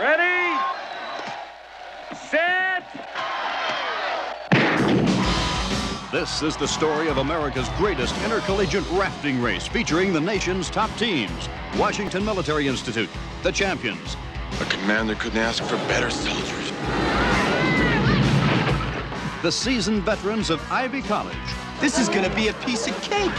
Ready? 0.00 0.56
Set! 2.14 2.84
This 6.12 6.40
is 6.40 6.56
the 6.56 6.68
story 6.68 7.08
of 7.08 7.18
America's 7.18 7.68
greatest 7.70 8.14
intercollegiate 8.24 8.88
rafting 8.92 9.42
race 9.42 9.66
featuring 9.66 10.12
the 10.12 10.20
nation's 10.20 10.70
top 10.70 10.96
teams 10.96 11.48
Washington 11.76 12.24
Military 12.24 12.68
Institute, 12.68 13.08
the 13.42 13.50
champions, 13.50 14.16
A 14.60 14.64
commander 14.66 15.16
couldn't 15.16 15.38
ask 15.38 15.64
for 15.64 15.76
better 15.88 16.10
soldiers. 16.10 16.70
the 19.42 19.50
seasoned 19.50 20.04
veterans 20.04 20.48
of 20.50 20.62
Ivy 20.70 21.02
College, 21.02 21.36
This 21.80 21.98
is 21.98 22.08
gonna 22.08 22.32
be 22.36 22.48
a 22.48 22.54
piece 22.54 22.86
of 22.86 22.94
cake. 23.02 23.34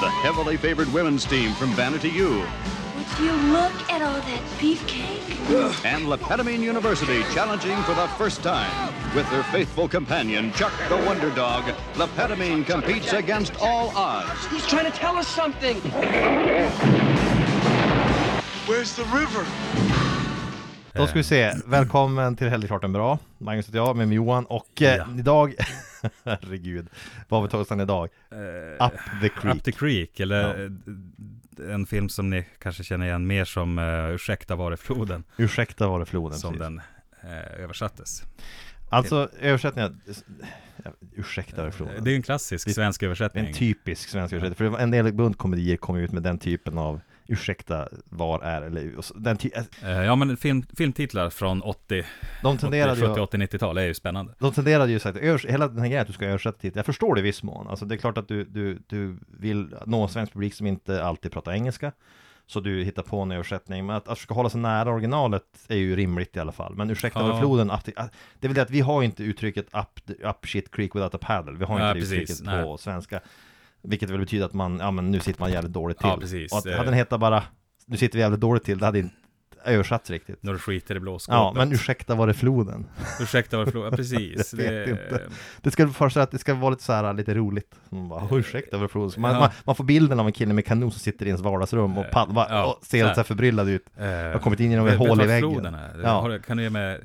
the 0.00 0.10
heavily 0.10 0.56
favored 0.56 0.92
women's 0.92 1.24
team 1.24 1.52
from 1.52 1.68
Vanity 1.74 2.10
U, 2.10 2.38
Would 2.40 2.48
you 3.20 3.32
look 3.52 3.72
at 3.90 4.02
all 4.02 4.20
that 4.20 4.42
beefcake? 4.58 5.20
and 5.84 6.06
Lepetamine 6.06 6.60
University 6.60 7.22
challenging 7.34 7.76
for 7.82 7.94
the 7.94 8.08
first 8.16 8.42
time. 8.42 8.70
With 9.14 9.28
their 9.30 9.42
faithful 9.42 9.88
companion, 9.88 10.52
Chuck 10.52 10.72
the 10.88 10.96
Wonder 11.06 11.30
Dog, 11.34 11.64
Lepetamine 11.94 12.64
competes 12.64 13.12
against 13.12 13.52
all 13.60 13.92
odds. 13.96 14.46
He's 14.50 14.66
trying 14.66 14.90
to 14.92 14.98
tell 14.98 15.16
us 15.18 15.28
something. 15.28 15.76
Where's 18.66 18.96
the 18.96 19.04
river? 19.04 19.46
Då 20.94 21.06
ska 21.06 21.18
vi 21.18 21.24
se, 21.24 21.52
välkommen 21.66 22.36
till 22.36 22.46
en 22.82 22.92
bra 22.92 23.18
Magnus 23.38 23.68
heter 23.68 23.78
jag, 23.78 23.96
med 23.96 24.08
mig 24.08 24.16
Johan 24.16 24.44
och 24.46 24.82
eh, 24.82 24.96
Ja. 24.96 25.06
idag 25.18 25.54
Herregud, 26.24 26.88
vad 27.28 27.40
har 27.40 27.46
vi 27.46 27.50
tagit 27.50 27.66
oss 27.66 27.72
an 27.72 27.80
idag? 27.80 28.08
Up 28.80 28.92
the 29.20 29.28
Creek 29.28 29.54
Up 29.56 29.62
the 29.62 29.72
Creek, 29.72 30.20
eller 30.20 30.64
eh, 30.64 30.70
en 31.58 31.86
film 31.86 32.08
som 32.08 32.30
ni 32.30 32.44
kanske 32.58 32.84
känner 32.84 33.06
igen 33.06 33.26
mer 33.26 33.44
som 33.44 33.78
uh, 33.78 34.14
Ursäkta 34.14 34.56
var 34.56 34.70
det 34.70 34.76
floden, 34.76 35.24
Ursäkta 35.36 35.88
var 35.88 36.00
det 36.00 36.06
floden 36.06 36.38
som 36.38 36.52
precis. 36.52 36.62
den 36.62 36.80
eh, 37.22 37.62
översattes. 37.64 38.22
Alltså 38.88 39.28
översättningen, 39.40 40.00
ja, 40.84 40.90
ursäkta 41.14 41.62
var 41.62 42.00
det 42.00 42.10
är 42.10 42.16
en 42.16 42.22
klassisk 42.22 42.74
svensk 42.74 43.02
översättning. 43.02 43.46
En 43.46 43.52
typisk 43.52 44.08
svensk 44.08 44.34
översättning, 44.34 44.70
för 44.70 44.78
en 44.78 44.90
del 44.90 45.12
buntkomedier 45.12 45.76
kom 45.76 45.96
ut 45.96 46.12
med 46.12 46.22
den 46.22 46.38
typen 46.38 46.78
av 46.78 47.00
Ursäkta, 47.32 47.88
var 48.04 48.40
är, 48.40 48.62
eller 48.62 48.92
den 49.20 49.36
ty- 49.36 49.50
Eh, 49.82 49.90
ja 49.90 50.16
men 50.16 50.36
film, 50.36 50.64
filmtitlar 50.76 51.30
från 51.30 51.62
80, 51.62 52.04
De 52.42 52.46
80 52.48 52.60
tenderade 52.60 53.00
70, 53.00 53.14
ju 53.16 53.20
80, 53.20 53.36
90-tal 53.36 53.78
är 53.78 53.82
ju 53.82 53.94
spännande. 53.94 54.34
De 54.38 54.52
tenderade 54.52 54.92
ju 54.92 54.98
övers- 54.98 55.46
hela 55.50 55.68
den 55.68 55.78
här 55.78 55.86
grejen 55.86 56.00
att 56.00 56.06
du 56.06 56.12
ska 56.12 56.26
översätta 56.26 56.58
till, 56.58 56.72
jag 56.74 56.86
förstår 56.86 57.14
det 57.14 57.20
i 57.20 57.22
viss 57.22 57.42
mån, 57.42 57.68
alltså 57.68 57.84
det 57.84 57.94
är 57.94 57.96
klart 57.96 58.18
att 58.18 58.28
du, 58.28 58.44
du, 58.44 58.82
du 58.86 59.16
vill 59.38 59.74
nå 59.86 60.02
en 60.02 60.08
svensk 60.08 60.32
publik 60.32 60.54
som 60.54 60.66
inte 60.66 61.04
alltid 61.04 61.32
pratar 61.32 61.52
engelska 61.52 61.92
Så 62.46 62.60
du 62.60 62.84
hittar 62.84 63.02
på 63.02 63.20
en 63.20 63.30
översättning, 63.32 63.86
men 63.86 63.96
att, 63.96 64.08
att 64.08 64.18
försöka 64.18 64.34
hålla 64.34 64.50
sig 64.50 64.60
nära 64.60 64.90
originalet 64.90 65.42
är 65.68 65.76
ju 65.76 65.96
rimligt 65.96 66.36
i 66.36 66.40
alla 66.40 66.52
fall. 66.52 66.74
Men 66.74 66.90
ursäkta 66.90 67.20
Ja. 67.20 67.40
floden, 67.40 67.70
att, 67.70 67.84
det- 67.84 67.96
är 67.98 68.48
väl 68.48 68.54
det 68.54 68.62
att 68.62 68.70
vi 68.70 68.80
har 68.80 69.02
inte 69.02 69.22
uttrycket 69.24 69.66
up, 69.74 70.00
up 70.24 70.46
shit 70.46 70.70
creek 70.70 70.94
without 70.96 71.14
a 71.14 71.18
paddle. 71.20 71.52
Vi 71.58 71.64
har 71.64 71.74
inte 71.74 71.86
Ja, 71.86 71.94
det 71.94 72.00
uttrycket 72.00 72.44
på 72.64 72.76
svenska 72.78 73.20
Vilket 73.82 74.10
väl 74.10 74.18
betyder 74.18 74.46
att 74.46 74.52
man, 74.52 74.78
ja 74.78 74.90
men 74.90 75.10
nu 75.10 75.20
sitter 75.20 75.40
man 75.40 75.52
jävligt 75.52 75.72
dåligt 75.72 75.98
till 75.98 76.08
Ja, 76.08 76.16
precis. 76.20 76.52
Och 76.52 76.58
att, 76.58 76.66
Eh. 76.66 76.72
hade 76.72 76.84
den 76.84 76.94
hetat 76.94 77.20
bara, 77.20 77.42
nu 77.86 77.96
sitter 77.96 78.18
vi 78.18 78.22
jävligt 78.22 78.40
dåligt 78.40 78.64
till, 78.64 78.78
det 78.78 78.86
hade 78.86 78.98
inte 78.98 79.14
översatts 79.64 80.10
riktigt 80.10 80.42
När 80.42 80.52
du 80.52 80.58
skiter 80.58 80.96
i 80.96 81.00
blåskåpet. 81.00 81.36
Ja, 81.36 81.52
men 81.56 81.72
ursäkta 81.72 82.14
var 82.14 82.26
det 82.26 82.34
floden? 82.34 82.86
Ursäkta 83.20 83.56
var 83.56 83.64
det 83.64 83.70
floden, 83.70 83.90
ja, 83.90 83.96
precis. 83.96 84.54
Jag 84.54 84.70
vet 84.72 84.88
inte. 84.88 85.20
Det 85.60 85.70
ska 85.70 85.88
först 85.88 86.16
att 86.16 86.30
det 86.30 86.38
ska 86.38 86.54
vara 86.54 86.70
lite 86.70 86.82
så 86.82 86.92
här 86.92 87.14
lite 87.14 87.34
roligt. 87.34 87.74
Man 87.88 88.08
bara, 88.08 88.28
"Åh, 88.30 88.38
ursäkta 88.38 88.78
vad 88.78 88.90
det 88.94 89.16
man, 89.20 89.32
Ja. 89.34 89.40
man, 89.40 89.50
man 89.64 89.74
får 89.74 89.84
bilden 89.84 90.20
av 90.20 90.26
en 90.26 90.32
kille 90.32 90.54
med 90.54 90.66
kanon 90.66 90.90
som 90.90 91.00
sitter 91.00 91.26
i 91.26 91.28
ens 91.28 91.40
vardagsrum 91.42 91.98
och, 91.98 92.10
pad, 92.10 92.34
va, 92.34 92.46
Ja, 92.50 92.64
och 92.64 92.84
ser 92.86 93.02
lite 93.02 93.14
så 93.14 93.20
här 93.20 93.24
förbryllad 93.24 93.68
ut. 93.68 93.84
Eh, 93.96 94.06
har 94.06 94.38
kommit 94.38 94.60
in 94.60 94.70
genom 94.70 94.86
ett 94.86 94.98
hål 94.98 95.22
i 95.22 95.26
väggen. 95.26 95.50
floden? 95.50 95.76
Ja. 96.02 96.38
Kan 96.46 96.56
du 96.56 96.62
ge 96.62 96.70
mig 96.70 96.94
eh, 96.94 97.00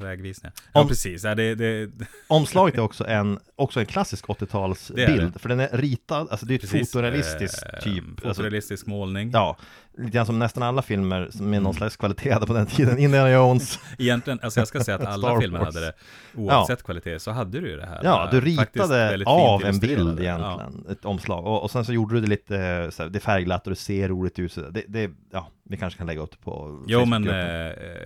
vägvisningar? 0.00 0.52
Ja, 0.72 0.80
Om- 0.80 0.88
precis. 0.88 1.24
Ja, 1.24 1.34
det, 1.34 1.54
det, 1.54 1.90
Omslaget 2.26 2.74
är 2.74 2.80
också 2.82 3.06
en, 3.06 3.38
också 3.56 3.80
en 3.80 3.86
klassisk 3.86 4.26
Det 4.26 4.32
är 4.42 4.46
80-talsbild. 4.46 5.32
det. 5.32 5.38
För 5.38 5.48
den 5.48 5.60
är 5.60 5.68
ritad, 5.72 6.28
alltså 6.30 6.46
det 6.46 6.54
är 6.54 6.56
ett 6.56 6.60
precis, 6.60 6.92
fotorealistiskt 6.92 7.62
eh, 7.72 7.80
typ. 7.80 8.04
Alltså, 8.08 8.28
Fotorealistisk 8.28 8.86
målning. 8.86 9.30
ja, 9.32 9.56
lite 9.98 10.10
grann 10.10 10.26
som 10.26 10.38
nästan 10.38 10.62
alla 10.62 10.82
filmer 10.82 11.30
med 11.42 11.62
någon 11.62 11.74
slags 11.74 11.96
kvalitet 11.96 12.38
på 12.46 12.52
den 12.52 12.66
tiden. 12.66 12.98
Indiana 12.98 13.30
Jones. 13.30 13.78
Egentligen, 13.98 14.40
alltså 14.42 14.60
jag 14.60 14.68
ska 14.68 14.84
säga 14.84 14.96
att 14.96 15.06
alla 15.06 15.40
filmer 15.40 15.58
hade 15.58 15.80
det 15.80 15.92
Oavsett 16.34 16.82
kvalitet 16.82 17.18
så 17.18 17.30
hade 17.30 17.60
du 17.60 17.68
ju 17.70 17.76
det 17.76 17.86
här 17.86 18.00
Ja, 18.04 18.28
du 18.30 18.36
eh, 18.50 18.56
faktiskt 18.56 18.84
ritade 18.84 19.24
av 19.26 19.64
en 19.64 19.78
bild 19.78 20.20
egentligen, 20.20 20.86
ett 20.90 21.04
omslag. 21.04 21.46
Och, 21.46 21.62
och 21.62 21.70
sen 21.70 21.84
så 21.84 21.92
gjorde 21.92 22.14
du 22.14 22.20
det 22.20 22.26
lite, 22.26 22.56
eh, 22.58 22.90
så 22.90 23.02
här, 23.02 23.10
det 23.10 23.18
är 23.18 23.20
färgglatt 23.20 23.66
och 23.66 23.70
det 23.70 23.76
ser 23.76 24.08
roligt 24.08 24.38
ut. 24.38 24.52
Så 24.52 24.60
det, 24.60 24.84
det, 24.88 25.10
ja, 25.32 25.48
vi 25.64 25.76
kanske 25.76 25.98
kan 25.98 26.06
lägga 26.06 26.20
upp 26.20 26.30
det 26.30 26.38
på 26.44 26.84
Jo 26.86 27.04
men 27.04 27.28
eh, 27.28 27.34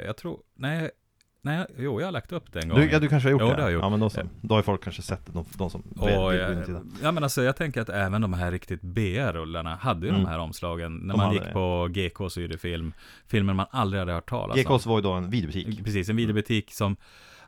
jag 0.07 0.17
tror, 0.17 0.39
nej, 0.59 0.91
nej, 1.43 1.67
jo 1.79 2.01
jag 2.01 2.07
har 2.07 2.13
lagt 2.13 2.33
upp 2.33 2.53
det 2.53 2.61
en 2.63 2.69
gång 2.69 2.79
Du, 2.79 2.91
ja, 2.91 2.99
du 2.99 3.09
kanske 3.09 3.27
har 3.29 3.31
gjort 3.33 3.41
Jo, 3.43 3.49
det? 3.49 3.57
det 3.57 3.63
har 3.63 3.69
jag 3.69 3.75
gjort. 3.75 3.83
Ja, 3.83 3.89
men 3.91 4.01
då 4.01 4.11
så. 4.11 4.21
Då 4.41 4.55
har 4.55 4.59
ju 4.59 4.63
folk 4.63 4.85
kanske 4.85 5.03
sett 5.03 5.27
det, 5.27 5.33
de, 5.33 5.45
de 5.59 5.71
som 5.71 5.81
Och, 5.97 6.11
jag, 6.11 6.57
ja 7.03 7.13
men 7.13 7.23
alltså 7.23 7.43
jag 7.43 7.57
tänker 7.57 7.81
att 7.81 7.89
även 7.89 8.21
de 8.23 8.33
här 8.33 8.51
riktigt 8.51 8.83
B-rullarna 8.83 9.77
hade 9.77 10.07
ju 10.07 10.11
Mm. 10.11 10.23
de 10.25 10.29
här 10.31 10.39
omslagen 10.39 10.97
När 10.97 11.15
De 11.15 11.17
man 11.17 11.33
gick 11.33 11.43
det. 11.43 11.53
på 11.53 11.89
GK 11.91 12.31
så 12.31 12.41
gjorde 12.41 12.59
film 12.59 12.93
Filmer 13.27 13.53
man 13.55 13.67
aldrig 13.71 14.01
hade 14.01 14.13
hört 14.13 14.29
talas 14.29 14.67
om 14.67 14.77
GKs 14.77 14.87
var 14.87 14.97
ju 14.99 15.03
då 15.03 15.13
en 15.13 15.31
videobutik. 15.31 15.85
Precis, 15.85 16.09
en 16.09 16.17
videobutik 16.17 16.73
som 16.73 16.97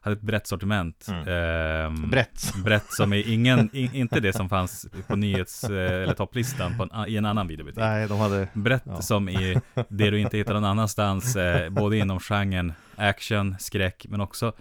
hade 0.03 0.17
ett 0.17 0.23
brett 0.23 0.47
sortiment 0.47 1.07
Ehm, 1.27 2.11
Brett. 2.11 2.55
Brett 2.65 2.93
som 2.93 3.13
är 3.13 3.29
ingen, 3.33 3.71
i, 3.73 3.91
inte 3.99 4.21
det 4.21 4.33
som 4.33 4.49
fanns 4.49 4.87
på 5.07 5.17
nyhets 5.17 5.65
eh, 5.65 6.03
eller 6.03 6.15
topplistan 6.15 6.77
på 6.77 6.83
en, 6.83 7.09
i 7.09 7.17
en 7.17 7.25
annan 7.27 7.49
videobutik 7.49 7.79
Nej, 7.79 8.09
de 8.09 8.19
hade... 8.19 8.49
Brett 8.53 8.83
Ja. 8.87 9.03
som 9.03 9.29
i 9.29 9.61
det 9.89 10.11
du 10.11 10.21
inte 10.21 10.37
hittar 10.37 10.55
någon 10.55 10.65
annanstans, 10.65 11.37
eh, 11.37 11.71
både 11.71 11.97
inom 11.97 12.21
genren 12.21 12.73
action, 12.97 13.57
skräck, 13.59 14.07
men 14.09 14.21
också 14.21 14.53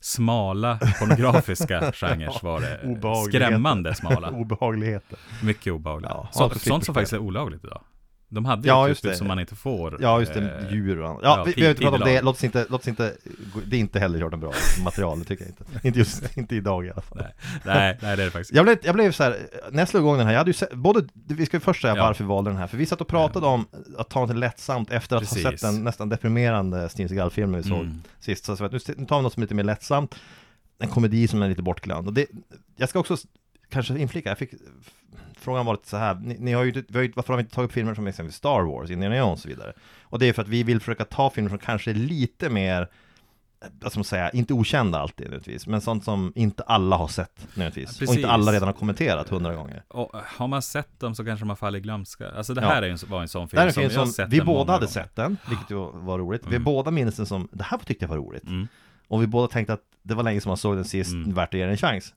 smala 0.00 0.78
pornografiska 0.98 1.92
genrer 1.94 2.42
var 2.44 2.60
det. 2.60 2.80
Obehagligheter. 2.84 3.46
Skrämmande 3.46 3.94
smala. 3.94 4.30
Obehagligheter. 4.30 5.18
Mycket 5.42 5.72
obehagligt. 5.72 6.10
Ja, 6.10 6.28
Så, 6.32 6.50
sånt 6.58 6.84
som 6.84 6.94
faktiskt 6.94 7.12
är 7.12 7.18
olagligt 7.18 7.64
idag. 7.64 7.80
De 8.28 8.44
hade 8.44 8.68
Ja, 8.68 8.84
ju 8.86 8.88
just 8.88 9.04
ett 9.04 9.10
det. 9.10 9.16
som 9.16 9.26
man 9.26 9.38
inte 9.40 9.54
får. 9.54 9.96
Ja, 10.00 10.20
just 10.20 10.34
det, 10.34 10.50
eh, 10.68 10.72
djur 10.72 11.00
och 11.00 11.08
annat. 11.08 11.20
Ja, 11.22 11.36
ja, 11.38 11.44
vi, 11.44 11.52
behöver 11.54 11.70
inte 11.70 11.82
prata 11.82 11.96
om 11.96 12.10
det, 12.10 12.22
låt 12.22 12.36
oss 12.36 12.44
inte, 12.44 12.66
låt 12.70 12.80
oss 12.80 12.88
inte, 12.88 13.14
det 13.66 13.76
är 13.76 13.80
inte 13.80 13.98
heller 14.00 14.18
gjort 14.18 14.32
en 14.32 14.40
bra 14.40 14.52
material, 14.84 15.18
det 15.18 15.24
tycker 15.24 15.44
jag 15.44 15.50
inte. 15.50 15.88
Inte 15.88 15.98
just, 15.98 16.36
inte 16.36 16.56
idag 16.56 16.86
i 16.86 16.90
alla 16.90 17.00
fall. 17.02 17.18
Nej, 17.18 17.32
nej, 17.64 17.98
nej, 18.02 18.16
det 18.16 18.22
är 18.22 18.26
det 18.26 18.30
faktiskt. 18.30 18.54
Jag 18.54 18.64
blev, 18.64 18.78
jag 18.82 18.94
blev 18.94 19.12
så 19.12 19.22
här, 19.22 19.36
när 19.70 19.78
jag 19.78 19.88
slog 19.88 20.02
igång 20.02 20.18
den 20.18 20.26
här, 20.26 20.32
jag 20.34 20.40
hade 20.40 20.50
ju 20.50 20.54
sett, 20.54 20.72
både, 20.74 21.04
vi 21.14 21.46
ska 21.46 21.60
först 21.60 21.82
säga 21.82 21.96
Ja. 21.96 22.02
varför 22.02 22.24
vi 22.24 22.28
valde 22.28 22.50
den 22.50 22.58
här, 22.58 22.66
för 22.66 22.76
vi 22.76 22.86
satt 22.86 23.00
och 23.00 23.08
pratade 23.08 23.46
om 23.46 23.66
att 23.98 24.08
ta 24.08 24.20
något 24.26 24.36
lättsamt 24.36 24.90
efter 24.90 25.16
att 25.16 25.22
Precis. 25.22 25.44
ha 25.44 25.50
sett 25.52 25.60
den 25.60 25.84
nästan 25.84 26.08
deprimerande 26.08 26.88
Steven 26.88 27.08
Seagal-filmen 27.08 27.62
vi 27.62 27.68
såg 27.68 27.80
Mm. 27.80 28.02
sist. 28.20 28.44
Så 28.44 28.52
att 28.64 28.72
nu, 28.72 28.78
tar 28.78 29.16
vi 29.16 29.22
något 29.22 29.32
som 29.32 29.40
är 29.42 29.44
lite 29.44 29.54
mer 29.54 29.64
lättsamt, 29.64 30.14
en 30.78 30.88
komedi 30.88 31.28
som 31.28 31.42
är 31.42 31.48
lite 31.48 31.62
bortglömd. 31.62 32.06
Och 32.08 32.14
det, 32.14 32.26
jag 32.76 32.88
ska 32.88 32.98
också 32.98 33.16
kanske 33.70 33.98
inflika, 33.98 34.28
jag 34.28 34.38
fick, 34.38 34.50
frågan 35.38 35.66
var 35.66 35.72
lite 35.74 35.88
så 35.88 35.96
här, 35.96 36.14
ni, 36.14 36.36
ni 36.38 36.52
har 36.52 36.64
ju, 36.64 36.70
vi 36.88 36.98
har 36.98 37.02
ju, 37.02 37.12
varför 37.16 37.32
har 37.32 37.36
vi 37.38 37.42
inte 37.42 37.54
tagit 37.54 37.68
upp 37.68 37.72
filmer 37.74 37.94
som 37.94 38.06
exempelvis 38.06 38.36
Star 38.36 38.62
Wars, 38.62 38.90
Indiana 38.90 39.16
Jones 39.16 39.32
och 39.32 39.38
så 39.42 39.48
vidare? 39.48 39.72
Och 40.02 40.18
det 40.18 40.26
är 40.28 40.32
för 40.32 40.42
att 40.42 40.48
vi 40.48 40.62
vill 40.62 40.80
försöka 40.80 41.04
ta 41.04 41.30
filmer 41.30 41.50
som 41.50 41.58
kanske 41.58 41.90
är 41.90 41.94
lite 41.94 42.50
mer 42.50 42.88
vad 43.80 43.92
ska 43.92 43.98
man 43.98 44.04
säga, 44.04 44.30
inte 44.30 44.54
okända 44.54 44.98
alltid 44.98 45.26
nödvändigtvis, 45.26 45.66
men 45.66 45.80
sånt 45.80 46.04
som 46.04 46.32
inte 46.36 46.62
alla 46.62 46.96
har 46.96 47.08
sett 47.08 47.48
nödvändigtvis. 47.54 48.00
Ja, 48.00 48.08
och 48.08 48.14
inte 48.14 48.28
alla 48.28 48.42
precis. 48.44 48.52
redan 48.54 48.66
har 48.68 48.72
kommenterat 48.72 49.28
hundra 49.28 49.54
gånger. 49.54 49.82
Och 49.88 50.10
har 50.24 50.48
man 50.48 50.62
sett 50.62 51.00
dem 51.00 51.14
så 51.14 51.24
kanske 51.24 51.46
man 51.46 51.56
faller 51.56 51.78
i 51.78 51.82
glömska. 51.82 52.30
Alltså 52.30 52.54
det 52.54 52.60
Ja. 52.62 52.68
här 52.68 52.82
är 52.82 52.90
en, 52.90 52.98
var 53.08 53.22
en 53.22 53.28
sån 53.28 53.48
film 53.48 53.62
en 53.62 53.72
som 53.72 53.80
film 53.80 53.92
jag 53.92 53.98
har 54.00 54.06
som, 54.06 54.12
sett 54.12 54.28
vi 54.28 54.40
båda 54.40 54.72
hade 54.72 54.86
gånger. 54.86 54.92
sett 54.92 55.16
den, 55.16 55.36
vilket 55.48 55.70
var 55.94 56.18
roligt. 56.18 56.42
Vi 56.46 56.48
Mm. 56.56 56.64
båda 56.64 56.90
minns 56.90 57.16
den 57.16 57.26
som, 57.26 57.48
det 57.52 57.64
här 57.64 57.78
tyckte 57.78 58.04
jag 58.04 58.08
var 58.10 58.16
roligt. 58.16 58.44
Mm. 58.44 58.68
Och 59.08 59.22
vi 59.22 59.26
båda 59.26 59.48
tänkte 59.48 59.72
att 59.72 59.82
det 60.02 60.14
var 60.14 60.22
länge 60.22 60.40
som 60.40 60.50
man 60.50 60.56
såg 60.56 60.76
den 60.76 60.84
sist, 60.84 61.12
Mm. 61.12 61.34
värt 61.34 61.48
att 61.48 61.54
ge 61.54 61.60
den 61.62 61.70
en 61.70 61.76
chans. 61.76 62.14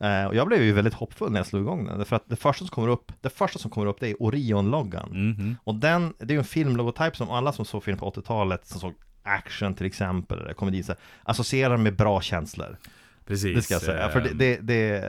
Eh, 0.00 0.24
och 0.24 0.34
jag 0.34 0.46
blev 0.46 0.62
ju 0.62 0.72
väldigt 0.72 0.94
hoppfull 0.94 1.32
när 1.32 1.38
jag 1.38 1.46
slog 1.46 1.62
igång 1.62 1.86
den, 1.86 2.04
för 2.04 2.16
att 2.16 2.28
det 2.28 2.36
första 2.36 2.64
som 2.64 2.68
kommer 2.68 2.88
upp, 2.88 3.12
det 3.20 3.30
första 3.30 3.58
som 3.58 3.70
kommer 3.70 3.86
upp 3.86 4.00
det 4.00 4.08
är 4.08 4.22
Orion-loggan. 4.22 5.08
Mhm. 5.12 5.56
Och 5.64 5.74
den, 5.74 6.14
det 6.18 6.24
är 6.24 6.32
ju 6.32 6.38
en 6.38 6.44
filmlogotyp 6.44 7.16
som 7.16 7.30
alla 7.30 7.52
som 7.52 7.64
såg 7.64 7.84
film 7.84 7.98
på 7.98 8.10
80-talet, 8.10 8.66
som 8.66 8.80
såg 8.80 8.94
action 9.22 9.74
till 9.74 9.86
exempel, 9.86 10.40
eller 10.40 10.52
komedi, 10.52 10.84
associerar 11.22 11.76
med 11.76 11.96
bra 11.96 12.20
känslor. 12.20 12.76
Precis. 13.26 13.56
Det 13.56 13.62
ska 13.62 13.74
jag 13.74 13.82
säga, 13.82 14.08
för 14.08 14.20
det, 14.20 14.32
det, 14.34 14.58
det 14.62 15.04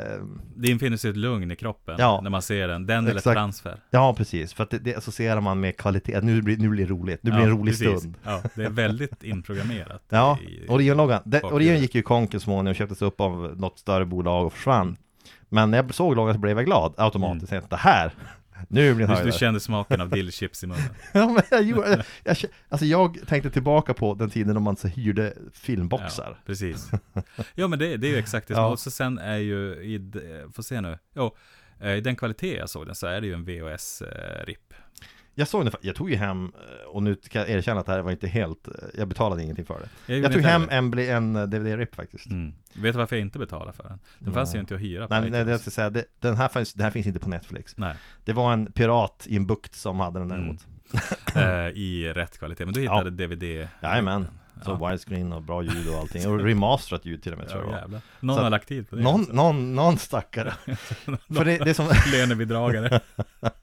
Det 0.55 0.67
infinner 0.67 0.97
sig 0.97 1.09
ett 1.11 1.17
lugn 1.17 1.51
i 1.51 1.55
kroppen 1.55 1.95
Ja. 1.99 2.19
när 2.23 2.29
man 2.29 2.41
ser 2.41 2.67
den. 2.67 2.85
Den 2.85 3.07
eller 3.07 3.21
transfer. 3.21 3.77
Ja, 3.89 4.13
precis, 4.17 4.53
för 4.53 4.63
att 4.63 4.69
det, 4.69 4.77
det 4.77 4.95
associerar 4.95 5.41
man 5.41 5.59
med 5.59 5.77
kvalitet, 5.77 6.21
nu 6.21 6.41
blir, 6.41 6.57
nu 6.57 6.69
blir 6.69 6.85
det 6.85 6.91
roligt, 6.91 7.23
nu 7.23 7.31
blir 7.31 7.39
det 7.39 7.45
en 7.45 7.57
rolig 7.57 7.73
precis. 7.73 7.99
stund. 7.99 8.15
Ja, 8.23 8.41
det 8.55 8.63
är 8.63 8.69
väldigt 8.69 9.23
inprogrammerat. 9.23 10.03
Ja, 10.09 10.37
Orion-loggan. 10.67 11.21
Orion 11.43 11.77
gick 11.77 11.95
ju 11.95 11.99
i 11.99 12.03
konkurs 12.03 12.41
småningom 12.41 12.67
och 12.67 12.75
köptes 12.75 13.01
upp 13.01 13.21
av 13.21 13.53
något 13.57 13.79
större 13.79 14.05
bolag 14.05 14.45
och 14.45 14.53
försvann. 14.53 14.97
Men 15.49 15.71
när 15.71 15.77
jag 15.77 15.93
såg 15.93 16.15
loggan 16.15 16.33
så 16.33 16.39
blev 16.39 16.57
jag 16.57 16.65
glad 16.65 16.93
automatiskt. 16.97 17.51
Mm. 17.51 17.63
Det 17.69 17.75
här, 17.75 18.13
nu 18.69 18.93
blir 18.95 19.07
det 19.07 19.15
Du, 19.15 19.23
du 19.25 19.31
kände 19.31 19.59
smaken 19.59 20.01
av 20.01 20.09
dillchips 20.15 20.63
i 20.63 20.67
munnen. 20.67 20.83
Ja, 21.13 21.27
men 21.29 21.43
jag, 21.51 21.63
gjorde, 21.63 22.05
jag, 22.23 22.37
alltså 22.69 22.85
jag 22.85 23.17
tänkte 23.27 23.49
tillbaka 23.49 23.93
på 23.93 24.13
den 24.13 24.29
tiden 24.29 24.53
då 24.55 24.61
man 24.61 24.75
så 24.77 24.87
hyrde 24.87 25.33
filmboxar. 25.53 26.27
Ja, 26.29 26.37
precis. 26.45 26.91
Ja, 27.55 27.67
men 27.67 27.79
det, 27.79 27.97
det 27.97 28.07
är 28.07 28.11
ju 28.11 28.17
exakt 28.17 28.47
det 28.47 28.53
Ja. 28.53 28.57
som, 28.63 28.71
och 28.71 28.79
så 28.79 28.91
sen 28.91 29.17
är 29.17 29.37
ju, 29.37 29.75
i, 29.83 29.97
d- 29.97 30.19
får 30.53 30.63
se 30.63 30.81
nu, 30.81 30.97
jo, 31.15 31.35
eh, 31.81 31.91
i 31.95 32.01
den 32.01 32.15
kvalitet 32.15 32.57
jag 32.57 32.69
såg 32.69 32.85
den 32.85 32.95
så 32.95 33.07
är 33.07 33.21
det 33.21 33.27
ju 33.27 33.33
en 33.33 33.45
VHS-RIP. 33.45 34.73
Jag 35.35 35.47
såg 35.47 35.65
den, 35.65 35.73
jag 35.81 35.95
tog 35.95 36.09
ju 36.09 36.15
hem, 36.15 36.45
eh, 36.55 36.87
och 36.87 37.03
nu 37.03 37.15
kan 37.15 37.41
jag 37.41 37.49
erkänna 37.49 37.79
att 37.79 37.85
det 37.85 37.91
här 37.91 37.99
var 38.01 38.11
inte 38.11 38.27
helt, 38.27 38.67
eh, 38.67 38.73
jag 38.97 39.07
betalade 39.07 39.43
ingenting 39.43 39.65
för 39.65 39.79
det. 39.79 40.13
Jag, 40.13 40.23
Jag 40.23 40.33
tog 40.33 40.41
hem 40.41 40.67
en, 40.71 40.93
en 40.99 41.35
eh, 41.35 41.43
DVD-rip 41.43 41.95
faktiskt. 41.95 42.25
Mm. 42.25 42.53
Vet 42.73 42.93
du 42.93 42.97
varför 42.99 43.15
jag 43.15 43.21
inte 43.21 43.39
betalar 43.39 43.71
för 43.71 43.83
den? 43.83 43.99
Den 44.19 44.33
fanns 44.33 44.55
ju 44.55 44.59
inte 44.59 44.75
att 44.75 44.81
hyra 44.81 45.07
på 45.07 45.13
Nej, 45.13 45.29
nej, 45.29 45.45
det 45.45 45.51
jag 45.51 45.59
ska 45.59 45.71
säga, 45.71 45.89
det, 45.89 46.05
den, 46.19 46.37
här 46.37 46.47
finns, 46.47 46.73
den 46.73 46.83
här 46.83 46.91
finns 46.91 47.07
inte 47.07 47.19
på 47.19 47.29
Netflix. 47.29 47.77
Nej. 47.77 47.95
Det 48.25 48.33
var 48.33 48.53
en 48.53 48.71
pirat 48.71 49.25
i 49.29 49.35
en 49.35 49.45
bukt 49.47 49.75
som 49.75 49.99
hade 49.99 50.19
den 50.19 50.31
Mm. 50.31 50.39
däremot 50.39 50.65
Eh, 51.35 51.77
I 51.81 52.13
rätt 52.15 52.37
kvalitet, 52.37 52.65
men 52.65 52.73
du 52.73 52.81
hittade 52.81 53.09
DVD 53.09 53.67
Jajamän, 53.83 54.27
så 54.65 54.77
Ja. 54.81 54.87
widescreen 54.89 55.33
och 55.33 55.41
bra 55.41 55.63
ljud 55.63 55.87
och 55.89 55.95
allting, 55.99 56.27
och 56.27 56.39
remasterat 56.45 57.05
ljud 57.05 57.23
till 57.23 57.31
och 57.31 57.37
med 57.37 57.49
tror 57.49 57.71
jag 57.71 57.91
Ja. 57.91 57.99
Någon 58.19 58.35
Så- 58.35 58.41
har 58.43 58.49
lagt 58.49 58.67
tid 58.67 58.89
på 58.89 58.95
det 58.95 59.01
Någon, 59.01 59.21
någon, 59.31 59.75
någon 59.75 59.97
stackare. 59.97 60.53
För 61.35 61.45
det, 61.45 61.57
det 61.57 61.69
är 61.69 61.73
som, 61.73 61.87
Lönebidragare 62.13 62.99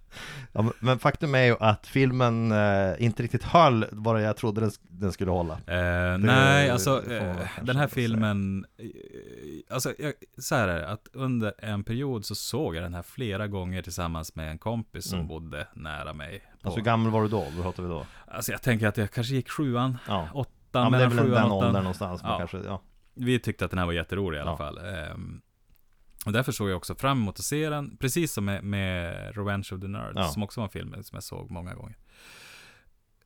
ja, 0.52 0.72
men- 0.80 0.98
faktum 0.98 1.34
är 1.34 1.42
ju 1.44 1.56
att 1.60 1.86
filmen 1.86 2.52
eh, 2.52 2.94
inte 2.98 3.22
riktigt 3.22 3.42
höll 3.44 3.86
vad 3.92 4.22
jag 4.22 4.36
trodde 4.36 4.60
den, 4.60 4.70
den 4.82 5.12
skulle 5.12 5.30
hålla 5.30 5.54
Eh, 5.54 6.18
nej, 6.18 6.70
alltså 6.70 7.02
får 7.02 7.26
man 7.26 7.38
eh, 7.38 7.48
den 7.62 7.76
här 7.76 7.86
filmen 7.88 8.66
eh, 8.78 8.86
Alltså, 9.74 9.92
jag, 9.98 10.12
så 10.38 10.54
här 10.54 10.68
är 10.68 10.78
det, 10.80 10.88
att 10.88 11.08
under 11.12 11.52
en 11.58 11.84
period 11.84 12.24
så 12.24 12.34
såg 12.34 12.76
jag 12.76 12.82
den 12.82 12.94
här 12.94 13.02
flera 13.02 13.46
gånger 13.46 13.82
tillsammans 13.82 14.34
med 14.34 14.50
en 14.50 14.58
kompis 14.58 15.04
som 15.08 15.18
Mm. 15.18 15.28
bodde 15.28 15.66
nära 15.74 16.12
mig 16.12 16.38
på, 16.62 16.68
Alltså 16.68 16.80
hur 16.80 16.84
gammal 16.84 17.12
var 17.12 17.22
du 17.22 17.28
då? 17.28 17.40
Vad 17.54 17.62
pratar 17.62 17.82
vi 17.82 17.88
då? 17.88 18.06
Alltså 18.26 18.52
jag 18.52 18.62
tänker 18.62 18.86
att 18.88 18.96
jag 18.96 19.10
kanske 19.10 19.34
gick 19.34 19.50
sjuan, 19.50 19.98
Ja, 20.08 20.28
åttan, 20.34 20.50
ja 20.72 20.90
men 20.90 20.92
det 21.00 21.04
är 21.04 21.08
mellan 21.08 21.16
väl 21.16 21.26
sjuan 21.26 21.42
den 21.42 21.50
och 21.50 21.56
åldern 21.56 21.70
åttan 21.70 21.82
någonstans 21.84 22.20
Ja. 22.24 22.38
kanske, 22.38 22.58
ja 22.64 22.80
Vi 23.14 23.38
tyckte 23.38 23.64
att 23.64 23.70
den 23.70 23.78
här 23.78 23.86
var 23.86 23.92
jätterolig 23.92 24.38
i 24.38 24.40
alla 24.40 24.56
fall 24.56 24.78
Ehm, 24.78 25.40
Och 26.28 26.32
därför 26.32 26.52
såg 26.52 26.68
jag 26.70 26.76
också 26.76 26.94
fram 26.94 27.18
emot 27.18 27.38
att 27.38 27.44
se 27.44 27.68
den 27.68 27.96
Precis 27.96 28.32
som 28.32 28.44
med, 28.44 28.64
med 28.64 29.14
Revenge 29.36 29.68
of 29.72 29.80
the 29.80 29.88
Nerds 29.88 30.12
Ja. 30.16 30.28
Som 30.28 30.42
också 30.42 30.60
var 30.60 30.66
en 30.66 30.70
film 30.70 30.94
som 31.02 31.16
jag 31.16 31.22
såg 31.22 31.50
många 31.50 31.74
gånger. 31.74 31.96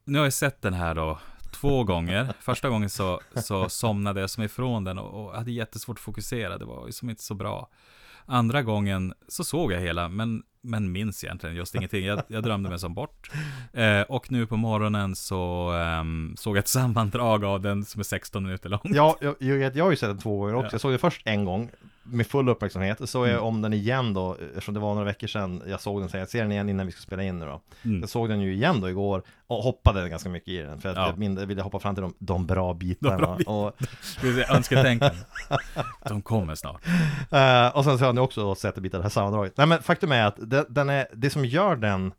Nu 0.04 0.18
har 0.18 0.26
jag 0.26 0.32
sett 0.32 0.62
den 0.62 0.74
här 0.74 0.94
då 0.94 1.18
Två 1.52 1.84
gånger. 1.84 2.32
Första 2.40 2.68
gången 2.68 2.90
så, 2.90 3.20
så 3.34 3.68
somnade 3.68 4.20
jag 4.20 4.30
som 4.30 4.42
ifrån 4.42 4.84
den 4.84 4.98
och, 4.98 5.24
och 5.26 5.36
hade 5.36 5.52
jättesvårt 5.52 5.96
att 5.96 6.02
fokusera. 6.02 6.58
Det 6.58 6.64
var 6.64 6.86
ju 6.86 6.92
som 6.92 7.10
inte 7.10 7.22
så 7.22 7.34
bra. 7.34 7.70
Andra 8.26 8.62
gången 8.62 9.14
så 9.28 9.44
såg 9.44 9.72
jag 9.72 9.80
hela 9.80 10.08
men, 10.08 10.42
men 10.60 10.92
minns 10.92 11.24
egentligen 11.24 11.56
just 11.56 11.74
ingenting. 11.74 12.04
Jag, 12.06 12.22
jag 12.26 12.42
drömde 12.42 12.68
mig 12.68 12.78
som 12.78 12.94
bort. 12.94 13.30
Eh, 13.72 14.00
Och 14.00 14.32
nu 14.32 14.46
på 14.46 14.56
morgonen 14.56 15.16
så 15.16 15.70
ehm, 15.70 16.34
såg 16.36 16.56
jag 16.56 16.62
ett 16.62 16.68
sammandrag 16.68 17.44
av 17.44 17.60
den 17.60 17.84
som 17.84 17.98
är 17.98 18.04
16 18.04 18.42
minuter 18.44 18.68
lång. 18.68 18.80
Ja, 18.84 19.16
jag, 19.20 19.36
jag, 19.38 19.76
jag 19.76 19.84
har 19.84 19.90
ju 19.90 19.96
sett 19.96 20.08
den 20.08 20.18
två 20.18 20.38
gånger 20.38 20.54
också. 20.54 20.66
Ja. 20.66 20.72
Jag 20.72 20.80
såg 20.80 20.92
den 20.92 20.98
först 20.98 21.22
en 21.24 21.44
gång 21.44 21.70
med 22.02 22.26
full 22.26 22.48
uppmärksamhet. 22.48 23.08
Så 23.10 23.18
jag 23.26 23.30
Mm. 23.32 23.44
om 23.44 23.62
den 23.62 23.72
igen 23.72 24.14
då, 24.14 24.36
eftersom 24.48 24.74
det 24.74 24.80
var 24.80 24.92
några 24.94 25.04
veckor 25.06 25.26
sedan 25.26 25.62
jag 25.66 25.80
såg 25.80 26.00
den. 26.00 26.08
Så 26.08 26.16
jag 26.16 26.28
ser 26.28 26.42
den 26.42 26.52
igen 26.52 26.68
innan 26.68 26.86
vi 26.86 26.92
ska 26.92 27.00
spela 27.00 27.22
in 27.22 27.38
nu 27.38 27.46
då. 27.46 27.60
Mm. 27.84 28.00
Jag 28.00 28.08
såg 28.08 28.28
den 28.28 28.40
ju 28.40 28.54
igen 28.54 28.80
då 28.80 28.90
igår 28.90 29.22
och 29.46 29.56
hoppade 29.62 30.08
ganska 30.08 30.28
mycket 30.28 30.48
i 30.48 30.58
den. 30.58 30.80
För 30.80 30.88
att 30.88 30.96
Ja. 30.96 31.14
jag 31.18 31.46
ville 31.46 31.62
hoppa 31.62 31.78
fram 31.78 31.94
till 31.94 32.02
de, 32.02 32.14
de 32.18 32.46
bra 32.46 32.74
bitarna. 32.74 33.16
bra 33.16 33.36
bitarna. 33.36 33.56
Och, 33.58 33.74
Önsketänkande. 34.56 35.16
De 36.08 36.22
kommer 36.22 36.54
snart. 36.54 36.82
eh, 37.30 37.76
och 37.76 37.84
sen 37.84 37.98
så 37.98 38.04
har 38.04 38.12
ni 38.12 38.20
också 38.20 38.54
sett 38.54 38.74
bitar 38.78 38.98
det 38.98 39.04
här 39.04 39.10
sammandraget. 39.10 39.56
Nej 39.56 39.66
men 39.66 39.82
faktum 39.82 40.12
är 40.12 40.24
att 40.26 40.36
det, 40.50 40.64
den 40.68 40.90
är, 40.90 41.06
det 41.14 41.30
som 41.30 41.44
gör 41.44 41.76
den 41.76 42.12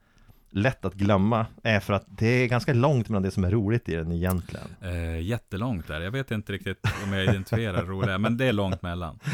lätt 0.55 0.85
att 0.85 0.93
glömma 0.93 1.45
är 1.63 1.79
för 1.79 1.93
att 1.93 2.05
det 2.07 2.27
är 2.27 2.47
ganska 2.47 2.73
långt 2.73 3.09
mellan 3.09 3.23
det 3.23 3.31
som 3.31 3.43
är 3.43 3.51
roligt 3.51 3.89
i 3.89 3.95
den 3.95 4.11
egentligen. 4.11 4.67
Eh, 4.81 5.19
jättelångt 5.21 5.87
där. 5.87 6.01
Jag 6.01 6.11
vet 6.11 6.31
inte 6.31 6.53
riktigt 6.53 6.87
om 7.03 7.13
jag 7.13 7.23
identifierar 7.23 7.83
roliga, 7.85 8.17
men 8.17 8.37
det 8.37 8.45
är 8.45 8.53
långt 8.53 8.81
mellan. 8.81 9.19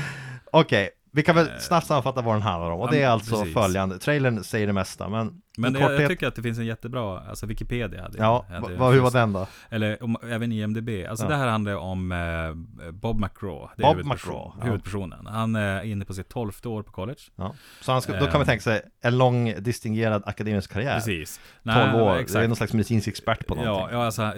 Okej, 0.51 0.89
vi 1.11 1.23
kan 1.23 1.35
väl 1.35 1.47
snabbt 1.59 1.87
sammanfatta 1.87 2.21
vad 2.21 2.35
den 2.35 2.41
handlar 2.41 2.71
om. 2.71 2.79
Och 2.79 2.91
det 2.91 3.01
är 3.01 3.07
alltså 3.07 3.39
precis. 3.39 3.53
följande. 3.53 3.99
Trailern 3.99 4.43
säger 4.43 4.67
det 4.67 4.73
mesta, 4.73 5.09
men 5.09 5.41
Men 5.59 5.73
jag, 5.73 6.01
jag 6.01 6.09
tycker 6.09 6.27
att 6.27 6.35
det 6.35 6.41
finns 6.41 6.59
en 6.59 6.65
jättebra, 6.65 7.19
alltså 7.19 7.45
Wikipedia 7.45 8.01
hade 8.01 8.17
Ja, 8.17 8.45
hade 8.49 8.75
va, 8.75 8.89
hur 8.91 8.99
var 8.99 9.11
den 9.11 9.33
då? 9.33 9.47
Eller 9.69 10.03
om, 10.03 10.17
även 10.29 10.51
IMDB. 10.51 10.89
Alltså 11.09 11.25
Ja. 11.25 11.29
det 11.29 11.35
här 11.35 11.47
handlar 11.47 11.75
om 11.75 12.11
eh, 12.11 12.91
Bob 12.91 13.19
McGraw. 13.19 13.67
Det 13.77 13.83
är 13.83 13.87
Bob 13.87 13.95
huvudperson, 13.97 14.33
McGraw, 14.33 14.53
ja. 14.59 14.65
huvudpersonen. 14.65 15.25
Han 15.25 15.55
är 15.55 15.83
inne 15.83 16.05
på 16.05 16.13
sitt 16.13 16.29
tolfte 16.29 16.67
år 16.69 16.83
på 16.83 16.91
college. 16.91 17.19
Ja. 17.35 17.55
Så 17.81 17.91
han 17.91 18.01
ska, 18.01 18.11
då 18.13 18.19
kan 18.19 18.27
Ehm. 18.27 18.33
man 18.39 18.45
tänka 18.45 18.61
sig 18.61 18.81
en 19.01 19.17
lång 19.17 19.53
distingerad 19.63 20.23
akademisk 20.25 20.71
karriär. 20.73 20.95
Precis. 20.95 21.39
12 21.63 21.77
år, 21.77 22.09
det 22.11 22.15
är 22.15 22.19
exakt. 22.19 22.47
någon 22.47 22.55
slags 22.55 22.73
medicinsk 22.73 23.07
expert 23.07 23.47
på 23.47 23.55
Ja, 23.57 23.63
någonting. 23.63 23.97
ja 23.97 24.05
alltså 24.05 24.23
eh, 24.23 24.33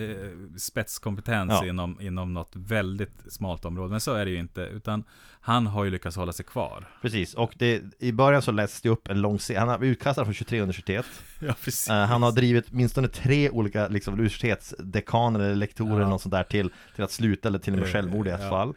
spetskompetens 0.57 1.51
Ja. 1.51 1.65
inom, 1.65 2.01
inom 2.01 2.33
något 2.33 2.51
väldigt 2.55 3.33
smalt 3.33 3.65
område. 3.65 3.89
Men 3.91 3.99
så 4.01 4.13
är 4.13 4.25
det 4.25 4.31
ju 4.31 4.39
inte, 4.39 4.61
utan 4.61 5.03
han 5.43 5.67
har 5.67 5.83
ju 5.83 5.91
lyckats 5.91 6.15
hålla 6.17 6.33
sig 6.33 6.45
kvar. 6.45 6.87
Precis, 7.01 7.33
och 7.33 7.53
det, 7.57 7.81
i 7.99 8.11
början 8.11 8.41
så 8.41 8.51
läste 8.51 8.87
jag 8.87 8.93
upp 8.93 9.07
en 9.07 9.21
lång 9.21 9.39
serie, 9.39 9.59
han 9.59 9.69
har 9.69 9.83
utkastad 9.83 10.23
från 10.25 10.33
23 10.33 10.59
universitet 10.59 11.05
Ja. 11.39 11.53
Eh, 11.89 12.05
Han 12.07 12.23
har 12.23 12.31
drivit 12.31 12.71
minstone 12.71 13.07
tre 13.07 13.49
olika 13.49 13.87
liksom, 13.87 14.13
universitetsdekaner 14.13 15.39
eller 15.39 15.55
lektorer 15.55 15.89
Ja. 15.91 15.95
eller 15.95 16.05
något 16.09 16.21
sånt 16.21 16.31
där 16.33 16.43
till, 16.43 16.69
till 16.95 17.03
att 17.03 17.11
sluta 17.11 17.47
eller 17.47 17.59
till 17.59 17.73
och 17.73 17.79
med 17.79 17.87
Eh, 17.87 17.93
självmord 17.93 18.27
i 18.27 18.29
ett 18.31 18.39
ja. 18.43 18.49
fall 18.49 18.73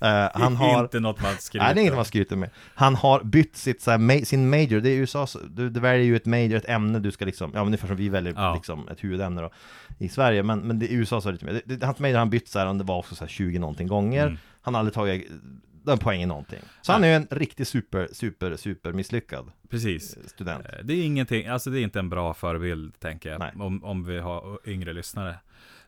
Eh, 0.00 0.28
Han 0.40 0.56
har 0.56 0.82
Inte 0.82 1.00
något 1.00 1.22
man 1.22 1.34
skryter 1.38 1.64
Nej 1.66 1.74
det 1.74 1.80
är 1.80 1.82
inget 1.82 1.94
man 1.94 2.04
skryter 2.04 2.36
med 2.36 2.50
Han 2.74 2.94
har 2.94 3.24
bytt 3.24 3.56
sitt, 3.56 3.82
så 3.82 3.90
här, 3.90 3.98
ma- 3.98 4.24
sin 4.24 4.50
major, 4.50 4.80
det 4.80 4.90
är 4.90 4.96
USA, 4.96 5.26
du, 5.50 5.70
du 5.70 5.80
väljer 5.80 6.04
ju 6.06 6.16
ett 6.16 6.26
major, 6.26 6.56
ett 6.56 6.68
ämne 6.68 6.98
du 6.98 7.10
ska 7.12 7.24
liksom 7.24 7.50
Ja 7.54 7.58
men 7.58 7.66
ungefär 7.66 7.86
som 7.88 7.96
vi 7.96 8.08
väljer 8.08 8.32
Ja. 8.36 8.54
liksom 8.54 8.88
ett 8.88 9.04
huvudämne 9.04 9.40
då 9.42 9.50
I 9.98 10.08
Sverige, 10.08 10.42
men, 10.42 10.60
men 10.60 10.78
det, 10.78 10.86
i 10.86 10.94
USA 10.94 11.20
så 11.20 11.28
är 11.28 11.32
det 11.32 11.34
lite 11.34 11.44
mer 11.46 11.62
det, 11.66 11.76
det, 11.76 11.86
Hans 11.86 11.98
major 11.98 12.14
har 12.14 12.18
han 12.18 12.30
bytt 12.30 12.48
så 12.48 12.58
här, 12.58 12.66
om 12.66 12.78
det 12.78 12.84
var 12.84 12.98
också 12.98 13.14
så 13.14 13.24
här 13.24 13.28
20 13.28 13.58
någonting 13.58 13.88
gånger 13.88 14.26
Mm. 14.26 14.38
Han 14.62 14.74
har 14.74 14.78
aldrig 14.78 14.94
tagit 14.94 15.28
den 15.84 15.98
poäng 15.98 16.22
i 16.22 16.26
någonting 16.26 16.58
Så 16.82 16.92
han 16.92 17.04
är 17.04 17.08
ju 17.08 17.14
en 17.14 17.26
riktig 17.30 17.66
super, 17.66 18.08
super, 18.12 18.56
super 18.56 18.92
misslyckad 18.92 19.50
Precis. 19.70 20.16
eh, 20.16 20.22
student 20.26 20.64
Eh, 20.66 20.84
Det 20.84 20.94
är 20.94 21.04
ingenting, 21.04 21.46
alltså 21.46 21.70
det 21.70 21.80
är 21.80 21.82
inte 21.82 21.98
en 21.98 22.10
bra 22.10 22.34
förebild 22.34 22.98
tänker 23.00 23.30
jag, 23.30 23.38
Nej. 23.38 23.52
om, 23.58 23.84
om 23.84 24.04
vi 24.04 24.18
har 24.18 24.68
yngre 24.68 24.92
lyssnare. 24.92 25.36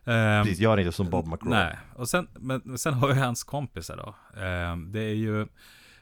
Ehm, 0.05 0.43
Precis, 0.43 0.59
gör 0.59 0.77
inte 0.79 0.91
som 0.91 1.09
Bob 1.09 1.27
McGraw 1.27 1.49
Nej, 1.63 1.77
och 1.95 2.09
sen, 2.09 2.27
men 2.39 2.77
sen 2.77 2.93
har 2.93 3.07
vi 3.07 3.19
hans 3.19 3.43
kompisar 3.43 3.97
då. 3.97 4.39
Ehm, 4.41 4.91
det 4.91 4.99
är 5.01 5.13
ju, 5.15 5.47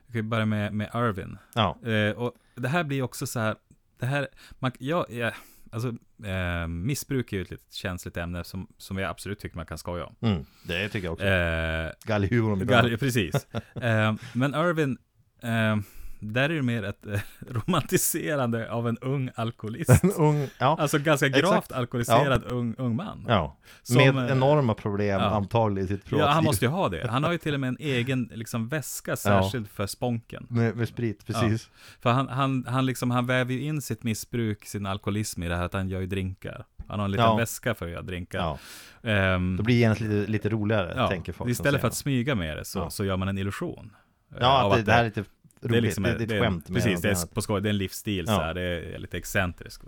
vi 0.08 0.20
kan 0.20 0.30
börja 0.30 0.46
med, 0.46 0.74
med 0.74 0.90
Irvin. 0.96 1.38
Ja, 1.56 1.78
Eh, 1.90 2.12
och 2.18 2.34
det 2.56 2.68
här 2.68 2.84
blir 2.84 3.02
också 3.02 3.28
så 3.28 3.40
här, 3.40 3.56
det 4.00 4.06
här, 4.06 4.28
man, 4.60 4.72
ja, 4.80 5.06
ja, 5.10 5.32
alltså 5.72 5.88
eh, 6.26 6.68
missbruk 6.68 7.34
är 7.34 7.38
ju 7.38 7.44
ett 7.44 7.52
lite 7.52 7.64
känsligt 7.76 8.18
ämne 8.18 8.44
som, 8.44 8.68
som 8.78 8.98
jag 8.98 9.10
absolut 9.10 9.40
tycker 9.40 9.56
man 9.56 9.66
kan 9.66 9.78
skoja 9.78 10.06
om. 10.06 10.16
mm, 10.22 10.46
det 10.64 10.90
tycker 10.90 11.08
jag 11.08 11.14
också 11.14 11.26
Eh, 11.26 11.92
Galghumor 12.06 12.52
om 12.54 12.62
ibland 12.62 12.88
Gal- 12.88 12.98
precis. 12.98 13.48
Eh, 13.82 14.14
men 14.34 14.56
Irvin, 14.56 14.98
eh, 15.44 15.78
där 16.20 16.50
är 16.50 16.56
det 16.56 16.62
mer 16.62 16.84
ett 16.84 17.06
eh, 17.08 17.20
romantiserande 17.84 18.72
av 18.72 18.88
en 18.88 18.98
ung 18.98 19.30
alkoholist. 19.36 20.04
En 20.04 20.12
ung, 20.12 20.48
ja, 20.60 20.78
Alltså 20.80 21.00
ganska 21.00 21.26
Exakt. 21.28 21.44
gravt 21.46 21.72
alkoholiserad 21.72 22.44
ung, 22.52 22.76
ung 22.78 22.96
man. 22.96 23.26
ja. 23.28 23.58
Som, 23.84 23.96
Med 23.98 24.18
eh, 24.18 24.32
enorma 24.32 24.74
problem 24.74 25.22
ja. 25.22 25.30
antagligen 25.30 25.86
i 25.86 25.88
sitt 25.88 26.02
Ja, 26.04 26.10
privatliv 26.10 26.34
han 26.34 26.44
måste 26.44 26.66
ju 26.66 26.72
ha 26.72 26.90
det. 26.90 27.08
Han 27.10 27.24
har 27.24 27.32
ju 27.32 27.38
till 27.38 27.54
och 27.54 27.60
med 27.60 27.68
en 27.68 27.78
egen 27.80 28.30
liksom, 28.34 28.68
väska 28.70 29.16
särskilt 29.16 29.70
för 29.70 29.88
sponken. 29.88 30.46
med, 30.50 30.76
med 30.78 30.88
sprit, 30.88 31.26
precis 31.26 31.70
För 32.00 32.10
han, 32.12 32.28
han, 32.28 32.66
han, 32.68 32.86
liksom, 32.86 33.12
han 33.12 33.26
väver 33.26 33.54
ju 33.54 33.62
in 33.62 33.82
sitt 33.82 34.04
missbruk, 34.04 34.66
sin 34.66 34.86
alkoholism 34.86 35.44
i 35.44 35.48
det 35.48 35.56
här 35.56 35.66
att 35.66 35.74
han 35.74 35.90
gör 35.90 36.00
ju 36.00 36.08
drinkar. 36.08 36.66
Han 36.88 37.00
har 37.00 37.06
en 37.06 37.12
liten 37.12 37.26
Ja. 37.26 37.36
väska 37.36 37.74
för 37.76 37.86
att 37.86 37.92
göra 37.92 38.02
drinkar. 38.02 38.40
Ja, 38.40 38.58
Ehm, 39.04 39.58
då 39.58 39.64
blir 39.64 39.76
det 39.76 39.80
genast 39.80 40.02
lite, 40.02 40.32
lite 40.32 40.50
roligare, 40.50 40.94
ja, 40.96 41.08
tänker 41.08 41.34
folk 41.34 41.50
istället 41.52 41.82
för 41.82 41.88
att 41.88 41.94
smyga 41.96 42.36
med 42.36 42.58
det 42.58 42.66
så, 42.66 42.80
Ja. 42.80 42.90
så 42.90 43.06
gör 43.06 43.18
man 43.18 43.28
en 43.28 43.38
illusion. 43.38 43.92
eh, 44.32 44.38
Ja, 44.42 44.72
att 44.72 44.78
det, 44.78 44.84
det 44.84 44.92
här 44.92 45.00
är 45.02 45.06
lite 45.06 45.24
roligt, 45.62 45.72
det 45.72 45.78
är 45.78 45.82
liksom 45.82 46.04
det, 46.04 46.14
det 46.18 46.34
är 46.34 46.38
ett 46.38 46.44
skämt 46.44 46.70
med 46.70 46.84
Precis, 46.84 47.02
det 47.02 47.10
är 47.10 47.34
på 47.34 47.42
skoj, 47.42 47.62
det 47.62 47.68
är 47.68 47.72
en 47.72 47.78
livsstil 47.78 48.26
Ja. 48.28 48.36
så 48.36 48.42
här, 48.42 48.54
det 48.54 48.62
är 48.62 49.00
lite 49.00 49.18
excentriskt. 49.18 49.84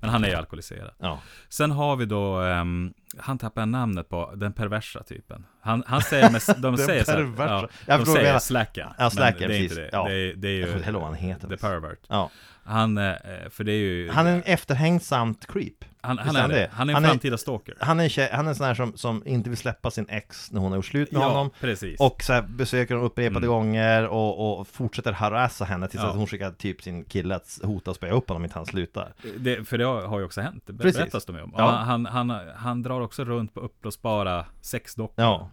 Men 0.00 0.10
han 0.10 0.24
är 0.24 0.28
ju 0.28 0.34
alkoholiserad. 0.34 0.90
Ja, 0.98 1.20
Sen 1.48 1.70
har 1.70 1.96
vi 1.96 2.04
då, 2.06 2.36
ehm, 2.40 2.94
han 3.18 3.38
tappar 3.38 3.66
namnet 3.66 4.08
på 4.08 4.32
den 4.36 4.52
perversa 4.52 5.02
typen. 5.02 5.46
Han, 5.60 5.82
han 5.86 6.02
säger, 6.02 6.30
med, 6.30 6.42
de 6.62 6.76
säger 6.76 7.04
så 7.04 7.12
här, 7.12 7.32
ja, 7.38 7.68
Jag 7.86 8.00
de 8.00 8.06
säger 8.06 8.38
slacken. 8.38 8.88
Ja, 8.98 9.10
slacken, 9.10 9.40
men 9.40 9.48
det 9.48 9.54
är 9.56 9.60
precis. 9.60 9.78
inte 9.78 9.82
det. 9.82 9.88
Ja. 9.92 10.08
Det, 10.08 10.14
är, 10.14 10.34
det 10.34 10.48
är 10.48 10.52
ju 10.52 10.72
får 10.72 10.78
heller 10.78 10.98
vad 10.98 11.08
han 11.08 11.16
heter 11.16 11.48
the 11.48 11.56
pervert. 11.56 11.98
Ja, 12.08 12.30
Han, 12.64 12.98
eh, 12.98 13.14
för 13.50 13.64
det 13.64 13.72
är 13.72 13.76
ju, 13.76 14.10
han 14.10 14.26
är 14.26 14.34
en 14.34 14.42
efterhängsamt 14.42 15.46
creep 15.46 15.84
han, 16.06 16.18
han 16.18 16.36
är 16.36 16.40
han 16.40 16.50
det. 16.50 16.70
Han 16.72 16.88
är 16.88 16.92
en 16.92 16.94
Han 16.94 17.04
är- 17.04 17.08
framtida 17.08 17.38
stalker. 17.38 17.74
Han 17.80 18.00
är 18.00 18.04
en, 18.04 18.10
tjej, 18.10 18.28
han 18.32 18.44
är 18.46 18.48
en 18.48 18.54
sån 18.56 18.66
här 18.66 18.74
som, 18.74 18.96
som 18.96 19.22
inte 19.26 19.50
vill 19.50 19.56
släppa 19.58 19.90
sin 19.90 20.06
ex 20.08 20.50
när 20.52 20.60
hon 20.60 20.70
har 20.72 20.76
gjort 20.76 20.86
slut 20.86 21.12
med 21.12 21.22
Ja, 21.22 21.28
honom 21.28 21.50
precis. 21.60 22.00
Och 22.00 22.22
så 22.22 22.32
här 22.32 22.42
besöker 22.42 22.94
hon 22.94 23.04
upprepade 23.04 23.46
Mm. 23.46 23.48
gånger 23.48 24.06
och, 24.08 24.58
och 24.60 24.68
fortsätter 24.68 25.12
harassa 25.12 25.64
henne 25.64 25.88
tills 25.88 26.02
Ja. 26.02 26.08
att 26.10 26.16
hon 26.16 26.26
skickar 26.26 26.50
typ 26.50 26.82
sin 26.82 27.04
kille 27.04 27.34
att 27.36 27.58
hota 27.62 27.90
och 27.90 27.96
spöa 27.96 28.10
upp 28.12 28.28
honom 28.28 28.40
om 28.40 28.44
inte 28.44 28.58
han 28.58 28.66
slutar 28.66 29.14
Det, 29.38 29.68
för 29.68 29.78
det 29.78 29.84
har 29.84 30.18
ju 30.18 30.24
också 30.24 30.40
hänt, 30.40 30.62
det 30.66 30.72
Precis. 30.72 30.96
berättas 30.98 31.24
de 31.24 31.36
ju 31.36 31.42
om. 31.42 31.54
Ja. 31.56 31.70
Han, 31.70 32.06
han, 32.06 32.30
han, 32.56 32.82
drar 32.82 33.00
också 33.00 33.24
runt 33.24 33.54
på 33.54 33.60
uppblåsbara 33.60 34.44
sexdockor. 34.60 35.24
Ja 35.24 35.50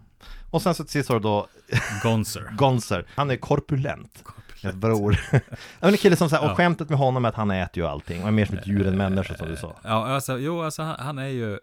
Och 0.51 0.61
sen 0.61 0.75
så 0.75 0.83
till 0.83 0.91
sist 0.91 1.09
har 1.09 1.15
du 1.15 1.23
då 1.23 1.47
Gonzer. 2.03 2.49
Gonzer, 2.57 3.05
han 3.15 3.31
är 3.31 3.35
korpulent 3.35 4.23
Ett 4.65 4.75
bror 4.75 5.19
Ja, 5.31 5.39
men 5.79 5.89
en 5.89 5.97
kille 5.97 6.15
som 6.15 6.29
så 6.29 6.35
här, 6.35 6.51
och 6.51 6.57
skämtet 6.57 6.89
med 6.89 6.97
honom 6.99 7.25
är 7.25 7.29
att 7.29 7.35
han 7.35 7.51
äter 7.51 7.83
ju 7.83 7.89
allting 7.89 8.21
och 8.21 8.27
är 8.27 8.31
mer 8.31 8.45
som 8.45 8.57
ett 8.57 8.67
djur 8.67 8.87
än 8.87 8.97
människa 8.97 9.35
som 9.37 9.47
du 9.47 9.55
sa 9.55 9.75
Ja, 9.83 10.07
alltså, 10.07 10.37
jo, 10.39 10.61
alltså 10.61 10.81
han, 10.81 10.95
han 10.99 11.17
är 11.17 11.27
ju 11.27 11.59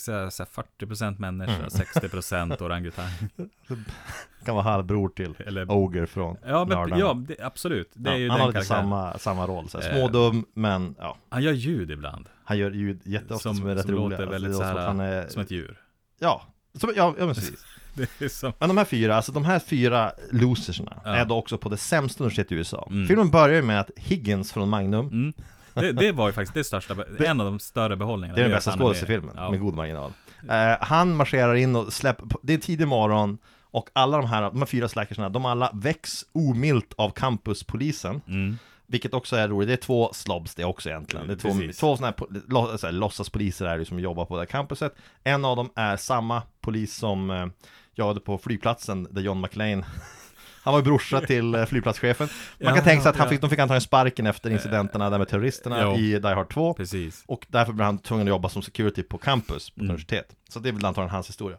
så 0.00 0.30
så 0.30 0.42
här 0.42 0.64
40% 0.80 1.18
människa, 1.18 1.52
Mm. 1.52 1.68
60% 1.68 2.62
orangutang. 2.62 3.08
Kan 4.44 4.54
vara 4.54 4.64
halvbror 4.64 5.08
till 5.08 5.34
Eller, 5.46 5.70
Oger 5.70 6.06
från 6.06 6.36
ja, 6.46 6.64
men, 6.64 6.98
ja 6.98 7.14
det, 7.28 7.40
absolut. 7.42 7.90
Det 7.94 8.10
är 8.10 8.14
Ja, 8.14 8.18
ju 8.18 8.30
han 8.30 8.40
har 8.40 8.48
lite 8.48 8.64
samma, 8.64 9.18
samma 9.18 9.46
roll, 9.46 9.68
så 9.68 9.80
här, 9.80 9.90
Eh. 9.90 9.96
smådum 9.96 10.44
men 10.54 10.94
ja 10.98 11.16
Han 11.28 11.42
gör 11.42 11.52
ljud 11.52 11.90
ibland. 11.90 12.28
Han 12.44 12.58
gör 12.58 12.70
ljud 12.70 13.00
jätteofta 13.04 13.38
som, 13.38 13.56
som, 13.56 13.68
är 13.68 13.74
rätt 13.74 13.82
som 13.86 13.94
roliga. 13.94 14.18
låter 14.20 14.32
väldigt 14.32 14.48
Alltså, 14.48 14.62
det 14.62 14.68
är 14.68 14.72
så 14.72 14.88
som 14.88 14.98
här, 14.98 15.06
han 15.16 15.24
är, 15.24 15.28
som 15.28 15.42
ett 15.42 15.50
djur. 15.50 15.80
Ja, 16.18 16.42
som, 16.74 16.92
ja, 16.96 17.14
ja 17.18 17.26
men 17.26 17.34
precis. 17.34 17.64
Som, 18.30 18.52
Men 18.58 18.68
de 18.68 18.78
här 18.78 18.84
fyra, 18.84 19.16
alltså 19.16 19.32
de 19.32 19.44
här 19.44 19.58
fyra 19.58 20.12
losersna 20.32 21.00
Ja. 21.04 21.10
är 21.10 21.24
då 21.24 21.36
också 21.36 21.58
på 21.58 21.68
det 21.68 21.76
sämsta 21.76 22.24
universitetet 22.24 22.52
i 22.52 22.54
USA. 22.54 22.88
Mm. 22.90 23.06
Filmen 23.08 23.30
börjar 23.30 23.56
ju 23.56 23.62
med 23.62 23.80
att 23.80 23.90
Higgins 23.96 24.52
från 24.52 24.68
Magnum, 24.68 25.06
mm. 25.06 25.32
det, 25.74 25.92
det 25.92 26.12
var 26.12 26.26
ju 26.26 26.32
faktiskt 26.32 26.54
det 26.54 26.64
största, 26.64 26.96
en 27.18 27.40
av 27.40 27.46
de 27.46 27.58
större 27.58 27.96
behållningarna. 27.96 28.36
det 28.36 28.42
är 28.42 28.48
den 28.48 28.56
bästa 28.56 28.72
skådespelfilmen, 28.78 29.34
Ja. 29.36 29.50
med 29.50 29.60
god 29.60 29.74
marginal. 29.74 30.12
Eh, 30.50 30.76
han 30.80 31.16
marscherar 31.16 31.54
in 31.54 31.76
och 31.76 31.92
släpper, 31.92 32.26
det 32.42 32.54
är 32.54 32.58
tidig 32.58 32.88
morgon, 32.88 33.38
och 33.62 33.88
alla 33.92 34.16
de 34.16 34.26
här, 34.26 34.42
de 34.42 34.58
här 34.58 34.66
fyra 34.66 34.88
slackersna, 34.88 35.28
de 35.28 35.46
alla 35.46 35.70
väcks 35.74 36.24
omilt 36.32 36.94
av 36.96 37.10
campuspolisen. 37.10 38.20
Mm. 38.28 38.58
Vilket 38.86 39.14
också 39.14 39.36
är 39.36 39.48
roligt, 39.48 39.68
det 39.68 39.72
är 39.72 39.76
två 39.76 40.10
slobs 40.12 40.54
det 40.54 40.64
också 40.64 40.88
egentligen. 40.88 41.26
Det 41.26 41.32
är 41.32 41.36
två, 41.36 41.48
Precis. 41.48 41.78
två 41.78 41.96
sådana 41.96 42.14
här, 42.18 42.26
lo- 42.48 42.78
så 42.78 42.86
här 42.86 42.92
låtsaspoliser 42.92 43.66
är 43.66 43.78
det 43.78 43.84
som 43.84 44.00
jobbar 44.00 44.24
på 44.24 44.34
det 44.34 44.40
här 44.40 44.46
campuset. 44.46 44.94
En 45.24 45.44
av 45.44 45.56
dem 45.56 45.70
är 45.76 45.96
samma 45.96 46.42
polis 46.60 46.96
som 46.96 47.50
eh, 47.98 48.04
jagade 48.04 48.20
på 48.20 48.38
flygplatsen 48.38 49.08
där 49.10 49.22
John 49.22 49.40
McClane 49.40 49.84
Han 50.62 50.72
var 50.72 50.80
ju 50.80 50.84
brorsa 50.84 51.20
till 51.20 51.54
eh, 51.54 51.64
flygplatschefen. 51.66 52.28
Man 52.60 52.68
kan 52.68 52.76
Ja, 52.76 52.82
tänka 52.84 53.02
sig 53.02 53.10
att 53.10 53.16
han 53.16 53.26
ja. 53.26 53.30
fick, 53.30 53.40
de 53.40 53.50
fick 53.50 53.58
antagligen 53.58 53.80
sparken 53.80 54.26
efter 54.26 54.50
incidenterna 54.50 55.10
där 55.10 55.18
med 55.18 55.28
terroristerna 55.28 55.82
jo. 55.82 55.94
i 55.96 56.18
Die 56.18 56.28
Hard 56.34 56.52
2. 56.52 56.74
Precis. 56.74 57.24
Och 57.26 57.46
därför 57.48 57.72
blev 57.72 57.84
han 57.86 57.98
tvungen 57.98 58.26
att 58.26 58.30
jobba 58.30 58.48
som 58.48 58.62
security 58.62 59.02
på 59.02 59.18
campus 59.18 59.70
på 59.70 59.80
Mm. 59.80 59.90
universitet. 59.90 60.26
Så 60.48 60.58
det 60.60 60.68
är 60.68 60.72
väl 60.72 60.84
antagligen 60.84 61.10
hans 61.10 61.28
historia. 61.28 61.58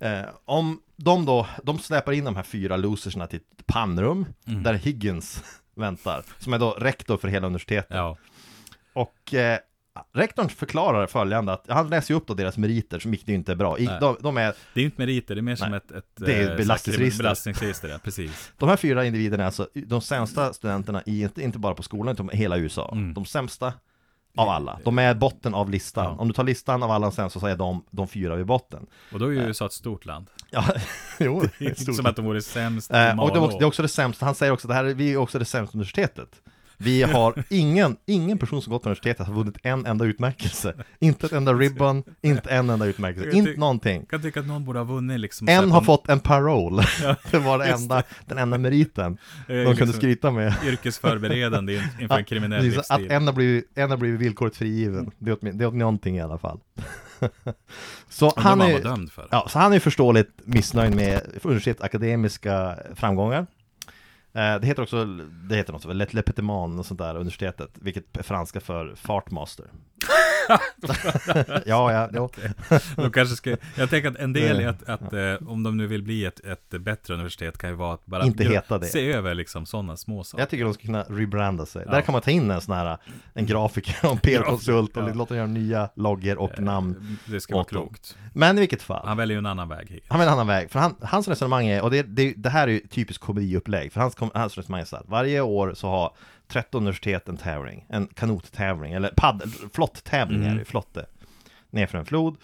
Eh, 0.00 0.22
om 0.44 0.80
de 0.96 1.24
då, 1.26 1.46
de 1.62 1.78
släpar 1.78 2.12
in 2.12 2.24
de 2.24 2.36
här 2.36 2.42
fyra 2.42 2.76
losersna 2.76 3.26
till 3.26 3.38
ett 3.58 3.66
pannrum 3.66 4.26
Mm. 4.46 4.62
där 4.62 4.74
Higgins 4.74 5.44
väntar, 5.76 6.22
som 6.38 6.52
är 6.52 6.58
då 6.58 6.70
rektor 6.70 7.16
för 7.16 7.28
hela 7.28 7.46
universitetet. 7.46 7.96
Ja. 7.96 8.16
Och 8.92 9.34
eh, 9.34 9.58
rektorn 10.14 10.48
förklarar 10.48 11.06
följande 11.06 11.52
att 11.52 11.64
han 11.68 11.88
läser 11.90 12.14
ju 12.14 12.18
upp 12.18 12.26
då 12.26 12.34
deras 12.34 12.56
meriter 12.58 12.98
som 12.98 13.10
vilket 13.10 13.28
ju 13.28 13.34
inte 13.34 13.52
är 13.52 13.56
bra. 13.56 13.78
I, 13.78 13.86
de, 13.86 14.16
de, 14.20 14.36
är, 14.36 14.54
Det 14.74 14.80
är 14.80 14.84
inte 14.84 15.00
meriter, 15.02 15.34
det 15.34 15.40
är 15.40 15.42
mer 15.42 15.56
som 15.56 15.70
Nej. 15.70 15.76
ett, 15.76 15.90
ett 15.90 16.04
Det 16.14 16.34
är 16.34 16.50
eh, 16.50 16.56
belastningsregister. 16.56 17.22
belastningsregister. 17.24 17.88
Ja, 17.88 17.98
precis. 18.04 18.52
de 18.58 18.68
här 18.68 18.76
fyra 18.76 19.04
individerna 19.04 19.42
är 19.42 19.46
alltså 19.46 19.68
de 19.74 20.00
sämsta 20.00 20.52
studenterna 20.52 21.02
i, 21.06 21.22
inte, 21.22 21.42
inte 21.42 21.58
bara 21.58 21.74
på 21.74 21.82
skolan 21.82 22.12
utan 22.14 22.30
i 22.32 22.36
hela 22.36 22.56
USA. 22.58 22.90
Mm. 22.92 23.14
De 23.14 23.24
sämsta 23.24 23.72
av 24.36 24.48
alla. 24.48 24.78
De 24.84 24.98
är 24.98 25.14
botten 25.14 25.54
av 25.54 25.70
listan. 25.70 26.04
Ja. 26.04 26.10
Om 26.10 26.28
du 26.28 26.34
tar 26.34 26.44
listan 26.44 26.82
av 26.82 26.90
alla 26.90 27.10
sämsta 27.10 27.40
så 27.40 27.46
är 27.46 27.56
de 27.56 27.84
de 27.90 28.08
fyra 28.08 28.36
vid 28.36 28.46
botten. 28.46 28.86
Och 29.12 29.18
då 29.18 29.26
är 29.26 29.30
ju 29.30 29.38
USA 29.40 29.66
ett 29.66 29.72
stort 29.72 30.04
land. 30.04 30.26
Ja, 30.50 30.64
jo, 31.20 31.40
Det 31.40 31.50
det 31.58 31.64
är 31.64 31.68
inte 31.68 31.92
som 31.92 32.06
att 32.06 32.16
de 32.16 32.24
vore 32.24 32.42
sämst 32.42 32.90
i 32.90 32.94
Eh, 32.94 33.20
och 33.20 33.28
det 33.30 33.34
är, 33.38 33.42
också, 33.42 33.58
det 33.58 33.64
är 33.64 33.66
också 33.66 33.82
det 33.82 33.88
sämsta, 33.88 34.24
han 34.26 34.34
säger 34.34 34.52
också 34.52 34.66
att 34.66 34.70
det 34.70 34.74
här, 34.74 34.84
är- 34.84 34.94
vi 34.94 35.12
är 35.12 35.16
också 35.16 35.38
det 35.38 35.44
sämsta 35.44 35.76
universitetet. 35.76 36.42
Vi 36.82 37.02
har 37.02 37.44
ingen, 37.48 37.96
ingen 38.06 38.38
person 38.38 38.62
som 38.62 38.72
gått 38.72 38.82
på 38.82 38.88
universitetet 38.88 39.26
har 39.26 39.34
vunnit 39.34 39.56
en 39.62 39.86
enda 39.86 40.04
utmärkelse. 40.04 40.74
Inte 40.98 41.26
ett 41.26 41.32
enda 41.32 41.52
ribbon, 41.54 42.02
inte 42.22 42.50
en 42.50 42.70
enda 42.70 42.86
utmärkelse, 42.86 43.30
inte 43.30 43.52
någonting. 43.56 44.00
Jag 44.00 44.08
kan 44.08 44.22
tycka 44.22 44.40
att 44.40 44.46
någon 44.46 44.64
borde 44.64 44.78
ha 44.78 44.84
vunnit 44.84 45.20
liksom 45.20 45.48
En 45.48 45.70
har 45.70 45.80
fått 45.80 46.08
en 46.08 46.20
parole. 46.20 46.82
Ja, 47.02 47.16
Det 47.30 47.38
var 47.38 47.58
det 47.58 47.64
enda, 47.64 48.02
den 48.26 48.38
enda 48.38 48.58
meriten 48.58 49.18
de 49.46 49.52
kunde 49.52 49.70
liksom 49.70 49.92
skryta 49.92 50.30
med. 50.30 50.54
Yrkesförberedande 50.66 51.74
in- 51.74 51.82
inför 52.00 52.18
en 52.18 52.24
kriminell 52.24 52.60
Precis, 52.62 52.90
Att 52.90 52.98
livsstil. 53.00 53.16
en 53.16 53.26
har 53.26 53.34
blivit, 53.34 53.70
en 53.74 53.90
har 53.90 53.96
blivit 53.96 54.20
villkorligt 54.20 54.56
frigiven. 54.56 55.10
Det 55.18 55.30
är, 55.30 55.34
åt, 55.34 55.40
det 55.42 55.64
är 55.64 55.66
åt 55.66 55.74
någonting 55.74 56.16
i 56.16 56.20
alla 56.20 56.38
fall. 56.38 56.60
så 58.08 58.32
han 58.36 58.60
är. 58.60 58.80
Ja, 59.30 59.46
så 59.48 59.58
han 59.58 59.72
är 59.72 59.78
förståeligt 59.78 60.30
missnöjd 60.44 60.94
med 60.94 61.20
universitetets 61.42 61.82
akademiska 61.82 62.76
framgångar. 62.94 63.46
Eh, 64.34 64.60
det 64.60 64.66
heter 64.66 64.82
också, 64.82 65.04
det 65.48 65.56
heter 65.56 65.72
något, 65.72 65.84
Le, 65.84 66.06
Le 66.10 66.22
Petiman 66.22 66.78
och 66.78 66.86
sånt 66.86 67.00
där, 67.00 67.14
universitetet, 67.14 67.70
vilket 67.74 68.16
är 68.16 68.22
franska 68.22 68.60
för 68.60 68.94
fartmaster. 68.94 69.66
ja, 71.66 71.92
ja, 71.92 72.08
jo. 72.12 72.30
De 72.96 73.10
kanske 73.12 73.36
ska, 73.36 73.56
jag 73.76 73.90
tänker 73.90 74.08
att 74.10 74.16
en 74.16 74.32
del 74.32 74.60
i 74.60 74.64
att, 74.64 74.88
att 74.88 75.12
eh, 75.12 75.34
om 75.48 75.62
de 75.62 75.76
nu 75.76 75.86
vill 75.86 76.02
bli 76.02 76.24
ett, 76.24 76.40
ett 76.40 76.70
bättre 76.80 77.14
universitet 77.14 77.58
kan 77.58 77.70
ju 77.70 77.76
vara 77.76 77.94
att 77.94 78.06
bara 78.06 78.24
Inte 78.24 78.44
heta 78.44 78.78
det. 78.78 78.86
se 78.86 79.12
över 79.12 79.34
liksom 79.34 79.66
sådana 79.66 79.96
små 79.96 80.24
saker. 80.24 80.42
Jag 80.42 80.48
tycker 80.48 80.64
de 80.64 80.74
ska 80.74 80.82
kunna 80.86 81.02
rebranda 81.02 81.66
sig. 81.66 81.82
Ja. 81.86 81.92
Där 81.92 82.00
kan 82.00 82.12
man 82.12 82.22
ta 82.22 82.30
in 82.30 82.50
en 82.50 82.60
sån 82.60 82.74
här, 82.74 82.98
en 83.34 83.46
grafiker 83.46 83.96
och 84.06 84.12
en 84.12 84.18
PR-konsult 84.18 84.96
och 84.96 85.02
Ja. 85.08 85.14
låta 85.14 85.36
göra 85.36 85.46
nya 85.46 85.88
loggor 85.94 86.38
och 86.38 86.52
Eh, 86.58 86.64
namn. 86.64 87.18
Det 87.26 87.40
ska 87.40 87.54
vara 87.54 87.62
åt 87.62 87.70
dem. 87.70 87.82
klokt. 87.82 88.16
Men 88.34 88.56
i 88.56 88.60
vilket 88.60 88.82
fall. 88.82 89.06
Han 89.06 89.16
väljer 89.16 89.34
ju 89.34 89.38
en 89.38 89.46
annan 89.46 89.68
väg 89.68 89.90
hit. 89.90 90.04
Han 90.08 90.20
vill 90.20 90.28
en 90.28 90.34
annan 90.34 90.46
väg, 90.46 90.70
för 90.70 90.78
han, 90.80 90.94
hans 91.02 91.28
resonemang 91.28 91.66
är, 91.66 91.82
och 91.82 91.90
det, 91.90 92.02
det, 92.02 92.34
det 92.36 92.50
här 92.50 92.68
är 92.68 92.72
ju 92.72 92.80
typiskt 92.80 93.24
komediupplägg, 93.24 93.92
för 93.92 94.00
hans, 94.00 94.16
hans 94.34 94.58
resonemang 94.58 94.80
är 94.80 94.84
så 94.84 94.96
här, 94.96 95.04
varje 95.08 95.40
år 95.40 95.74
så 95.74 95.88
har 95.88 96.12
13 96.48 96.82
universitet 96.82 97.28
en 97.28 97.36
tävling, 97.36 97.86
en 97.88 98.06
kanottävling, 98.06 98.92
eller 98.92 99.10
paddel, 99.16 99.48
flotttävling 99.74 100.31
Mm. 100.36 100.52
är 100.52 100.58
det, 100.58 100.64
flotte, 100.64 101.06
nerför 101.70 101.98
en 101.98 102.04
flod, 102.06 102.36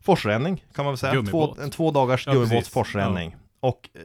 forsränning 0.00 0.64
kan 0.74 0.84
man 0.84 0.92
väl 0.92 0.98
säga, 0.98 1.22
två, 1.22 1.56
en 1.62 1.70
två 1.70 1.90
dagars 1.90 2.26
Ja, 2.26 2.32
gummibåts 2.32 2.68
forsränning. 2.68 3.36
Och 3.60 3.88
eh, 3.94 4.00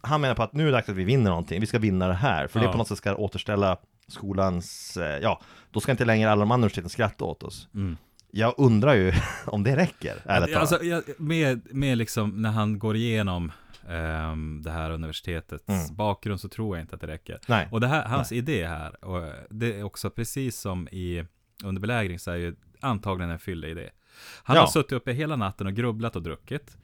han 0.00 0.20
menar 0.20 0.34
på 0.34 0.42
att 0.42 0.52
nu 0.52 0.62
är 0.62 0.66
det 0.66 0.72
dags 0.72 0.88
att 0.88 0.96
vi 0.96 1.04
vinner 1.04 1.30
någonting, 1.30 1.60
vi 1.60 1.66
ska 1.66 1.78
vinna 1.78 2.08
det 2.08 2.14
här, 2.14 2.46
för 2.46 2.60
det 2.60 2.66
Ja. 2.66 2.72
på 2.72 2.78
något 2.78 2.88
sätt 2.88 2.98
ska 2.98 3.14
återställa 3.14 3.76
skolans, 4.08 4.96
eh, 4.96 5.18
ja, 5.22 5.40
då 5.70 5.80
ska 5.80 5.90
inte 5.92 6.04
längre 6.04 6.30
alla 6.30 6.40
de 6.40 6.50
andra 6.50 6.64
universiteten 6.64 6.90
skratta 6.90 7.24
åt 7.24 7.42
oss. 7.42 7.68
Mm. 7.74 7.96
Jag 8.30 8.54
undrar 8.56 8.94
ju 8.94 9.12
om 9.46 9.62
det 9.64 9.76
räcker, 9.76 10.14
ärligt 10.24 10.54
talat. 10.54 10.72
Alltså, 10.72 10.86
jag, 10.86 11.02
med, 11.18 11.74
med 11.74 11.98
liksom 11.98 12.42
när 12.42 12.50
han 12.50 12.78
går 12.78 12.96
igenom 12.96 13.52
ehm, 13.88 14.62
det 14.64 14.70
här 14.70 14.90
universitetets 14.90 15.68
Mm. 15.68 15.96
bakgrund 15.96 16.40
så 16.40 16.48
tror 16.48 16.76
jag 16.76 16.82
inte 16.84 16.94
att 16.94 17.00
det 17.00 17.06
räcker. 17.06 17.38
Nej. 17.48 17.68
Och 17.72 17.80
det 17.80 17.86
här, 17.86 18.04
hans 18.08 18.32
idé 18.32 18.66
här, 18.66 19.04
och 19.04 19.32
det 19.50 19.78
är 19.78 19.82
också 19.82 20.10
precis 20.10 20.56
som 20.60 20.88
i 20.88 21.24
under 21.64 21.80
belägring 21.80 22.18
så 22.18 22.30
är 22.30 22.36
ju 22.36 22.54
antagligen 22.80 23.30
en 23.30 23.38
fyllig 23.38 23.70
idé. 23.70 23.90
Han 24.42 24.56
Ja. 24.56 24.62
har 24.62 24.68
suttit 24.68 24.92
uppe 24.92 25.12
hela 25.12 25.36
natten 25.36 25.66
och 25.66 25.72
grubblat 25.74 26.16
och 26.16 26.22
druckit. 26.22 26.76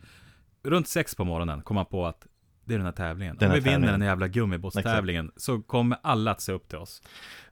Runt 0.62 0.88
sex 0.88 1.14
på 1.14 1.25
morgonen 1.25 1.62
kom 1.62 1.76
han 1.76 1.87
på 1.87 2.07
att 2.07 2.26
det 2.64 2.75
är 2.75 2.78
den 2.78 2.87
här 2.87 2.93
tävlingen. 2.93 3.37
Den 3.37 3.49
Om 3.49 3.54
vi 3.54 3.61
vinner 3.61 3.73
tävlingen. 3.73 3.93
den 3.93 4.02
här 4.02 4.09
jävla 4.09 4.28
gummibåtstävlingen 4.28 5.33
så 5.37 5.62
kommer 5.62 5.99
alla 6.02 6.31
att 6.31 6.40
se 6.40 6.52
upp 6.52 6.69
till 6.69 6.78
oss. 6.78 7.02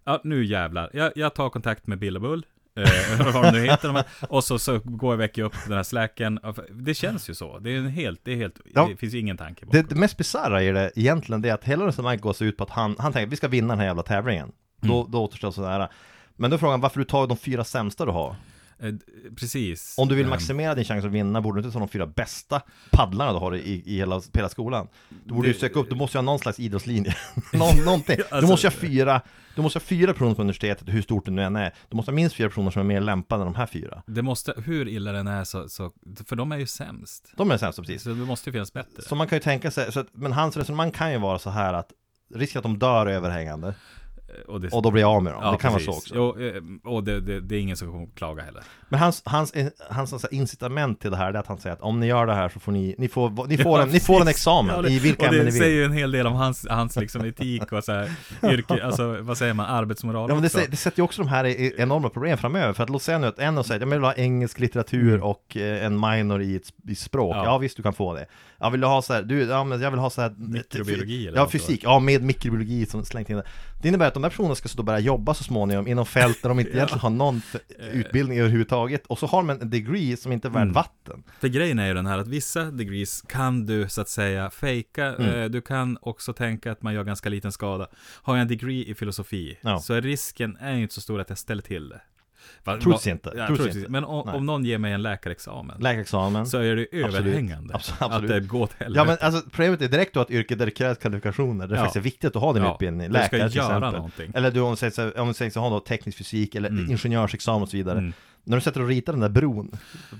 Ja, 0.05 0.21
nu 0.25 0.45
jävlar. 0.45 0.91
Jag, 0.93 1.13
jag 1.17 1.35
tar 1.35 1.51
kontakt 1.51 1.87
med 1.87 1.99
Bill 1.99 2.17
och 2.17 2.23
Bull. 2.23 2.47
Eh, 2.77 3.25
vad 3.35 3.45
de 3.45 3.51
nu 3.61 3.65
heter 3.67 3.89
de 3.89 3.97
här. 3.97 4.05
Och 4.29 4.45
så, 4.45 4.59
så 4.59 4.79
går 4.85 5.13
jag 5.13 5.19
väcker 5.19 5.43
upp 5.43 5.55
den 5.67 5.77
här 5.77 5.83
släcken. 5.83 6.41
Det 6.71 6.95
känns 6.95 7.31
ju 7.31 7.35
så. 7.35 7.59
Det 7.59 7.71
är 7.71 7.79
en 7.79 7.87
helt, 7.87 8.21
det 8.25 8.33
är 8.33 8.37
helt, 8.37 8.61
Ja. 8.75 8.87
det 8.91 8.97
finns 8.97 9.15
ju 9.15 9.19
ingen 9.19 9.37
tanke 9.37 9.67
bakom. 9.67 9.83
Det, 9.83 9.89
det 9.89 9.95
mest 10.01 10.17
bisarra 10.17 10.63
i 10.63 10.71
det 10.73 10.93
egentligen 10.97 11.43
det 11.43 11.49
är 11.49 11.55
att 11.55 11.65
hela 11.65 11.87
resonemanget 11.87 12.23
går 12.23 12.33
sig 12.33 12.47
ut 12.49 12.57
på 12.57 12.65
att 12.65 12.71
han, 12.71 12.97
han 12.99 13.13
tänker 13.13 13.31
vi 13.31 13.37
ska 13.37 13.49
vinna 13.49 13.69
den 13.69 13.79
här 13.79 13.87
jävla 13.87 14.03
tävlingen. 14.03 14.53
Då, 14.81 15.01
Mm. 15.01 15.11
då 15.13 15.25
återstår 15.25 15.51
sådär. 15.51 15.89
Men 16.37 16.51
då 16.51 16.55
är 16.55 16.59
frågan 16.59 16.81
varför 16.81 16.99
du 16.99 17.05
tar 17.05 17.27
de 17.27 17.37
fyra 17.37 17.65
sämsta 17.65 18.05
du 18.05 18.11
har. 18.13 18.37
Eh, 18.79 18.93
Precis. 19.37 19.95
Om 19.99 20.09
du 20.09 20.15
vill 20.15 20.25
Ehm, 20.25 20.31
maximera 20.31 20.75
din 20.75 20.85
chans 20.85 21.05
att 21.05 21.11
vinna 21.11 21.41
borde 21.41 21.61
du 21.61 21.65
inte 21.67 21.73
ta 21.73 21.79
de 21.79 21.89
fyra 21.89 22.07
bästa 22.07 22.63
paddlarna 22.91 23.33
du 23.33 23.39
har 23.39 23.57
i, 23.57 23.83
i 23.87 23.97
hela, 23.97 24.23
hela 24.35 24.49
skolan. 24.49 24.89
Du 25.25 25.35
borde 25.35 25.49
ju 25.49 25.55
Det- 25.55 25.61
söka 25.61 25.79
upp, 25.79 25.91
du 25.91 25.97
måste 25.97 26.17
ju 26.17 26.19
ha 26.19 26.23
någon 26.23 26.39
slags 26.39 26.61
idrottslinje. 26.61 27.15
Någon, 27.53 27.85
någonting. 27.85 28.17
Du 28.31 28.37
Alltså- 28.37 28.51
måste 28.51 28.67
ju 28.67 28.71
ha 28.71 28.77
fyra, 28.81 29.21
du 29.57 29.63
måste 29.63 29.77
ha 29.79 29.81
fyra 29.85 30.13
personer 30.13 30.35
på 30.35 30.41
universitetet, 30.43 30.89
hur 30.89 31.03
stort 31.03 31.25
det 31.25 31.31
nu 31.31 31.43
än 31.43 31.57
är. 31.57 31.75
Du 31.89 31.97
måste 31.97 32.11
ha 32.11 32.17
minst 32.17 32.37
fyra 32.37 32.49
personer 32.49 32.71
som 32.71 32.81
är 32.81 32.85
mer 32.87 33.01
lämpade 33.01 33.43
än 33.43 33.47
de 33.53 33.55
här 33.59 33.67
fyra. 33.67 34.03
Det 34.07 34.23
måste, 34.23 34.55
hur 34.57 34.89
illa 34.89 35.13
den 35.13 35.27
är 35.27 35.45
så, 35.45 35.69
så 35.69 35.93
för 36.27 36.37
de 36.37 36.53
är 36.53 36.59
ju 36.59 36.67
sämst. 36.67 37.33
De 37.37 37.51
är 37.51 37.57
sämsta 37.59 37.83
precis. 37.83 38.03
Så 38.03 38.09
det 38.09 38.15
måste 38.15 38.51
ju 38.51 38.53
finnas 38.53 38.73
bättre. 38.73 39.03
Så 39.03 39.15
man 39.15 39.27
kan 39.27 39.37
ju 39.37 39.43
tänka 39.43 39.71
sig, 39.71 39.89
att, 39.97 40.07
men 40.13 40.33
hans 40.33 40.57
resonemang 40.57 40.91
kan 40.91 41.13
ju 41.13 41.19
vara 41.19 41.39
så 41.39 41.51
här 41.51 41.73
att 41.75 41.91
risken 42.35 42.59
att 42.59 42.63
de 42.63 42.79
dör 42.79 43.07
är 43.07 43.11
överhängande 43.13 43.75
Och, 44.49 44.61
det, 44.61 44.69
och 44.69 44.83
då 44.83 44.91
blir 44.91 45.03
jag 45.03 45.11
av 45.11 45.23
med 45.23 45.33
dem. 45.33 45.43
ja, 45.45 45.51
det 45.53 45.59
kan 45.59 45.73
precis. 45.73 45.89
vara 45.89 45.97
så 45.97 46.01
också. 46.01 46.15
Jo, 46.15 46.47
eh, 46.47 46.93
och 46.93 47.05
det, 47.05 47.21
det, 47.21 47.41
det 47.41 47.57
är 47.57 47.61
ingen 47.61 47.77
som 47.77 47.93
kommer 47.93 48.07
klaga 48.15 48.43
heller. 48.43 48.63
Men 48.89 49.01
hans, 49.01 49.23
hans, 49.25 49.53
hans, 49.91 50.11
hans 50.11 50.27
incitament 50.31 51.01
till 51.01 51.11
det 51.11 51.17
här 51.17 51.35
är 51.35 51.39
att 51.39 51.47
han 51.47 51.59
säger 51.59 51.75
att 51.77 51.83
om 51.83 52.01
ni 52.01 52.07
gör 52.07 52.27
det 52.27 52.35
här 52.35 52.49
så 52.49 52.61
får 52.61 52.73
ni, 52.73 52.95
ni 52.99 53.09
får, 53.09 53.47
ni 53.49 53.59
får, 53.59 53.81
en, 53.83 53.89
ni 53.89 54.01
får 54.01 54.21
en 54.21 54.29
examen 54.29 54.75
Ja, 54.77 54.83
det, 54.83 54.91
i 54.91 54.99
vilka 54.99 55.23
och 55.23 55.29
ämnen 55.29 55.45
det 55.47 55.53
ni 55.53 55.59
säger 55.59 55.71
vill. 55.71 55.79
ju 55.79 55.85
en 55.85 55.93
hel 55.93 56.11
del 56.13 56.27
om 56.27 56.33
hans, 56.35 56.67
hans 56.71 56.97
liksom 56.97 57.25
etik 57.25 57.73
och 57.73 57.85
så 57.85 57.93
här, 57.93 58.11
yrke, 58.43 58.85
alltså 58.85 59.17
vad 59.21 59.39
säger 59.39 59.55
man, 59.55 59.67
arbetsmoral 59.67 60.29
Ja 60.31 60.35
men 60.35 60.43
det, 60.43 60.71
det 60.71 60.77
sätter 60.77 60.99
ju 60.99 61.05
också 61.05 61.23
de 61.23 61.29
här 61.29 61.45
i 61.47 61.75
enorma 61.79 62.09
problem 62.09 62.39
framöver, 62.39 62.73
för 62.73 62.83
att 62.83 62.91
låt 62.91 63.03
säga 63.03 63.19
nu 63.19 63.27
att 63.27 63.39
en 63.39 63.59
och 63.59 63.67
säger 63.67 63.81
jag 63.81 63.87
vill 63.87 64.01
ha 64.01 64.15
engelsk 64.15 64.59
litteratur 64.61 65.13
Mm. 65.15 65.23
och 65.23 65.57
eh, 65.57 65.85
en 65.87 66.01
minor 66.01 66.43
i, 66.43 66.57
ett, 66.57 66.69
i 66.89 66.95
språk, 66.95 67.37
ja. 67.37 67.45
Ja. 67.45 67.59
visst 67.59 67.77
du 67.77 67.83
kan 67.83 67.93
få 67.93 68.15
det. 68.15 68.27
Jag 68.63 68.71
vill 68.71 68.83
ha 68.85 69.03
så 69.03 69.13
här, 69.13 69.23
du, 69.23 69.41
ja 69.43 69.65
men 69.65 69.81
jag 69.81 69.91
vill 69.91 70.01
ha 70.01 70.11
så 70.11 70.21
här 70.21 70.35
Mikrobiologi 70.39 71.27
eller 71.27 71.37
Ja 71.39 71.43
något 71.43 71.53
fysik, 71.53 71.81
ja 71.85 71.99
med 71.99 72.23
mikrobiologi 72.23 72.87
som 72.87 73.05
slängt 73.05 73.31
in 73.31 73.37
det. 73.37 73.45
Det 73.83 73.89
innebär 73.89 74.07
att 74.09 74.15
de 74.15 74.23
här 74.23 74.31
personerna 74.31 74.55
ska 74.55 74.69
stå 74.69 74.79
och 74.79 74.85
börja 74.85 74.99
jobba 74.99 75.35
så 75.35 75.45
småningom 75.45 75.87
inom 75.87 76.07
fält 76.07 76.43
där 76.43 76.49
de 76.49 76.61
inte 76.61 76.73
egentligen 76.77 77.01
har 77.01 77.11
någon 77.11 77.43
f- 77.55 77.61
utbildning 77.93 78.39
överhuvudtaget, 78.39 79.07
och 79.07 79.19
så 79.19 79.27
har 79.27 79.39
de 79.43 79.51
en 79.51 79.71
degree 79.71 80.17
som 80.17 80.33
inte 80.33 80.49
är 80.49 80.51
värd 80.51 80.63
Mm. 80.63 80.73
vatten. 80.73 81.23
För 81.41 81.49
grejen 81.49 81.79
är 81.79 81.87
ju 81.89 81.95
den 81.95 82.07
här 82.07 82.19
att 82.19 82.29
vissa 82.29 82.65
degrees 82.65 83.23
kan 83.29 83.67
du 83.67 83.89
så 83.89 84.01
att 84.01 84.09
säga 84.09 84.51
fejka. 84.51 85.05
Mm. 85.07 85.41
Eh, 85.41 85.45
Du 85.51 85.61
kan 85.61 85.99
också 86.03 86.33
tänka 86.33 86.73
att 86.73 86.83
man 86.83 86.95
gör 86.95 87.05
ganska 87.05 87.29
liten 87.29 87.53
skada. 87.53 87.87
Har 88.23 88.35
jag 88.37 88.43
en 88.43 88.49
degree 88.49 88.85
i 88.91 88.95
filosofi 88.95 89.59
Ja. 89.61 89.79
så 89.81 90.01
risken 90.01 90.57
är 90.61 90.75
ju 90.77 90.83
inte 90.83 90.95
så 90.95 91.01
stor 91.01 91.21
att 91.21 91.29
jag 91.29 91.39
ställer 91.39 91.63
till 91.63 91.89
det. 91.89 92.01
Va- 92.65 92.77
va- 92.85 92.99
inte. 93.07 93.33
Ja, 93.37 93.47
Troligtvis 93.47 93.47
troligtvis 93.47 93.77
inte. 93.77 93.91
Men 93.91 94.05
om, 94.05 94.29
om 94.29 94.47
någon 94.47 94.65
ger 94.65 94.79
mig 94.79 94.93
en 94.93 95.03
läkarexamen 95.03 95.77
Läkarexamen. 95.81 96.47
så 96.47 96.59
är 96.59 96.77
det 96.77 96.83
Absolut. 96.83 97.17
överhängande 97.27 97.75
Abs- 97.75 97.93
absolut. 97.99 98.31
att 98.31 98.37
det 98.43 98.47
går 98.49 98.63
åt 98.63 98.73
helvete. 98.79 98.99
Ja 99.01 99.05
men 99.05 99.17
alltså 99.21 99.51
problemet 99.51 99.83
är 99.83 99.89
direkt 99.89 100.15
då 100.15 100.21
att 100.21 100.31
yrket 100.31 100.59
där 100.59 100.67
det 100.67 100.73
krävs 100.73 100.99
kvalifikationer, 100.99 101.67
det 101.67 101.75
är 101.75 101.79
Ja. 101.79 101.85
faktiskt 101.85 102.07
viktigt 102.07 102.37
att 102.37 102.43
har 102.43 102.55
din 102.55 102.63
Ja, 102.63 102.73
utbildning, 102.75 103.11
läkare 103.11 103.51
till 103.51 103.59
exempel. 103.61 103.93
någonting. 103.93 104.33
Eller 104.35 104.51
du 104.51 104.61
om 104.61 104.71
du 104.71 104.77
säger 104.77 105.19
om 105.21 105.29
du 105.29 105.35
säger 105.35 105.51
så 105.51 105.61
har 105.61 105.71
då 105.71 105.81
teknisk 105.81 106.19
fysik 106.19 106.55
eller 106.55 106.69
Mm. 106.69 106.91
ingenjörsexamen 106.91 107.63
och 107.63 107.69
så 107.69 107.77
vidare. 107.77 107.99
Mm. 107.99 108.13
När 108.45 108.57
du 108.57 108.61
sätter 108.61 108.83
och 108.83 108.89
ritar 108.89 109.13
den 109.13 109.21
där 109.21 109.29
bron, 109.29 109.73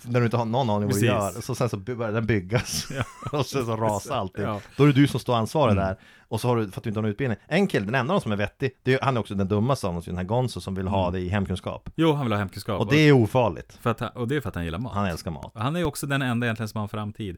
när 0.05 0.21
du 0.21 0.25
inte 0.25 0.37
har 0.37 0.45
någon 0.45 0.71
aning 0.71 0.89
vad 0.89 1.01
du 1.01 1.07
gör, 1.07 1.31
så 1.41 1.55
sen 1.55 1.69
så 1.69 1.77
börjar 1.77 2.13
den 2.13 2.27
byggas. 2.27 2.89
och 3.33 3.47
sen 3.47 3.67
så 3.67 3.77
rasar 3.77 4.15
allting. 4.17 4.45
Ja. 4.45 4.61
Då 4.77 4.83
är 4.83 4.87
det 4.87 4.93
du 4.93 5.07
som 5.07 5.21
står 5.21 5.37
ansvarig 5.37 5.73
Mm. 5.73 5.85
där, 5.85 5.97
och 6.29 6.41
så 6.41 6.49
har 6.49 6.57
du, 6.57 6.71
för 6.71 6.81
att 6.81 6.85
du 6.85 6.91
inte 6.91 6.99
har 6.99 7.03
någon 7.03 7.11
utbildning. 7.11 7.39
En 7.47 7.67
kille, 7.67 7.87
den 7.87 7.95
enda 7.95 8.21
som 8.21 8.33
är 8.33 8.37
vettig, 8.37 8.71
det 8.83 8.95
är, 8.95 9.01
han 9.03 9.17
är 9.17 9.21
också 9.21 9.35
den 9.35 9.49
dummaste 9.49 9.87
av 9.87 10.03
den 10.07 10.17
här 10.17 10.25
Gonzo 10.25 10.61
som 10.61 10.75
vill 10.75 10.87
ha 10.89 11.09
Mm. 11.09 11.13
det 11.13 11.27
i 11.27 11.29
hemkunskap. 11.29 11.91
Jo, 11.97 12.13
han 12.13 12.25
vill 12.27 12.33
ha 12.33 12.39
hemkunskap. 12.39 12.81
Och 12.81 12.91
det 12.91 12.97
är 13.09 13.13
ofarligt. 13.13 13.79
för 13.83 13.91
att 13.91 14.17
och 14.17 14.29
det 14.29 14.37
är 14.37 14.41
för 14.41 14.49
att 14.49 14.55
han 14.55 14.65
gillar 14.65 14.79
mat. 14.79 14.95
Han 14.95 15.07
älskar 15.07 15.31
mat. 15.31 15.53
Han 15.55 15.77
är 15.77 15.85
också 15.85 16.07
den 16.07 16.23
enda 16.23 16.47
egentligen 16.47 16.69
som 16.69 16.79
har 16.79 16.83
en 16.83 16.89
framtid. 16.89 17.37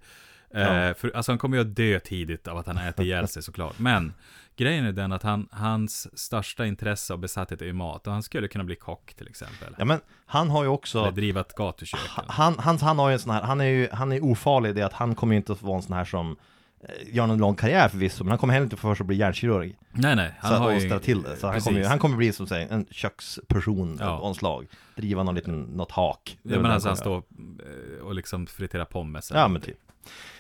Ja. 0.57 0.61
Eh, 0.61 0.95
för, 0.95 1.17
alltså 1.17 1.33
han 1.33 1.39
kommer 1.39 1.57
ju 1.57 1.61
att 1.61 1.77
dö 1.77 2.01
tidigt 2.01 2.49
av 2.49 2.57
att 2.59 2.67
han 2.67 2.77
äter 2.79 3.05
ihjäl 3.05 3.29
sig 3.29 3.43
såklart. 3.43 3.79
Men 3.79 4.13
grejen 4.57 4.85
är 4.85 4.93
den 4.93 5.13
att 5.13 5.23
han, 5.23 5.49
hans 5.53 6.19
största 6.19 6.67
intresse 6.67 7.13
och 7.13 7.19
besatthet 7.19 7.63
är 7.63 7.67
ju 7.67 7.73
mat. 7.73 8.07
Och 8.07 8.13
han 8.13 8.23
skulle 8.23 8.49
kunna 8.49 8.65
bli 8.65 8.77
kock 8.77 9.15
till 9.15 9.29
exempel. 9.29 9.75
Ja 9.79 9.85
men, 9.85 10.01
han 10.27 10.51
har 10.51 10.63
ju 10.63 10.69
också... 10.69 10.99
Eller 10.99 11.13
driva 11.13 11.41
ett 11.41 11.55
gatukök. 11.55 12.01
Han, 12.15 12.59
han, 12.59 12.79
han 12.79 12.99
har 12.99 13.09
ju 13.09 13.13
en 13.13 13.19
sån 13.19 13.33
här, 13.33 13.43
han 13.43 13.61
är 13.61 13.65
ju, 13.65 13.89
han 13.93 14.13
är 14.13 14.25
ofarlig 14.25 14.71
i 14.71 14.73
det 14.73 14.83
att 14.83 14.93
han 14.93 15.15
kommer 15.15 15.35
ju 15.35 15.37
inte 15.37 15.53
att 15.53 15.63
vara 15.63 15.77
en 15.77 15.83
sån 15.83 15.97
här 15.97 16.05
som 16.05 16.37
eh, 16.81 17.15
gör 17.15 17.27
någon 17.27 17.39
lång 17.39 17.55
karriär 17.55 17.89
förvisso, 17.89 18.25
men 18.25 18.31
han 18.31 18.39
kommer 18.39 18.55
heller 18.55 18.65
inte 18.65 18.77
för 18.77 18.95
sig 18.95 19.03
att 19.05 19.07
bli 19.07 19.17
hjärnkirurg. 19.17 19.77
Nej, 19.93 20.17
nej. 20.17 20.35
Han 20.39 20.53
så, 20.53 20.59
har 20.59 20.73
ju... 20.73 20.99
till 20.99 21.23
det. 21.23 21.37
Så 21.37 21.47
han 21.47 21.61
kommer, 21.61 21.79
ju, 21.79 21.85
han 21.85 21.99
kommer 21.99 22.17
bli 22.17 22.33
som 22.33 22.47
säger 22.47 22.69
en 22.73 22.87
köksperson 22.91 23.99
Ja. 24.01 24.35
slag. 24.35 24.67
Driva 24.97 25.23
någon 25.23 25.35
liten, 25.35 25.63
något 25.63 25.91
hak. 25.91 26.39
Ja, 26.43 26.61
men 26.61 26.71
alltså 26.71 26.89
han 26.89 26.97
står 26.97 27.17
eh, 27.17 28.07
och 28.07 28.15
liksom 28.15 28.47
friterar 28.47 28.85
pommes. 28.85 29.31
Ja 29.35 29.49
men 29.49 29.63
typ. 29.63 29.79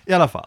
I 0.06 0.12
alla 0.12 0.28
fall. 0.28 0.46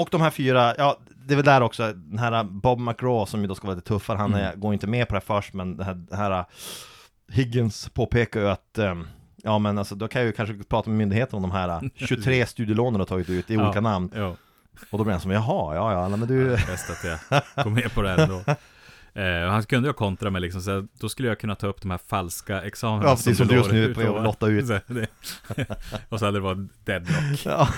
Och 0.00 0.08
de 0.10 0.20
här 0.20 0.30
fyra, 0.30 0.74
ja 0.78 0.98
det 1.26 1.34
är 1.34 1.36
väl 1.36 1.44
där 1.44 1.60
också, 1.60 1.92
den 1.92 2.18
här 2.18 2.44
Bob 2.44 2.78
McGraw 2.80 3.26
som 3.26 3.40
ju 3.40 3.46
då 3.46 3.54
ska 3.54 3.66
vara 3.66 3.74
lite 3.76 3.88
tuffare, 3.88 4.16
han 4.18 4.34
Mm. 4.34 4.46
är, 4.46 4.54
går 4.56 4.72
inte 4.72 4.86
med 4.86 5.08
på 5.08 5.14
det 5.14 5.18
här 5.28 5.40
först, 5.40 5.54
men 5.54 5.76
det 5.76 5.84
här, 5.84 5.94
det 5.94 6.16
här 6.16 6.44
Higgins 7.32 7.88
påpekar 7.88 8.40
ju 8.40 8.48
att 8.48 8.78
ehm, 8.78 9.06
Ja 9.42 9.58
men 9.58 9.78
alltså 9.78 9.94
då 9.94 10.08
kan 10.08 10.20
jag 10.20 10.26
ju 10.26 10.32
kanske 10.32 10.54
prata 10.64 10.90
med 10.90 10.98
myndigheten 10.98 11.36
om 11.36 11.42
de 11.42 11.50
här 11.50 11.90
23 12.06 12.46
studielånen 12.46 12.92
du 12.92 12.98
har 12.98 13.06
tagit 13.06 13.30
ut 13.30 13.50
i 13.50 13.54
Ja. 13.54 13.64
olika 13.64 13.80
namn 13.80 14.10
Ja, 14.16 14.36
Och 14.90 14.98
då 14.98 15.04
blir 15.04 15.12
han 15.12 15.20
som, 15.20 15.30
jaha, 15.30 15.74
ja 15.74 15.92
ja, 15.92 16.08
men 16.16 16.28
du 16.28 16.48
bäst 16.50 16.90
att 16.90 17.04
jag 17.04 17.64
går 17.64 17.70
med 17.70 17.92
på 17.94 18.02
det 18.02 18.08
här 18.08 18.18
ändå. 18.18 18.40
Eh, 19.14 19.50
han 19.50 19.62
kunde 19.62 19.88
ju 19.88 19.92
kontra 19.92 20.30
med 20.30 20.42
liksom, 20.42 20.62
så 20.62 20.86
då 21.00 21.08
skulle 21.08 21.28
jag 21.28 21.38
kunna 21.40 21.54
ta 21.54 21.66
upp 21.66 21.82
de 21.82 21.90
här 21.90 22.00
falska 22.08 22.62
examina 22.62 23.04
Ja, 23.08 23.14
precis 23.16 23.38
som 23.38 23.46
du 23.46 23.54
just 23.54 23.70
nu 23.70 23.84
är 23.84 23.94
på 23.94 24.00
utlovar. 24.00 24.18
att 24.18 24.24
lotta 24.24 24.46
ut. 24.46 24.66
Så 24.66 24.80
det- 24.86 25.06
och 26.08 26.18
så 26.18 26.24
hade 26.24 26.36
det 26.38 26.42
varit 26.42 26.86
deadlock. 26.86 27.16
Ja, 27.44 27.68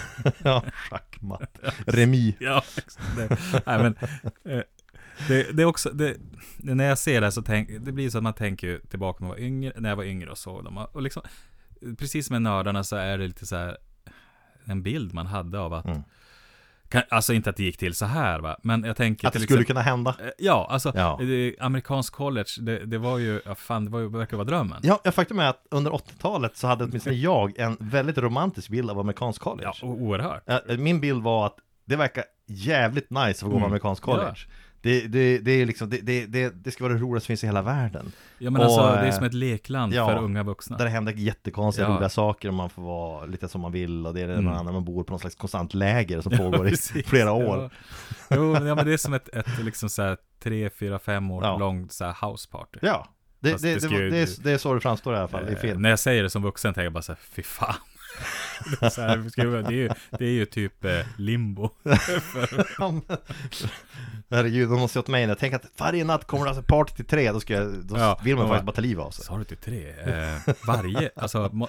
ja 0.43 0.65
schackmatt 0.91 1.59
Remi 1.87 2.37
Ja, 2.41 2.63
exakt. 2.77 3.17
det, 3.17 3.29
nej, 3.67 3.79
men, 3.79 3.97
eh, 4.57 4.63
det, 5.29 5.53
det 5.57 5.63
är 5.63 5.67
också, 5.67 5.91
det, 5.91 6.17
när 6.57 6.85
jag 6.85 6.99
ser 6.99 7.21
det 7.21 7.27
här 7.27 7.31
så 7.31 7.43
tänk, 7.43 7.69
det 7.81 7.93
blir 7.93 8.11
så 8.11 8.19
att 8.19 8.25
man 8.25 8.35
tänker 8.35 8.81
tillbaka 8.91 9.25
när 9.25 9.29
jag 9.31 9.35
var 9.37 9.41
yngre, 9.43 9.73
när 9.77 9.89
jag 9.89 9.97
var 9.97 10.05
yngre 10.05 10.31
och 10.31 10.39
såg 10.39 10.65
dem. 10.65 10.77
Och 10.93 11.03
liksom, 11.03 11.23
precis 11.99 12.27
som 12.27 12.35
med 12.35 12.43
nördarna 12.43 12.85
så 12.85 12.97
är 12.97 13.19
det 13.19 13.27
lite 13.27 13.47
så 13.47 13.57
här, 13.57 13.77
en 14.65 14.83
bild 14.83 15.15
man 15.15 15.27
hade 15.27 15.59
av 15.59 15.75
att, 15.75 15.85
Mm. 15.85 16.03
Alltså 17.09 17.33
inte 17.33 17.51
att 17.51 17.57
det 17.57 17.63
gick 17.63 17.77
till 17.79 17.95
så 17.95 18.07
här 18.07 18.41
va, 18.41 18.57
men 18.63 18.85
jag 18.85 18.97
tänker 18.97 19.27
Att 19.29 19.33
det 19.35 19.41
skulle 19.41 19.61
exempel- 19.61 19.67
kunna 19.75 19.81
hända 19.83 20.15
Eh, 20.21 20.27
Ja, 20.39 20.69
alltså 20.71 20.93
Ja. 20.95 21.17
Det, 21.21 21.57
amerikansk 21.61 22.13
college, 22.15 22.49
det, 22.61 22.79
det 22.87 22.99
var 22.99 23.19
ju, 23.19 23.41
ja, 23.45 23.55
fan, 23.55 23.85
det 23.85 23.91
var 23.91 24.01
det 24.01 24.09
verkar 24.09 24.37
vara 24.37 24.47
drömmen. 24.47 24.81
Ja, 24.83 25.01
ja, 25.05 25.13
faktum 25.13 25.39
är 25.39 25.49
att 25.49 25.67
under 25.71 25.91
80-talet 25.91 26.57
så 26.57 26.67
hade 26.67 26.85
åtminstone 26.85 27.17
jag 27.17 27.59
en 27.59 27.77
väldigt 27.81 28.19
romantisk 28.19 28.69
bild 28.69 28.91
av 28.91 28.99
amerikansk 28.99 29.41
college 29.43 29.71
Ja, 29.83 29.87
oerhört. 29.89 30.43
Ja, 30.47 30.61
Min 30.79 31.01
bild 31.01 31.23
var 31.23 31.47
att 31.47 31.57
det 31.85 31.97
verkar 31.97 32.25
jävligt 32.47 33.11
nice 33.11 33.31
att 33.31 33.39
få 33.41 33.47
gå 33.47 33.53
på 33.53 33.57
Mm. 33.57 33.67
amerikansk 33.67 34.03
college 34.03 34.37
det, 34.83 35.01
det, 35.07 35.39
det 35.39 35.51
är 35.53 35.67
liksom, 35.67 35.91
det, 35.91 35.99
det, 36.01 36.27
det, 36.27 36.65
det 36.65 36.71
ska 36.71 36.85
vara 36.85 36.95
det 36.95 37.01
roligaste 37.01 37.25
som 37.27 37.33
finns 37.33 37.45
i 37.45 37.47
hela 37.47 37.63
världen 37.63 38.13
Ja 38.39 38.51
men 38.51 38.61
Och, 38.61 38.67
alltså, 38.67 38.83
det 38.83 38.89
är 38.99 39.07
eh, 39.07 39.13
som 39.13 39.25
ett 39.25 39.35
lekland 39.35 39.95
ja, 39.95 40.07
för 40.09 40.19
unga 40.25 40.43
vuxna. 40.43 40.77
Där 40.77 40.85
det 40.85 40.91
händer 40.91 41.13
jättekonstiga 41.13 41.89
Ja. 41.89 41.95
roliga 41.95 42.09
saker 42.09 42.49
och 42.49 42.55
man 42.55 42.71
får 42.71 42.83
vara 42.83 43.27
lite 43.27 43.49
som 43.49 43.61
man 43.61 43.73
vill 43.73 44.07
och 44.07 44.15
det 44.15 44.21
är 44.21 44.27
det 44.27 44.33
Mm. 44.33 44.45
man, 44.45 44.65
när 44.65 44.73
man 44.73 44.85
bor 44.85 45.05
på 45.05 45.13
någon 45.13 45.21
slags 45.21 45.37
konstant 45.37 45.75
läger 45.75 46.21
som 46.21 46.33
pågår 46.39 46.67
i 46.67 46.71
precis. 46.71 47.07
flera 47.07 47.33
år 47.33 47.59
Ja. 48.29 48.37
Jo, 48.37 48.53
men- 48.53 48.67
ja, 48.67 48.75
men 48.75 48.87
det 48.87 48.93
är 48.93 48.97
som 48.97 49.15
ett, 49.15 49.29
ett 49.29 49.65
liksom 49.65 49.89
så 49.89 50.03
här 50.03 50.17
tre, 50.43 50.71
fyra, 50.71 50.99
fem 50.99 51.31
år 51.31 51.45
Ja. 51.45 51.59
långt 51.59 51.93
så 51.93 52.05
här 52.05 52.29
house 52.31 52.49
party. 52.51 52.79
Ja, 52.83 53.07
det, 53.41 53.63
det, 53.63 53.81
det 53.89 53.89
ju- 53.97 54.11
det, 54.11 54.19
är, 54.19 54.43
det 54.43 54.51
är 54.51 54.59
så 54.59 54.75
det 54.75 54.81
framstår 54.81 55.15
i 55.15 55.19
alla 55.19 55.29
fall 55.29 55.49
i 55.49 55.53
Eh, 55.53 55.59
film 55.59 55.83
När 55.83 55.91
jag 55.91 55.99
säger 55.99 56.23
det 56.23 56.31
som 56.31 56.43
vuxen 56.43 56.75
tänker 56.75 56.85
jag 56.85 56.93
bara 56.93 57.03
så 57.03 57.13
här, 57.13 57.21
fy 57.31 57.43
fan. 57.43 57.75
Det 58.81 58.87
är, 58.87 58.91
så 58.91 59.01
här, 59.01 59.31
jag- 59.37 59.65
det, 59.65 59.69
är 59.69 59.73
ju, 59.73 59.91
det 60.19 60.25
är 60.25 60.31
ju 60.31 60.45
typ 60.47 60.85
eh, 60.85 61.01
limbo. 61.17 61.71
Ja, 62.79 62.91
men- 62.91 63.03
Herregud, 64.31 64.69
de 64.69 64.81
måste 64.81 64.99
ju 64.99 65.01
åt 65.01 65.09
mig 65.09 65.27
nu. 65.27 65.35
Tänk 65.41 65.55
att 65.55 65.63
varje 65.79 66.05
natt 66.05 66.27
kommer 66.27 66.45
det 66.45 66.51
alltså 66.51 66.63
party 66.63 66.95
till 66.95 67.05
tre, 67.05 67.33
då, 67.33 67.41
ska 67.41 67.55
jag, 67.55 67.85
då 67.87 67.99
Ja, 67.99 68.21
vill 68.25 68.37
man 68.37 68.49
faktiskt 68.49 68.67
bara 68.67 68.73
ta 68.73 68.81
livet 68.81 69.05
av 69.05 69.11
sig. 69.11 69.25
Sa 69.25 69.39
du 69.39 69.45
till 69.45 69.57
tre? 69.57 69.91
Eh, 69.91 70.39
varje, 70.67 71.11
alltså, 71.17 71.51
må, 71.53 71.69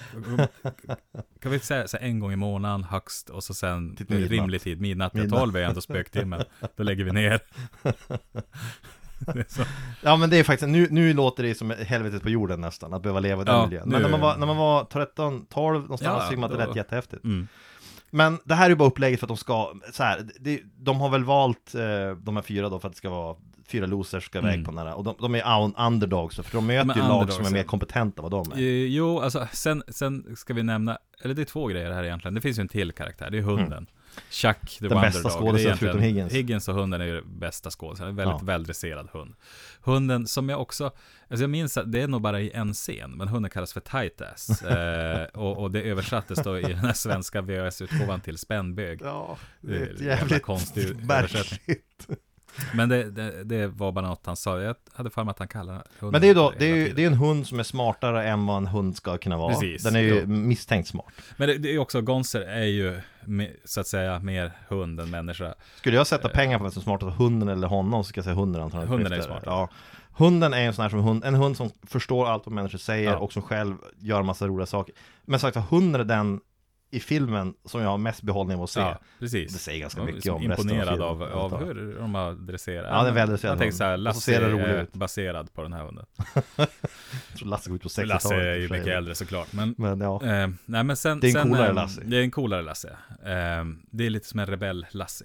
kan 1.42 1.50
vi 1.52 1.58
säga 1.58 1.88
så 1.88 1.96
här, 1.96 2.04
en 2.04 2.20
gång 2.20 2.32
i 2.32 2.36
månaden 2.36 2.84
högst 2.84 3.30
och 3.30 3.44
så 3.44 3.54
sen 3.54 3.96
Till 3.96 4.06
midnatt. 4.10 4.30
rimlig 4.30 4.60
tid, 4.62 4.80
midnatt, 4.80 5.14
Midnatt. 5.14 5.40
12 5.40 5.56
är 5.56 5.62
ändå 5.62 5.80
spöktimmen. 5.80 6.44
Då 6.76 6.82
lägger 6.82 7.04
vi 7.04 7.12
ner. 7.12 7.40
Ja 10.02 10.16
men 10.16 10.30
det 10.30 10.36
är 10.38 10.44
faktiskt, 10.44 10.68
nu, 10.70 10.88
nu 10.90 11.12
låter 11.12 11.42
det 11.42 11.54
som 11.54 11.70
helvetet 11.86 12.22
på 12.22 12.30
jorden 12.30 12.60
nästan, 12.60 12.94
att 12.94 13.02
behöva 13.02 13.20
leva 13.20 13.42
i 13.42 13.44
den 13.44 13.54
Ja, 13.54 13.66
miljön. 13.66 13.82
nu- 13.88 13.92
Men 13.92 14.02
när 14.02 14.08
man 14.10 14.20
var, 14.20 14.36
när 14.36 14.46
man 14.46 14.56
var 14.56 14.84
13, 14.84 15.46
12 15.46 15.82
någonstans, 15.82 16.22
Ja, 16.24 16.30
så 16.30 16.40
man 16.40 16.44
att 16.52 16.58
det 16.58 16.66
lät 16.66 16.76
jättehäftigt. 16.76 17.24
Mm. 17.24 17.48
Men 18.10 18.38
det 18.44 18.54
här 18.54 18.64
är 18.64 18.70
ju 18.70 18.76
bara 18.76 18.88
upplägget 18.88 19.20
för 19.20 19.26
att 19.26 19.28
de 19.28 19.36
ska, 19.36 19.72
så 19.92 20.02
här, 20.02 20.28
det, 20.40 20.60
de 20.78 21.00
har 21.00 21.08
väl 21.08 21.24
valt 21.24 21.74
eh, 21.74 22.16
de 22.16 22.36
här 22.36 22.42
fyra 22.42 22.68
då 22.68 22.78
för 22.80 22.88
att 22.88 22.94
det 22.94 22.98
ska 22.98 23.10
vara 23.10 23.36
fyra 23.68 23.86
losers 23.86 24.24
ska 24.24 24.38
iväg 24.38 24.52
Mm. 24.54 24.64
på 24.64 24.70
den 24.70 24.86
här, 24.86 24.94
och 24.94 25.04
de, 25.04 25.14
de 25.20 25.34
är 25.34 25.42
un- 25.42 25.86
underdogs, 25.86 26.36
för 26.36 26.52
de 26.56 26.66
möter 26.66 26.88
De 26.94 27.00
ju 27.00 27.08
lag 27.08 27.32
som 27.32 27.46
är 27.46 27.50
mer 27.50 27.62
kompetenta 27.62 28.22
vad 28.22 28.30
de 28.30 28.52
är. 28.52 28.56
Eh, 28.56 28.62
Jo, 28.86 29.20
alltså 29.20 29.48
sen, 29.52 29.82
sen 29.88 30.36
ska 30.36 30.54
vi 30.54 30.62
nämna, 30.62 30.98
eller 31.22 31.34
det 31.34 31.42
är 31.42 31.46
två 31.46 31.66
grejer 31.66 31.92
här 31.92 32.04
egentligen. 32.04 32.34
Det 32.34 32.40
finns 32.40 32.58
ju 32.58 32.60
en 32.60 32.68
till 32.68 32.92
karaktär, 32.92 33.30
det 33.30 33.38
är 33.38 33.42
hunden. 33.42 33.86
Chuck, 34.30 34.78
the 34.78 34.88
Den 34.88 35.00
bästa 35.00 35.30
skådespelaren 35.30 35.78
förutom 35.78 36.00
Higgins. 36.00 36.32
Higgins 36.32 36.68
och 36.68 36.74
hunden 36.74 37.00
är 37.00 37.04
ju 37.04 37.22
bästa 37.24 37.70
skådespelaren, 37.70 38.10
en 38.12 38.16
väldigt 38.16 38.40
Ja. 38.40 38.46
väldresserad 38.46 39.08
hund. 39.12 39.34
Hunden 39.80 40.26
som 40.26 40.48
jag 40.48 40.60
också, 40.60 40.84
alltså 40.84 41.42
jag 41.42 41.50
minns 41.50 41.76
att 41.76 41.92
det 41.92 42.00
är 42.02 42.08
nog 42.08 42.20
bara 42.22 42.40
i 42.40 42.50
en 42.50 42.74
scen, 42.74 43.10
men 43.10 43.28
hunden 43.28 43.50
kallas 43.50 43.72
för 43.72 43.80
tight 43.80 44.20
ass. 44.20 44.62
eh, 44.66 45.22
och, 45.24 45.58
och 45.62 45.70
det 45.70 45.82
översattes 45.82 46.38
då 46.44 46.58
i 46.58 46.62
den 46.62 46.76
här 46.78 46.92
svenska 46.92 47.40
VHS-utgåvan 47.42 48.20
till 48.20 48.38
spännbög. 48.38 49.00
Ja, 49.02 49.38
Det 49.60 49.76
är 49.76 49.82
ett 49.82 49.88
jävla 50.00 50.04
jävligt 50.16 50.42
konstig 50.42 50.96
märkligt. 51.06 52.08
Men 52.74 52.88
det, 52.88 53.10
det, 53.10 53.44
det 53.44 53.66
var 53.66 53.92
bara 53.92 54.08
något 54.08 54.26
han 54.26 54.36
sa, 54.36 54.60
jag 54.60 54.76
hade 54.92 55.10
för 55.10 55.24
mig 55.24 55.30
att 55.30 55.38
han 55.38 55.48
kallade 55.48 55.82
hunden 55.98 56.12
Men 56.12 56.20
det 56.20 56.26
är 56.26 56.28
ju 56.28 56.34
då, 56.34 56.52
det 56.58 56.64
är 56.70 56.76
ju 56.76 56.92
det 56.92 57.02
är 57.02 57.06
en 57.06 57.14
hund 57.14 57.46
som 57.46 57.58
är 57.58 57.62
smartare 57.62 58.28
än 58.28 58.46
vad 58.46 58.56
en 58.56 58.66
hund 58.66 58.96
ska 58.96 59.18
kunna 59.18 59.36
vara. 59.36 59.52
Precis, 59.54 59.82
Den 59.82 59.96
är 59.96 60.00
ju 60.00 60.20
jo. 60.20 60.26
misstänkt 60.26 60.88
smart. 60.88 61.12
Men 61.36 61.48
det, 61.48 61.58
det 61.58 61.74
är 61.74 61.78
också, 61.78 62.00
Gonser 62.00 62.40
är 62.40 62.64
ju 62.64 63.00
så 63.64 63.80
att 63.80 63.86
säga 63.86 64.18
mer 64.18 64.52
hund 64.68 65.00
än 65.00 65.10
människa. 65.10 65.54
Skulle 65.76 65.96
jag 65.96 66.06
sätta 66.06 66.28
pengar 66.28 66.58
på 66.58 66.64
vem 66.64 66.70
som 66.72 66.80
är 66.80 66.84
smartast, 66.84 67.16
hunden 67.16 67.48
eller 67.48 67.68
honom, 67.68 68.04
så 68.04 68.08
ska 68.08 68.18
jag 68.18 68.24
säga 68.24 68.36
hunden 68.36 68.62
antagligen. 68.62 68.88
Hunden 68.92 69.12
är 69.12 69.20
smart. 69.20 69.42
Ja. 69.46 69.68
Hunden 70.16 70.54
är 70.54 70.60
en 70.66 70.72
sån 70.74 70.82
här 70.82 70.90
som 70.90 71.00
hund, 71.00 71.24
en 71.24 71.34
hund 71.34 71.56
som 71.56 71.70
förstår 71.86 72.28
allt 72.28 72.46
vad 72.46 72.52
människor 72.54 72.78
säger 72.78 73.10
Ja. 73.10 73.16
och 73.16 73.32
som 73.32 73.42
själv 73.42 73.76
gör 73.98 74.22
massa 74.22 74.46
roliga 74.46 74.66
saker. 74.66 74.94
Men 75.24 75.40
sagt 75.40 75.56
hunden 75.56 76.00
är 76.00 76.04
den 76.04 76.40
i 76.94 77.00
filmen 77.00 77.54
som 77.64 77.80
jag 77.80 77.88
har 77.88 77.98
mest 77.98 78.22
behållning 78.22 78.56
av 78.56 78.62
att 78.62 78.70
se. 78.70 78.80
Ja, 78.80 78.98
precis. 79.18 79.52
Det 79.52 79.58
säger 79.58 79.80
ganska 79.80 80.02
mycket 80.02 80.32
om 80.32 80.42
resten 80.42 80.52
av 80.52 80.60
Imponerad 80.60 80.88
filmen, 80.88 81.08
av, 81.08 81.22
antar 81.22 81.36
av 81.38 81.52
jag. 81.52 81.74
hur 81.74 81.96
de 82.00 82.14
har 82.14 82.32
dresserat. 82.32 82.86
Ja, 82.90 83.02
det 83.02 83.08
är 83.08 83.12
väldresserad 83.12 83.52
Jag 83.52 83.58
tänker 83.58 83.76
så 83.76 83.84
här, 83.84 83.96
Lasse 83.96 84.34
är 84.36 84.80
ut. 84.82 84.92
baserad 84.92 85.52
på 85.54 85.62
den 85.62 85.72
här 85.72 85.84
hunden. 85.84 86.06
Jag 86.56 87.38
tror 87.38 87.48
Lasse 87.48 87.70
går 87.70 87.76
ut 87.76 87.82
på 87.82 87.88
60-talet. 87.88 88.08
Lasse 88.08 88.34
är 88.34 88.54
ju 88.56 88.68
mycket 88.68 88.86
äldre 88.86 89.14
såklart. 89.14 89.52
Men, 89.52 89.74
Men 89.78 90.00
ja, 90.00 90.22
eh, 90.24 90.48
nej, 90.64 90.84
men 90.84 90.96
sen, 90.96 91.20
Det 91.20 91.26
är 91.26 91.28
en 91.28 91.32
sen, 91.42 91.50
coolare 91.50 91.68
eh, 91.68 91.74
Lasse. 91.74 92.00
Det 92.04 92.16
är 92.16 92.22
en 92.22 92.30
coolare 92.30 92.62
Lasse. 92.62 92.88
Eh, 93.24 93.64
det 93.90 94.06
är 94.06 94.10
lite 94.10 94.26
som 94.28 94.40
en 94.40 94.46
rebell-Lasse. 94.46 95.24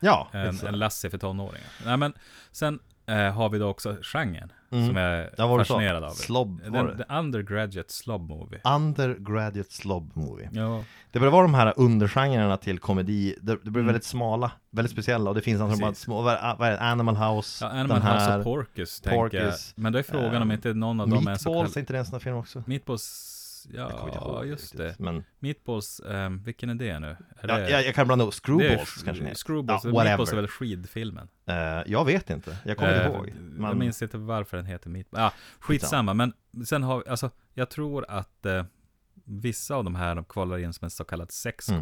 ja 0.00 0.28
En, 0.32 0.66
en 0.66 0.78
Lasse 0.78 1.10
för 1.10 1.18
tonåringar. 1.18 1.68
Nej, 1.86 1.96
men 1.96 2.12
sen 2.52 2.78
eh, 3.06 3.16
har 3.32 3.48
vi 3.48 3.58
då 3.58 3.66
också 3.68 3.96
genren. 4.02 4.52
Mm. 4.74 4.86
Som 4.86 4.96
jag 4.96 5.12
är 5.18 5.30
Ja, 5.38 5.58
fascinerad 5.58 6.04
av. 6.04 6.10
Slob, 6.10 6.60
Den, 6.72 6.96
the 6.96 7.14
undergraduate 7.14 7.92
slob 7.92 8.28
movie. 8.28 8.60
Undergraduate 8.64 9.72
Slob 9.74 10.10
Movie. 10.14 10.48
Ja, 10.52 10.84
Det 11.12 11.18
börjar 11.18 11.32
vara 11.32 11.42
de 11.42 11.54
här 11.54 11.72
undergenrerna 11.76 12.56
till 12.56 12.78
komedi, 12.78 13.34
det, 13.42 13.52
det 13.52 13.70
blir 13.70 13.74
Mm. 13.80 13.86
väldigt 13.86 14.04
smala, 14.04 14.50
väldigt 14.70 14.92
speciella 14.92 15.30
och 15.30 15.34
det 15.36 15.42
finns 15.42 15.60
alltså 15.60 15.80
bara 15.80 15.94
små, 15.94 16.22
vad 16.22 16.34
är, 16.34 16.48
det? 16.48 16.56
vad 16.58 16.68
är 16.68 16.72
det? 16.72 16.80
Animal 16.80 17.16
House, 17.16 17.64
ja 17.64 17.70
Animal 17.70 17.88
den 18.00 18.02
House 18.12 18.24
här, 18.24 18.38
och 18.38 18.44
Porcus, 18.44 19.02
jag. 19.04 19.14
Porcus, 19.14 19.72
Men 19.76 19.92
då 19.92 19.98
är 19.98 20.02
frågan 20.02 20.36
om 20.36 20.42
ehm, 20.42 20.50
inte 20.50 20.74
någon 20.74 21.00
av 21.00 21.08
dem 21.08 21.26
är 21.28 21.34
så 21.36 21.48
Meatballs, 21.50 21.76
är 21.76 21.80
inte 21.80 21.92
det 21.92 21.98
en 21.98 22.06
sån 22.06 22.20
film 22.20 22.36
också? 22.36 22.62
Meatballs... 22.66 23.30
Jag 23.72 23.90
inte 23.90 24.18
ja 24.18 24.34
ihåg 24.36 24.46
just 24.46 24.76
det. 24.76 24.94
Men 24.98 25.24
Meatballs, 25.38 26.00
ehm, 26.00 26.42
vilken 26.42 26.70
är 26.70 26.74
det 26.74 26.98
nu? 26.98 27.06
Är 27.06 27.16
ja, 27.48 27.56
det, 27.56 27.70
jag, 27.70 27.84
jag 27.86 27.94
kan 27.94 28.06
blanda 28.06 28.22
ihop 28.22 28.34
är 28.34 28.38
Screwballs 28.38 28.88
sk- 28.88 29.04
kanske 29.04 29.34
Screwballs, 29.34 29.84
Ja, 29.84 29.90
Meatballs 30.04 30.32
är 30.32 30.36
väl 30.36 30.48
skidfilmen? 30.48 31.28
Eh, 31.46 31.54
Jag 31.86 32.04
vet 32.04 32.30
inte, 32.30 32.56
jag 32.64 32.76
kommer 32.76 32.92
inte 32.94 33.04
Eh, 33.04 33.14
ihåg 33.14 33.28
Jag 33.28 33.34
Men 33.42 33.78
minns 33.78 34.02
inte 34.02 34.18
varför 34.18 34.56
den 34.56 34.66
heter 34.66 34.90
Meatballs. 34.90 35.20
Ja, 35.22 35.32
skitsamma, 35.60 36.14
men 36.14 36.32
sen 36.66 36.82
har 36.82 36.98
vi, 36.98 37.08
alltså, 37.10 37.30
jag 37.54 37.70
tror 37.70 38.04
att 38.08 38.46
eh, 38.46 38.64
vissa 39.26 39.74
av 39.74 39.84
de 39.84 39.94
här 39.94 40.14
de 40.14 40.24
kvalar 40.24 40.58
in 40.58 40.72
som 40.72 40.84
en 40.84 40.90
så 40.90 41.04
kallad 41.04 41.32
sex 41.32 41.68
Mm. 41.68 41.80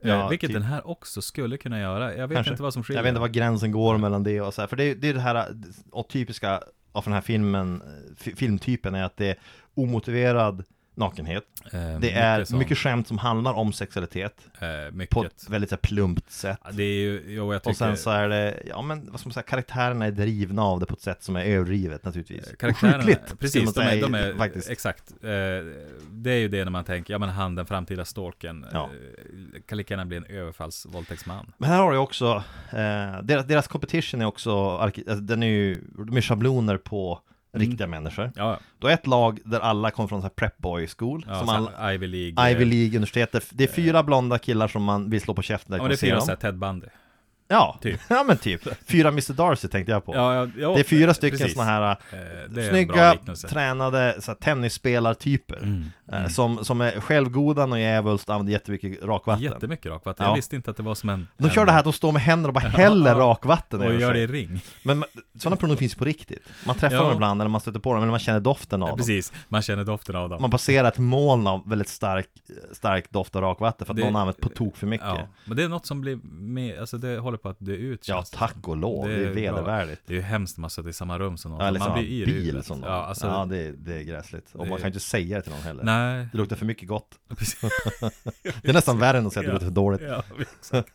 Ja, 0.00 0.28
vilket 0.28 0.48
typ. 0.48 0.54
den 0.54 0.62
här 0.62 0.86
också 0.86 1.22
skulle 1.22 1.56
kunna 1.56 1.80
göra. 1.80 2.14
Jag 2.16 2.28
vet 2.28 2.36
Kanske. 2.36 2.50
inte 2.52 2.62
vad 2.62 2.72
som 2.72 2.82
skiljer. 2.84 2.98
Jag 2.98 3.02
vet 3.02 3.08
inte 3.10 3.20
var 3.20 3.28
gränsen 3.28 3.72
går 3.72 3.98
mellan 3.98 4.22
det 4.22 4.40
och 4.40 4.54
så 4.54 4.60
här, 4.62 4.66
för 4.68 4.76
det, 4.76 4.84
är- 4.84 4.94
det 4.94 5.08
är 5.08 5.14
det 5.14 5.20
här 5.20 5.46
och 5.90 6.08
typiska 6.08 6.62
av 6.92 7.04
den 7.04 7.12
här 7.12 7.20
filmen, 7.20 7.82
fi- 8.16 8.36
filmtypen 8.36 8.94
är 8.94 9.04
att 9.04 9.16
det 9.16 9.26
är 9.30 9.36
omotiverad 9.74 10.64
nakenhet. 11.00 11.44
Eh, 11.72 11.98
Det 12.00 12.12
är 12.12 12.44
sånt. 12.44 12.58
mycket 12.58 12.78
skämt 12.78 13.08
som 13.08 13.18
handlar 13.18 13.52
om 13.52 13.72
sexualitet 13.72 14.34
eh, 14.60 14.68
mycket. 14.92 15.14
på 15.14 15.24
ett 15.24 15.46
väldigt 15.50 15.70
så 15.70 15.76
här, 15.76 15.80
plumpt 15.80 16.30
sätt. 16.30 16.58
Ja, 16.64 16.70
Det 16.72 16.82
är 16.82 16.94
ju, 17.00 17.22
jo, 17.26 17.52
jag 17.52 17.62
tycker... 17.62 17.70
Och 17.70 17.76
sen 17.76 17.96
så 17.96 18.10
är 18.10 18.28
det, 18.28 18.62
ja 18.68 18.82
men 18.82 19.10
vad 19.10 19.20
ska 19.20 19.28
man 19.28 19.32
säga, 19.34 19.42
karaktärerna 19.42 20.06
är 20.06 20.10
drivna 20.10 20.62
av 20.62 20.80
det 20.80 20.86
på 20.86 20.94
ett 20.94 21.00
sätt 21.00 21.22
som 21.22 21.36
är 21.36 21.44
överdrivet 21.44 22.04
naturligtvis. 22.04 22.46
Eh, 22.48 22.56
Karaktärerna, 22.56 22.98
Sjukligt, 22.98 23.38
precis, 23.38 23.74
de 23.74 23.80
är, 23.80 24.00
de 24.02 24.14
är 24.14 24.34
faktiskt. 24.34 24.70
exakt. 24.70 25.10
Eh, 25.22 25.28
det 26.10 26.30
är 26.30 26.38
ju 26.38 26.48
det 26.48 26.64
när 26.64 26.70
man 26.70 26.84
tänker, 26.84 27.14
ja 27.14 27.18
men 27.18 27.28
han 27.28 27.54
den 27.54 27.66
framtida 27.66 28.04
stalken, 28.04 28.66
Ja. 28.72 28.84
eh, 28.84 29.60
kan 29.66 29.78
lika 29.78 29.94
gärna 29.94 30.04
bli 30.06 30.16
en 30.16 30.24
överfallsvåldtäktsman. 30.24 31.52
Men 31.58 31.70
här 31.70 31.78
har 31.82 31.92
du 31.92 31.98
också, 31.98 32.42
eh, 32.72 33.22
deras, 33.22 33.46
deras 33.46 33.68
competition 33.68 34.20
är 34.20 34.24
också, 34.26 34.76
alltså, 34.76 35.14
den 35.14 35.42
är 35.42 35.46
ju, 35.46 35.80
de 36.06 36.16
är 36.16 36.20
schabloner 36.20 36.76
på. 36.76 37.20
Riktiga 37.52 37.86
människor. 37.86 38.32
Ja, 38.36 38.58
Då 38.78 38.88
är 38.88 38.92
ett 38.94 39.06
lag 39.06 39.38
där 39.44 39.60
alla 39.60 39.90
kommer 39.90 40.06
från 40.08 40.20
så 40.20 40.24
här 40.24 40.30
prep 40.34 40.58
boy 40.58 40.86
school, 40.86 41.24
ja 41.28 41.38
som 41.38 41.48
alla, 41.48 41.94
Ivy 41.94 42.06
League. 42.06 42.46
eh, 42.50 42.52
Ivy 42.52 42.64
League 42.64 42.88
universitet. 42.88 43.36
Det 43.50 43.64
är 43.64 43.68
fyra 43.68 44.02
blonda 44.02 44.38
killar 44.38 44.68
som 44.68 44.84
man 44.84 45.10
vill 45.10 45.20
slå 45.20 45.34
på 45.34 45.42
käften 45.42 45.76
Ja 45.76 45.82
men 45.82 45.88
det 45.88 45.94
är 45.94 45.96
fyra 45.96 46.20
såhär 46.20 46.36
Ted 46.36 46.58
Bundy. 46.58 46.86
Ja, 47.52 47.78
typ. 47.82 48.00
ja 48.08 48.24
men 48.26 48.36
typ. 48.36 48.68
Fyra 48.86 49.08
Mr 49.08 49.32
Darcy 49.32 49.68
tänkte 49.68 49.92
jag 49.92 50.04
på. 50.04 50.14
Ja, 50.14 50.34
ja, 50.34 50.48
ja, 50.58 50.74
det 50.74 50.80
är 50.80 50.84
fyra 50.84 51.14
stycken 51.14 51.38
precis. 51.38 51.54
såna 51.54 51.66
här 51.66 51.90
Eh, 51.90 52.50
bra 52.50 52.62
snygga, 52.68 53.16
tränade 53.48 54.16
så 54.20 54.30
här, 54.30 54.38
tennisspelartyper. 54.38 55.56
Mm, 55.56 55.84
eh, 56.12 56.18
mm. 56.18 56.30
Som, 56.30 56.64
som 56.64 56.80
är 56.80 57.00
självgoda 57.00 57.64
och 57.64 57.78
djävulskt 57.80 58.30
använder 58.30 58.52
jättemycket 58.52 59.02
rakvatten. 59.02 59.44
Jättemycket 59.44 59.92
rakvatten. 59.92 60.24
Ja. 60.24 60.30
Jag 60.30 60.36
visste 60.36 60.56
inte 60.56 60.70
att 60.70 60.76
det 60.76 60.82
var 60.82 60.94
som 60.94 61.08
en... 61.08 61.28
De 61.36 61.50
kör 61.50 61.60
en, 61.60 61.66
det 61.66 61.72
här 61.72 61.78
att 61.78 61.84
de 61.84 61.92
står 61.92 62.12
med 62.12 62.22
händer 62.22 62.48
och 62.48 62.54
bara 62.54 62.68
häller 62.68 63.14
rakvatten 63.28 63.80
Och 63.80 63.94
gör 63.94 64.12
det 64.12 64.20
i 64.20 64.26
ring. 64.26 64.60
Men 64.82 65.04
sådana 65.38 65.56
personer 65.56 65.76
finns 65.76 65.94
på 65.94 66.04
riktigt. 66.04 66.42
Man 66.66 66.76
träffar 66.76 66.96
dem 66.96 67.12
ibland 67.12 67.40
eller 67.40 67.48
man 67.50 67.60
stöter 67.60 67.80
på 67.80 67.92
dem 67.92 68.02
eller 68.02 68.10
man 68.10 68.20
känner 68.20 68.40
doften 68.40 68.82
av 68.82 68.88
dem. 68.88 68.98
precis, 68.98 69.32
man 69.48 69.62
känner 69.62 69.84
doften 69.84 70.16
av 70.16 70.28
dem. 70.28 70.42
Man 70.42 70.50
passerar 70.50 70.88
ett 70.88 70.98
moln 70.98 71.46
av 71.46 71.68
väldigt 71.68 71.88
stark, 71.88 72.28
stark 72.72 73.10
doft 73.10 73.36
av 73.36 73.42
rakvatten 73.42 73.86
för 73.86 73.92
att 73.92 73.96
Det- 73.96 74.04
någon 74.04 74.14
har 74.14 74.20
använt 74.20 74.40
på 74.40 74.48
tok 74.48 74.76
för 74.76 74.86
mycket. 74.86 75.06
Ja, 75.06 75.28
men 75.44 75.56
det 75.56 75.62
är 75.64 75.68
något 75.68 75.86
som 75.86 76.00
blir 76.00 76.18
med, 76.24 76.80
alltså 76.80 76.98
det 76.98 77.18
håller 77.18 77.38
på 77.42 77.48
att 77.48 77.56
dö 77.60 77.72
ut 77.72 78.06
det 78.06 78.22
tack 78.32 78.68
och 78.68 78.76
lov. 78.76 79.08
Det, 79.08 79.16
Det 79.16 79.24
är 79.24 79.26
är 79.30 79.34
vedervärdigt. 79.34 80.02
Det 80.06 80.12
är 80.12 80.16
ju 80.16 80.22
hemskt 80.22 80.56
när 80.56 80.60
man 80.60 80.70
sitter 80.70 80.88
i 80.88 80.92
samma 80.92 81.18
rum 81.18 81.36
som 81.36 81.50
någon. 81.50 81.60
Ja, 81.60 81.66
eller 81.68 81.78
man 81.78 81.92
blir 81.98 82.04
yr 82.12 82.26
bil 82.26 82.62
som 82.62 82.80
någon. 82.80 82.90
Ja, 82.90 82.96
alltså, 83.04 83.26
ja 83.26 83.46
det, 83.50 83.72
det 83.72 83.94
är 83.94 84.02
gräsligt. 84.02 84.54
Och 84.54 84.64
det- 84.64 84.70
man 84.70 84.78
kan 84.78 84.86
ju 84.86 84.88
inte 84.88 85.00
säga 85.00 85.36
det 85.36 85.42
till 85.42 85.52
någon 85.52 85.60
heller. 85.62 85.84
Nej. 85.84 86.28
Det 86.32 86.38
luktar 86.38 86.56
för 86.56 86.66
mycket 86.66 86.88
gott. 86.88 87.18
Det 88.62 88.68
är 88.68 88.72
nästan 88.72 88.98
värre 88.98 89.18
än 89.18 89.26
att 89.26 89.32
säga 89.32 89.40
att 89.40 89.44
det 89.46 89.50
Ja. 89.50 89.52
luktar 89.52 89.66
för 89.66 89.74
dåligt. 89.74 90.00
Ja, 90.02 90.24
exakt. 90.58 90.94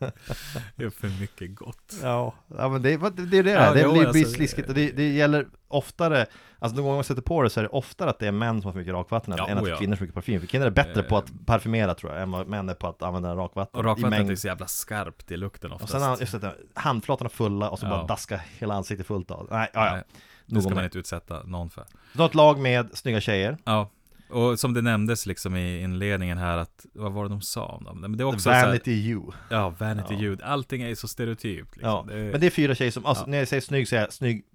Det 0.75 0.84
är 0.84 0.89
för 0.89 1.19
mycket 1.21 1.55
gott. 1.55 1.95
Ja, 2.01 2.34
ja 2.58 2.69
men 2.69 2.81
det, 2.81 2.93
är- 2.93 3.25
det 3.31 3.38
är 3.38 3.43
det 3.43 3.51
Ja, 3.51 3.73
det 3.73 3.81
jo, 3.81 3.91
blir 3.93 4.08
alltså, 4.08 4.31
sliskigt 4.31 4.75
det, 4.75 4.91
det 4.91 5.12
gäller 5.13 5.47
oftare 5.67 6.25
Alltså 6.60 6.75
de 6.75 6.82
gånger 6.82 6.95
man 6.95 7.04
sätter 7.04 7.21
på 7.21 7.43
det 7.43 7.49
så 7.49 7.60
är 7.60 7.63
det 7.63 7.69
oftare 7.69 8.10
att 8.10 8.19
det 8.19 8.28
är 8.28 8.32
män 8.32 8.62
som 8.62 8.65
har 8.67 8.71
för 8.71 8.80
mycket 8.80 8.93
rakvatten 8.93 9.34
Ja, 9.38 9.47
än 9.47 9.58
att 9.58 9.63
oh 9.63 9.69
ja. 9.69 9.78
kvinnor 9.78 9.91
har 9.91 9.97
för 9.97 10.04
mycket 10.04 10.15
parfym 10.15 10.39
För 10.39 10.47
kvinnor 10.47 10.65
är 10.65 10.69
bättre 10.71 11.01
Eh. 11.01 11.08
på 11.08 11.17
att 11.17 11.32
parfymera 11.45 11.95
tror 11.95 12.13
jag 12.13 12.21
än 12.21 12.32
vad 12.32 12.47
män 12.47 12.69
är 12.69 12.73
på 12.73 12.88
att 12.88 13.04
använda 13.04 13.36
rakvatten 13.36 13.80
Och 13.80 13.86
rakvattnet 13.86 14.30
är 14.30 14.36
så 14.36 14.47
jävla 14.47 14.67
skarpt 14.67 15.32
i 15.32 15.38
lukten 15.38 15.71
Och 15.71 15.82
oftast. 15.84 16.06
sen 16.06 16.17
just 16.19 16.41
det, 16.41 16.56
handflatorna 16.73 17.30
fulla 17.30 17.69
och 17.69 17.80
så 17.80 17.86
Ja. 17.86 17.89
bara 17.89 18.04
daska 18.04 18.41
hela 18.60 18.73
ansiktet 18.73 19.08
fullt 19.08 19.32
av 19.32 19.47
Nej, 19.51 19.69
ja, 19.73 19.97
ja. 19.97 20.04
Det 20.45 20.62
ska 20.62 20.75
man 20.75 20.84
inte 20.84 20.97
utsätta 20.99 21.43
någon 21.43 21.69
för. 21.69 21.86
Du 22.13 22.19
har 22.19 22.25
ett 22.25 22.36
lag 22.36 22.60
med 22.60 22.89
snygga 22.97 23.21
tjejer 23.21 23.58
Ja, 23.63 23.89
och 24.30 24.60
som 24.60 24.73
det 24.73 24.82
nämndes 24.82 25.25
liksom 25.25 25.56
i 25.56 25.82
inledningen 25.82 26.38
här 26.38 26.58
att, 26.58 26.86
vad 26.93 27.12
var 27.12 27.23
det 27.23 27.30
de 27.30 27.41
sa 27.41 27.65
om 27.65 27.84
dem? 27.84 28.01
Men 28.01 28.17
det 28.17 28.21
är 28.23 28.25
också 28.25 28.39
så 28.39 28.49
här, 28.49 28.65
Vanity 28.67 28.91
you 28.91 29.32
Ja, 29.49 29.69
vanity 29.80 30.13
Ja. 30.13 30.19
ljud. 30.19 30.41
Allting 30.41 30.82
är 30.82 30.95
så 30.95 31.08
stereotypt. 31.08 31.75
Liksom. 31.75 31.89
Ja, 31.89 32.06
Det 32.08 32.19
är- 32.19 32.32
men 32.32 32.39
det 32.41 32.45
är 32.47 32.51
fyra 32.51 32.75
tjejer 32.75 32.91
som, 32.91 33.06
alltså, 33.06 33.23
Ja. 33.23 33.32
när 33.32 33.38
jag 33.38 33.47
säger 33.47 33.62
snygg 33.62 33.88
så 33.88 33.95
är 33.95 33.99
jag 33.99 34.13
snygg 34.13 34.45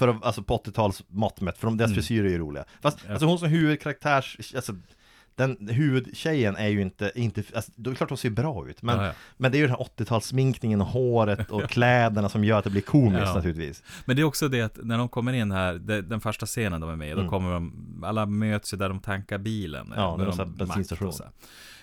för, 0.00 0.08
att- 0.08 0.24
alltså 0.24 0.42
på 0.42 0.56
80-tals 0.56 1.02
mått 1.08 1.40
mätt, 1.40 1.58
för 1.58 1.66
de, 1.66 1.76
deras 1.76 1.88
Mm. 1.88 1.94
frisyrer 1.94 2.24
är 2.26 2.30
ju 2.30 2.38
roliga 2.38 2.64
Fast, 2.82 2.98
Ja. 3.06 3.10
alltså 3.12 3.26
hon 3.26 3.38
som 3.38 3.48
huvudkaraktärs, 3.48 4.54
alltså 4.56 4.72
den 5.34 5.68
huvudtjejen 5.70 6.56
är 6.56 6.68
ju 6.68 6.80
inte, 6.82 7.12
inte 7.14 7.42
alltså, 7.54 7.72
det 7.76 7.90
är 7.90 7.94
klart 7.94 8.08
hon 8.10 8.18
ser 8.18 8.30
bra 8.30 8.68
ut 8.68 8.82
Men, 8.82 8.98
Ja, 8.98 9.06
ja. 9.06 9.12
men 9.36 9.52
det 9.52 9.56
är 9.58 9.60
ju 9.60 9.66
den 9.66 9.76
här 9.76 9.84
80-talssminkningen 9.84 10.80
och 10.80 10.86
håret 10.86 11.50
och 11.50 11.62
kläderna 11.70 12.28
som 12.28 12.44
gör 12.44 12.58
att 12.58 12.64
det 12.64 12.70
blir 12.70 12.82
komiskt 12.82 13.22
Ja. 13.26 13.34
naturligtvis 13.34 13.82
Men 14.04 14.16
det 14.16 14.22
är 14.22 14.24
också 14.24 14.48
det 14.48 14.60
att 14.62 14.78
när 14.82 14.98
de 14.98 15.08
kommer 15.08 15.32
in 15.32 15.52
här, 15.52 15.74
det, 15.74 16.02
den 16.02 16.20
första 16.20 16.46
scenen 16.46 16.80
de 16.80 16.90
är 16.90 16.96
med 16.96 17.08
i, 17.08 17.10
då 17.12 17.18
Mm. 17.18 17.30
kommer 17.30 17.52
de, 17.52 18.02
alla 18.06 18.26
möts 18.26 18.74
ju 18.74 18.78
där 18.78 18.88
de 18.88 19.00
tankar 19.00 19.38
bilen. 19.38 19.92
Ja, 19.96 20.14
det 20.18 20.22
är 20.22 20.26
med 20.26 20.34
så 20.34 20.42
här 20.42 20.46
de- 20.50 20.56
bensinstation. 20.56 21.12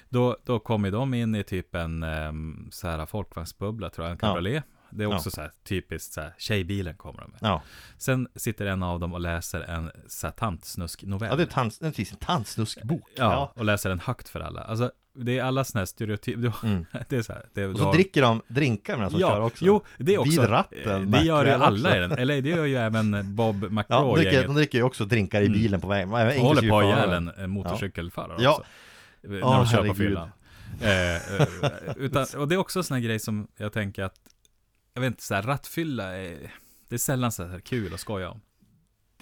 Då, 0.09 0.37
då 0.45 0.59
kommer 0.59 0.91
de 0.91 1.13
in 1.13 1.35
i 1.35 1.43
typ 1.43 1.75
en 1.75 2.03
um, 2.03 2.67
så 2.71 2.87
här 2.87 3.05
folkvagnsbubbla 3.05 3.89
tror 3.89 4.07
jag, 4.07 4.11
en 4.11 4.17
Ja. 4.21 4.27
cabriolet. 4.27 4.63
Det 4.91 5.03
är 5.03 5.07
också 5.15 5.27
Ja. 5.27 5.31
så 5.31 5.41
här 5.41 5.51
typiskt 5.63 6.13
så 6.13 6.21
här, 6.21 6.33
tjejbilen 6.37 6.95
kommer 6.95 7.21
de 7.21 7.31
med. 7.31 7.39
Ja, 7.41 7.61
Sen 7.97 8.27
sitter 8.35 8.65
en 8.65 8.83
av 8.83 8.99
dem 8.99 9.13
och 9.13 9.19
läser 9.19 9.61
en 9.61 9.91
så 10.07 10.27
här 10.27 10.31
tantsnusk-novell. 10.31 11.29
ja 11.29 11.35
det 11.35 11.43
är 11.43 11.47
tant, 11.47 11.81
en 11.81 11.93
tantsnuskbok 12.19 13.09
Ja, 13.15 13.51
och 13.55 13.65
läser 13.65 13.89
den 13.89 13.99
högt 13.99 14.29
för 14.29 14.39
alla. 14.39 14.61
Alltså, 14.61 14.91
det 15.19 15.39
är 15.39 15.43
alla 15.43 15.63
sådana 15.63 15.81
här 15.81 15.85
stereotyper. 15.85 16.53
Mm. 16.63 16.85
Det 17.09 17.17
är 17.17 17.21
så 17.21 17.33
här. 17.33 17.45
Det, 17.53 17.65
Och 17.67 17.77
så 17.77 17.83
har- 17.83 17.93
dricker 17.93 18.21
de 18.21 18.41
drinkar 18.47 18.95
medan 18.97 19.11
de 19.11 19.19
kör 19.19 19.41
också 19.41 19.65
Jo, 19.65 19.83
det 19.97 20.13
är 20.15 20.17
också. 20.19 20.41
Vid 20.41 20.49
ratten, 20.49 21.11
Det 21.11 21.21
gör 21.21 21.45
ju 21.45 21.51
alla 21.51 21.71
också. 21.71 21.95
i 21.95 21.99
den. 21.99 22.11
Eller 22.11 22.41
det 22.41 22.49
gör 22.49 22.65
ju 22.65 22.75
även 22.75 23.35
Bob 23.35 23.83
Ja, 23.87 24.01
de 24.01 24.15
dricker, 24.15 24.43
de 24.47 24.55
dricker 24.55 24.77
ju 24.77 24.83
också 24.83 25.05
drinkar 25.05 25.41
i 25.41 25.45
Mm. 25.45 25.59
bilen 25.59 25.81
på 25.81 25.87
vägen, 25.87 26.11
Och 26.13 26.19
håller 26.19 26.61
på 26.61 26.67
föraren. 26.67 27.23
ihjäl 27.27 27.33
en 27.43 27.49
motorcykelförare 27.49 28.43
Ja. 28.43 28.51
också. 28.51 28.63
Eh, 29.23 29.29
När 29.29 29.39
de 29.39 29.65
kör 29.67 29.77
på 29.77 29.83
herregud. 29.83 29.97
fyllan. 29.97 30.29
Eh, 30.81 31.15
eh, 31.41 31.47
utan, 31.95 32.25
och 32.37 32.47
det 32.47 32.55
är 32.55 32.59
också 32.59 32.79
en 32.79 32.83
sån 32.83 32.95
här 32.95 33.01
grej 33.01 33.19
som 33.19 33.47
jag 33.57 33.73
tänker 33.73 34.03
att, 34.03 34.15
jag 34.97 35.01
vet 35.01 35.07
inte, 35.11 35.23
så 35.23 35.35
här, 35.35 35.41
rattfylla 35.41 36.17
är, 36.17 36.51
det 36.89 36.95
är 36.95 36.99
sällan 36.99 37.31
så 37.31 37.43
här 37.47 37.59
kul 37.59 37.93
att 37.93 37.99
skoja 37.99 38.29
om. 38.29 38.41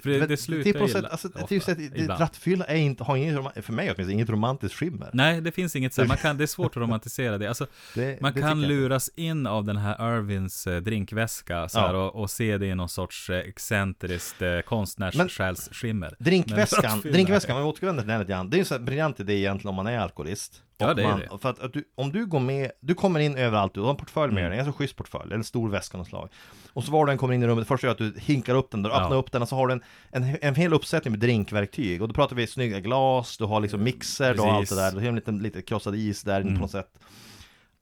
För 0.01 0.09
det, 0.09 0.19
Men 0.19 0.27
det 0.27 0.37
slutar 0.37 0.87
sätt, 0.87 0.95
illa- 0.97 1.07
alltså, 1.09 1.27
ofta, 1.27 1.55
just 1.55 1.69
att 1.69 1.77
det- 1.77 1.83
ibland. 1.83 2.21
rattfylla 2.21 2.65
är 2.65 2.75
inte, 2.75 3.03
har 3.03 3.17
inget, 3.17 3.65
för 3.65 3.73
mig 3.73 3.85
åtminstone, 3.85 4.13
inget 4.13 4.29
romantiskt 4.29 4.77
skimmer 4.77 5.09
Nej, 5.13 5.41
det 5.41 5.51
finns 5.51 5.75
inget 5.75 5.93
så 5.93 6.01
här, 6.01 6.07
man 6.07 6.17
kan, 6.17 6.37
det 6.37 6.43
är 6.43 6.47
svårt 6.47 6.71
att 6.71 6.77
romantisera 6.81 7.37
det. 7.37 7.47
Alltså, 7.47 7.67
det, 7.95 8.21
Man 8.21 8.33
det 8.33 8.41
kan 8.41 8.57
tycker 8.57 8.71
jag. 8.73 8.81
luras 8.81 9.09
in 9.15 9.47
av 9.47 9.65
den 9.65 9.77
här 9.77 10.17
Irvins 10.17 10.67
eh, 10.67 10.81
drinkväska 10.81 11.69
så 11.69 11.79
här, 11.79 11.93
Ja. 11.93 11.99
och, 12.05 12.21
och 12.21 12.29
se 12.29 12.57
det 12.57 12.65
i 12.67 12.75
någon 12.75 12.89
sorts 12.89 13.29
eh, 13.29 13.37
excentriskt 13.37 14.41
eh, 14.41 14.59
konstnärssjälsskimmer. 14.59 16.15
Drinkväskan, 16.19 17.01
drinkväskan, 17.01 17.55
om 17.57 17.61
vi 17.63 17.67
återvänder 17.69 18.03
till 18.03 18.09
den 18.09 18.19
lite 18.19 18.31
grann 18.31 18.49
Det 18.49 18.55
är 18.57 18.59
ju 18.59 18.65
så 18.65 18.73
här 18.73 18.81
briljant 18.81 19.19
idé 19.19 19.33
egentligen 19.33 19.69
om 19.69 19.75
man 19.75 19.87
är 19.87 19.99
alkoholist 19.99 20.61
Ja, 20.77 20.93
det 20.93 21.03
är 21.03 21.07
man, 21.07 21.19
det. 21.19 21.37
För 21.41 21.49
att, 21.49 21.59
att 21.59 21.73
du, 21.73 21.83
om 21.95 22.11
du 22.11 22.25
går 22.25 22.39
med, 22.39 22.71
du 22.81 22.93
kommer 22.93 23.19
in 23.19 23.37
överallt, 23.37 23.73
du 23.73 23.81
har 23.81 23.89
en 23.89 23.95
portfölj 23.97 24.33
med 24.33 24.41
Mm. 24.41 24.51
dig, 24.51 24.59
en 24.59 24.65
ganska 24.65 24.77
schysst 24.77 24.95
portfölj, 24.95 25.23
eller 25.25 25.35
en 25.35 25.43
stor 25.43 25.69
väska 25.69 25.97
något 25.97 26.07
slag 26.07 26.29
Och 26.73 26.83
så 26.83 26.91
var 26.91 27.05
du 27.05 27.11
än 27.11 27.17
kommer 27.17 27.33
in 27.33 27.43
i 27.43 27.47
rummet, 27.47 27.61
det 27.63 27.67
första 27.67 27.87
är 27.87 27.91
att 27.91 27.97
du 27.97 28.13
hinkar 28.19 28.55
upp 28.55 28.71
den, 28.71 28.83
du 28.83 28.89
Ja. 28.89 29.01
öppnar 29.03 29.17
upp 29.17 29.31
den 29.31 29.41
och 29.41 29.49
så 29.49 29.55
har 29.55 29.67
du 29.67 29.73
en, 29.73 29.83
en, 30.11 30.37
en 30.41 30.55
hel 30.55 30.73
uppsättning 30.73 31.11
med 31.11 31.19
drinkverktyg 31.19 32.01
Och 32.01 32.07
då 32.07 32.13
pratar 32.13 32.35
vi 32.35 32.47
snygga 32.47 32.79
glas, 32.79 33.37
du 33.37 33.43
har 33.45 33.59
liksom 33.59 33.83
mixer, 33.83 34.33
du 34.33 34.41
har 34.41 34.47
allt 34.47 34.69
det 34.69 34.75
Precis. 34.75 34.77
där, 34.77 34.91
du 34.91 34.99
har 34.99 35.07
en 35.07 35.15
liten, 35.15 35.39
lite 35.39 35.61
krossad 35.61 35.95
is 35.95 36.21
där 36.23 36.41
Mm. 36.41 36.55
på 36.55 36.61
något 36.61 36.71
sätt 36.71 36.99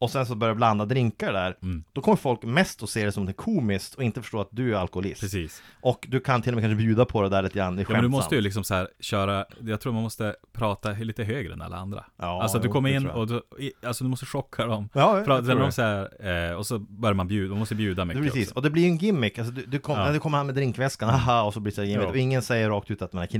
och 0.04 0.10
sen 0.10 0.26
så 0.26 0.36
börjar 0.36 0.54
du 0.54 0.58
blanda 0.58 0.86
drinkar 0.86 1.34
där 1.34 1.58
Mm. 1.62 1.84
Då 1.94 2.02
kommer 2.02 2.16
folk 2.16 2.44
mest 2.44 2.84
att 2.84 2.90
se 2.90 3.06
det 3.06 3.12
som 3.12 3.26
det 3.26 3.34
komiskt 3.34 3.96
och 3.96 4.04
inte 4.04 4.22
förstå 4.22 4.42
att 4.42 4.48
du 4.52 4.74
är 4.76 4.78
alkoholist 4.80 5.22
Precis. 5.22 5.62
Och 5.82 6.06
du 6.10 6.20
kan 6.20 6.42
till 6.42 6.52
och 6.52 6.56
med 6.56 6.64
kanske 6.64 6.76
bjuda 6.84 7.06
på 7.06 7.22
det 7.22 7.30
där 7.30 7.42
lite 7.42 7.56
grann, 7.56 7.76
det 7.76 7.82
är 7.82 7.86
Ja, 7.90 7.92
men 7.92 8.02
du 8.02 8.08
måste 8.10 8.36
ju 8.36 8.42
liksom 8.42 8.64
så 8.64 8.74
här 8.74 8.88
köra, 9.00 9.46
jag 9.62 9.82
tror 9.82 9.94
man 9.94 10.04
måste 10.04 10.36
prata 10.54 10.92
lite 10.92 11.24
högre 11.24 11.54
än 11.54 11.62
alla 11.62 11.78
andra. 11.78 12.06
Ja, 12.18 12.42
alltså 12.42 12.58
att 12.58 12.64
du 12.64 12.70
kommer 12.70 12.90
in 12.90 13.08
och 13.10 13.28
du, 13.28 13.42
alltså 13.86 14.04
du 14.04 14.10
måste 14.10 14.26
chocka 14.26 14.66
dem. 14.66 14.90
Ja, 14.94 15.18
jag 15.18 15.26
Prata, 15.26 15.44
tror 15.46 15.56
det. 15.56 15.62
de 15.62 15.72
så 15.72 15.82
här, 15.82 16.50
eh, 16.52 16.56
och 16.58 16.66
så 16.68 16.80
börjar 16.80 17.14
man 17.14 17.28
bjuda, 17.28 17.50
man 17.50 17.60
måste 17.60 17.76
bjuda 17.76 18.06
mycket 18.06 18.24
precis, 18.24 18.48
också. 18.48 18.56
och 18.56 18.62
det 18.62 18.70
blir 18.70 18.84
ju 18.84 18.90
en 18.90 18.98
gimmick, 18.98 19.38
alltså 19.40 19.54
du, 19.54 19.66
du, 19.66 19.80
kom, 19.80 19.98
Ja. 20.00 20.12
du 20.12 20.20
kommer 20.20 20.38
här 20.38 20.46
med 20.46 20.56
drinkväskan, 20.56 21.10
haha, 21.10 21.44
och 21.44 21.54
så 21.54 21.60
blir 21.60 21.72
det 21.72 21.76
så 21.76 21.84
gimmick, 21.84 22.06
Ja. 22.06 22.10
och 22.10 22.18
ingen 22.18 22.42
säger 22.42 22.70
rakt 22.70 22.92
ut 22.92 23.02
att 23.02 23.14
man 23.14 23.24
är 23.24 23.36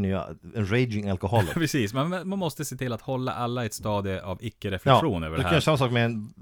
en 0.56 0.72
raging 0.72 1.10
alkoholic 1.10 1.50
Precis, 1.54 1.94
men 1.94 2.10
man 2.30 2.40
måste 2.40 2.66
se 2.66 2.76
till 2.78 2.94
att 2.94 3.02
hålla 3.02 3.34
alla 3.34 3.64
i 3.64 3.66
ett 3.66 3.74
stadie 3.74 4.22
av 4.24 4.38
icke-reflektion 4.42 5.24
över 5.24 5.32
du 5.32 5.38
det 5.38 5.44
kan 5.44 5.46
här. 5.50 5.54
göra 5.54 5.62
samma 5.62 5.78
sak 5.78 5.92
med 5.92 6.06
en 6.06 6.34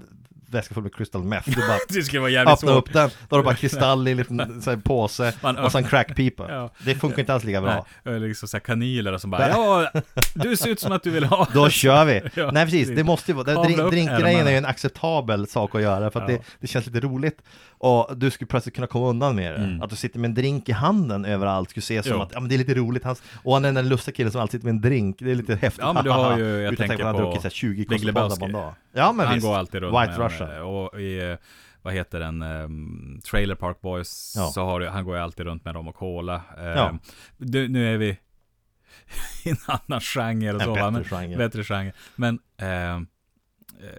väska 0.54 0.74
full 0.74 0.82
med 0.82 0.94
crystal 0.94 1.24
meth. 1.24 1.50
Du 1.50 1.56
bara 1.56 1.78
Det 1.88 2.02
skulle 2.02 2.20
vara 2.20 2.30
jävligt 2.30 2.60
svårt. 2.60 2.70
upp 2.88 2.92
den, 2.92 3.10
då 3.28 3.36
har 3.36 3.42
du 3.42 3.44
bara 3.44 3.54
kristall 3.54 4.08
i 4.08 4.10
en 4.10 4.16
liten 4.16 4.62
så 4.62 4.70
här, 4.70 4.76
påse 4.76 5.32
Man 5.42 5.58
och 5.58 5.72
sen 5.72 5.84
crackpipa. 5.84 6.46
Ja. 6.52 6.70
Det 6.84 6.94
funkar 6.94 7.20
inte 7.20 7.34
alls 7.34 7.44
lika 7.44 7.60
bra. 7.60 7.86
Nej, 8.02 8.20
liksom 8.20 8.48
så 8.48 8.56
här 8.56 8.62
kanyler 8.62 9.12
och 9.12 9.20
som 9.20 9.30
bara 9.30 9.48
Ja, 9.48 9.90
du 10.34 10.56
ser 10.56 10.68
ut 10.70 10.80
som 10.80 10.92
att 10.92 11.02
du 11.02 11.10
vill 11.10 11.24
ha 11.24 11.48
Då 11.54 11.68
kör 11.68 12.04
vi! 12.04 12.22
Ja, 12.34 12.50
Nej 12.50 12.64
precis, 12.64 12.88
det 12.88 13.04
måste 13.04 13.30
ju 13.30 13.36
vara, 13.36 13.62
drinkgrejen 13.90 14.46
är 14.46 14.50
ju 14.50 14.56
en 14.56 14.64
acceptabel 14.66 15.46
sak 15.46 15.74
att 15.74 15.82
göra 15.82 16.10
för 16.10 16.20
att 16.20 16.30
Ja. 16.30 16.36
det, 16.36 16.42
det 16.60 16.66
känns 16.66 16.86
lite 16.86 17.00
roligt 17.00 17.38
och 17.82 18.16
du 18.16 18.30
skulle 18.30 18.48
plötsligt 18.48 18.74
kunna 18.74 18.86
komma 18.86 19.08
undan 19.08 19.36
med 19.36 19.52
det. 19.60 19.78
Att 19.84 19.90
du 19.90 19.96
sitter 19.96 20.18
med 20.18 20.28
en 20.28 20.34
drink 20.34 20.68
i 20.68 20.72
handen 20.72 21.24
överallt 21.24 21.70
skulle 21.70 21.82
ses 21.82 22.06
som 22.06 22.12
Mm. 22.12 22.20
Jo. 22.20 22.26
att 22.26 22.32
ja, 22.32 22.40
men 22.40 22.48
det 22.48 22.54
är 22.56 22.58
lite 22.58 22.74
roligt, 22.74 23.04
Hans, 23.04 23.22
och 23.42 23.54
han 23.54 23.64
är 23.64 23.72
den 23.72 23.88
lustiga 23.88 24.14
killen 24.14 24.32
som 24.32 24.40
alltid 24.40 24.52
sitter 24.60 24.64
med 24.72 24.74
en 24.74 24.80
drink, 24.80 25.16
det 25.18 25.30
är 25.30 25.34
lite 25.34 25.54
häftigt. 25.56 25.84
Ja, 25.84 25.92
men 25.92 26.04
du 26.04 26.10
har 26.20 26.38
ju- 26.38 26.44
jag 26.62 26.76
tänker 26.76 27.04
han 27.04 27.06
har 27.06 27.22
på 27.22 27.26
druckit 27.26 27.40
så 27.42 27.46
här 27.48 27.50
20 27.50 27.76
Big 27.76 27.88
på 27.88 27.94
en 27.94 28.00
Lebowski. 28.00 28.46
dag. 28.52 28.74
Ja 28.92 29.12
men 29.12 29.26
Han 29.26 29.34
visst, 29.34 29.46
går 29.46 29.56
alltid 29.56 29.80
runt 29.80 29.94
White 30.02 30.18
med 30.18 30.30
Russian. 30.32 30.62
Och 30.62 31.00
i, 31.00 31.36
vad 31.82 31.94
heter 31.94 32.20
den, 32.20 32.42
um, 32.42 33.20
Trailer 33.30 33.54
Park 33.54 33.80
Boys, 33.80 34.34
Ja. 34.36 34.46
så 34.46 34.64
har 34.64 34.80
du, 34.80 34.88
han 34.88 35.04
går 35.04 35.16
ju 35.16 35.22
alltid 35.22 35.46
runt 35.46 35.64
med 35.64 35.74
dem 35.74 35.88
och 35.88 35.94
cola. 35.94 36.42
Eh, 36.58 36.64
Ja. 36.64 36.98
du, 37.38 37.68
nu 37.68 37.94
är 37.94 37.98
vi 37.98 38.08
i 39.44 39.50
en 39.50 39.56
annan 39.66 40.00
genre 40.00 40.52
och 40.54 40.60
En 40.60 40.66
så, 40.66 40.74
bättre 40.74 40.90
men, 40.90 41.04
genre. 41.04 41.36
Bättre 41.36 41.64
genre. 41.64 41.92
Men, 42.16 42.38
eh, 42.58 43.00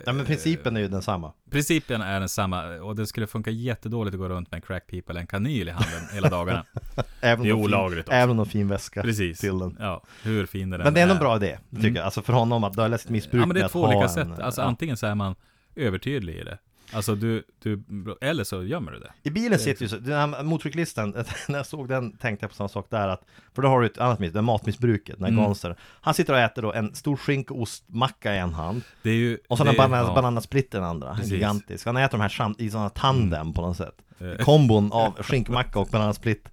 Ja 0.06 0.14
men 0.14 0.26
principen 0.26 0.78
är 0.78 0.82
ju 0.82 0.88
densamma. 0.88 1.34
principen 1.52 2.02
är 2.02 2.20
densamma 2.20 2.66
och 2.76 2.96
det 2.96 3.08
skulle 3.08 3.28
funka 3.28 3.52
jättedåligt 3.52 4.14
att 4.14 4.20
gå 4.20 4.30
runt 4.30 4.52
med 4.52 4.58
en 4.58 4.62
crackpipa 4.62 5.12
eller 5.12 5.22
en 5.22 5.28
kanyl 5.28 5.68
i 5.68 5.72
handen 5.72 6.02
hela 6.14 6.30
dagarna. 6.30 6.66
Även 7.22 7.44
Det 7.44 7.50
är 7.50 7.54
om 7.54 7.60
fin- 7.60 7.66
olagligt 7.66 8.08
också. 8.08 8.12
Även 8.16 8.30
om 8.32 8.38
har 8.38 8.46
fin 8.46 8.68
väska 8.68 9.02
Precis. 9.02 9.40
till 9.40 9.60
den. 9.60 9.78
Ja, 9.80 10.04
hur 10.24 10.46
fin 10.46 10.70
den 10.70 10.82
Men 10.82 10.94
det 10.94 11.00
är 11.00 11.04
ändå 11.04 11.14
är. 11.14 11.18
en 11.18 11.24
bra 11.24 11.36
idé, 11.36 11.58
tycker 11.70 11.80
Mm. 11.84 11.96
jag. 11.96 12.06
Alltså 12.06 12.22
för 12.22 12.34
honom 12.34 12.64
att 12.64 12.74
dölja 12.74 12.98
sitt 12.98 13.10
missbruk 13.10 13.42
Ja 13.42 13.46
men 13.46 13.56
det 13.56 13.62
är 13.62 13.68
två 13.68 13.84
olika 13.84 14.04
en, 14.04 14.10
sätt. 14.10 14.40
Alltså 14.40 14.62
ja. 14.62 14.66
antingen 14.68 14.98
så 14.98 15.06
är 15.08 15.16
man 15.16 15.36
övertydlig 15.76 16.36
i 16.36 16.44
det. 16.44 16.58
Alltså 16.94 17.16
du, 17.16 17.44
du, 17.64 17.84
eller 18.22 18.44
så 18.44 18.64
gömmer 18.64 18.92
du 18.92 19.00
det. 19.00 19.12
I 19.24 19.30
bilen 19.30 19.60
sitter 19.60 19.82
ju 19.82 19.90
så, 19.90 19.98
den 19.98 20.34
här 20.34 20.44
motorcyklisten, 20.44 21.12
när 21.48 21.60
jag 21.60 21.66
såg 21.66 21.90
den 21.90 22.18
tänkte 22.18 22.44
jag 22.44 22.50
på 22.52 22.56
samma 22.56 22.70
sak 22.70 22.88
där 22.90 23.08
att 23.08 23.26
För 23.54 23.62
då 23.62 23.68
har 23.68 23.82
du 23.82 23.86
ett 23.86 23.98
annat 23.98 24.20
miss, 24.20 24.34
det 24.34 24.42
matmissbruket, 24.42 25.20
den 25.20 25.38
här 25.38 25.54
Mm. 25.64 25.76
Han 26.02 26.14
sitter 26.14 26.34
och 26.34 26.40
äter 26.40 26.62
då 26.62 26.74
en 26.74 26.96
stor 26.96 27.18
skinkoostmacka 27.18 28.36
i 28.36 28.38
en 28.38 28.54
hand 28.54 28.82
Det 29.04 29.10
är 29.10 29.14
ju... 29.14 29.38
Och 29.48 29.58
så 29.58 29.68
en 29.68 29.76
banan, 29.78 30.06
ja. 30.06 30.14
bananasplitt 30.16 30.74
i 30.74 30.78
den 30.78 30.84
andra, 30.84 31.10
Precis. 31.10 31.26
Mm. 31.32 31.36
gigantisk 31.40 31.86
Han 31.86 31.98
äter 31.98 32.18
de 32.18 32.22
här 32.22 32.62
i 32.62 32.70
sådana 32.70 32.90
tandem 32.90 33.54
på 33.54 33.62
något 33.62 33.78
sätt 33.78 33.96
Eh. 34.24 34.46
Kombon 34.46 34.92
av 34.92 35.24
skinkmacka 35.24 35.80
och 35.80 35.88
bananasplitt 35.88 36.50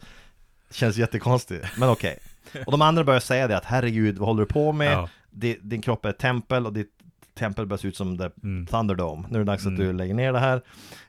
Känns 0.71 0.97
jättekonstig, 0.97 1.61
men 1.79 1.89
okej 1.89 2.19
Och 2.67 2.73
de 2.73 2.83
andra 2.83 3.05
börjar 3.05 3.21
säga 3.21 3.49
det 3.49 3.57
att 3.57 3.65
herregud, 3.65 4.19
vad 4.19 4.29
håller 4.29 4.41
du 4.43 4.47
på 4.47 4.73
med? 4.73 4.93
Ja. 4.93 5.09
Di- 5.31 5.59
Din 5.63 5.83
kropp 5.83 6.05
är 6.05 6.09
ett 6.09 6.19
tempel 6.19 6.67
och 6.67 6.73
ditt 6.73 6.99
tempel 7.41 7.67
börjar 7.67 7.79
se 7.79 7.89
ut 7.89 7.97
som 7.97 8.19
the 8.19 8.31
Mm. 8.43 8.67
Thunderdome 8.67 9.27
Nu 9.31 9.35
är 9.35 9.45
det 9.45 9.53
dags 9.53 9.67
att 9.67 9.77
du 9.77 9.93
lägger 9.93 10.15
ner 10.15 10.33
det 10.33 10.39
här 10.39 10.63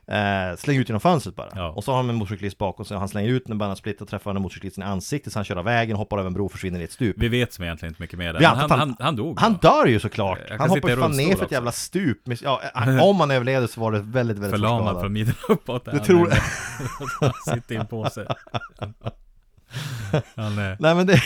eh, 0.06 0.56
Släng 0.56 0.76
ut 0.78 0.88
genom 0.88 1.00
fönstret 1.00 1.36
bara 1.36 1.48
Ja. 1.54 1.68
Och 1.70 1.84
så 1.84 1.90
har 1.92 1.96
han 1.96 2.08
en 2.10 2.14
motorcyklist 2.16 2.58
bakom 2.58 2.84
sig 2.84 2.94
och 2.94 3.00
han 3.00 3.08
slänger 3.08 3.28
ut 3.30 3.48
en 3.48 3.58
bananasplitt 3.58 4.00
och 4.00 4.08
träffar 4.08 4.32
den 4.32 4.42
motorcyklisten 4.42 4.84
i 4.84 4.86
ansiktet 4.86 5.32
Så 5.32 5.38
han 5.38 5.44
kör 5.44 5.56
av 5.56 5.64
vägen, 5.64 5.96
hoppar 5.96 6.18
över 6.18 6.26
en 6.26 6.34
bro 6.34 6.44
och 6.44 6.52
försvinner 6.52 6.80
i 6.80 6.84
ett 6.84 6.92
stup 6.92 7.16
Vi 7.18 7.28
vet 7.28 7.52
som 7.52 7.64
egentligen 7.64 7.90
inte 7.90 8.02
mycket 8.02 8.18
mer 8.18 8.32
där. 8.32 8.42
Han, 8.44 8.70
han- 8.70 8.78
han, 8.78 8.96
han 9.00 9.16
dog. 9.16 9.40
Han 9.40 9.52
va? 9.52 9.58
dör 9.62 9.86
ju 9.86 10.00
såklart! 10.00 10.38
Jag 10.48 10.58
Han 10.58 10.70
hoppar 10.70 10.88
ju 10.88 10.96
fan 10.96 11.10
ner 11.16 11.26
för 11.26 11.32
ett 11.34 11.42
också. 11.42 11.54
jävla 11.54 11.72
stup 11.72 12.18
ja, 12.42 12.60
Om 13.02 13.20
han 13.20 13.30
överlevde 13.30 13.68
så 13.68 13.80
var 13.80 13.92
det 13.92 13.98
väldigt, 14.00 14.36
väldigt 14.38 14.50
Förlamad 14.60 15.00
från 15.00 15.12
midjan 15.12 15.34
uppåt. 15.48 15.84
Du 15.92 15.98
tror- 15.98 16.32
Han 17.20 17.54
sitter 17.54 17.74
i 17.74 17.78
en 17.78 17.86
påse. 17.86 18.26
Han. 20.36 20.54
Nej 20.56 20.94
men 20.94 21.06
det 21.06 21.20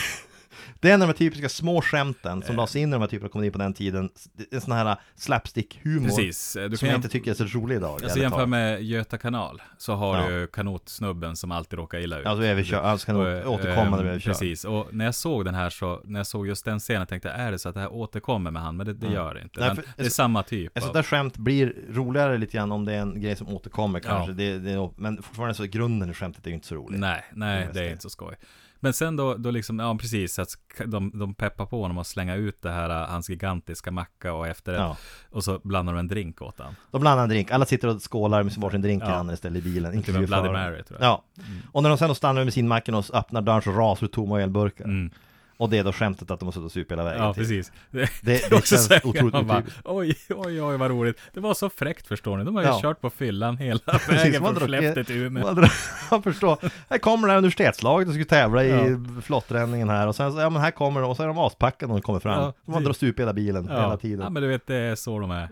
Det 0.79 0.89
är 0.89 0.93
en 0.93 1.01
av 1.01 1.07
de 1.07 1.13
här 1.13 1.17
typiska 1.17 1.49
små 1.49 1.81
skämten 1.81 2.43
som 2.43 2.55
lades 2.55 2.75
in 2.75 2.89
i 2.89 2.91
de 2.91 3.01
här 3.01 3.07
typerna 3.07 3.25
av 3.27 3.31
komedi 3.31 3.51
på 3.51 3.57
den 3.57 3.73
tiden 3.73 4.09
En 4.51 4.61
sån 4.61 4.71
här 4.71 4.95
slapstick-humor 5.15 6.05
Precis. 6.07 6.53
Du 6.53 6.77
Som 6.77 6.77
kan 6.77 6.87
jag 6.87 6.93
jämf- 6.93 6.95
inte 6.95 7.09
tycker 7.09 7.31
är 7.31 7.35
så 7.35 7.43
rolig 7.59 7.75
idag 7.75 8.03
Alltså 8.03 8.19
jämför 8.19 8.45
med 8.45 8.83
Göta 8.83 9.17
kanal, 9.17 9.61
så 9.77 9.93
har 9.93 10.17
Ja. 10.21 10.29
du 10.29 10.47
kanotsnubben 10.47 11.35
som 11.35 11.51
alltid 11.51 11.79
råkar 11.79 11.99
illa 11.99 12.17
ut. 12.19 12.25
Ja, 12.25 12.35
så 12.35 12.41
är 12.41 12.55
vi 12.55 12.63
kör, 12.63 12.81
alltså 12.81 13.05
kan 13.05 13.15
Och, 13.15 13.27
eh, 13.29 13.51
återkomma 13.51 13.95
när 13.97 14.03
vi 14.03 14.09
ehm, 14.09 14.19
kör 14.19 14.31
Precis, 14.31 14.65
och 14.65 14.87
när 14.93 15.05
jag 15.05 15.15
såg 15.15 15.45
den 15.45 15.55
här 15.55 15.69
så, 15.69 16.01
när 16.05 16.19
jag 16.19 16.27
såg 16.27 16.47
just 16.47 16.65
den 16.65 16.79
scenen 16.79 17.07
tänkte 17.07 17.29
jag, 17.29 17.39
är 17.39 17.51
det 17.51 17.59
så 17.59 17.69
att 17.69 17.75
det 17.75 17.81
här 17.81 17.91
återkommer 17.93 18.51
med 18.51 18.61
han? 18.61 18.77
Men 18.77 18.85
det, 18.85 18.93
det 18.93 19.07
gör 19.07 19.33
det 19.33 19.41
inte. 19.41 19.59
Nej, 19.59 19.75
för- 19.75 19.83
det 19.97 20.05
är 20.05 20.09
samma 20.09 20.43
typ 20.43 20.77
Ett 20.77 20.83
sånt 20.83 20.93
där 20.95 21.03
skämt 21.03 21.37
blir 21.37 21.75
roligare 21.89 22.37
lite 22.37 22.57
grann 22.57 22.71
om 22.71 22.85
det 22.85 22.93
är 22.93 22.99
en 23.01 23.21
grej 23.21 23.35
som 23.35 23.47
återkommer 23.47 23.99
kanske 23.99 24.31
Ja. 24.31 24.35
det, 24.35 24.59
det, 24.59 24.89
Men 24.95 25.21
fortfarande 25.23 25.53
så 25.55 25.63
grunden 25.63 26.09
i 26.09 26.13
skämtet 26.13 26.45
är 26.45 26.49
ju 26.49 26.55
inte 26.55 26.67
så 26.67 26.75
rolig 26.75 26.99
Nej, 26.99 27.23
nej, 27.33 27.69
det 27.73 27.79
är 27.83 27.89
inte 27.91 28.03
så 28.03 28.09
skoj. 28.09 28.35
Men 28.79 28.93
sen 28.93 29.15
då, 29.15 29.33
då 29.33 29.51
liksom, 29.51 29.79
ja 29.79 29.97
precis, 30.01 30.39
att 30.39 30.49
de, 30.85 31.11
de 31.19 31.33
peppar 31.33 31.65
på 31.65 31.81
honom 31.81 31.97
att 31.97 32.07
slänga 32.07 32.35
ut 32.35 32.61
det 32.61 32.71
här, 32.71 32.89
äh, 32.89 33.09
hans 33.09 33.29
gigantiska 33.29 33.91
macka 33.91 34.33
och 34.33 34.47
efterrätt. 34.47 34.79
Ja. 34.79 34.97
Och 35.31 35.43
så 35.43 35.59
blandar 35.63 35.93
de 35.93 35.99
en 35.99 36.07
drink 36.07 36.41
åt 36.41 36.59
han. 36.59 36.75
De 36.91 37.01
blandar 37.01 37.23
en 37.23 37.29
drink, 37.29 37.51
alla 37.51 37.65
sitter 37.65 37.87
och 37.87 38.11
skålar 38.11 38.43
med 38.43 38.53
sin 38.53 38.61
varsin 38.61 38.81
drink 38.81 39.03
i 39.03 39.05
Ja. 39.05 39.13
handen 39.15 39.33
istället 39.33 39.65
i 39.65 39.69
bilen 39.69 39.91
Typ 39.91 39.93
en 39.93 39.97
inklusive 39.97 40.27
Bloody. 40.27 40.49
Mary 40.49 40.83
tror 40.83 40.99
jag. 41.01 41.07
Ja, 41.09 41.23
och 41.71 41.83
när 41.83 41.89
de 41.89 41.97
sen 41.97 42.07
då 42.07 42.15
stannar 42.15 42.43
med 42.43 42.53
sin 42.53 42.67
och 42.95 43.05
öppnar 43.15 43.41
dörren 43.41 43.61
så 43.61 43.71
rasar 43.71 44.07
det 44.07 44.13
tomma 44.13 44.41
elburkar 44.41 44.85
Mm. 44.85 45.11
Och 45.57 45.69
det 45.69 45.77
är 45.77 45.83
då 45.83 45.91
skämtet 45.93 46.31
att 46.31 46.39
de 46.39 46.45
har 46.45 46.51
suttit 46.53 46.65
och 46.65 46.71
supit 46.71 46.91
hela 46.91 47.03
vägen 47.03 47.23
Ja, 47.23 47.33
till. 47.33 47.43
precis. 47.43 47.71
Det, 47.91 48.09
Det- 48.21 48.49
det, 48.49 48.55
också 48.55 48.75
känns 48.75 48.85
säga, 48.85 49.01
otroligt 49.03 49.33
man 49.33 49.47
bara. 49.47 49.63
Oj, 49.83 50.15
oj, 50.29 50.61
oj 50.61 50.77
vad 50.77 50.91
roligt. 50.91 51.19
Det 51.33 51.39
var 51.39 51.53
så 51.53 51.69
fräckt 51.69 52.07
förstår 52.07 52.37
ni. 52.37 52.43
De 52.43 52.55
har 52.55 52.61
ju 52.63 52.67
Ja. 52.67 52.79
kört 52.81 53.01
på 53.01 53.09
fyllan 53.09 53.57
hela 53.57 53.79
Precis, 53.85 54.09
vägen 54.11 54.41
från 54.43 54.55
Skellefteå 54.55 55.03
till 55.03 55.15
Umeå. 55.17 55.65
Man 56.11 56.23
förstår. 56.23 56.57
Här 56.89 56.97
kommer 56.97 57.27
det 57.27 57.31
här 57.31 57.37
universitetslaget 57.37 58.07
och 58.07 58.13
ska 58.13 58.25
tävla 58.25 58.63
i 58.63 58.69
Ja. 58.69 59.21
flottränningen 59.21 59.89
här 59.89 60.07
och 60.07 60.15
sen 60.15 60.31
så, 60.33 60.39
ja 60.39 60.49
men 60.49 60.61
här 60.61 60.71
kommer 60.71 61.01
de 61.01 61.09
och 61.09 61.17
så 61.17 61.23
är 61.23 61.27
de 61.27 61.37
aspackade 61.37 61.87
när 61.93 61.95
de 61.99 62.01
kommer 62.01 62.19
fram. 62.19 62.41
Ja, 62.43 62.53
de 62.65 62.85
har 62.85 62.93
stup 62.93 63.19
i 63.19 63.21
hela 63.21 63.33
bilen 63.33 63.67
hela 63.67 63.81
Ja. 63.81 63.97
tiden. 63.97 64.19
ja, 64.19 64.29
men 64.29 64.41
du 64.43 64.49
vet, 64.49 64.67
det 64.67 64.75
är 64.75 64.95
så 64.95 65.19
de 65.19 65.31
är. 65.31 65.49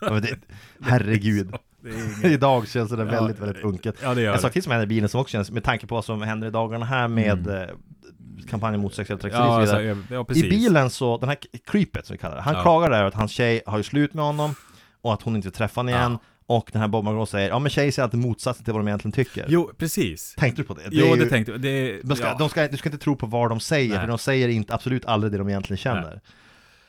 Ja, 0.00 0.10
det, 0.10 0.36
herregud. 0.82 1.54
Det. 2.22 2.28
Idag 2.28 2.68
känns 2.68 2.90
det 2.90 2.96
Ja, 2.98 3.04
väldigt, 3.04 3.38
väldigt 3.38 3.64
unket. 3.64 3.94
Ja, 4.02 4.14
det 4.14 4.22
gör 4.22 4.32
En 4.34 4.38
sak 4.40 4.52
till 4.52 4.62
som 4.62 4.72
händer 4.72 4.84
i 4.84 4.88
bilen 4.88 5.08
som 5.08 5.20
också 5.20 5.32
känns, 5.32 5.50
med 5.50 5.64
tanke 5.64 5.86
på 5.86 5.94
vad 5.94 6.04
som 6.04 6.22
händer 6.22 6.48
i 6.48 6.50
dagarna 6.50 6.84
här 6.86 7.08
med 7.08 7.46
eh, 7.48 7.68
kampanjen 8.50 8.80
mot 8.80 8.94
sexuell 8.94 9.18
trakasseri 9.18 9.46
Ja, 9.48 9.62
och 9.62 9.68
så 9.68 9.78
vidare. 9.78 9.96
ja, 10.10 10.24
precis. 10.24 10.44
I 10.44 10.48
bilen 10.50 10.90
så, 10.90 11.18
den 11.18 11.28
här 11.28 11.38
creepet 11.66 12.06
som 12.06 12.14
vi 12.14 12.18
kallar 12.18 12.36
det, 12.36 12.42
han 12.42 12.54
Ja. 12.54 12.62
klagar 12.62 12.90
där 12.90 13.04
att 13.04 13.14
hans 13.14 13.32
tjej 13.32 13.62
har 13.66 13.76
ju 13.78 13.82
slut 13.84 14.14
med 14.14 14.24
honom 14.24 14.54
och 15.02 15.12
att 15.14 15.22
hon 15.22 15.36
inte 15.36 15.50
träffar 15.50 15.82
honom 15.82 15.88
igen 15.94 16.18
och 16.46 16.70
den 16.72 16.80
här 16.80 16.88
Bob 16.88 17.04
McGraw 17.04 17.26
säger, 17.26 17.48
ja 17.48 17.58
men 17.58 17.70
tjejer 17.70 17.92
säger 17.92 18.04
alltid 18.04 18.20
motsatsen 18.20 18.64
till 18.64 18.72
vad 18.72 18.80
de 18.82 18.88
egentligen 18.88 19.12
tycker. 19.12 19.46
Jo, 19.48 19.70
precis. 19.78 20.34
Tänkte 20.38 20.62
du 20.62 20.66
på 20.66 20.74
det? 20.74 20.80
jo, 20.90 21.06
är 21.06 21.16
det 21.16 21.22
ju- 21.24 21.28
tänkte 21.30 21.52
jag. 21.52 21.60
Det, 21.60 22.00
de 22.02 22.16
ska, 22.16 22.26
ja. 22.26 22.36
de 22.38 22.48
ska, 22.48 22.68
du 22.68 22.76
ska 22.76 22.88
inte 22.88 23.04
tro 23.04 23.16
på 23.16 23.26
vad 23.26 23.48
de 23.50 23.60
säger, 23.60 23.88
Nej. 23.90 24.00
för 24.00 24.06
de 24.06 24.18
säger 24.18 24.48
inte, 24.48 24.74
absolut 24.74 25.04
aldrig 25.06 25.32
det 25.32 25.38
de 25.38 25.48
egentligen 25.48 25.78
känner. 25.78 26.10
Nej. 26.10 26.20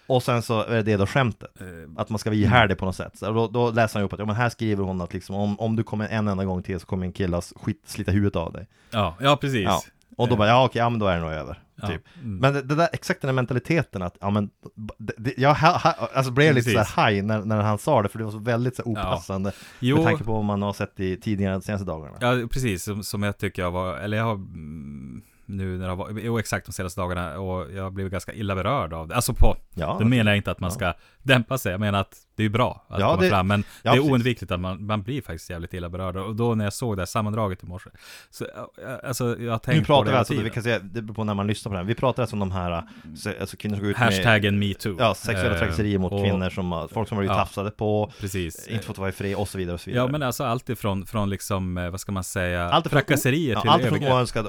Och 0.08 0.24
sen 0.24 0.42
så 0.42 0.64
är 0.64 0.84
det 0.84 0.98
då 0.98 1.06
skämtet, 1.08 1.50
Eh, 1.62 1.66
att 2.02 2.10
man 2.10 2.20
ska 2.20 2.30
vara 2.30 2.38
ihärdig 2.38 2.78
på 2.78 2.86
något 2.86 2.96
sätt. 2.96 3.18
Så 3.18 3.32
då, 3.32 3.48
då 3.48 3.72
läser 3.72 3.94
han 3.94 4.02
ju 4.02 4.06
upp 4.06 4.14
att, 4.14 4.20
ja 4.20 4.26
men 4.26 4.36
här 4.36 4.50
skriver 4.50 4.84
hon 4.84 5.02
att 5.02 5.14
liksom, 5.14 5.36
om, 5.36 5.60
om 5.60 5.76
du 5.76 5.84
kommer 5.84 6.08
en 6.08 6.28
enda 6.28 6.46
gång 6.46 6.64
till 6.64 6.80
så 6.80 6.86
kommer 6.86 7.06
en 7.06 7.12
kille 7.12 7.42
skit, 7.56 7.82
slita 7.86 8.12
huvudet 8.12 8.36
av 8.36 8.54
dig. 8.54 8.68
Ja, 8.92 9.16
ja 9.20 9.38
precis. 9.38 9.64
Ja. 9.64 9.82
Och 10.18 10.28
då 10.28 10.36
bara, 10.36 10.48
ja 10.48 10.66
okej, 10.66 10.80
ja 10.80 10.90
men 10.90 11.00
då 11.00 11.08
är 11.08 11.16
det 11.16 11.22
nog 11.22 11.32
över. 11.32 11.60
Ja. 11.82 11.88
Typ. 11.88 12.02
Mm. 12.22 12.38
Men 12.38 12.54
det, 12.54 12.62
det 12.62 12.76
där, 12.76 12.90
exakt 12.94 13.22
den 13.22 13.28
där 13.28 13.34
mentaliteten 13.34 14.02
att, 14.02 14.18
ja 14.22 14.30
men, 14.30 14.50
det, 14.98 15.14
det, 15.18 15.34
jag 15.38 15.54
ha, 15.54 15.78
ha, 15.78 16.10
alltså 16.14 16.32
blev 16.32 16.56
lite 16.56 16.70
Precis. 16.70 16.94
såhär 16.94 17.12
high 17.12 17.24
när, 17.24 17.46
när 17.46 17.62
han 17.62 17.78
sa 17.78 18.02
det, 18.02 18.10
för 18.10 18.20
det 18.20 18.26
var 18.26 18.32
så 18.32 18.40
väldigt 18.40 18.76
så 18.76 18.84
här 18.84 18.92
opassande. 18.92 19.52
Jo. 19.80 19.96
Med 19.96 20.06
tanke 20.06 20.24
på 20.24 20.34
vad 20.34 20.44
man 20.44 20.62
har 20.62 20.74
sett 20.74 21.00
i 21.00 21.18
tidningarna 21.18 21.58
de 21.58 21.64
senaste 21.64 21.86
dagarna. 21.86 22.18
Ja, 22.20 22.48
precis. 22.52 22.84
Som, 22.84 23.04
som 23.04 23.24
jag 23.24 23.38
tycker 23.38 23.62
jag 23.62 23.72
var, 23.72 23.98
eller 23.98 24.18
jag 24.18 24.24
har 24.24 24.34
mm, 24.34 25.24
nu 25.46 25.78
när 25.78 25.90
har 25.90 25.96
varit, 25.96 26.18
jo 26.24 26.40
exakt 26.40 26.66
de 26.66 26.72
senaste 26.72 27.02
dagarna 27.02 27.40
och 27.40 27.72
jag 27.72 27.84
har 27.84 27.92
blivit 27.92 28.12
ganska 28.12 28.34
illa 28.34 28.56
berörd 28.56 28.94
av 28.94 29.08
det. 29.08 29.16
Alltså 29.16 29.34
på, 29.34 29.56
Ja, 29.74 29.98
då 30.00 30.06
menar 30.06 30.32
jag 30.32 30.38
inte 30.38 30.52
att 30.52 30.60
man 30.60 30.72
ska 30.72 30.94
dämpa 31.24 31.58
sig. 31.58 31.72
Jag 31.72 31.80
menar 31.80 32.00
att 32.00 32.16
det 32.36 32.44
är 32.44 32.50
bra 32.50 32.86
att 32.90 33.00
Ja, 33.00 33.10
komma 33.10 33.22
det- 33.22 33.30
fram, 33.30 33.48
men 33.48 33.64
ja, 33.84 33.92
det 33.92 33.98
är 33.98 34.02
oundvikligt 34.12 34.52
att 34.52 34.60
man, 34.60 34.86
man 34.86 35.02
blir 35.04 35.22
faktiskt 35.22 35.50
jävligt 35.50 35.74
illa 35.74 35.90
berörd. 35.90 36.18
Och 36.18 36.36
då 36.36 36.56
när 36.56 36.64
jag 36.64 36.74
såg 36.74 36.98
det 36.98 37.02
här 37.02 37.06
sammandraget 37.06 37.64
i 37.64 37.66
morse, 37.66 37.90
så 38.30 38.46
ja, 38.56 38.72
alltså 39.04 39.40
jag 39.40 39.52
har 39.52 39.60
tänkt 39.60 39.76
Nu 39.76 39.82
på 39.82 39.86
pratar 39.86 40.06
det 40.06 40.12
vi 40.12 40.18
alltså, 40.18 40.32
tiden. 40.34 40.44
vi 40.44 40.50
kan 40.50 40.64
säga, 40.64 40.80
det 40.80 41.02
beror 41.02 41.16
på 41.16 41.24
när 41.24 41.34
man 41.34 41.48
lyssnar 41.48 41.72
på 41.72 41.78
den. 41.78 41.88
Vi 41.88 41.96
pratar 41.96 42.24
alltså 42.24 42.36
om 42.36 42.40
de 42.40 42.52
här, 42.52 42.84
så- 43.16 43.32
alltså 43.42 43.58
kvinnor 43.58 43.76
som 43.76 43.84
går 43.84 43.92
ut 43.92 44.00
med 44.00 44.06
Hashtaggen 44.08 44.60
metoo. 44.60 44.96
Ja, 45.00 45.14
sexuella 45.16 45.54
Eh, 45.54 45.60
trakasserier 45.60 45.98
mot 46.00 46.12
och- 46.14 46.24
kvinnor 46.24 46.50
som 46.50 46.72
har, 46.72 46.88
folk 46.88 47.08
som 47.10 47.18
har 47.18 47.22
blivit 47.22 47.38
Ja. 47.38 47.44
tafsade 47.46 47.72
på, 47.72 48.12
Precis. 48.20 48.68
inte 48.68 48.86
fått 48.86 48.98
vara 48.98 49.10
i 49.10 49.12
fred 49.12 49.36
och 49.36 49.48
så 49.48 49.58
vidare 49.58 49.74
och 49.74 49.82
så 49.82 49.90
vidare. 49.90 50.06
Ja, 50.06 50.12
men 50.12 50.24
alltså 50.24 50.44
allt 50.44 50.70
ifrån, 50.70 51.06
från 51.06 51.30
liksom, 51.30 51.78
eh, 51.78 51.90
vad 51.90 52.00
ska 52.00 52.12
man 52.12 52.24
säga, 52.24 52.70
Allt 52.70 52.86
ifrån- 52.86 53.00
trakasserier 53.00 53.56
till 53.56 53.62
ja, 53.66 53.72
allt 53.72 53.82
från 53.84 53.94
övergrepp. 53.96 54.14
oönskad, 54.14 54.48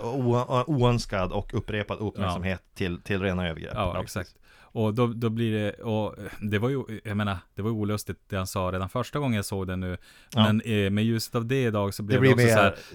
oönskad 0.67 1.33
och 1.33 1.55
upprepad 1.55 1.99
uppmärksamhet 1.99 2.61
till, 2.75 3.01
till 3.03 3.21
rena 3.23 3.49
övergrepp. 3.49 3.73
Ja, 3.75 4.03
exakt. 4.03 4.31
Och 4.77 4.95
då, 4.95 5.07
då 5.07 5.29
blir 5.31 5.53
det, 5.53 5.71
och 5.73 6.15
det 6.41 6.59
var 6.59 6.69
ju, 6.69 6.83
jag 7.05 7.17
menar, 7.17 7.39
det 7.55 7.63
var 7.63 7.71
ju 7.71 7.77
olustigt 7.77 8.19
det 8.29 8.37
han 8.37 8.47
sa 8.47 8.61
redan 8.73 8.89
första 8.89 9.19
gången 9.19 9.37
jag 9.37 9.45
såg 9.45 9.67
det 9.67 9.77
nu. 9.77 9.97
Ja. 10.35 10.43
Men 10.43 10.61
eh, 10.61 10.91
med 10.91 11.05
ljuset 11.05 11.35
av 11.35 11.47
det 11.47 11.63
idag 11.65 11.95
så 11.95 12.03
blev 12.03 12.23
Det 12.23 12.27
det, 12.29 12.33
också 12.35 12.47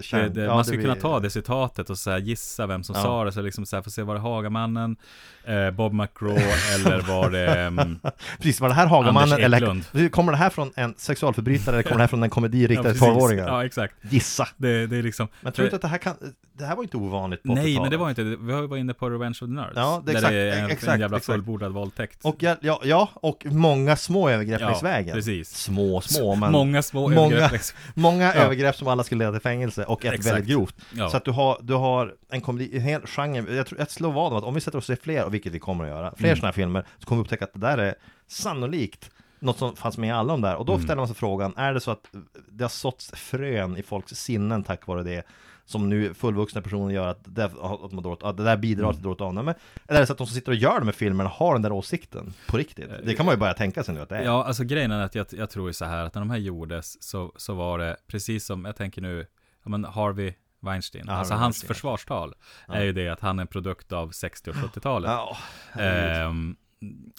så 0.02 0.16
här, 0.16 0.22
det, 0.22 0.28
det, 0.28 0.40
Ja, 0.42 0.54
man 0.54 0.64
skulle 0.64 0.78
blir- 0.78 0.86
kunna 0.88 1.00
ta 1.00 1.20
det 1.20 1.30
citatet 1.30 1.90
och 1.90 1.98
så 1.98 2.18
gissa 2.18 2.66
vem 2.66 2.82
som 2.82 2.94
Ja. 2.96 3.02
sa 3.02 3.24
det, 3.24 3.32
så 3.32 3.42
liksom 3.42 3.66
så 3.66 3.76
här, 3.76 3.82
få 3.82 3.90
se, 3.90 4.02
var 4.02 4.14
det 4.14 4.20
Hagamannen, 4.20 4.96
eh, 5.44 5.70
Bob 5.70 5.92
McGraw 5.92 6.40
eller 6.74 7.00
var 7.00 7.30
det, 7.30 7.46
mm, 7.60 7.98
Precis, 8.36 8.60
var 8.60 8.68
det 8.68 8.74
här 8.74 8.86
Hagamannen 8.86 9.40
eller 9.40 10.08
kommer 10.08 10.32
det 10.32 10.38
här 10.38 10.50
från 10.50 10.72
en 10.76 10.94
sexualförbrytare 10.96 11.74
eller 11.76 11.82
kommer 11.82 11.96
det 11.96 12.02
här 12.02 12.08
från 12.08 12.22
en 12.22 12.30
komedi 12.30 12.66
riktad 12.66 12.92
till. 12.92 13.02
12-åringar? 13.02 13.46
Ja, 13.48 13.64
exakt. 13.64 13.94
Gissa! 14.10 14.48
Det, 14.56 14.86
det 14.86 14.96
är 14.96 15.02
liksom, 15.02 15.28
Men 15.40 15.52
tror 15.52 15.62
du 15.62 15.66
inte 15.66 15.76
att 15.76 15.82
det 15.82 15.88
här 15.88 15.98
kan, 15.98 16.14
det 16.52 16.64
här 16.64 16.76
var 16.76 16.82
inte 16.82 16.96
ovanligt 16.96 17.42
på 17.42 17.54
Nej, 17.54 17.64
80-talet? 17.64 17.82
men 17.82 17.90
det 17.90 17.96
var 17.96 18.08
inte 18.08 18.22
det. 18.22 18.36
Vi 18.36 18.52
varit 18.66 18.80
inne 18.80 18.94
på 18.94 19.10
Revenge 19.10 19.30
of 19.32 19.38
the 19.38 19.46
Nerds. 19.46 19.72
Ja, 19.74 20.02
det 20.06 20.10
är 20.10 20.14
där 20.14 20.18
exakt- 20.20 20.32
det 20.32 20.38
är 20.38 20.64
en, 20.64 20.70
exakt, 20.70 20.92
en 20.94 21.00
jävla 21.00 21.16
exakt. 21.16 21.26
fullbordad 21.34 21.69
planerad 21.72 21.74
våldtäkt. 21.74 22.24
Och 22.24 22.36
ja, 22.42 22.56
ja, 22.60 22.80
ja, 22.84 23.08
och 23.14 23.46
många 23.46 23.96
små 23.96 24.28
övergrepp 24.28 24.60
längs 24.60 24.82
vägen. 24.82 25.14
precis. 25.14 25.50
Små, 25.56 26.00
små, 26.00 26.34
men 26.34 26.52
Många 26.52 26.82
små 26.82 27.08
många, 27.08 27.26
övergrepp. 27.26 27.52
liksom. 27.52 27.78
många 27.94 28.32
övergrepp 28.32 28.76
som 28.76 28.88
alla 28.88 29.04
skulle 29.04 29.18
leda 29.18 29.32
till 29.32 29.40
fängelse 29.40 29.84
och 29.84 30.04
ett 30.04 30.12
Exakt. 30.14 30.34
väldigt 30.36 30.50
grovt. 30.50 30.74
Så 31.10 31.16
att 31.16 31.24
du 31.24 31.30
har, 31.30 31.58
du 31.62 31.74
har 31.74 32.14
en 32.30 32.40
komedi, 32.40 32.70
en 32.76 32.82
hel 32.82 33.02
genre, 33.06 33.54
jag, 33.54 33.66
tror, 33.66 33.78
jag 33.80 33.90
slår 33.90 34.12
vad 34.12 34.32
om 34.32 34.38
att 34.38 34.44
om 34.44 34.54
vi 34.54 34.60
sätter 34.60 34.78
oss 34.78 34.88
och 34.90 34.96
ser 34.96 35.02
fler, 35.04 35.24
och 35.24 35.34
vilket 35.34 35.52
vi 35.52 35.58
kommer 35.58 35.84
att 35.84 35.90
göra, 35.90 36.14
fler 36.16 36.28
Mm. 36.28 36.36
sådana 36.36 36.48
här 36.48 36.52
filmer, 36.52 36.84
så 36.98 37.06
kommer 37.06 37.22
vi 37.22 37.24
upptäcka 37.24 37.44
att 37.44 37.52
det 37.52 37.60
där 37.60 37.78
är 37.78 37.94
sannolikt 38.28 39.10
något 39.42 39.58
som 39.58 39.76
fanns 39.76 39.98
med 39.98 40.08
i 40.08 40.10
alla 40.10 40.32
de 40.32 40.40
där. 40.40 40.56
Och 40.56 40.64
då 40.66 40.72
Mm. 40.72 40.84
ställer 40.84 40.96
man 41.00 41.06
sig 41.08 41.16
frågan, 41.16 41.54
är 41.56 41.74
det 41.74 41.80
så 41.80 41.90
att 41.90 42.10
det 42.50 42.64
har 42.64 42.68
såtts 42.68 43.10
frön 43.14 43.76
i 43.76 43.82
folks 43.82 44.12
sinnen 44.14 44.64
tack 44.64 44.86
vare 44.86 45.02
det? 45.02 45.22
Som 45.70 45.88
nu 45.88 46.14
fullvuxna 46.14 46.60
personer 46.62 46.94
gör 46.94 47.06
att 47.08 47.18
det, 47.24 47.44
att 47.44 47.92
man 47.92 48.02
dåligt, 48.02 48.22
att 48.22 48.36
det 48.36 48.44
där 48.44 48.56
bidrar 48.56 48.92
till 48.92 49.02
dåligt 49.02 49.20
avnäme. 49.20 49.54
Eller 49.88 49.96
är 49.98 50.00
det 50.00 50.06
så 50.06 50.12
att 50.12 50.18
de 50.18 50.26
som 50.26 50.34
sitter 50.34 50.52
och 50.52 50.56
gör 50.56 50.78
de 50.78 50.84
här 50.84 50.92
filmerna 50.92 51.30
har 51.30 51.52
den 51.52 51.62
där 51.62 51.72
åsikten 51.72 52.32
på 52.46 52.56
riktigt? 52.56 52.90
Det 53.04 53.14
kan 53.14 53.26
man 53.26 53.34
ju 53.34 53.38
börja 53.38 53.54
tänka 53.54 53.82
sig 53.84 53.94
nu 53.94 54.00
att 54.00 54.08
det 54.08 54.16
är. 54.16 54.22
Ja, 54.24 54.44
alltså 54.44 54.64
grejen 54.64 54.90
är 54.90 55.02
att 55.04 55.14
jag, 55.14 55.26
jag 55.30 55.50
tror 55.50 55.68
ju 55.68 55.72
så 55.72 55.84
här 55.84 56.04
att 56.04 56.14
när 56.14 56.20
de 56.22 56.30
här 56.30 56.38
gjordes 56.38 57.02
så, 57.02 57.32
så 57.36 57.54
var 57.54 57.78
det 57.78 57.96
precis 58.06 58.46
som, 58.46 58.64
jag 58.64 58.76
tänker 58.76 59.02
nu, 59.02 59.26
ja 59.64 59.70
men 59.70 59.84
Harvey 59.84 60.34
Weinstein, 60.60 61.04
Ja, 61.06 61.12
alltså 61.12 61.34
Harvey 61.34 61.42
hans 61.44 61.56
Weinstein. 61.56 61.68
försvarstal 61.74 62.34
är 62.68 62.82
ju 62.82 62.92
det 62.92 63.08
att 63.08 63.20
han 63.20 63.38
är 63.38 63.40
en 63.42 63.46
produkt 63.46 63.92
av 63.92 64.10
60 64.10 64.50
och 64.50 64.56
70-talet. 64.56 65.10
Ja, 65.10 65.36
herregud. 65.72 66.22
Ehm, 66.26 66.56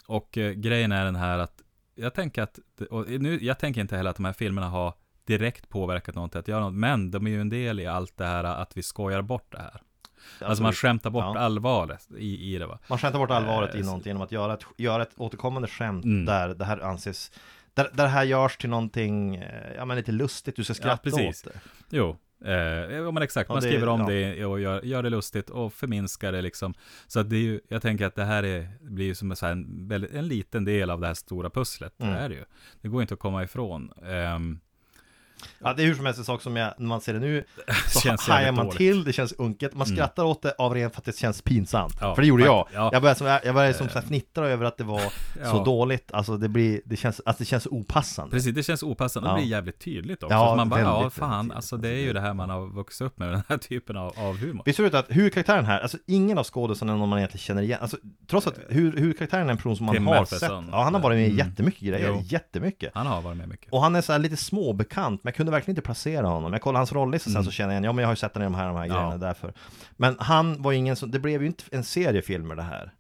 och 0.08 0.38
eh, 0.38 0.52
grejen 0.52 0.92
är 0.92 1.06
den 1.06 1.16
här 1.16 1.40
att 1.40 1.62
jag 1.96 2.14
tänker 2.14 2.42
att, 2.42 2.60
och 2.90 3.10
nu, 3.10 3.44
jag 3.44 3.60
tänker 3.60 3.82
inte 3.82 3.98
heller 3.98 4.10
att 4.10 4.16
de 4.16 4.26
här 4.26 4.34
filmerna 4.34 4.68
har 4.70 4.94
direkt 5.26 5.70
påverkat 5.70 6.16
någon 6.16 6.30
till 6.30 6.40
att 6.40 6.48
göra 6.48 6.60
något, 6.64 6.74
men 6.74 7.12
de 7.12 7.28
är 7.28 7.32
ju 7.32 7.42
en 7.42 7.50
del 7.50 7.80
i 7.80 7.86
allt 7.88 8.18
det 8.18 8.26
här 8.26 8.44
att 8.44 8.78
vi 8.78 8.84
skojar 8.84 9.22
bort 9.22 9.52
det 9.52 9.60
här. 9.60 9.82
Alltså 10.42 10.64
man 10.64 10.74
skämtar 10.74 11.10
bort 11.10 11.24
Ja. 11.36 11.40
allvaret 11.40 12.08
i, 12.18 12.56
i 12.56 12.58
det 12.58 12.66
va. 12.68 12.80
Man 12.90 12.98
skämtar 13.00 13.20
bort 13.20 13.32
allvaret 13.32 13.76
i 13.76 13.80
Eh, 13.80 13.86
någonting 13.86 14.10
genom 14.10 14.22
att 14.22 14.32
göra 14.32 14.54
ett, 14.54 14.64
göra 14.78 15.02
ett 15.04 15.12
återkommande 15.18 15.68
skämt 15.68 16.06
Mm. 16.06 16.26
där 16.26 16.48
det 16.50 16.66
här 16.66 16.80
anses 16.80 17.32
där, 17.74 17.90
där 17.94 18.04
det 18.04 18.10
här 18.10 18.24
görs 18.24 18.58
till 18.58 18.70
någonting, 18.70 19.36
eh, 19.36 19.74
ja 19.76 19.86
men 19.86 19.98
lite 19.98 20.12
lustigt, 20.12 20.56
du 20.56 20.64
ska 20.64 20.74
skratta 20.74 21.04
precis. 21.04 21.46
åt 21.48 21.54
det. 21.54 21.60
Jo, 21.90 22.18
eh, 22.46 22.54
ja 22.96 23.12
men 23.12 23.24
exakt, 23.24 23.50
Ja, 23.50 23.54
man 23.56 23.64
det- 23.64 23.70
skriver 23.70 23.88
om 23.90 24.00
ja. 24.00 24.08
det 24.08 24.46
och 24.46 24.60
gör, 24.60 24.82
gör 24.82 25.04
det 25.04 25.10
lustigt 25.10 25.50
och 25.50 25.74
förminskar 25.74 26.32
det 26.32 26.42
liksom. 26.42 26.74
Så 27.08 27.20
att 27.20 27.30
det 27.30 27.36
är 27.36 27.42
ju, 27.42 27.60
jag 27.68 27.82
tänker 27.82 28.06
att 28.06 28.16
det 28.16 28.24
här 28.26 28.44
är, 28.44 28.68
blir 28.82 29.06
ju 29.06 29.16
som 29.16 29.32
en, 29.32 30.10
en, 30.14 30.28
liten 30.28 30.66
del 30.66 30.90
av 30.90 31.02
det 31.02 31.08
här 31.08 31.14
stora 31.14 31.50
pusslet. 31.50 31.94
Mm. 32.02 32.14
Det 32.14 32.20
är 32.20 32.30
det 32.30 32.36
ju. 32.36 32.46
Det 32.82 32.88
går 32.88 33.02
inte 33.02 33.14
att 33.14 33.20
komma 33.20 33.44
ifrån. 33.44 33.92
Ehm, 34.06 34.60
Ja, 35.60 35.74
det 35.74 35.84
är 35.84 35.88
hur 35.88 35.96
som 35.96 36.06
helst 36.06 36.20
en 36.20 36.26
sak 36.26 36.42
som 36.42 36.56
jag, 36.56 36.74
när 36.78 36.88
man 36.88 37.02
ser 37.02 37.14
det 37.14 37.20
nu, 37.20 37.44
så 37.88 38.00
Känns 38.00 38.28
hajar 38.28 38.52
man 38.52 38.66
dåligt. 38.66 38.78
till, 38.78 39.04
det 39.04 39.14
känns 39.14 39.32
unket, 39.38 39.74
man 39.76 39.88
Mm. 39.88 39.96
skrattar 39.98 40.24
åt 40.24 40.42
det 40.42 40.52
av 40.58 40.74
rent 40.74 40.94
för 40.94 41.02
att 41.02 41.06
det 41.06 41.18
känns 41.18 41.42
pinsamt. 41.42 41.94
Ja, 42.02 42.16
för 42.16 42.22
det 42.22 42.28
gjorde 42.28 42.44
jag. 42.44 42.68
ja. 42.74 42.90
Jag 42.94 43.02
började 43.02 43.18
som, 43.18 43.28
jag 43.28 43.56
började 43.56 43.74
som 43.74 43.90
så 43.90 43.94
här 44.00 44.02
fnittra 44.06 44.48
över 44.48 44.66
att 44.66 44.78
det 44.78 44.84
var 44.84 45.00
så 45.34 45.40
Ja. 45.44 45.64
dåligt, 45.66 46.12
alltså 46.14 46.38
det 46.38 46.50
blir, 46.50 46.82
det 46.86 46.96
känns, 46.96 47.22
alltså 47.26 47.42
det 47.44 47.46
känns 47.48 47.68
opassande. 47.68 48.32
Precis, 48.36 48.56
det 48.56 48.64
känns 48.64 48.84
opassande 48.84 49.30
det 49.30 49.36
blir 49.36 49.46
jävligt 49.46 49.80
tydligt 49.80 50.24
också. 50.24 50.34
Ja, 50.36 50.50
Så 50.50 50.56
man 50.56 50.70
bara, 50.70 50.80
ja 50.82 51.10
fan, 51.10 51.52
alltså 51.52 51.78
det 51.78 51.90
är 51.90 52.02
ju 52.02 52.14
det 52.14 52.22
här 52.22 52.34
man 52.34 52.50
har 52.50 52.68
vuxit 52.76 53.02
upp 53.08 53.18
med, 53.20 53.30
den 53.34 53.44
här 53.50 53.58
typen 53.58 53.98
av, 53.98 54.14
av 54.20 54.38
humor. 54.38 54.62
Visst 54.66 54.80
är 54.80 54.90
det 54.90 55.00
att 55.00 55.06
huvudkaraktären 55.10 55.66
här, 55.66 55.80
alltså 55.80 55.98
ingen 56.08 56.38
av 56.38 56.44
skådespelarna 56.44 56.98
någon 57.00 57.10
man 57.10 57.20
egentligen 57.20 57.42
känner 57.42 57.62
igen 57.62 57.78
Alltså 57.82 57.98
trots 58.28 58.48
att 58.48 58.60
hur, 58.70 58.98
huvudkaraktären 58.98 59.48
är 59.48 59.52
en 59.52 59.58
person 59.58 59.78
som 59.78 59.86
man 59.86 59.96
Tim 59.96 60.08
har 60.08 60.16
Matheson. 60.20 60.40
sett 60.64 60.72
Ja, 60.74 60.84
han 60.84 60.94
har 60.94 61.02
varit 61.02 61.16
med 61.18 61.28
i 61.28 61.32
Mm. 61.32 61.48
jättemycket 61.48 61.82
grejer, 61.82 62.08
Jo. 62.10 62.22
jättemycket 62.24 62.92
Han 62.94 63.08
har 63.08 63.22
varit 63.22 63.38
med 63.38 63.50
mycket. 63.50 63.72
Och 63.74 63.82
han 63.82 63.96
är 63.96 64.02
så 64.02 64.18
lite 64.18 64.38
småbekant, 64.38 65.24
jag 65.32 65.36
kunde 65.36 65.52
verkligen 65.52 65.72
inte 65.72 65.82
placera 65.82 66.28
honom 66.28 66.54
Jag 66.54 66.62
kollade 66.62 66.80
hans 66.80 66.92
rollista 66.94 67.30
sen 67.30 67.44
så 67.44 67.52
känner 67.52 67.70
jag 67.70 67.74
igen, 67.74 67.84
ja 67.84 67.92
men 67.94 68.02
jag 68.02 68.08
har 68.08 68.14
ju 68.14 68.18
sett 68.18 68.34
den 68.34 68.44
i 68.44 68.46
de 68.46 68.56
här, 68.56 68.68
de 68.68 68.76
här 68.76 68.86
Mm. 68.86 68.96
Ja. 68.98 69.02
grejerna 69.02 69.18
därför 69.28 69.54
Men 69.92 70.16
han 70.20 70.62
var 70.62 70.74
ingen 70.74 70.96
som, 70.96 71.12
det 71.12 71.20
blev 71.20 71.42
ju 71.42 71.48
inte 71.48 71.64
en 71.72 71.84
serie 71.84 72.22
filmer 72.22 72.56
det 72.56 72.62
här 72.62 72.92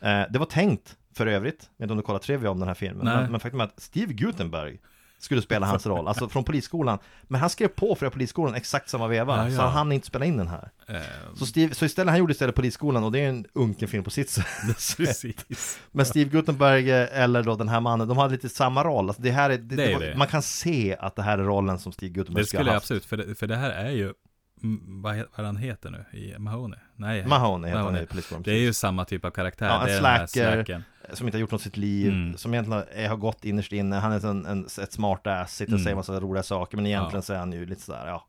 eh, 0.00 0.32
Det 0.32 0.38
var 0.38 0.46
tänkt 0.46 0.96
för 1.14 1.26
övrigt, 1.26 1.70
jag 1.76 1.76
vet 1.76 1.82
inte 1.82 1.92
om 1.92 1.96
du 1.96 2.02
kollar 2.02 2.18
trivia 2.18 2.50
om 2.50 2.58
den 2.58 2.68
här 2.68 2.74
filmen 2.74 3.04
Nej. 3.04 3.16
men, 3.16 3.30
men 3.30 3.40
faktum 3.40 3.60
är 3.60 3.64
att 3.64 3.80
Steve 3.80 4.12
Gutenberg 4.12 4.78
skulle 5.18 5.42
spela 5.42 5.66
hans 5.66 5.86
roll, 5.92 6.08
alltså 6.08 6.28
från 6.28 6.44
polisskolan 6.44 6.98
Men 7.22 7.40
han 7.40 7.50
skrev 7.50 7.68
på 7.68 7.94
för 7.94 8.10
polisskolan 8.10 8.54
exakt 8.54 8.88
samma 8.88 9.08
veva, 9.08 9.44
Ja, 9.44 9.50
så 9.50 9.56
ja. 9.56 9.62
han 9.62 9.72
hann 9.72 9.92
inte 9.92 10.06
spela 10.06 10.24
in 10.24 10.36
den 10.36 10.48
här 10.48 10.70
Eh, 10.88 11.00
så, 11.34 11.46
Steve, 11.46 11.74
så 11.74 11.84
istället, 11.84 12.10
han 12.10 12.18
gjorde 12.18 12.32
istället 12.32 12.54
Polisskolan 12.54 13.04
och 13.04 13.12
det 13.12 13.18
är 13.20 13.28
en 13.28 13.46
unken 13.52 13.88
film 13.88 14.04
på 14.04 14.10
sitt 14.10 14.30
sätt. 14.30 14.46
Men 15.92 16.06
Steve 16.06 16.30
Gutenberg 16.30 16.90
eh, 16.90 17.22
eller 17.22 17.42
då 17.42 17.56
den 17.56 17.68
här 17.68 17.80
mannen, 17.80 18.08
de 18.08 18.18
hade 18.18 18.32
lite 18.32 18.48
samma 18.48 18.84
roll 18.84 19.08
alltså 19.08 19.22
det 19.22 19.30
här 19.30 19.50
är, 19.50 19.58
det, 19.58 19.76
Det 19.76 19.92
är 19.92 19.98
det 19.98 20.06
det. 20.10 20.16
Man 20.16 20.26
kan 20.26 20.42
se 20.42 20.96
att 21.00 21.16
det 21.16 21.22
här 21.22 21.38
är 21.38 21.42
rollen 21.42 21.78
som 21.78 21.92
Steve 21.92 22.12
Gutenberg 22.12 22.42
Det 22.42 22.48
skulle 22.48 22.60
skulle 22.60 22.70
ha 22.70 22.74
jag 22.74 22.74
haft 22.74 22.84
absolut, 22.84 23.04
för 23.04 23.16
det, 23.16 23.34
för 23.34 23.46
det 23.46 23.56
här 23.56 23.70
är 23.70 23.90
ju, 23.90 24.12
vad, 24.86 25.16
vad 25.36 25.46
han 25.46 25.56
heter 25.56 25.90
nu, 25.90 26.18
i 26.18 26.38
Mahoney? 26.38 26.78
Nej, 26.96 27.26
Mahoney 27.26 27.70
heter 27.70 27.82
han 27.82 27.96
i 27.96 28.06
Polisskolan 28.06 28.42
Det 28.42 28.52
är 28.52 28.60
ju 28.60 28.72
samma 28.72 29.04
typ 29.04 29.24
av 29.24 29.30
karaktär. 29.30 29.66
Ja, 29.66 29.88
en 29.88 29.98
slacker. 29.98 30.26
slacken. 30.54 30.84
Som 31.12 31.26
inte 31.26 31.36
har 31.38 31.40
gjort 31.40 31.50
något 31.50 31.62
sitt 31.62 31.76
liv, 31.76 32.12
Mm. 32.12 32.36
som 32.36 32.54
egentligen 32.54 32.82
är, 32.94 33.08
har 33.08 33.16
gått 33.16 33.44
innerst 33.44 33.72
inne 33.72 33.96
Han 33.96 34.12
är 34.12 34.26
en, 34.26 34.46
en, 34.46 34.64
ett 34.82 34.92
smart 34.92 35.26
ass, 35.26 35.54
sitter 35.56 35.72
och 35.72 35.76
Mm. 35.78 35.84
säger 35.84 35.96
massa 35.96 36.20
roliga 36.20 36.42
saker 36.42 36.76
Men 36.76 36.86
egentligen 36.86 37.18
Ja. 37.18 37.22
så 37.22 37.32
är 37.32 37.38
han 37.38 37.52
ju 37.52 37.66
lite 37.66 37.82
sådär, 37.82 38.06
ja 38.06 38.24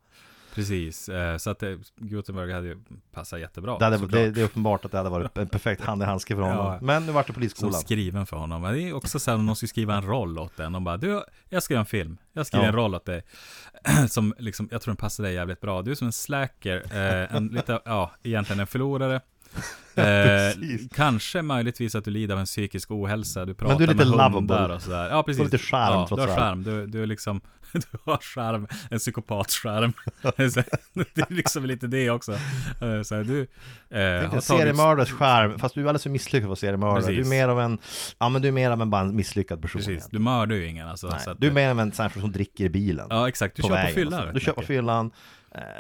Precis, 0.56 1.10
eh, 1.10 1.38
så 1.38 1.50
att 1.50 1.60
det, 1.60 1.78
Gutenberg 1.96 2.54
hade 2.54 2.68
ju 2.68 2.78
passat 3.12 3.40
jättebra. 3.40 3.78
det, 3.78 3.86
hade, 3.86 4.08
det, 4.08 4.32
det 4.32 4.42
är 4.42 4.46
uppenbart 4.46 4.86
att 4.86 4.92
det 4.92 4.98
hade 4.98 5.10
varit 5.10 5.38
en 5.38 5.48
perfekt 5.48 5.82
hand 5.82 6.02
i 6.04 6.06
handske 6.06 6.36
för 6.36 6.42
honom 6.50 6.58
Ja. 6.66 6.80
Men 6.82 7.06
nu 7.06 7.12
vart 7.12 7.28
det 7.28 7.34
Som 7.34 7.42
Polisskolan 7.42 7.74
skriven 7.74 8.26
för 8.26 8.38
honom. 8.38 8.62
Men 8.62 8.74
det 8.74 8.82
är 8.82 8.94
också 8.94 9.20
så 9.20 9.32
här, 9.32 9.38
någon 9.38 9.56
ska 9.56 9.68
skriva 9.68 9.96
en 9.96 10.04
roll 10.06 10.40
åt 10.40 10.58
den. 10.58 10.72
De 10.72 10.84
bara, 10.84 10.98
du, 10.98 11.24
jag 11.50 11.64
göra 11.74 11.80
en 11.80 11.86
film. 11.86 12.18
Jag 12.34 12.48
skriver 12.48 12.66
Ja. 12.66 12.70
en 12.70 12.76
roll 12.76 12.96
åt 12.96 13.06
dig. 13.06 13.24
Som 14.10 14.34
liksom, 14.38 14.68
jag 14.72 14.82
tror 14.82 14.92
den 14.92 14.98
passar 14.98 15.24
dig 15.24 15.34
jävligt 15.34 15.62
bra. 15.62 15.82
Du 15.82 15.92
är 15.92 15.96
som 15.96 16.08
en 16.08 16.14
slacker, 16.14 16.78
eh, 16.92 17.36
en 17.36 17.48
lite, 17.48 17.80
ja, 17.86 18.12
egentligen 18.24 18.60
en 18.60 18.68
förlorare. 18.68 19.22
Eh, 20.00 20.54
kanske 20.96 21.42
möjligtvis 21.42 21.96
att 21.96 22.06
du 22.06 22.12
lider 22.12 22.34
av 22.34 22.40
en 22.40 22.46
psykisk 22.46 22.92
ohälsa. 22.92 23.46
Du 23.46 23.54
pratar 23.54 23.78
du 23.78 23.84
är 23.84 23.88
lite 23.88 24.06
med 24.06 24.32
hundar 24.32 24.70
och 24.70 24.82
sådär. 24.82 25.10
Ja, 25.10 25.24
precis. 25.24 25.44
lite 25.44 25.58
charm, 25.58 25.94
ja, 25.94 26.08
trots 26.08 26.24
du 26.24 26.30
har 26.30 26.38
charm. 26.38 26.64
Du, 26.64 26.88
du 26.88 27.04
är 27.04 27.08
liksom, 27.08 27.42
du 27.74 27.82
har 28.06 28.18
charm. 28.18 28.68
En 28.90 29.00
psykopatscharm. 29.00 29.94
Så 30.24 30.64
det 31.16 31.22
är 31.22 31.34
liksom 31.34 31.66
lite 31.66 31.88
det 31.88 32.10
också. 32.10 32.32
Eh, 32.32 33.02
Så 33.04 33.16
här, 33.16 33.24
du, 33.24 33.42
eh, 33.42 33.48
Tänk 33.90 34.30
har 34.30 34.36
en 34.36 34.42
seriemördares 34.42 35.12
skärm, 35.12 35.60
fast 35.60 35.76
du 35.76 35.82
är 35.82 35.86
alldeles 35.86 36.04
för 36.04 36.10
misslyckad 36.10 36.48
för 36.48 36.54
att 36.54 36.60
seriemördare. 36.60 37.12
Du 37.12 37.22
är 37.22 37.26
mer 37.26 37.48
av 37.48 37.60
en, 37.62 37.78
ja 38.20 38.30
men 38.30 38.42
du 38.42 38.48
är 38.48 38.52
mer 38.52 38.72
av 38.72 38.82
en 38.82 38.90
bara 38.90 39.02
en 39.02 39.16
misslyckad 39.16 39.62
person 39.62 39.80
Precis, 39.80 40.08
du 40.12 40.20
mördar 40.20 40.56
ju 40.56 40.68
ingen 40.68 40.88
alltså. 40.88 41.08
Nej, 41.08 41.36
Du 41.38 41.48
är 41.48 41.52
mer 41.52 41.70
av 41.70 41.80
en 41.80 41.92
sån 41.92 42.04
här 42.04 42.10
person 42.10 42.22
som 42.22 42.32
dricker 42.32 42.64
i 42.66 42.70
bilen 42.70 43.08
Ja, 43.10 43.28
exakt. 43.28 43.56
Du 43.56 43.62
kör 43.62 43.70
på 43.70 43.76
vägen 43.76 43.96
fyllan. 43.96 44.34
Du 44.34 44.40
kör 44.40 44.54
på 44.54 44.62
fyllan 44.62 45.12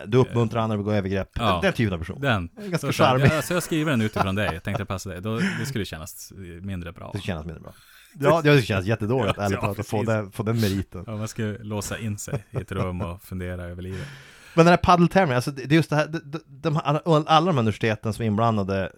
Du 0.05 0.17
uppmuntrar 0.17 0.62
andra 0.62 0.77
att 0.77 0.79
begå 0.86 0.91
övergrepp 0.91 1.29
Ja. 1.34 1.60
Den, 1.63 1.73
typen 1.73 1.93
av 1.93 1.97
person 1.97 2.21
Den. 2.21 2.49
är 2.58 2.67
ganska 2.69 2.91
charmig. 2.91 3.32
Ja, 3.32 3.41
så 3.41 3.53
jag 3.53 3.63
skriver 3.63 3.91
den 3.91 4.01
utifrån 4.01 4.36
dig. 4.36 4.49
Jag 4.53 4.63
tänkte 4.63 4.86
passa 4.86 5.10
dig. 5.10 5.21
Då, 5.21 5.39
det 5.60 5.65
skulle 5.65 5.86
kännas 5.86 6.34
mindre 6.62 6.91
bra. 6.91 7.10
Det 7.13 7.19
skulle 7.19 7.34
kännas 7.34 7.45
mindre 7.45 7.62
bra 7.63 7.73
Ja, 8.19 8.36
det 8.36 8.39
skulle 8.41 8.62
kännas 8.62 8.86
jättedåligt 8.86 9.34
Ja, 9.38 9.43
ärligt 9.43 9.60
talat 9.60 9.79
att 9.79 9.88
få 9.88 10.03
den, 10.03 10.32
få 10.32 10.43
den 10.43 10.62
meriten 10.62 11.03
Ja, 11.08 11.15
man 11.17 11.27
ska 11.27 11.43
låsa 11.60 11.97
in 11.97 12.17
sig 12.17 12.45
i 12.51 12.58
ett 12.58 12.71
rum 12.71 13.01
och 13.01 13.21
fundera 13.21 13.63
över 13.63 13.82
livet. 13.82 14.08
Men 14.55 14.65
den 14.65 14.71
här 14.71 14.77
paddeltävlingen, 14.77 15.36
alltså 15.36 15.51
det 15.51 15.63
är 15.63 15.73
just 15.75 15.89
det 15.89 15.95
här, 15.95 16.08
de, 16.08 16.39
de, 16.47 16.82
alla, 17.27 17.45
de 17.45 17.58
universiteten 17.58 18.13
som 18.13 18.23
är 18.23 18.27
inblandade 18.27 18.91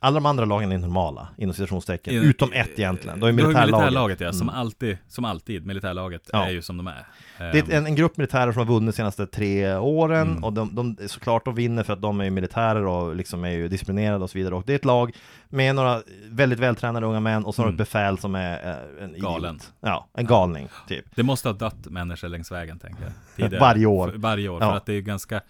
alla 0.00 0.14
de 0.14 0.26
andra 0.26 0.44
lagen 0.44 0.72
är 0.72 0.78
normala, 0.78 1.28
inom 1.38 1.54
citationstecken, 1.54 2.14
utom 2.14 2.52
ett 2.52 2.78
egentligen, 2.78 3.20
då 3.20 3.26
är 3.26 3.32
Du 3.32 3.42
har 3.42 3.42
ju 3.42 3.46
militärlaget 3.46 3.72
militärlaget 3.84 4.20
ja, 4.20 4.32
som 4.32 4.48
Mm. 4.48 4.60
alltid, 4.60 4.98
som 5.08 5.24
alltid, 5.24 5.66
militärlaget 5.66 6.30
Ja. 6.32 6.44
är 6.46 6.50
ju 6.50 6.62
som 6.62 6.76
de 6.76 6.86
är. 6.86 7.06
Det 7.38 7.44
är 7.44 7.62
Ehm, 7.62 7.70
en, 7.70 7.86
en 7.86 7.94
grupp 7.94 8.16
militärer 8.16 8.52
som 8.52 8.58
har 8.66 8.74
vunnit 8.74 8.88
de 8.94 8.96
senaste 8.96 9.26
tre 9.26 9.74
åren 9.76 10.30
Mm. 10.30 10.44
och 10.44 10.52
de, 10.52 10.74
de, 10.74 11.08
såklart 11.08 11.44
de 11.44 11.54
vinner 11.54 11.82
för 11.82 11.92
att 11.92 12.02
de 12.02 12.20
är 12.20 12.30
militärer 12.30 12.86
och 12.86 13.16
liksom 13.16 13.44
är 13.44 13.50
ju 13.50 13.68
disciplinerade 13.68 14.24
och 14.24 14.30
så 14.30 14.38
vidare 14.38 14.54
och 14.54 14.62
det 14.66 14.72
är 14.72 14.76
ett 14.76 14.84
lag 14.84 15.12
med 15.48 15.74
några 15.74 16.02
väldigt 16.28 16.58
vältränade 16.58 17.06
unga 17.06 17.20
män 17.20 17.44
och 17.44 17.54
så 17.54 17.62
har 17.62 17.66
Mm. 17.68 17.74
ett 17.74 17.78
befäl 17.78 18.18
som 18.18 18.34
är 18.34 18.70
eh, 18.98 19.04
en. 19.04 19.14
Galen. 19.20 19.58
Ja, 19.80 20.08
en 20.14 20.26
galning 20.26 20.68
typ. 20.88 21.04
Det 21.14 21.22
måste 21.22 21.48
ha 21.48 21.54
dött 21.54 21.86
människor 21.86 22.28
längs 22.28 22.52
vägen, 22.52 22.78
tänker 22.78 23.02
jag. 23.02 23.12
Tidigare. 23.36 23.60
Varje 23.60 23.86
år. 23.86 24.08
För, 24.08 24.18
varje 24.18 24.48
år, 24.48 24.62
Ja. 24.62 24.70
för 24.70 24.76
att 24.76 24.86
det 24.86 24.92
är 24.94 25.00
ganska 25.00 25.40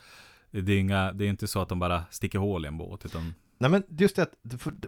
det 0.51 0.73
är, 0.73 0.79
inga, 0.79 1.13
det 1.13 1.25
är 1.25 1.29
inte 1.29 1.47
så 1.47 1.63
att 1.63 1.69
de 1.69 1.79
bara 1.79 2.03
sticker 2.11 2.39
hål 2.39 2.65
i 2.65 2.69
en 2.69 2.79
båt, 2.79 3.05
utan 3.05 3.35
Nej 3.63 3.71
men 3.71 3.83
just 3.89 4.17
det 4.17 4.23
att 4.23 4.33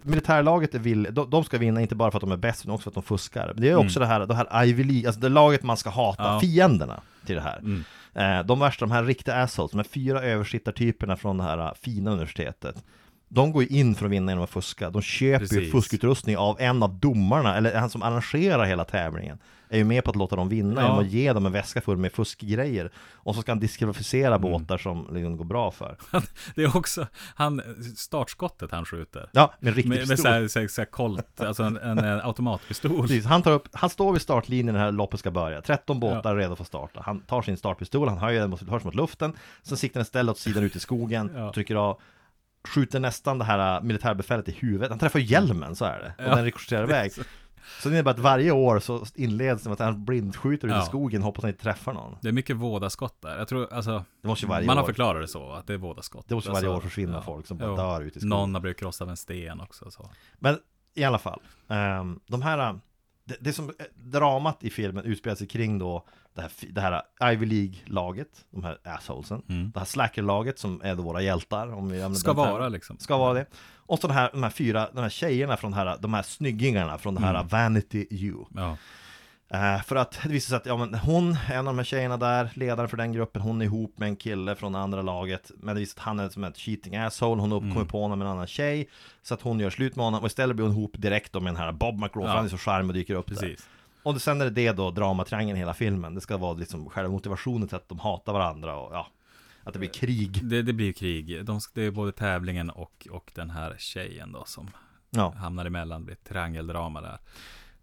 militärlaget 0.03 0.75
är 0.75 0.79
vill, 0.79 1.07
de, 1.11 1.29
de 1.29 1.43
ska 1.43 1.57
vinna 1.57 1.81
inte 1.81 1.95
bara 1.95 2.11
för 2.11 2.17
att 2.17 2.21
de 2.21 2.31
är 2.31 2.37
bäst 2.37 2.61
utan 2.61 2.73
också 2.73 2.83
för 2.83 2.89
att 2.91 2.95
de 2.95 3.03
fuskar. 3.03 3.53
Det 3.57 3.69
är 3.69 3.75
också 3.75 3.99
det 3.99 4.05
här, 4.05 4.25
det 4.25 4.35
här 4.35 4.63
Ivy 4.65 4.83
League, 4.83 5.07
alltså 5.07 5.21
det 5.21 5.29
laget 5.29 5.63
man 5.63 5.77
ska 5.77 5.89
hata, 5.89 6.23
Mm. 6.23 6.33
Ja. 6.33 6.39
fienderna 6.39 7.01
till 7.25 7.35
det 7.35 7.41
här. 7.41 7.57
Mm. 7.57 7.83
Eh, 8.13 8.45
de 8.45 8.59
värsta, 8.59 8.85
de 8.85 8.91
här 8.91 9.03
riktiga 9.03 9.35
assholes, 9.35 9.71
de 9.71 9.77
här 9.77 9.83
fyra 9.83 10.21
översittartyperna 10.21 11.15
från 11.17 11.37
det 11.37 11.43
här 11.43 11.57
eh, 11.57 11.71
fina 11.81 12.11
universitetet. 12.11 12.83
De 13.27 13.51
går 13.51 13.63
ju 13.63 13.69
in 13.79 13.95
för 13.95 14.05
att 14.05 14.11
vinna 14.11 14.31
genom 14.31 14.43
att 14.43 14.49
fuska. 14.49 14.89
De 14.89 15.01
köper 15.01 15.55
ju 15.55 15.71
fuskutrustning 15.71 16.37
av 16.37 16.61
en 16.61 16.83
av 16.83 16.99
domarna, 16.99 17.55
eller 17.57 17.75
han 17.75 17.89
som 17.89 18.03
arrangerar 18.03 18.65
hela 18.65 18.85
tävlingen. 18.85 19.37
Är 19.69 19.77
ju 19.77 19.83
med 19.83 20.03
på 20.03 20.09
att 20.09 20.15
låta 20.15 20.35
dem 20.35 20.49
vinna 20.49 20.81
Ja. 20.81 20.87
genom 20.87 20.99
att 20.99 21.07
ge 21.11 21.33
dem 21.33 21.45
en 21.45 21.51
väska 21.51 21.81
full 21.81 21.97
med 21.97 22.11
fuskgrejer. 22.11 22.91
Och 23.13 23.35
så 23.35 23.41
ska 23.41 23.51
han 23.51 23.59
diskvalificera 23.59 24.35
Mm. 24.35 24.41
båtar 24.41 24.77
som 24.77 25.07
liksom 25.11 25.37
går 25.37 25.45
bra 25.45 25.71
för. 25.71 25.97
det 26.55 26.63
är 26.63 26.77
också, 26.77 27.07
han, 27.35 27.61
startskottet 27.97 28.71
han 28.71 28.85
skjuter. 28.85 29.29
Ja, 29.31 29.53
med 29.59 29.75
riktig 29.75 29.89
Med, 29.89 29.97
med 29.97 30.07
pistol. 30.07 30.25
såhär, 30.25 30.47
såhär, 30.47 30.67
såhär 30.67 30.85
kolt, 30.85 31.41
alltså 31.41 31.63
en, 31.63 31.77
en, 31.77 31.99
automatpistol. 32.21 33.01
Precis, 33.01 33.25
han 33.25 33.41
tar 33.41 33.51
upp, 33.51 33.67
han 33.73 33.89
står 33.89 34.13
vid 34.13 34.21
startlinjen 34.21 34.73
när 34.75 34.81
här 34.81 34.91
loppet 34.91 35.19
ska 35.19 35.31
börja 35.31 35.61
13 35.61 35.99
båtar 35.99 36.35
redo 36.35 36.55
för 36.55 36.63
att 36.63 36.67
starta 36.67 37.01
Han 37.05 37.19
tar 37.19 37.41
sin 37.41 37.57
startpistol, 37.57 38.07
han 38.09 38.17
höjer 38.17 38.41
den 38.41 38.49
mot, 38.49 38.69
hörs 38.69 38.83
mot 38.83 38.95
luften 38.95 39.33
Sen 39.63 39.77
siktar 39.77 39.99
den 39.99 40.05
istället 40.05 40.31
åt 40.31 40.39
sidan 40.39 40.63
ut 40.63 40.75
i 40.75 40.79
skogen, 40.79 41.31
Ja. 41.35 41.51
trycker 41.53 41.75
av 41.75 41.99
skjuter 42.65 42.99
nästan 42.99 43.37
det 43.39 43.45
här 43.45 43.75
äh, 43.77 43.83
militärbefälet 43.83 44.49
i 44.49 44.51
huvudet. 44.51 44.89
Han 44.89 44.99
träffar 44.99 45.19
hjälmen, 45.19 45.75
så 45.75 45.85
är 45.85 45.99
det. 45.99 46.23
Och 46.23 46.29
Ja. 46.31 46.35
den 46.35 46.45
rikoscherar 46.45 46.83
iväg. 46.83 47.11
Så 47.81 47.89
det 47.89 47.95
innebär 47.95 48.11
att 48.11 48.19
varje 48.19 48.51
år 48.51 48.79
så 48.79 49.05
inleds 49.15 49.63
det 49.63 49.69
med 49.69 49.73
att 49.73 49.79
han 49.79 50.05
blindskjuter 50.05 50.67
ut 50.67 50.73
i 50.73 50.75
Ja. 50.75 50.81
skogen, 50.81 51.21
hoppas 51.23 51.43
han 51.43 51.49
inte 51.49 51.63
träffar 51.63 51.93
någon. 51.93 52.17
Det 52.21 52.27
är 52.27 52.31
mycket 52.31 52.55
vådaskott 52.55 53.21
där. 53.21 53.37
Jag 53.37 53.47
tror, 53.47 53.73
alltså, 53.73 54.03
Det 54.21 54.27
måste 54.27 54.45
varje 54.47 54.67
man 54.67 54.77
har 54.77 54.83
år. 54.83 54.87
förklarat 54.87 55.21
det 55.23 55.27
så, 55.27 55.51
att 55.51 55.67
det 55.67 55.73
är 55.73 55.77
vådaskott. 55.77 56.25
Det 56.27 56.35
måste 56.35 56.49
varje 56.51 56.67
alltså, 56.67 56.77
år 56.77 56.81
försvinna 56.89 57.21
folk 57.21 57.47
som 57.47 57.57
bara 57.57 57.69
jo. 57.69 57.75
dör 57.75 58.01
ute 58.01 58.17
i 58.17 58.21
skogen. 58.21 58.29
Någon 58.29 58.53
har 58.53 58.61
blivit 58.61 58.79
krossad 58.79 59.05
av 59.07 59.09
en 59.09 59.17
sten 59.17 59.61
också. 59.61 59.91
Så. 59.91 60.09
Men 60.39 60.57
i 60.95 61.03
alla 61.03 61.17
fall, 61.19 61.41
ehm, 61.69 62.19
de 62.27 62.41
här 62.41 62.69
äh, 62.69 62.75
det, 63.25 63.35
det 63.39 63.53
som 63.53 63.65
äh, 63.69 63.73
dramat 63.95 64.63
i 64.63 64.69
filmen 64.69 65.05
utspelar 65.05 65.35
sig 65.35 65.47
kring 65.47 65.79
då 65.79 66.05
det 66.35 66.41
här, 66.41 66.51
det 66.71 66.81
här 66.81 67.01
Ivy 67.33 67.45
League-laget, 67.45 68.27
de 68.51 68.63
här 68.63 68.77
assholesen, 68.83 69.41
Mm. 69.49 69.71
det 69.73 69.79
här 69.79 69.85
slacker-laget 69.85 70.59
som 70.59 70.81
är 70.83 70.95
våra 70.95 71.21
hjältar 71.21 71.73
om 71.73 71.89
vi 71.89 71.95
använder 71.97 72.19
Ska 72.19 72.33
vara 72.33 72.69
liksom. 72.69 72.97
Ska 72.99 73.17
vara 73.17 73.33
det. 73.33 73.45
Och 73.87 73.99
så 73.99 74.07
de 74.07 74.13
här, 74.13 74.29
de 74.33 74.43
här 74.43 74.49
fyra, 74.49 74.89
de 74.93 75.01
här 75.01 75.09
tjejerna 75.09 75.57
från 75.57 75.73
här, 75.73 75.97
de 75.99 76.13
här 76.13 76.21
snyggingarna 76.23 76.97
från 76.97 77.15
det 77.15 77.21
här 77.21 77.43
Vanity 77.43 78.07
U. 78.09 78.33
Ja. 78.55 78.77
Eh, 79.53 79.81
för 79.81 79.95
att 79.95 80.19
det 80.23 80.29
visar 80.29 80.49
sig 80.49 80.55
att 80.57 80.65
ja, 80.65 80.77
men 80.77 80.93
hon, 80.99 81.37
en 81.51 81.59
av 81.59 81.65
de 81.65 81.77
här 81.77 81.83
tjejerna 81.85 82.17
där, 82.17 82.49
ledaren 82.53 82.89
för 82.89 82.97
den 82.97 83.13
gruppen, 83.13 83.41
hon 83.41 83.61
är 83.61 83.65
ihop 83.65 83.97
med 83.99 84.07
en 84.09 84.15
kille 84.15 84.55
från 84.55 84.71
det 84.71 84.79
andra 84.79 85.01
laget. 85.01 85.51
Men 85.57 85.75
det 85.75 85.79
visar 85.79 85.93
sig 85.93 85.99
att 86.01 86.05
han 86.05 86.19
är 86.19 86.29
som 86.29 86.43
ett 86.43 86.57
cheating 86.57 86.95
asshole, 86.95 87.41
hon 87.41 87.51
har 87.51 87.61
Mm. 87.61 87.87
på 87.87 88.01
honom 88.01 88.19
med 88.19 88.25
en 88.25 88.31
annan 88.31 88.47
tjej. 88.47 88.89
Så 89.23 89.33
att 89.33 89.41
hon 89.41 89.59
gör 89.59 89.69
slut 89.69 89.95
med 89.95 90.05
honom 90.05 90.19
och 90.19 90.27
istället 90.27 90.55
blir 90.55 90.65
hon 90.65 90.73
ihop 90.77 90.91
direkt 90.97 91.33
då 91.33 91.39
med 91.39 91.53
den 91.53 91.61
här 91.61 91.71
Bob 91.71 91.95
McGraw, 91.99 92.29
Ja. 92.31 92.35
han 92.35 92.45
är 92.45 92.49
så 92.49 92.57
charmig 92.57 92.89
och 92.89 92.93
dyker 92.93 93.13
upp 93.15 93.27
där. 93.27 93.55
Och 94.05 94.21
sen 94.21 94.41
är 94.41 94.45
det 94.45 94.51
det 94.51 94.71
då, 94.71 94.91
dramatriangeln 94.91 95.57
i 95.57 95.59
hela 95.59 95.73
filmen. 95.73 96.15
Det 96.15 96.21
ska 96.21 96.37
vara 96.37 96.53
liksom 96.53 96.89
själva 96.89 97.11
motivationen 97.11 97.67
till 97.67 97.75
att 97.77 97.89
de 97.89 97.99
hatar 97.99 98.33
varandra 98.33 98.75
och 98.75 98.93
ja, 98.95 99.07
att 99.63 99.73
det 99.73 99.79
blir 99.79 99.89
krig. 99.89 100.39
Det, 100.43 100.61
det 100.61 100.73
blir 100.73 100.85
ju 100.85 100.93
krig. 100.93 101.45
De, 101.45 101.59
det 101.73 101.81
är 101.81 101.91
både 101.91 102.11
tävlingen 102.11 102.69
och, 102.69 103.07
och 103.11 103.31
den 103.35 103.49
här 103.49 103.75
tjejen 103.77 104.31
då 104.31 104.43
som 104.45 104.69
Ja, 105.09 105.33
hamnar 105.37 105.65
emellan. 105.65 106.01
Det 106.01 106.05
blir 106.05 106.13
ett 106.15 106.23
triangeldrama 106.29 107.01
där. 107.01 107.17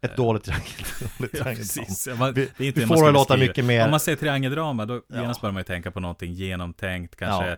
ett 0.00 0.16
dåligt 0.16 0.44
triangel. 0.44 0.66
dåligt 1.18 1.34
Ja, 1.34 1.42
triangeldrama. 1.44 1.86
Ja, 2.06 2.14
man- 2.14 2.34
Vi- 2.34 2.48
det 2.56 2.64
är 2.64 2.68
inte 2.68 2.80
vi 2.80 2.86
det 2.86 2.86
får 2.96 3.06
det 3.06 3.10
låta 3.12 3.34
beskriva. 3.34 3.50
mycket 3.50 3.64
mer- 3.64 3.84
Om 3.84 3.90
man 3.90 4.00
säger 4.00 4.18
triangeldrama, 4.18 4.86
då 4.86 4.94
Ja. 5.08 5.20
genast 5.20 5.40
börjar 5.40 5.52
man 5.52 5.60
ju 5.60 5.64
tänka 5.64 5.90
på 5.90 6.00
någonting 6.00 6.32
genomtänkt, 6.32 7.16
kanske 7.16 7.50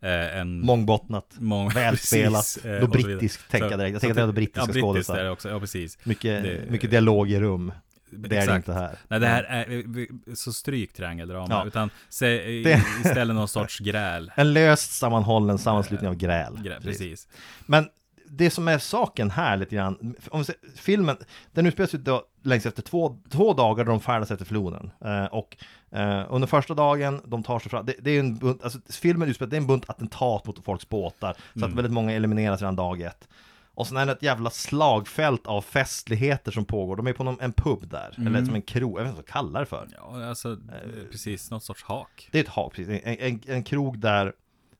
eh, 0.00 0.36
en... 0.38 0.60
Mångbottnat. 0.60 1.34
mång- 1.38 1.74
Välspelat. 1.74 2.58
Eh, 2.64 2.70
Då 2.70 2.86
och 2.86 2.92
så 2.92 2.96
vidare. 2.96 3.16
brittisk, 3.16 3.48
tänker 3.48 3.64
jag 3.64 3.72
Så- 3.72 3.78
direkt. 3.78 3.92
Jag 3.92 4.00
tänker 4.00 4.20
att 4.22 4.26
det 4.28 4.30
är 4.30 4.32
brittiska 4.32 4.60
ja, 4.60 4.66
brittiskt 4.66 5.10
skådisar. 5.12 5.50
ja 5.50 5.60
precis. 5.60 5.98
Mycket, 6.06 6.42
Det- 6.42 6.70
mycket 6.70 6.90
dialog 6.90 7.30
i 7.30 7.40
rum. 7.40 7.72
Det 8.10 8.36
är 8.36 8.46
det 8.46 8.56
inte 8.56 8.72
här. 8.72 8.98
Nej, 9.08 9.20
det 9.20 9.26
här 9.26 9.42
är, 9.44 10.34
så 10.34 10.52
stryk 10.52 10.92
triangeldrama, 10.92 11.46
Ja. 11.50 11.64
utan 11.66 11.90
se, 12.08 12.26
i- 12.50 12.82
istället 13.04 13.36
någon 13.36 13.48
sorts 13.48 13.78
gräl. 13.78 14.32
En 14.36 14.52
löst 14.52 14.92
sammanhållen 14.92 15.58
sammanslutning 15.58 16.08
av 16.10 16.14
gräl. 16.16 16.58
Grä, 16.62 16.80
precis. 16.80 17.28
Men 17.66 17.88
det 18.28 18.50
som 18.50 18.68
är 18.68 18.78
saken 18.78 19.30
här 19.30 19.56
lite 19.56 19.74
grann, 19.76 20.14
om 20.30 20.38
vi 20.38 20.44
ser, 20.44 20.54
filmen, 20.76 21.16
den 21.52 21.66
utspelar 21.66 21.86
sig 21.88 22.00
då 22.00 22.22
längs 22.42 22.66
efter 22.66 22.82
två, 22.82 23.18
två 23.30 23.52
dagar 23.52 23.84
då 23.84 23.90
de 23.90 24.00
färdas 24.00 24.30
efter 24.30 24.44
floden. 24.44 24.90
Eh, 25.04 25.24
och 25.24 25.56
eh, 25.92 26.26
under 26.30 26.48
första 26.48 26.74
dagen, 26.74 27.20
de 27.24 27.42
tar 27.42 27.58
sig 27.58 27.70
fram, 27.70 27.86
det, 27.86 27.94
det 28.00 28.10
är 28.10 28.20
en 28.20 28.36
bunt, 28.38 28.62
alltså 28.64 28.78
filmen 28.90 29.28
utspelar 29.28 29.50
det 29.50 29.56
är 29.56 29.60
en 29.60 29.66
bunt 29.66 29.90
attentat 29.90 30.46
mot 30.46 30.64
folks 30.64 30.88
båtar, 30.88 31.32
så 31.52 31.58
Mm. 31.58 31.68
att 31.70 31.76
väldigt 31.76 31.92
många 31.92 32.12
elimineras 32.12 32.60
redan 32.60 32.76
dag 32.76 33.00
ett. 33.00 33.28
Och 33.76 33.86
sen 33.86 33.96
är 33.96 34.06
det 34.06 34.12
ett 34.12 34.22
jävla 34.22 34.50
slagfält 34.50 35.46
av 35.46 35.62
festligheter 35.62 36.52
som 36.52 36.64
pågår. 36.64 36.96
De 36.96 37.06
är 37.06 37.12
på 37.12 37.24
någon, 37.24 37.40
en 37.40 37.52
pub 37.52 37.88
där, 37.88 38.14
Mm. 38.18 38.34
eller 38.34 38.46
som 38.46 38.54
en 38.54 38.62
krog, 38.62 38.98
jag 38.98 39.04
vet 39.04 39.10
inte 39.10 39.16
vad 39.16 39.28
jag 39.28 39.32
kallar 39.32 39.60
det 39.60 39.66
för. 39.66 39.88
Ja, 39.96 40.28
alltså, 40.28 40.52
eh, 40.52 41.02
precis, 41.10 41.50
något 41.50 41.64
sorts 41.64 41.82
hak. 41.84 42.28
Det 42.32 42.38
är 42.38 42.42
ett 42.42 42.48
hak, 42.48 42.72
precis. 42.74 43.02
En, 43.04 43.16
en, 43.18 43.40
en 43.46 43.64
krog 43.64 43.98
där, 43.98 44.32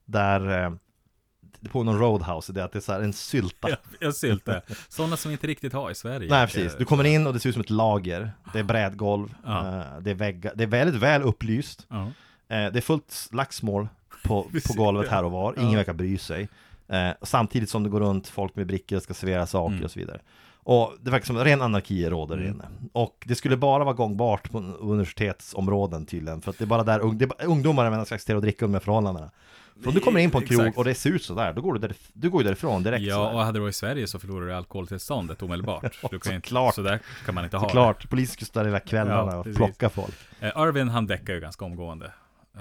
där 0.04 0.64
eh, 0.64 0.72
på 1.70 1.82
någon 1.82 1.98
roadhouse, 1.98 2.52
det 2.52 2.60
är 2.60 2.64
att 2.64 2.72
det 2.72 2.78
är 2.78 2.80
så 2.80 2.92
här 2.92 3.00
en 3.00 3.12
sylta. 3.12 3.68
Ja, 3.70 3.76
jag 4.00 4.14
sylte. 4.14 4.62
Sådana 4.88 5.16
som 5.16 5.28
vi 5.28 5.32
inte 5.32 5.46
riktigt 5.46 5.72
har 5.72 5.90
i 5.90 5.94
Sverige. 5.94 6.30
Nej 6.30 6.46
precis, 6.46 6.76
du 6.78 6.84
kommer 6.84 7.04
in 7.04 7.26
och 7.26 7.32
det 7.32 7.40
ser 7.40 7.48
ut 7.48 7.54
som 7.54 7.62
ett 7.62 7.70
lager 7.70 8.32
Det 8.52 8.58
är 8.58 8.62
brädgolv, 8.62 9.34
Ja. 9.44 9.58
eh, 9.80 9.98
det 10.00 10.10
är 10.10 10.14
väggar, 10.14 10.52
det 10.54 10.62
är 10.62 10.68
väldigt 10.68 11.02
väl 11.02 11.22
upplyst 11.22 11.86
Ja. 11.88 12.02
eh, 12.04 12.10
Det 12.48 12.76
är 12.76 12.80
fullt 12.80 13.10
slagsmål 13.10 13.88
på, 14.24 14.42
på 14.66 14.72
golvet 14.76 15.08
här 15.08 15.24
och 15.24 15.30
var, 15.30 15.54
ingen 15.60 15.76
verkar 15.76 15.92
bry 15.92 16.18
sig 16.18 16.48
eh, 16.88 17.08
Samtidigt 17.22 17.70
som 17.70 17.82
det 17.82 17.88
går 17.88 18.00
runt 18.00 18.28
folk 18.28 18.56
med 18.56 18.66
brickor 18.66 18.96
och 18.96 19.02
ska 19.02 19.14
servera 19.14 19.46
saker 19.46 19.72
Mm. 19.74 19.84
och 19.84 19.90
så 19.90 19.98
vidare 19.98 20.18
Och 20.62 20.94
det 21.00 21.10
verkar 21.10 21.26
som 21.26 21.38
ren 21.38 21.62
anarki 21.62 22.10
råder 22.10 22.36
Mm. 22.36 22.48
inne 22.48 22.64
Och 22.92 23.24
det 23.26 23.34
skulle 23.34 23.56
bara 23.56 23.84
vara 23.84 23.94
gångbart 23.94 24.50
på 24.50 24.58
universitetsområden 25.20 26.06
tydligen 26.06 26.40
För 26.42 26.50
att 26.50 26.58
det 26.58 26.64
är 26.64 26.66
bara 26.66 26.82
där 26.84 27.00
ung, 27.00 27.18
det 27.18 27.24
är 27.38 27.46
ungdomar 27.46 27.90
med 27.90 28.06
ska 28.06 28.14
acceptera 28.14 28.36
och 28.36 28.42
dricka 28.42 28.64
under 28.64 28.80
förhållandena 28.80 29.30
För 29.82 29.88
om 29.88 29.94
du 29.94 30.00
kommer 30.00 30.20
in 30.20 30.30
på 30.30 30.38
en 30.38 30.46
krog 30.46 30.60
Exakt. 30.60 30.78
och 30.78 30.84
det 30.84 30.94
ser 30.94 31.10
ut 31.10 31.22
sådär, 31.22 31.52
då 31.52 31.60
går 31.62 31.74
du, 31.74 31.88
därif- 31.88 32.10
du 32.12 32.30
går 32.30 32.42
ju 32.42 32.44
därifrån 32.44 32.82
direkt 32.82 33.02
Ja, 33.04 33.14
sådär. 33.14 33.34
och 33.34 33.40
hade 33.40 33.58
du 33.58 33.60
varit 33.60 33.74
i 33.74 33.78
Sverige 33.78 34.06
så 34.06 34.18
förlorar 34.18 34.46
du 34.46 34.54
alkoholtillståndet 34.54 35.42
omedelbart. 35.42 35.98
Du 36.10 36.18
kan 36.18 36.34
inte, 36.34 36.48
så 36.74 36.82
där 36.82 36.98
kan 37.26 37.34
man 37.34 37.44
inte 37.44 37.56
ha 37.56 37.64
Såklart, 37.68 38.08
polisen 38.10 38.32
skulle 38.32 38.46
stå 38.46 38.58
där 38.58 38.66
hela 38.66 38.80
kvällarna 38.80 39.32
Ja, 39.32 39.36
och 39.38 39.54
plocka 39.56 39.88
folk 39.88 40.14
det. 40.40 40.46
Eh, 40.46 40.62
Irvin, 40.62 40.88
han 40.88 41.06
däckar 41.06 41.34
ju 41.34 41.40
ganska 41.40 41.64
omgående. 41.64 42.12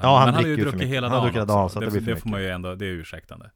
Ja, 0.01 0.17
han 0.19 0.33
han 0.33 0.43
dricker 0.43 0.49
ju 0.49 0.63
för 0.63 0.71
druckit 0.71 0.89
hela 0.89 1.07
Han 1.09 1.15
dagen 1.17 1.23
dricker 1.25 1.39
hela 1.39 1.43
också. 1.43 1.55
dagen, 1.57 1.69
så 1.69 1.79
att 1.79 1.81
det, 1.81 1.85
det 1.85 1.91
blir 1.91 1.99
för 2.01 2.05
det 2.05 2.11
mycket. 2.11 2.23
får 2.23 2.29
man 2.29 2.41
ju 2.41 2.49
ändå, 2.49 2.75
det 2.75 2.85
är 2.85 2.89
ursäktande. 2.89 3.49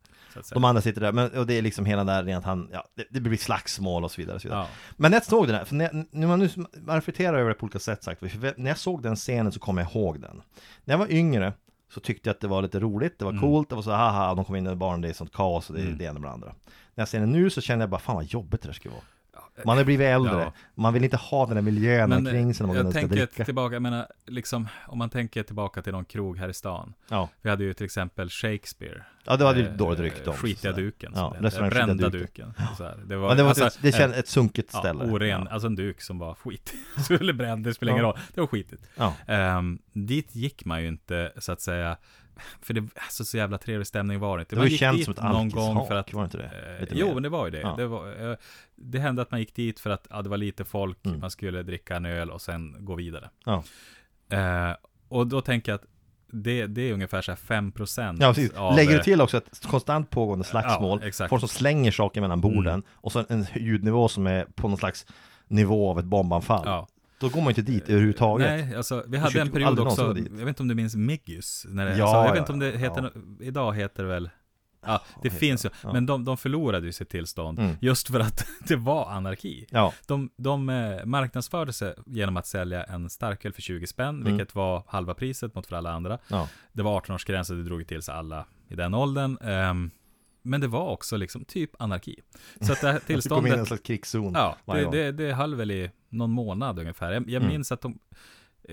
De 0.54 0.64
andra 0.64 0.82
sitter 0.82 1.02
där, 1.02 1.12
men 1.12 1.32
och 1.38 1.48
det 1.48 1.54
är 1.58 1.62
liksom 1.62 1.86
hela 1.86 2.04
där 2.04 2.24
rent 2.24 2.46
han, 2.46 2.70
ja, 2.74 2.86
det, 2.96 3.06
det 3.10 3.20
blir 3.20 3.38
slagsmål 3.38 4.04
och 4.04 4.12
så 4.12 4.22
vidare. 4.22 4.36
Och 4.36 4.42
så 4.42 4.48
vidare. 4.48 4.62
Ja. 4.62 4.68
Men 4.98 5.12
när 5.12 5.16
jag 5.16 5.26
såg 5.26 5.48
den 5.48 5.56
här, 5.56 5.66
för 5.66 5.76
när, 5.76 5.86
jag- 5.94 6.06
när 6.12 6.28
man 6.28 6.40
nu 6.40 6.50
man 6.86 6.96
reflekterar 6.96 7.38
över 7.40 7.50
det 7.50 7.56
på 7.56 7.64
olika 7.64 7.80
sätt 7.80 8.04
sagt, 8.04 8.20
för 8.20 8.54
när 8.60 8.70
jag 8.70 8.78
såg 8.78 9.04
den 9.04 9.16
scenen 9.16 9.52
så 9.52 9.60
kommer 9.60 9.82
jag 9.82 9.92
ihåg 9.92 10.22
den. 10.22 10.42
När 10.86 10.94
jag 10.94 11.00
var 11.00 11.12
yngre 11.12 11.54
så 11.94 12.00
tyckte 12.00 12.30
jag 12.30 12.34
att 12.34 12.42
det 12.42 12.48
var 12.48 12.62
lite 12.62 12.80
roligt, 12.80 13.20
det 13.20 13.26
var 13.26 13.32
Mm. 13.32 13.42
coolt, 13.42 13.70
det 13.70 13.76
var 13.76 13.82
så 13.82 13.92
haha, 13.92 14.36
de 14.36 14.46
kom 14.46 14.56
in 14.56 14.68
i 14.68 14.76
barn, 14.76 15.02
det 15.02 15.10
är 15.10 15.14
sånt 15.14 15.34
kaos 15.34 15.70
och 15.70 15.76
det 15.76 15.82
är 15.82 15.86
Mm. 15.86 15.98
det 15.98 16.04
ena 16.06 16.20
med 16.20 16.30
det 16.30 16.34
andra. 16.34 16.48
När 16.96 17.02
jag 17.02 17.08
ser 17.08 17.20
den 17.20 17.32
nu 17.32 17.50
så 17.50 17.62
känner 17.62 17.82
jag 17.84 17.90
bara, 17.90 18.00
fan 18.02 18.16
vad 18.16 18.26
jobbigt 18.26 18.62
det 18.62 18.68
där 18.68 18.74
skulle 18.74 18.94
vara. 18.94 19.04
Man 19.66 19.78
har 19.78 19.84
blivit 19.86 20.05
äldre, 20.05 20.41
Ja. 20.41 20.53
man 20.76 20.93
vill 20.93 21.03
inte 21.03 21.18
ha 21.18 21.45
den 21.45 21.55
där 21.55 21.62
miljön 21.62 22.10
Men 22.10 22.18
omkring 22.18 22.53
sig 22.53 22.68
när 22.68 22.74
man 22.74 22.86
jag 22.86 22.93
tänker 22.93 23.43
tillbaka, 23.45 23.76
jag 23.76 23.82
menar, 23.82 24.07
liksom, 24.28 24.68
om 24.88 24.97
man 24.97 25.10
tänker 25.10 25.43
tillbaka 25.43 25.82
till 25.82 25.91
någon 25.93 26.05
krog 26.05 26.38
här 26.38 26.49
i 26.49 26.53
stan. 26.53 26.93
Ja. 27.10 27.30
Vi 27.41 27.49
hade 27.49 27.64
ju 27.64 27.74
till 27.74 27.86
exempel 27.86 28.30
Shakespeare. 28.30 29.03
ja, 29.26 29.36
det 29.38 29.43
var 29.43 29.55
ju 29.55 29.66
Eh, 29.68 29.74
dåligt 29.74 29.99
rykte 29.99 30.30
om. 30.30 30.36
Skitiga 30.36 30.72
duken. 30.72 31.12
Ja, 31.16 31.36
Brända 31.70 31.93
duken. 32.10 32.12
duken. 32.12 32.53
Här. 32.57 32.97
Det 33.05 33.16
var, 33.16 33.28
Men 33.28 33.38
det 33.38 33.43
var 33.43 33.49
alltså, 33.49 33.80
det 33.82 33.91
känns 33.91 34.14
eh, 34.14 34.20
ett 34.20 34.28
sunkigt 34.28 34.70
Ja, 34.74 34.80
ställe. 34.80 35.03
oren, 35.03 35.30
Ja. 35.30 35.47
alltså 35.51 35.68
en 35.68 35.76
duk 35.76 36.01
som 36.01 36.20
var 36.20 36.34
skit. 36.34 36.74
Skulle 37.03 37.34
bränna, 37.34 37.55
det 37.55 37.74
spelar 37.74 37.93
ingen 37.93 38.03
Ja. 38.03 38.10
roll. 38.10 38.18
Det 38.34 38.41
var 38.41 38.47
skitigt. 38.47 38.84
Ja. 38.95 39.14
Ehm, 39.28 39.80
dit 39.93 40.36
gick 40.36 40.66
man 40.66 40.82
ju 40.82 40.88
inte, 40.88 41.32
så 41.38 41.51
att 41.51 41.62
säga, 41.62 41.97
för 42.62 42.74
det, 42.74 42.88
alltså 42.96 43.26
så 43.26 43.38
jävla 43.38 43.58
trevlig 43.58 43.88
stämning 43.88 44.20
var 44.20 44.38
det 44.38 44.42
inte. 44.42 44.56
Det 44.56 44.60
var 44.60 44.68
ju 44.68 44.78
känt 44.78 45.04
som 45.04 45.12
ett 45.14 45.24
någon 45.24 45.50
gång 45.50 45.68
alkishak, 45.78 45.88
för 45.88 45.96
att 45.96 46.14
var 46.14 46.22
det 46.22 46.26
inte 46.26 46.38
det? 46.38 46.78
Lite 46.82 46.96
jo, 46.98 47.08
mer. 47.08 47.14
men 47.14 47.24
det 47.24 47.30
var 47.30 47.46
ju 47.46 47.52
det. 47.52 47.60
Ja. 47.60 47.74
Det, 47.78 47.88
var, 47.88 48.30
eh, 48.32 48.38
det 48.76 49.00
hände 49.00 49.22
att 49.22 49.32
man 49.32 49.40
gick 49.40 49.56
dit 49.56 49.80
för 49.80 49.90
att 49.90 50.08
ja, 50.10 50.22
det 50.22 50.30
var 50.30 50.38
lite 50.38 50.64
folk, 50.66 51.06
Mm. 51.06 51.20
man 51.20 51.32
skulle 51.32 51.64
dricka 51.64 51.96
en 51.96 52.06
öl 52.06 52.32
och 52.32 52.42
sen 52.42 52.76
gå 52.80 52.96
vidare. 52.96 53.30
Ja. 53.46 53.64
Eh, 54.30 54.76
och 55.08 55.28
då 55.28 55.42
tänker 55.42 55.72
jag 55.72 55.76
att 55.80 55.86
det, 56.32 56.68
det 56.68 56.82
är 56.90 56.94
ungefär 56.94 57.22
så 57.22 57.32
här 57.32 57.38
5% 57.62 58.18
Ja, 58.22 58.28
precis. 58.34 58.54
av, 58.54 58.76
Lägger 58.76 58.92
du 58.92 58.98
eh, 58.98 59.04
till 59.04 59.22
också 59.22 59.38
ett 59.38 59.66
konstant 59.68 60.10
pågående 60.10 60.46
slagsmål, 60.46 61.02
Ja, 61.20 61.28
folk 61.28 61.40
som 61.40 61.50
slänger 61.50 61.92
saker 61.92 62.22
mellan 62.22 62.42
borden, 62.42 62.68
Mm. 62.74 62.84
och 62.94 63.12
så 63.12 63.26
en 63.30 63.46
ljudnivå 63.56 64.08
som 64.08 64.28
är 64.28 64.46
på 64.56 64.68
någon 64.68 64.78
slags 64.78 65.06
nivå 65.48 65.90
av 65.92 66.00
ett 66.00 66.06
bombanfall. 66.06 66.64
Ja. 66.66 66.88
Då 67.20 67.30
går 67.30 67.42
man 67.42 67.50
inte 67.50 67.62
dit 67.62 67.90
överhuvudtaget. 67.90 68.48
Nej, 68.48 68.76
alltså 68.76 69.04
vi 69.08 69.18
hade 69.18 69.42
en 69.42 69.52
period 69.52 69.80
också, 69.80 70.02
jag 70.18 70.24
vet 70.32 70.48
inte 70.48 70.64
om 70.64 70.68
du 70.68 70.76
minns 70.76 70.96
Miggus? 70.96 71.66
När 71.70 71.86
det, 71.86 71.98
Ja, 71.98 72.04
alltså, 72.04 72.16
jag 72.18 72.24
vet 72.24 72.36
ja, 72.36 72.40
inte 72.42 72.52
om 72.52 72.60
det 72.60 72.72
ja. 72.72 72.78
heter, 72.78 73.12
idag 73.40 73.76
heter 73.76 74.04
det 74.04 74.10
väl 74.10 74.30
Ja, 74.86 75.02
det 75.24 75.30
finns 75.30 75.66
ju? 75.66 75.70
Ja. 75.84 75.94
men 75.94 76.06
de, 76.06 76.26
de 76.26 76.38
förlorade 76.38 76.86
ju 76.86 76.92
sitt 76.92 77.10
tillstånd 77.10 77.60
Mm. 77.60 77.76
just 77.82 78.08
för 78.08 78.20
att 78.20 78.46
det 78.68 78.76
var 78.76 79.10
anarki. 79.12 79.66
Ja, 79.70 79.94
De, 80.08 80.30
de 80.38 80.70
eh, 80.70 81.06
marknadsförde 81.06 81.74
sig 81.74 81.94
genom 82.06 82.38
att 82.38 82.48
sälja 82.48 82.84
en 82.84 83.10
starköl 83.10 83.54
för 83.54 83.62
20 83.62 83.88
spänn, 83.88 84.10
Mm. 84.22 84.24
vilket 84.38 84.56
var 84.56 84.84
halva 84.88 85.14
priset 85.14 85.56
mot 85.56 85.68
för 85.68 85.76
alla 85.76 85.92
andra. 85.92 86.18
ja. 86.28 86.48
Det 86.74 86.82
var 86.84 87.00
18-årsgräns 87.02 87.52
och 87.52 87.58
det 87.58 87.64
drog 87.64 87.88
till 87.88 88.02
sig 88.02 88.16
alla 88.16 88.46
i 88.70 88.76
den 88.76 88.94
åldern. 88.94 89.38
Ehm, 89.42 89.92
men 90.50 90.62
det 90.62 90.68
var 90.68 90.89
också 90.89 91.18
liksom 91.18 91.45
typ 91.45 91.82
anarki. 91.82 92.16
Så 92.62 92.72
att 92.74 92.82
det 92.82 92.88
här 92.88 92.93
Det 92.93 93.30
kom 93.30 93.45
in 93.47 93.54
en 93.54 93.58
tillståndet, 93.58 93.68
slags 93.68 93.84
krigszon 93.84 94.34
ja, 94.34 94.58
det, 94.91 94.91
det, 94.91 95.12
det 95.12 95.34
höll 95.34 95.56
väl 95.56 95.72
i 95.72 95.91
någon 96.10 96.32
månad 96.32 96.80
ungefär. 96.80 97.12
Jag, 97.12 97.30
jag 97.30 97.41
Mm. 97.41 97.47
minns 97.54 97.72
att 97.72 97.82
de, 97.82 98.00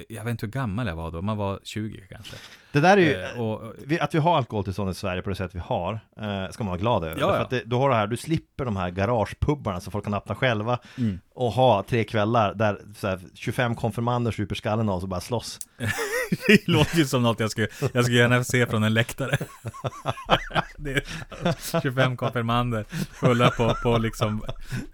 jag 0.08 0.24
vet 0.24 0.30
inte 0.30 0.46
hur 0.46 0.52
gammal 0.52 0.86
jag 0.86 0.96
var 0.96 1.10
då, 1.10 1.22
man 1.22 1.36
var 1.36 1.60
20 1.62 2.06
kanske. 2.10 2.36
Det 2.76 2.80
där 2.82 2.96
är 2.96 3.00
ju, 3.00 3.22
Eh, 3.22 3.40
och, 3.40 3.72
vi- 3.86 4.00
att 4.00 4.14
vi 4.14 4.18
har 4.18 4.36
alkoholtillstånd 4.36 4.90
i 4.90 4.94
Sverige 4.94 5.22
på 5.22 5.30
det 5.30 5.36
sätt 5.36 5.54
vi 5.54 5.58
har, 5.58 5.92
eh, 6.20 6.50
ska 6.50 6.64
man 6.64 6.70
vara 6.70 6.78
glad 6.80 7.04
över. 7.04 7.20
Ja, 7.20 7.28
För 7.28 7.36
ja. 7.36 7.42
att 7.42 7.50
det, 7.50 7.62
du 7.66 7.76
har 7.76 7.90
det 7.90 7.96
här, 7.96 8.06
du 8.06 8.16
slipper 8.16 8.64
de 8.64 8.76
här 8.76 8.90
garagepubbarna 8.90 9.80
som 9.80 9.92
folk 9.92 10.04
kan 10.04 10.14
öppna 10.14 10.34
själva 10.34 10.78
Mm. 10.98 11.20
och 11.34 11.52
ha 11.52 11.82
tre 11.82 12.04
kvällar 12.04 12.54
där 12.54 12.78
här, 13.02 13.20
25 13.34 13.74
konfirmander 13.74 14.30
super 14.32 14.54
skallen 14.54 14.88
av 14.88 15.02
och 15.02 15.08
bara 15.08 15.20
slåss. 15.20 15.58
det 16.48 16.68
låter 16.68 16.96
ju 16.98 17.06
som 17.06 17.22
något 17.22 17.40
jag 17.40 17.50
skulle, 17.50 17.68
jag 17.94 18.04
skulle 18.04 18.18
gärna 18.18 18.44
se 18.44 18.66
från 18.66 18.84
en 18.84 18.94
läktare. 18.94 19.36
det 20.78 20.92
är 20.92 21.80
25 21.82 22.16
konfirmander 22.16 22.84
fulla 23.12 23.50
på, 23.50 23.74
på 23.82 23.98
liksom, 23.98 24.42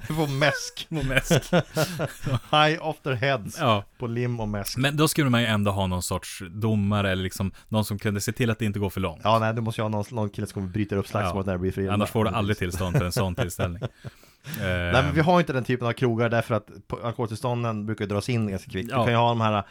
får 0.08 0.26
mäsk, 0.26 0.86
på 0.88 0.94
mäsk. 0.94 1.32
high 2.50 2.82
off 2.86 2.96
their 3.02 3.14
heads 3.14 3.56
Ja. 3.60 3.84
på 3.98 4.06
lim 4.06 4.40
och 4.40 4.48
mäsk. 4.48 4.76
Men 4.78 4.96
då 4.96 5.08
skulle 5.08 5.30
man 5.30 5.40
ju 5.40 5.46
ändå 5.46 5.70
ha 5.70 5.86
någon 5.86 6.02
sorts 6.02 6.42
domare 6.50 7.10
eller 7.10 7.22
liksom 7.22 7.52
Någon 7.72 7.84
som 7.84 7.98
kunde 7.98 8.20
se 8.20 8.32
till 8.32 8.50
att 8.50 8.58
det 8.58 8.64
inte 8.64 8.78
går 8.78 8.90
för 8.90 9.00
långt. 9.00 9.20
Ja, 9.24 9.38
nej, 9.38 9.54
du 9.54 9.60
måste 9.60 9.80
ju 9.80 9.82
ha 9.82 9.88
någon, 9.88 10.04
någon 10.10 10.30
kille 10.30 10.46
som 10.46 10.54
kommer 10.54 10.68
bryta 10.68 10.96
upp 10.96 11.06
slagsmålet 11.08 11.46
när 11.46 11.52
det 11.52 11.58
blir 11.58 11.72
fri. 11.72 11.88
Annars 11.88 12.10
får 12.10 12.24
du 12.24 12.30
aldrig 12.30 12.58
tillstånd 12.58 12.94
till 12.96 13.04
en 13.06 13.12
sån 13.12 13.34
tillställning. 13.34 13.82
Nej 14.60 14.92
men 14.92 15.14
vi 15.14 15.20
har 15.20 15.40
inte 15.40 15.52
den 15.52 15.64
typen 15.64 15.86
av 15.88 15.92
krogar 15.92 16.28
därför 16.28 16.54
att 16.54 16.68
alkoholtillstånden 17.04 17.86
brukar 17.86 18.06
dras 18.06 18.28
in 18.28 18.48
ganska 18.48 18.70
kvickt. 18.70 18.88
Du 18.88 18.94
Ja. 18.94 19.04
kan 19.04 19.12
ju 19.12 19.18
ha 19.18 19.28
de 19.28 19.40
här, 19.40 19.56
eh, 19.56 19.62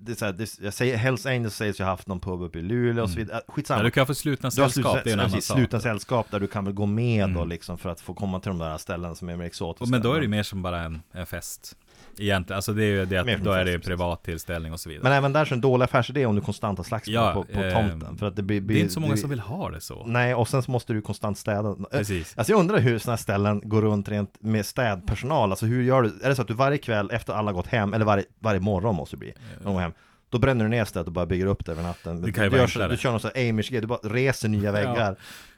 det 0.00 0.12
är 0.12 0.16
så 0.16 0.24
här, 0.24 0.32
det, 0.32 0.58
jag 0.60 0.74
säger, 0.74 0.96
Hells 0.96 1.26
Angels 1.26 1.54
sägs 1.56 1.80
ju 1.80 1.84
ha 1.84 1.90
haft 1.90 2.06
någon 2.08 2.20
pub 2.20 2.42
uppe 2.42 2.58
i 2.58 2.62
Luleå 2.62 3.04
och 3.04 3.10
så 3.10 3.16
vidare. 3.16 3.36
Äh, 3.48 3.52
Skitsamma. 3.54 3.76
Mm. 3.76 3.84
Ja, 3.84 3.88
du 3.88 3.90
kan 3.90 4.06
få 4.06 4.14
slutna 4.14 4.48
Du 4.48 4.54
sällskap, 4.54 4.72
slutna, 4.92 5.00
det 5.04 5.10
är 5.10 5.14
en 5.14 5.20
annan 5.20 5.42
sak. 5.42 5.56
slutna 5.56 5.80
sällskap 5.80 6.30
där 6.30 6.40
du 6.40 6.46
kan 6.46 6.64
väl 6.64 6.74
gå 6.74 6.86
med 6.86 7.28
då 7.30 7.38
Mm. 7.38 7.48
liksom 7.48 7.78
för 7.78 7.90
att 7.90 8.00
få 8.00 8.14
komma 8.14 8.40
till 8.40 8.48
de 8.48 8.58
där 8.58 8.78
ställen 8.78 9.16
som 9.16 9.28
är 9.28 9.36
mer 9.36 9.44
exotiska. 9.44 9.90
Men 9.90 10.02
då 10.02 10.12
är 10.12 10.16
det 10.16 10.22
ju 10.22 10.28
mer 10.28 10.42
som 10.42 10.62
bara 10.62 10.80
en, 10.80 11.02
en 11.12 11.26
fest. 11.26 11.76
Egentligen, 12.18 12.56
alltså 12.56 12.72
det 12.72 12.84
är 12.84 12.86
ju 12.86 13.04
det 13.04 13.16
att 13.18 13.44
då 13.44 13.52
är 13.52 13.64
det 13.64 13.72
fest, 13.72 13.84
privat 13.88 14.22
tillställning 14.24 14.72
och 14.72 14.80
så 14.80 14.88
vidare. 14.88 15.02
Men 15.02 15.12
även 15.12 15.32
där 15.32 15.44
så 15.44 15.48
är 15.48 15.50
det 15.50 15.56
en 15.56 15.60
dålig 15.60 15.84
affärsidé 15.84 16.26
om 16.26 16.34
du 16.34 16.40
konstant 16.40 16.78
har 16.78 16.84
slagsmål 16.84 17.14
Ja, 17.14 17.32
på, 17.32 17.44
på 17.54 17.64
eh, 17.64 17.72
tomten. 17.90 18.16
För 18.18 18.26
att 18.26 18.36
det 18.36 18.42
blir, 18.42 18.60
det 18.60 18.74
är 18.74 18.80
inte 18.80 18.94
så 18.94 19.00
många 19.00 19.14
det- 19.14 19.20
som 19.20 19.30
vill 19.30 19.40
ha 19.40 19.70
det 19.70 19.80
så. 19.80 20.06
Nej, 20.06 20.34
och 20.34 20.48
sen 20.48 20.62
så 20.62 20.70
måste 20.70 20.92
du 20.92 21.02
konstant 21.02 21.38
städa. 21.38 21.68
Eh, 21.68 21.74
Precis. 21.90 22.34
Alltså 22.38 22.52
jag 22.52 22.60
undrar 22.60 22.78
hur 22.78 22.98
sådana 22.98 23.12
här 23.12 23.22
ställen 23.22 23.60
går 23.64 23.82
runt 23.82 24.08
rent 24.08 24.36
med 24.40 24.66
städpersonal. 24.66 25.50
Alltså 25.50 25.66
hur 25.66 25.82
gör 25.82 26.02
du? 26.02 26.08
Är 26.22 26.28
det 26.28 26.34
så 26.36 26.42
att 26.42 26.48
du 26.48 26.54
varje 26.54 26.78
kväll 26.78 27.10
efter 27.10 27.32
alla 27.32 27.52
gått 27.52 27.66
hem, 27.66 27.94
eller 27.94 28.04
varje, 28.04 28.24
varje 28.38 28.60
morgon 28.60 28.94
måste 28.94 29.16
det 29.16 29.20
bli, 29.20 29.32
när 29.58 29.64
de 29.64 29.74
går 29.74 29.80
hem, 29.80 29.92
då 30.28 30.38
bränner 30.38 30.64
du 30.64 30.70
ner 30.70 30.84
stället 30.84 31.06
och 31.06 31.12
bara 31.12 31.26
bygger 31.26 31.46
upp 31.46 31.64
det 31.66 31.72
över 31.72 31.82
natten. 31.82 32.22
Det 32.22 32.32
kan 32.32 32.44
ju 32.44 32.50
du, 32.50 32.56
gör 32.56 32.66
så, 32.66 32.88
du 32.88 32.96
kör 32.96 33.10
någon 33.10 33.20
sån 33.20 33.30
här 33.34 33.50
Amish 33.50 33.70
grej, 33.70 33.80
du 33.80 33.86
bara 33.86 33.98
reser 34.02 34.48
nya 34.48 34.72
väggar. 34.82 35.16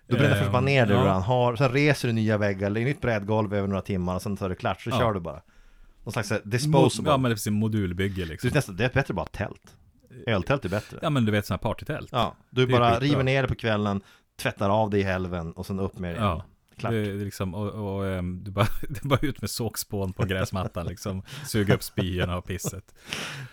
Du 0.09 0.15
bränner 0.17 0.35
Eh, 0.37 0.39
först 0.41 0.53
bara 0.53 0.61
ner 0.63 0.87
det 0.87 0.93
ja. 0.93 0.99
du 1.01 1.05
redan 1.05 1.23
har, 1.23 1.57
sen 1.57 1.69
reser 1.73 2.09
du 2.09 2.15
nya 2.15 2.39
väggar, 2.39 2.71
lägger 2.71 2.87
nytt 2.87 3.01
brädgolv 3.01 3.55
över 3.55 3.69
några 3.69 3.83
timmar 3.83 4.15
och 4.15 4.23
sen 4.23 4.37
tar 4.37 4.49
det 4.49 4.55
klart, 4.55 4.81
så 4.83 4.91
Ja. 4.91 4.99
kör 4.99 5.13
du 5.13 5.21
bara. 5.21 5.41
Någon 6.07 6.13
slags 6.13 6.31
här 6.31 6.41
disposable. 6.45 7.11
Ja 7.11 7.17
men 7.17 7.31
det 7.31 7.37
finns 7.37 7.47
en 7.47 7.53
modulbygge 7.55 8.25
liksom. 8.25 8.49
det, 8.51 8.53
är 8.53 8.57
nästan, 8.57 8.77
det 8.77 8.85
är 8.85 8.91
bättre 8.95 9.15
bara 9.15 9.27
tält. 9.27 9.77
Öltält 10.27 10.65
är 10.65 10.69
bättre. 10.69 10.99
Ja 11.03 11.11
men 11.11 11.25
du 11.25 11.33
vet 11.33 11.47
sådana 11.47 11.59
här 11.63 11.71
partytält. 11.71 12.09
Ja, 12.13 12.35
du 12.51 12.67
Det 12.67 12.73
bara 12.73 12.99
river 12.99 13.23
ner 13.23 13.43
det 13.43 13.49
på 13.49 13.55
kvällen, 13.55 14.01
tvättar 14.41 14.71
av 14.71 14.91
det 14.91 14.99
i 14.99 15.03
helven 15.03 15.53
och 15.53 15.67
sen 15.67 15.81
upp 15.81 15.99
med 15.99 16.11
det 16.15 16.19
igen. 16.19 16.27
Ja. 16.29 16.45
Klart. 16.79 16.93
Det 16.93 16.99
är 16.99 17.15
liksom, 17.15 17.55
och, 17.55 17.97
och 17.97 18.07
ehm, 18.07 18.45
du, 18.45 18.51
bara, 18.51 18.67
det 18.89 19.05
är 19.05 19.09
bara 19.09 19.19
ut 19.23 19.41
med 19.41 19.51
sågspån 19.51 20.13
på 20.13 20.25
gräsmattan 20.25 20.87
liksom. 20.87 21.23
Suga 21.47 21.75
upp 21.75 21.83
spyorna 21.83 22.37
och 22.37 22.45
pisset. 22.47 22.95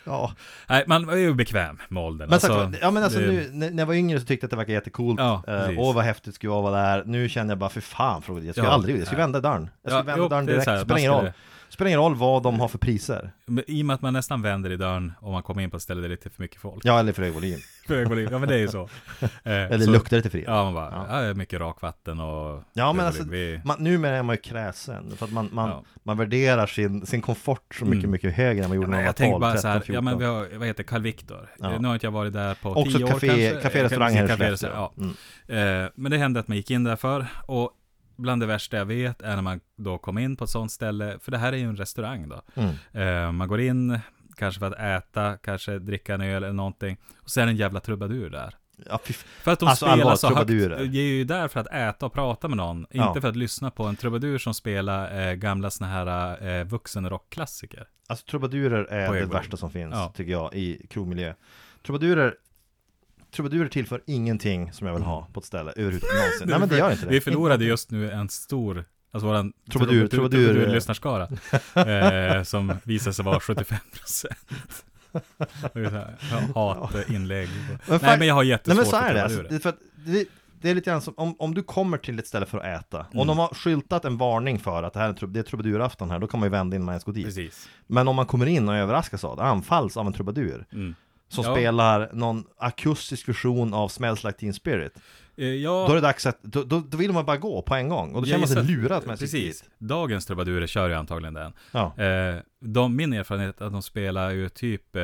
Ja, 0.04 0.32
Nej, 0.70 0.84
man 0.88 1.10
är 1.10 1.16
ju 1.16 1.34
bekväm 1.34 1.80
med 1.89 2.04
åldern. 2.04 2.30
Men 2.30 2.39
sagt, 2.39 2.78
ja 2.82 2.91
men 2.91 3.04
alltså 3.04 3.20
det- 3.20 3.28
nu, 3.54 3.70
när 3.70 3.82
jag 3.82 3.86
var 3.86 3.93
yngre 3.93 4.20
så 4.20 4.26
tyckte 4.26 4.43
jag 4.43 4.47
att 4.47 4.51
det 4.51 4.58
verkade 4.58 4.74
jättecoolt. 4.74 5.20
Ja, 5.20 5.43
Eh, 5.47 5.60
precis. 5.60 5.78
Åh 5.80 5.95
vad 5.95 6.04
häftigt 6.04 6.26
det 6.26 6.32
skulle 6.32 6.49
vara 6.49 6.82
där. 6.82 7.04
Nu 7.06 7.30
känner 7.30 7.51
jag 7.51 7.58
bara, 7.58 7.70
för 7.70 7.82
fan 7.82 8.24
jag 8.28 8.54
skulle 8.54 8.68
Ja, 8.68 8.74
aldrig, 8.74 8.99
jag 8.99 9.06
skulle 9.08 9.22
vända 9.22 9.41
dörren. 9.41 9.70
Jag 9.82 9.91
skulle 9.91 10.12
Ja, 10.12 10.16
vända 10.16 10.28
dörren 10.30 10.45
det 10.45 10.51
direkt, 10.51 10.68
här, 10.68 10.84
spelar 10.84 10.99
ingen 10.99 11.12
roll. 11.12 11.32
Spelar 11.74 11.88
ingen 11.89 11.99
roll 11.99 12.15
vad 12.15 12.43
de 12.43 12.59
har 12.59 12.67
för 12.67 12.78
priser. 12.78 13.32
Men 13.45 13.63
I 13.67 13.82
och 13.82 13.86
med 13.86 13.93
att 13.93 14.01
man 14.01 14.13
nästan 14.13 14.41
vänder 14.41 14.71
i 14.71 14.78
dörren 14.78 15.13
om 15.19 15.32
man 15.32 15.43
kommer 15.43 15.61
in 15.61 15.69
på 15.71 15.78
ett 15.78 15.84
ställe 15.84 16.01
där 16.01 16.07
det 16.09 16.13
är 16.13 16.17
lite 16.17 16.30
för 16.30 16.41
mycket 16.41 16.61
folk. 16.61 16.86
Ja, 16.86 16.99
eller 16.99 17.13
för 17.13 17.21
hög 17.24 17.34
volym. 17.34 17.59
För 17.88 17.95
hög 17.95 18.07
volym. 18.09 18.28
Ja 18.32 18.39
men 18.39 18.49
det 18.49 18.55
är 18.55 18.59
ju 18.59 18.67
så. 18.67 18.82
Eh, 19.21 19.30
Eller 19.43 19.80
så- 19.86 19.91
luktar 19.91 20.17
det 20.17 20.21
till 20.21 20.32
fred. 20.32 20.43
Ja 20.47 20.63
man 20.63 20.74
bara, 20.74 21.05
Ja. 21.09 21.24
ja. 21.26 21.34
mycket 21.34 21.59
rakvatten 21.59 22.19
och 22.19 22.63
Ja 22.74 22.93
men 22.93 23.05
alltså. 23.05 23.24
Vi- 23.24 23.61
man, 23.65 23.84
numera 23.84 24.15
är 24.17 24.24
man 24.24 24.36
ju 24.36 24.41
kräsen. 24.41 25.11
För 25.17 25.26
att 25.26 25.32
man, 25.32 25.49
man, 25.51 25.69
Ja. 25.69 25.84
man 26.03 26.17
värderar 26.17 26.65
sin, 26.67 27.05
sin 27.05 27.21
komfort 27.21 27.76
så 27.80 27.86
mycket, 27.86 27.99
Mm. 27.99 28.11
mycket 28.11 28.34
högre 28.36 28.63
än 28.63 28.69
man 28.69 28.76
gjorde 28.76 28.88
Ja, 28.88 28.91
när 28.91 28.97
man 28.97 29.03
var 29.03 29.05
jag 29.07 29.15
tänkte 29.15 29.32
12, 29.34 29.41
bara 29.41 29.51
13, 29.51 29.61
så 29.61 29.67
här, 29.67 29.80
14. 29.80 29.95
ja 29.95 30.01
men 30.01 30.17
vi 30.19 30.26
har, 30.26 30.57
vad 30.57 30.67
heter 30.67 30.84
Carl 30.84 31.01
Victor? 31.01 31.49
Ja. 31.59 31.80
Nu 31.80 31.88
har 31.88 31.93
inte 31.95 32.05
jag 32.05 32.11
varit 32.11 32.34
där 32.34 32.55
på 32.55 32.69
Också 32.69 32.97
tio 32.97 33.03
år 33.05 33.07
café, 33.09 33.28
kanske. 33.28 33.61
café 33.61 33.84
restaurang 33.84 34.13
här 34.13 34.26
i 34.26 34.28
Skellefteå. 34.38 34.69
ja. 34.74 34.93
Mm. 34.97 35.84
Eh, 35.84 35.89
Men 35.95 36.11
det 36.11 36.17
hände 36.17 36.39
att 36.39 36.47
man 36.47 36.57
gick 36.57 36.71
in 36.71 36.84
där 36.84 36.95
för 36.95 37.26
och 37.45 37.71
bland 38.16 38.41
det 38.41 38.45
värsta 38.45 38.78
jag 38.78 38.86
vet 38.86 39.22
är 39.22 39.36
när 39.36 39.41
man 39.41 39.59
då 39.76 39.97
kom 39.97 40.18
in 40.18 40.36
på 40.36 40.43
ett 40.43 40.49
sånt 40.49 40.72
ställe, 40.72 41.20
för 41.20 41.32
det 41.32 41.38
här 41.38 41.53
är 41.53 41.57
ju 41.57 41.64
en 41.64 41.76
restaurang 41.78 42.30
då. 42.30 42.41
Mm. 42.55 42.76
Eh, 43.26 43.32
Man 43.32 43.47
går 43.47 43.59
in, 43.61 43.99
kanske 44.36 44.59
för 44.59 44.68
att 44.72 44.80
äta, 44.80 45.38
kanske 45.38 45.80
dricka 45.80 46.14
en 46.14 46.22
öl 46.22 46.43
eller 46.43 46.53
någonting. 46.53 46.97
Och 47.22 47.30
så 47.30 47.41
är 47.41 47.45
det 47.45 47.51
en 47.51 47.57
jävla 47.57 47.80
trubadur 47.80 48.30
där. 48.30 48.55
Ja, 48.89 48.99
För 49.41 49.51
att 49.51 49.59
de 49.59 49.68
Alltså, 49.70 49.86
spelar 49.86 50.01
allvar, 50.01 50.16
så 50.16 50.28
högt. 50.28 50.38
trubadurer. 50.38 50.78
De 50.86 50.99
är 50.99 51.03
ju 51.03 51.24
där 51.24 51.47
för 51.47 51.59
att 51.59 51.68
äta 51.68 52.05
och 52.05 52.14
prata 52.14 52.47
med 52.47 52.57
någon. 52.57 52.86
Ja. 52.91 53.07
Inte 53.07 53.22
för 53.22 53.28
att 53.30 53.36
lyssna 53.36 53.72
på 53.72 53.84
en 53.84 53.95
trubadur 53.95 54.38
som 54.38 54.53
spelar 54.53 55.28
eh, 55.30 55.34
gamla 55.34 55.70
såna 55.72 55.89
här 55.89 56.47
eh, 56.59 56.64
vuxenrockklassiker. 56.66 57.88
Alltså 58.07 58.26
trubadurer 58.26 58.84
är 58.86 59.14
det 59.14 59.26
värsta 59.26 59.57
som 59.57 59.72
finns, 59.72 59.93
Ja. 59.93 60.14
tycker 60.16 60.32
jag, 60.32 60.53
i 60.53 60.88
krogmiljö. 60.89 61.34
Trubadurer 61.86 62.36
Trubadurer 63.34 63.69
tillför 63.69 64.01
ingenting 64.07 64.71
som 64.73 64.88
jag 64.88 64.93
vill 64.93 65.03
ha 65.03 65.27
på 65.34 65.39
ett 65.39 65.45
ställe 65.45 65.71
överhuvudtaget 65.75 66.15
någonsin. 66.23 66.47
Nej 66.49 66.59
men 66.59 66.69
det 66.69 66.77
gör 66.77 66.91
inte 66.91 67.05
det. 67.05 67.11
Vi 67.11 67.21
förlorade 67.21 67.65
just 67.65 67.91
nu 67.91 68.11
en 68.11 68.29
stor, 68.29 68.86
alltså 69.11 69.27
våran 69.27 69.53
Trubadur- 69.69 70.07
trubadur- 70.07 70.67
lyssnarskara 70.73 71.27
eh, 72.38 72.43
som 72.43 72.73
visade 72.84 73.13
sig 73.13 73.25
vara 73.25 73.39
75 73.39 73.77
procent. 73.91 74.86
Hatinlägg. 76.55 77.49
Nej 77.88 77.99
men 78.17 78.27
jag 78.27 78.36
har 78.36 78.41
Nej 78.43 78.49
jättesvårt 78.49 78.77
men 78.77 78.86
så 78.86 78.95
är 78.95 79.13
det, 79.13 79.23
alltså, 79.23 79.43
det, 79.43 79.55
är 79.55 79.59
för 79.59 79.69
att 79.69 79.79
det, 80.05 80.25
det 80.61 80.69
är 80.69 80.75
lite 80.75 80.89
grann 80.89 81.01
som 81.01 81.13
om, 81.17 81.36
om 81.39 81.53
du 81.53 81.63
kommer 81.63 81.97
till 81.97 82.19
ett 82.19 82.27
ställe 82.27 82.45
för 82.45 82.57
att 82.57 82.81
äta 82.81 82.99
Om 82.99 83.05
Mm. 83.13 83.27
de 83.27 83.38
har 83.39 83.47
skyltat 83.47 84.05
en 84.05 84.17
varning 84.17 84.59
för 84.59 84.84
att 84.84 84.93
det 84.93 84.99
här 84.99 85.09
är, 85.09 85.27
det 85.27 85.39
är 85.39 85.43
trubadurafton 85.43 86.11
här 86.11 86.19
Då 86.19 86.27
kan 86.27 86.39
man 86.39 86.47
ju 86.47 86.51
vända 86.51 86.75
innan 86.75 86.86
man 86.86 86.93
ens 86.93 87.03
går 87.03 87.13
dit 87.13 87.25
Precis. 87.25 87.69
Men 87.88 88.07
om 88.07 88.15
man 88.15 88.25
kommer 88.25 88.45
in 88.45 88.69
och 88.69 88.75
överraskas 88.75 89.23
av 89.23 89.38
det, 89.38 89.43
anfalls 89.43 89.97
av 89.97 90.07
en 90.07 90.13
trubadur 90.13 90.65
Mm. 90.73 90.95
Som 91.34 91.43
Ja. 91.43 91.53
spelar 91.55 92.09
någon 92.13 92.43
akustisk 92.57 93.29
version 93.29 93.73
av 93.73 93.88
Smells 93.88 94.23
Like 94.23 94.39
Teen 94.39 94.53
Spirit 94.53 94.93
Eh, 95.38 95.45
ja, 95.47 95.86
Då 95.88 95.91
är 95.91 95.95
det 95.95 96.01
dags 96.01 96.25
att, 96.25 96.43
då, 96.43 96.63
då, 96.63 96.79
då 96.79 96.97
vill 96.97 97.11
man 97.11 97.25
bara 97.25 97.38
gå 97.38 97.61
på 97.61 97.75
en 97.75 97.89
gång 97.89 98.07
Och 98.15 98.21
då 98.21 98.27
jag 98.29 98.39
känner 98.41 98.55
man 98.55 98.65
sig 98.65 98.75
lurad 98.75 99.01
sitter 99.01 99.15
Precis. 99.17 99.63
Dagens 99.77 100.25
trubadurer 100.25 100.67
kör 100.67 100.89
ju 100.89 100.95
antagligen 100.95 101.34
den. 101.34 101.53
Ja, 101.71 102.03
Eh, 102.03 102.36
de, 102.59 102.95
min 102.95 103.13
erfarenhet 103.13 103.61
är 103.61 103.65
att 103.65 103.71
de 103.71 103.81
spelar 103.81 104.29
ju 104.31 104.49
typ, 104.49 104.95
eh? 104.95 105.01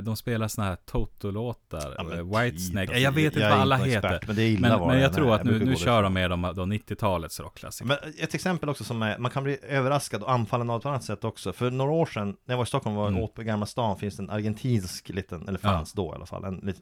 De 0.00 0.16
spelar 0.16 0.48
såna 0.48 0.66
här 0.66 0.76
Toto-låtar, 0.76 1.94
Ja, 1.98 2.04
eh, 2.04 2.10
typ, 2.10 2.26
Whitesnake, 2.36 2.80
alltså, 2.86 2.98
jag 3.02 3.12
vet 3.12 3.24
inte 3.24 3.40
jag 3.40 3.50
vad 3.50 3.58
alla 3.60 3.74
inte 3.76 3.86
någon 3.86 3.94
heter. 3.94 4.08
expert, 4.08 4.26
men 4.26 4.36
det 4.36 4.42
är 4.42 4.48
illa 4.48 4.78
Men, 4.78 4.88
men 4.88 5.00
jag 5.00 5.12
tror 5.12 5.34
att 5.34 5.44
nu, 5.44 5.64
nu 5.64 5.76
kör 5.76 6.02
de 6.02 6.12
med 6.12 6.30
de, 6.30 6.42
då 6.42 6.62
90-talets 6.62 7.40
rockklassiker. 7.40 7.86
Men 7.88 7.96
ett 8.18 8.34
exempel 8.34 8.68
också 8.68 8.84
som 8.84 9.02
är, 9.02 9.18
man 9.18 9.30
kan 9.30 9.42
bli 9.44 9.58
överraskad 9.68 10.22
och 10.22 10.32
anfallen 10.32 10.70
av 10.70 10.80
ett 10.80 10.86
annat 10.86 11.04
sätt 11.04 11.24
också. 11.24 11.52
För 11.52 11.70
några 11.70 11.90
år 11.92 12.06
sedan, 12.06 12.26
när 12.28 12.52
jag 12.52 12.56
var 12.56 12.64
i 12.64 12.66
Stockholm 12.66 12.96
var 12.96 13.08
Mm. 13.08 13.20
åt 13.22 13.34
på 13.34 13.42
Gamla 13.42 13.66
stan, 13.66 13.96
finns 13.98 14.16
det 14.16 14.22
en 14.22 14.30
argentinsk 14.30 15.08
liten, 15.08 15.48
eller 15.48 15.58
fanns 15.58 15.92
då 15.92 16.12
i 16.12 16.14
alla 16.14 16.26
fall, 16.26 16.44
en 16.44 16.74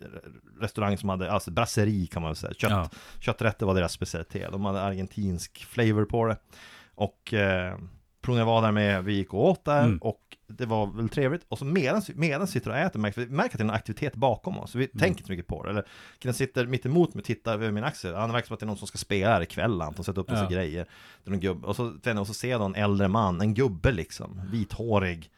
restaurang 0.61 0.99
som 0.99 1.09
hade, 1.09 1.33
alltså 1.33 1.51
brasseri 1.51 2.07
kan 2.07 2.23
man 2.23 2.29
väl 2.29 2.37
säga. 2.37 2.55
Kött, 2.55 2.71
Ja. 2.71 2.89
Kötträtter 3.21 3.67
var 3.67 3.75
deras 3.75 3.93
specialitet. 3.93 4.53
De 4.53 4.65
hade 4.65 4.81
argentinsk 4.83 5.65
flavor 5.65 6.05
på 6.05 6.27
det. 6.27 6.37
Och 6.95 7.35
eh, 7.35 7.75
när 8.35 8.41
jag 8.41 8.47
var 8.47 8.63
där 8.63 8.73
med, 8.73 9.05
vi 9.05 9.15
gick 9.15 9.35
och 9.35 9.45
åt 9.49 9.65
där 9.65 9.85
Mm. 9.85 9.99
och 9.99 10.21
det 10.49 10.67
var 10.67 10.87
väl 10.87 11.09
trevligt. 11.09 11.43
Och 11.49 11.59
så 11.59 11.65
medan 11.65 12.03
vi 12.41 12.47
sitter 12.47 12.71
och 12.71 12.77
äter, 12.77 13.01
märker 13.01 13.21
vi 13.21 13.27
märker 13.33 13.55
att 13.55 13.59
det 13.59 13.63
är 13.63 13.69
en 13.69 13.71
aktivitet 13.71 14.15
bakom 14.15 14.59
oss. 14.59 14.71
Så 14.71 14.79
vi 14.79 14.85
Mm. 14.85 14.99
tänker 14.99 15.11
inte 15.21 15.27
så 15.27 15.33
mycket 15.33 15.47
på 15.47 15.63
det. 15.65 15.71
Eller 15.71 15.85
killen 16.19 16.35
sitter 16.35 16.67
mitt 16.67 16.87
emot 16.87 17.15
mig 17.15 17.21
och 17.21 17.25
tittar 17.27 17.55
över 17.55 17.71
min 17.71 17.85
axel. 17.85 18.15
Han 18.15 18.33
verkar 18.33 18.47
som 18.47 18.55
att 18.55 18.61
det 18.61 18.65
är 18.65 18.67
någon 18.67 18.77
som 18.77 18.89
ska 18.89 18.99
spela 18.99 19.31
här 19.33 19.41
ikväll. 19.43 19.81
Han 19.81 19.95
sätter 19.95 20.19
upp 20.21 20.31
massa 20.31 20.43
Ja. 20.43 20.49
grejer. 20.51 20.87
Det 21.25 21.29
är 21.29 21.31
någon 21.31 21.41
gubbe. 21.41 21.67
Och 21.67 21.77
så, 21.77 21.93
och 22.21 22.27
så 22.27 22.35
ser 22.35 22.51
jag 22.51 22.63
en 22.65 22.75
äldre 22.75 23.09
man, 23.09 23.41
en 23.41 23.55
gubbe 23.55 23.93
liksom, 23.93 24.41
vithårig. 24.53 25.31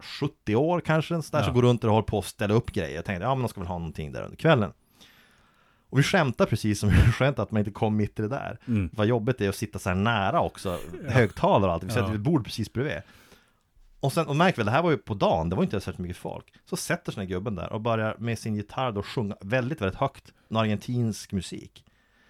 70 0.00 0.56
år 0.56 0.80
kanske, 0.80 1.14
sån 1.22 1.22
där 1.32 1.38
Ja. 1.38 1.44
som 1.44 1.54
går 1.54 1.62
runt 1.62 1.84
och 1.84 1.90
håller 1.90 2.02
på 2.02 2.18
att 2.18 2.24
ställa 2.24 2.54
upp 2.54 2.70
grejer. 2.72 2.94
Jag 2.96 3.04
tänkte, 3.04 3.24
ja 3.24 3.34
men 3.34 3.42
de 3.42 3.48
ska 3.48 3.60
väl 3.60 3.68
ha 3.68 3.78
någonting 3.78 4.12
där 4.12 4.22
under 4.22 4.36
kvällen. 4.36 4.72
Och 5.90 5.98
vi 5.98 6.02
skämtar 6.02 6.46
precis 6.46 6.80
som 6.80 6.88
vi 7.06 7.12
skämtar 7.12 7.42
att 7.42 7.50
man 7.50 7.58
inte 7.58 7.70
kom 7.70 7.96
mitt 7.96 8.18
i 8.18 8.22
det 8.22 8.28
där. 8.28 8.58
Mm. 8.68 8.90
Vad 8.92 9.06
jobbigt 9.06 9.38
det 9.38 9.44
är 9.44 9.48
att 9.48 9.56
sitta 9.56 9.78
så 9.78 9.88
här 9.88 9.96
nära 9.96 10.40
också, 10.40 10.78
högtalare 11.08 11.66
och 11.68 11.74
allt. 11.74 11.84
Vi 11.84 11.88
sätter 11.88 12.08
Ja. 12.08 12.14
ett 12.14 12.20
bord 12.20 12.44
precis 12.44 12.72
bredvid. 12.72 13.02
Och 14.00 14.12
sen, 14.12 14.26
och 14.26 14.36
märk 14.36 14.58
väl, 14.58 14.66
det 14.66 14.72
här 14.72 14.82
var 14.82 14.90
ju 14.90 14.96
på 14.96 15.14
dagen, 15.14 15.50
det 15.50 15.56
var 15.56 15.62
inte 15.62 15.80
särskilt 15.80 15.98
mycket 15.98 16.16
folk. 16.16 16.44
Så 16.70 16.76
sätter 16.76 17.12
sig 17.12 17.20
den 17.20 17.28
här 17.28 17.34
gubben 17.36 17.54
där 17.54 17.72
och 17.72 17.80
börjar 17.80 18.16
med 18.18 18.38
sin 18.38 18.54
gitarr 18.56 18.92
då 18.92 19.02
sjunga 19.02 19.36
väldigt, 19.40 19.80
väldigt 19.80 19.98
högt, 20.00 20.32
en 20.50 20.56
argentinsk 20.56 21.32
musik. 21.32 21.84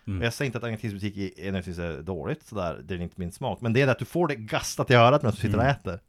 Mm. 0.07 0.19
Och 0.19 0.27
jag 0.27 0.33
säger 0.33 0.47
inte 0.47 0.59
att 0.59 0.65
argentinsk 0.65 0.95
musik 0.95 1.17
är- 1.17 1.41
är 1.41 1.53
nödvändigtvis 1.53 2.07
dåligt, 2.07 2.47
sådär, 2.47 2.81
det 2.85 2.95
är 2.95 2.99
inte 3.01 3.15
min 3.21 3.33
smak. 3.33 3.61
Men 3.61 3.73
det 3.73 3.83
är 3.83 3.87
det 3.87 3.93
att 3.93 3.99
du 3.99 4.05
får 4.05 4.29
det 4.29 4.35
gastat 4.35 4.91
i 4.91 4.95
örat 4.95 5.23
medan 5.23 5.35
du 5.35 5.41
sitter 5.41 5.57
och 5.59 5.65
Mm. 5.65 5.77
äter. 5.77 6.01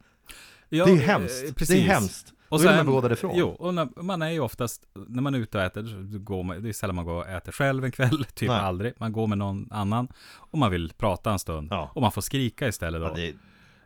Ja, 0.69 0.85
det 0.85 0.91
är 0.91 0.95
ju 0.95 1.01
eh, 1.01 1.07
hemskt. 1.07 1.55
precis. 1.55 1.75
Det 1.75 1.81
är 1.81 1.93
hemskt. 1.93 2.33
Och 2.49 2.57
Då 2.57 2.61
vill 2.61 2.67
sen, 2.67 2.85
man 2.85 2.95
gå 2.95 3.01
därifrån. 3.01 3.31
Jo, 3.35 3.47
och 3.47 3.73
när, 3.73 4.01
man 4.01 4.21
är 4.21 4.29
ju 4.29 4.39
oftast, 4.39 4.87
när 5.07 5.21
man 5.21 5.35
är 5.35 5.39
ute 5.39 5.57
och 5.57 5.63
äter, 5.63 6.17
går 6.17 6.43
man, 6.43 6.63
det 6.63 6.69
är 6.69 6.73
sällan 6.73 6.95
man 6.95 7.05
går 7.05 7.15
och 7.15 7.27
äter 7.27 7.51
själv 7.51 7.85
en 7.85 7.91
kväll, 7.91 8.25
typ 8.33 8.49
Nej. 8.49 8.59
aldrig. 8.59 8.93
Man 8.97 9.11
går 9.11 9.27
med 9.27 9.37
någon 9.37 9.67
annan 9.71 10.07
och 10.35 10.57
man 10.57 10.71
vill 10.71 10.93
prata 10.97 11.31
en 11.31 11.39
stund. 11.39 11.67
Ja. 11.71 11.91
Och 11.95 12.01
man 12.01 12.11
får 12.11 12.21
skrika 12.21 12.67
istället 12.67 13.01
då. 13.01 13.07
Ja, 13.07 13.13
det 13.15 13.33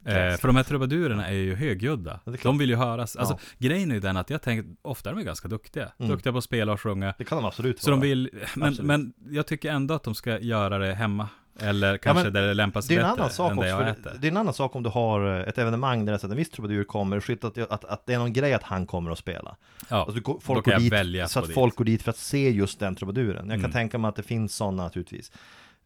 Eh, 0.05 0.37
för 0.37 0.47
de 0.47 0.55
här 0.55 0.63
trubadurerna 0.63 1.27
är 1.27 1.33
ju 1.33 1.55
högljudda. 1.55 2.19
Ja, 2.25 2.33
de 2.43 2.57
vill 2.57 2.69
ju 2.69 2.75
höras. 2.75 3.15
Alltså, 3.15 3.39
grejen 3.57 3.91
är 3.91 3.95
ju 3.95 4.01
den 4.01 4.17
att 4.17 4.29
jag 4.29 4.41
tänker, 4.41 4.75
ofta 4.81 5.09
är 5.09 5.15
de 5.15 5.23
ganska 5.23 5.47
duktiga. 5.47 5.91
Mm. 5.97 6.11
Duktiga 6.11 6.31
på 6.31 6.37
att 6.37 6.43
spela 6.43 6.73
och 6.73 6.81
sjunga. 6.81 7.13
det 7.17 7.23
kan 7.23 7.37
de 7.37 7.45
absolut 7.45 7.81
Så 7.81 7.89
de 7.89 7.99
vara. 7.99 8.07
vill, 8.07 8.29
men, 8.55 8.77
men 8.81 9.13
jag 9.29 9.47
tycker 9.47 9.71
ändå 9.71 9.93
att 9.93 10.03
de 10.03 10.15
ska 10.15 10.39
göra 10.39 10.77
det 10.77 10.93
hemma. 10.93 11.29
Eller 11.63 11.97
kanske 11.97 12.23
men 12.23 12.33
där 12.33 12.41
det 12.47 12.53
lämpar 12.53 12.81
Det 12.87 12.93
är 12.95 12.97
en 12.99 13.03
bättre 13.03 13.11
annan 13.21 13.29
sak 13.29 13.51
än 13.51 13.57
också, 13.57 13.63
det 13.63 13.69
jag 13.69 13.89
äter. 13.89 14.11
det, 14.19 14.27
är 14.27 14.31
en 14.31 14.37
annan 14.37 14.53
sak 14.53 14.75
om 14.75 14.83
du 14.83 14.89
har 14.89 15.39
eh, 15.39 15.47
ett 15.47 15.57
evenemang 15.57 16.05
där 16.05 16.13
det 16.13 16.23
är 16.23 16.29
en 16.31 16.37
viss 16.37 16.49
trubadur 16.49 16.83
kommer, 16.83 17.19
skit 17.19 17.43
att, 17.43 17.57
att, 17.57 17.85
att 17.85 18.05
det 18.05 18.13
är 18.13 18.17
någon 18.19 18.33
grej 18.33 18.53
att 18.53 18.63
han 18.63 18.85
kommer 18.85 19.11
att 19.11 19.17
spela. 19.17 19.55
Ja, 19.89 19.97
Alltså, 19.97 20.13
du 20.15 20.21
går- 20.21 20.33
då 20.33 20.39
folk 20.39 20.65
kan 20.65 20.71
jag 20.73 20.81
dit, 20.81 20.93
välja 20.93 21.27
så 21.27 21.39
att 21.39 21.45
dit. 21.45 21.53
folk 21.53 21.75
går 21.75 21.85
dit 21.85 22.03
för 22.03 22.09
att 22.09 22.17
se 22.17 22.49
just 22.49 22.79
den 22.79 22.95
trubaduren. 22.95 23.35
Jag 23.45 23.53
kan 23.55 23.59
Mm. 23.59 23.71
tänka 23.71 23.97
mig 23.97 24.09
att 24.09 24.15
det 24.15 24.23
finns 24.23 24.55
sådana 24.55 24.83
naturligtvis. 24.83 25.31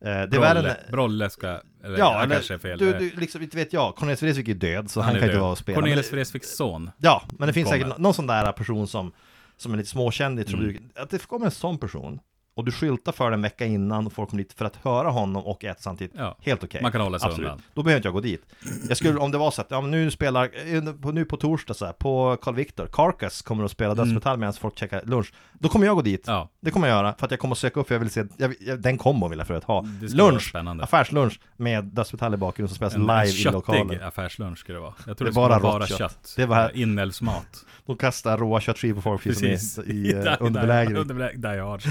Eh, 0.06 0.10
det 0.22 0.28
Brolle, 0.28 0.70
än- 0.70 0.92
Brolle 0.92 1.30
ska, 1.30 1.48
eller 1.48 1.62
Ja, 1.84 1.98
ja, 1.98 2.24
eller, 2.24 2.36
kanske 2.36 2.54
är 2.54 2.58
fel. 2.58 2.80
du, 2.80 2.94
du, 2.94 3.12
liksom, 3.16 3.42
inte 3.42 3.58
vet 3.58 3.74
jag, 3.74 3.96
Cornelis 3.96 4.24
Vreeswijk 4.24 4.48
är 4.48 4.54
död, 4.54 4.90
så 4.92 5.02
han, 5.02 5.10
är 5.10 5.14
kan 5.20 5.24
inte 5.24 5.34
död. 5.34 5.42
vara 5.42 5.52
och 5.52 5.58
spela. 5.58 5.76
Cornelis 5.82 6.14
Vreeswijks 6.14 6.56
son. 6.56 6.92
Ja, 6.98 7.24
men 7.40 7.48
det 7.48 7.54
finns 7.54 7.66
Kommer. 7.68 7.78
säkert 7.78 7.98
nå- 7.98 8.04
någon 8.04 8.14
sån 8.14 8.28
där 8.28 8.52
person 8.52 8.88
som 8.88 9.12
som 9.60 9.74
är 9.74 9.78
lite 9.78 9.90
småkänd 9.90 10.40
i 10.40 10.44
trubadur, 10.44 10.80
att 10.96 11.10
det 11.10 11.28
kommer 11.28 11.46
en 11.46 11.52
sån 11.52 11.78
person 11.78 12.20
och 12.58 12.66
du 12.66 12.72
skyltar 12.72 13.12
för 13.12 13.26
den 13.26 13.34
en 13.34 13.42
vecka 13.42 13.66
innan 13.66 14.06
och 14.08 14.14
folk 14.14 14.30
kommer 14.30 14.44
dit 14.44 14.54
för 14.54 14.66
att 14.66 14.76
höra 14.76 15.10
honom 15.10 15.46
och 15.46 15.66
äta 15.66 15.82
samtidigt. 15.82 16.14
Ja. 16.18 16.38
Helt 16.42 16.64
okej. 16.64 16.82
Man 16.82 16.92
kan 16.92 17.02
hålla 17.02 17.20
sig 17.20 17.28
Absolut. 17.28 17.50
undan. 17.50 17.64
Då 17.74 17.84
behöver 17.84 17.98
inte 17.98 18.08
jag 18.08 18.14
gå 18.14 18.22
dit. 18.22 18.46
Jag 18.88 18.98
skulle, 18.98 19.20
om 19.20 19.32
det 19.32 19.38
var 19.38 19.52
så 19.52 19.62
att, 19.62 19.68
ja 19.72 19.82
nu 19.82 20.12
spelar, 20.12 20.50
eh, 20.76 21.12
nu 21.14 21.26
på 21.26 21.38
torsdag 21.38 21.74
så 21.74 21.86
här, 21.86 21.94
på 21.94 22.38
Carl 22.42 22.56
Victor, 22.56 22.88
Carcass 22.92 23.42
kommer 23.42 23.64
att 23.64 23.72
spela 23.72 23.96
dödsmetall 23.96 24.38
medan 24.38 24.54
folk 24.54 24.80
käkar 24.80 25.02
lunch. 25.06 25.34
Då 25.60 25.70
kommer 25.70 25.86
jag 25.86 25.96
gå 25.96 26.02
dit. 26.02 26.24
Ja. 26.28 26.50
Det 26.62 26.72
kommer 26.72 26.88
jag 26.88 26.96
göra, 26.98 27.16
för 27.20 27.26
att 27.26 27.32
jag 27.32 27.40
kommer 27.40 27.52
att 27.56 27.60
söka 27.60 27.80
upp, 27.80 27.88
för 27.88 27.96
jag 27.96 28.00
vill 28.00 28.10
se, 28.10 28.24
jag, 28.38 28.56
jag, 28.60 28.82
den 28.82 28.98
kommer 28.98 29.30
vill 29.30 29.38
jag 29.40 29.48
förut 29.48 29.64
ha. 29.64 29.82
Det 30.02 30.14
Lunch, 30.14 30.54
affärslunch 30.82 31.40
med 31.58 31.84
dödsmetall 31.86 32.34
i 32.34 32.38
bakgrunden 32.38 32.68
som 32.70 32.76
spelas 32.76 32.96
En 32.96 33.02
live 33.02 33.50
i 33.50 33.54
lokalen. 33.54 34.04
affärslunch 34.04 34.60
ska 34.60 34.74
det 34.74 34.80
vara. 34.80 34.94
Jag 35.06 35.16
Det 35.16 35.18
tror 35.18 35.26
det, 35.26 35.32
ska 35.32 35.42
bara 35.42 35.60
bara 35.60 35.88
kött. 35.88 35.98
kött. 35.98 36.34
Det 36.36 36.46
var- 36.46 36.78
Inälvsmat. 36.78 37.48
De 37.86 37.98
kastar 37.98 38.38
råa 38.38 38.62
köttskivor 38.62 38.96
på 38.96 39.02
folk 39.02 39.24
precis 39.24 39.80
i, 39.80 39.82
i 39.92 40.14
Där- 40.14 40.38
underbelägring. 40.40 40.94
där- 40.94 41.02
Underbelägring, 41.02 41.42
Die 41.42 41.48
Hard. 41.60 41.82
så 41.82 41.90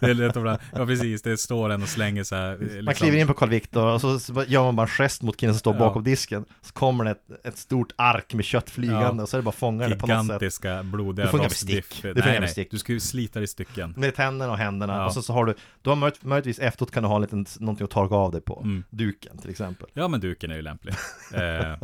Det 0.00 0.32
bra. 0.40 0.58
Ja 0.76 0.86
precis, 0.86 1.22
det 1.22 1.36
står 1.36 1.70
en 1.70 1.82
och 1.82 1.88
slänger 1.88 2.24
så 2.24 2.34
här. 2.34 2.52
eh, 2.52 2.58
Liksom. 2.60 2.84
Man 2.84 2.94
kliver 2.94 3.18
in 3.18 3.26
på 3.26 3.34
Carl 3.34 3.48
Victor 3.48 3.86
och 3.86 4.00
så 4.00 4.44
gör 4.46 4.62
man 4.64 4.76
bara 4.76 4.82
en 4.82 4.88
gest 4.88 5.22
mot 5.22 5.36
killen 5.36 5.54
som 5.54 5.58
står 5.60 5.74
Ja. 5.74 5.78
bakom 5.78 6.04
disken 6.04 6.44
Så 6.62 6.72
kommer 6.72 7.04
det 7.04 7.10
ett, 7.10 7.46
ett 7.46 7.58
stort 7.58 7.92
ark 7.96 8.34
med 8.34 8.44
kött 8.44 8.70
flygande 8.70 9.16
Ja. 9.16 9.22
och 9.22 9.28
så 9.28 9.36
är 9.36 9.38
det 9.38 9.44
bara 9.44 9.52
fånga 9.52 9.88
det 9.88 9.96
på 9.96 10.06
något 10.06 10.16
sätt 10.16 10.24
Gigantiska 10.24 10.82
blodiga 10.82 11.26
Det 11.32 11.38
rostbiff. 11.38 12.02
Det 12.02 12.14
funkar 12.14 12.40
med 12.40 12.50
stick. 12.50 12.70
Du 12.70 12.78
ska 12.78 12.92
ju 12.92 13.00
slita 13.08 13.40
i 13.42 13.46
stycken. 13.46 13.94
Med 13.96 14.14
tänderna 14.14 14.52
och 14.52 14.58
händerna 14.58 14.96
Ja. 14.96 15.06
och 15.06 15.12
så, 15.14 15.22
så 15.22 15.32
har 15.32 15.44
du 15.44 15.54
Du 15.82 15.90
har 15.90 15.96
möjligt, 15.96 16.24
möjligtvis 16.24 16.58
efteråt 16.58 16.90
kan 16.90 17.02
du 17.02 17.08
ha 17.08 17.16
en 17.16 17.22
liten, 17.22 17.46
någonting 17.58 17.84
att 17.84 17.90
torka 17.90 18.14
av 18.14 18.32
dig 18.32 18.40
på 18.40 18.60
Mm. 18.64 18.84
Duken 18.90 19.38
till 19.38 19.50
exempel 19.50 19.88
Ja 19.92 20.08
men 20.08 20.20
duken 20.20 20.50
är 20.50 20.56
ju 20.56 20.62
lämplig. 20.62 20.92
eh, 21.34 21.76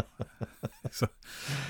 så, 0.91 1.07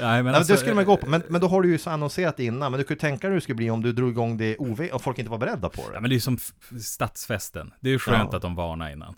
nej, 0.01 0.23
men 0.23 0.25
Nej, 0.25 0.35
alltså, 0.35 0.53
det 0.53 0.59
skulle 0.59 0.75
man 0.75 0.85
gå 0.85 0.97
på, 0.97 1.07
men, 1.07 1.23
men 1.29 1.41
då 1.41 1.49
har 1.49 1.63
du 1.63 1.71
ju 1.71 1.79
så 1.79 1.91
annonserat 1.91 2.41
innan 2.41 2.71
Men 2.73 2.79
du 2.79 2.85
kan 2.85 2.95
ju 2.95 2.99
tänka 2.99 3.27
dig 3.27 3.31
hur 3.31 3.35
det 3.37 3.41
skulle 3.43 3.57
bli 3.57 3.71
om 3.71 3.83
du 3.83 3.93
drog 3.93 4.11
igång 4.11 4.37
det 4.37 4.57
OV 4.59 4.81
och 4.93 5.03
folk 5.03 5.19
inte 5.19 5.31
var 5.31 5.39
beredda 5.39 5.69
på 5.69 5.83
Ja 5.87 5.91
det 5.95 6.01
men 6.01 6.11
det 6.11 6.13
är 6.15 6.17
ju 6.17 6.21
som 6.21 6.39
stadsfesten. 6.81 7.73
Det 7.81 7.89
är 7.89 7.93
ju 7.93 7.99
skönt 7.99 8.29
Ja. 8.33 8.37
att 8.37 8.43
de 8.43 8.55
varnar 8.55 8.91
innan. 8.91 9.15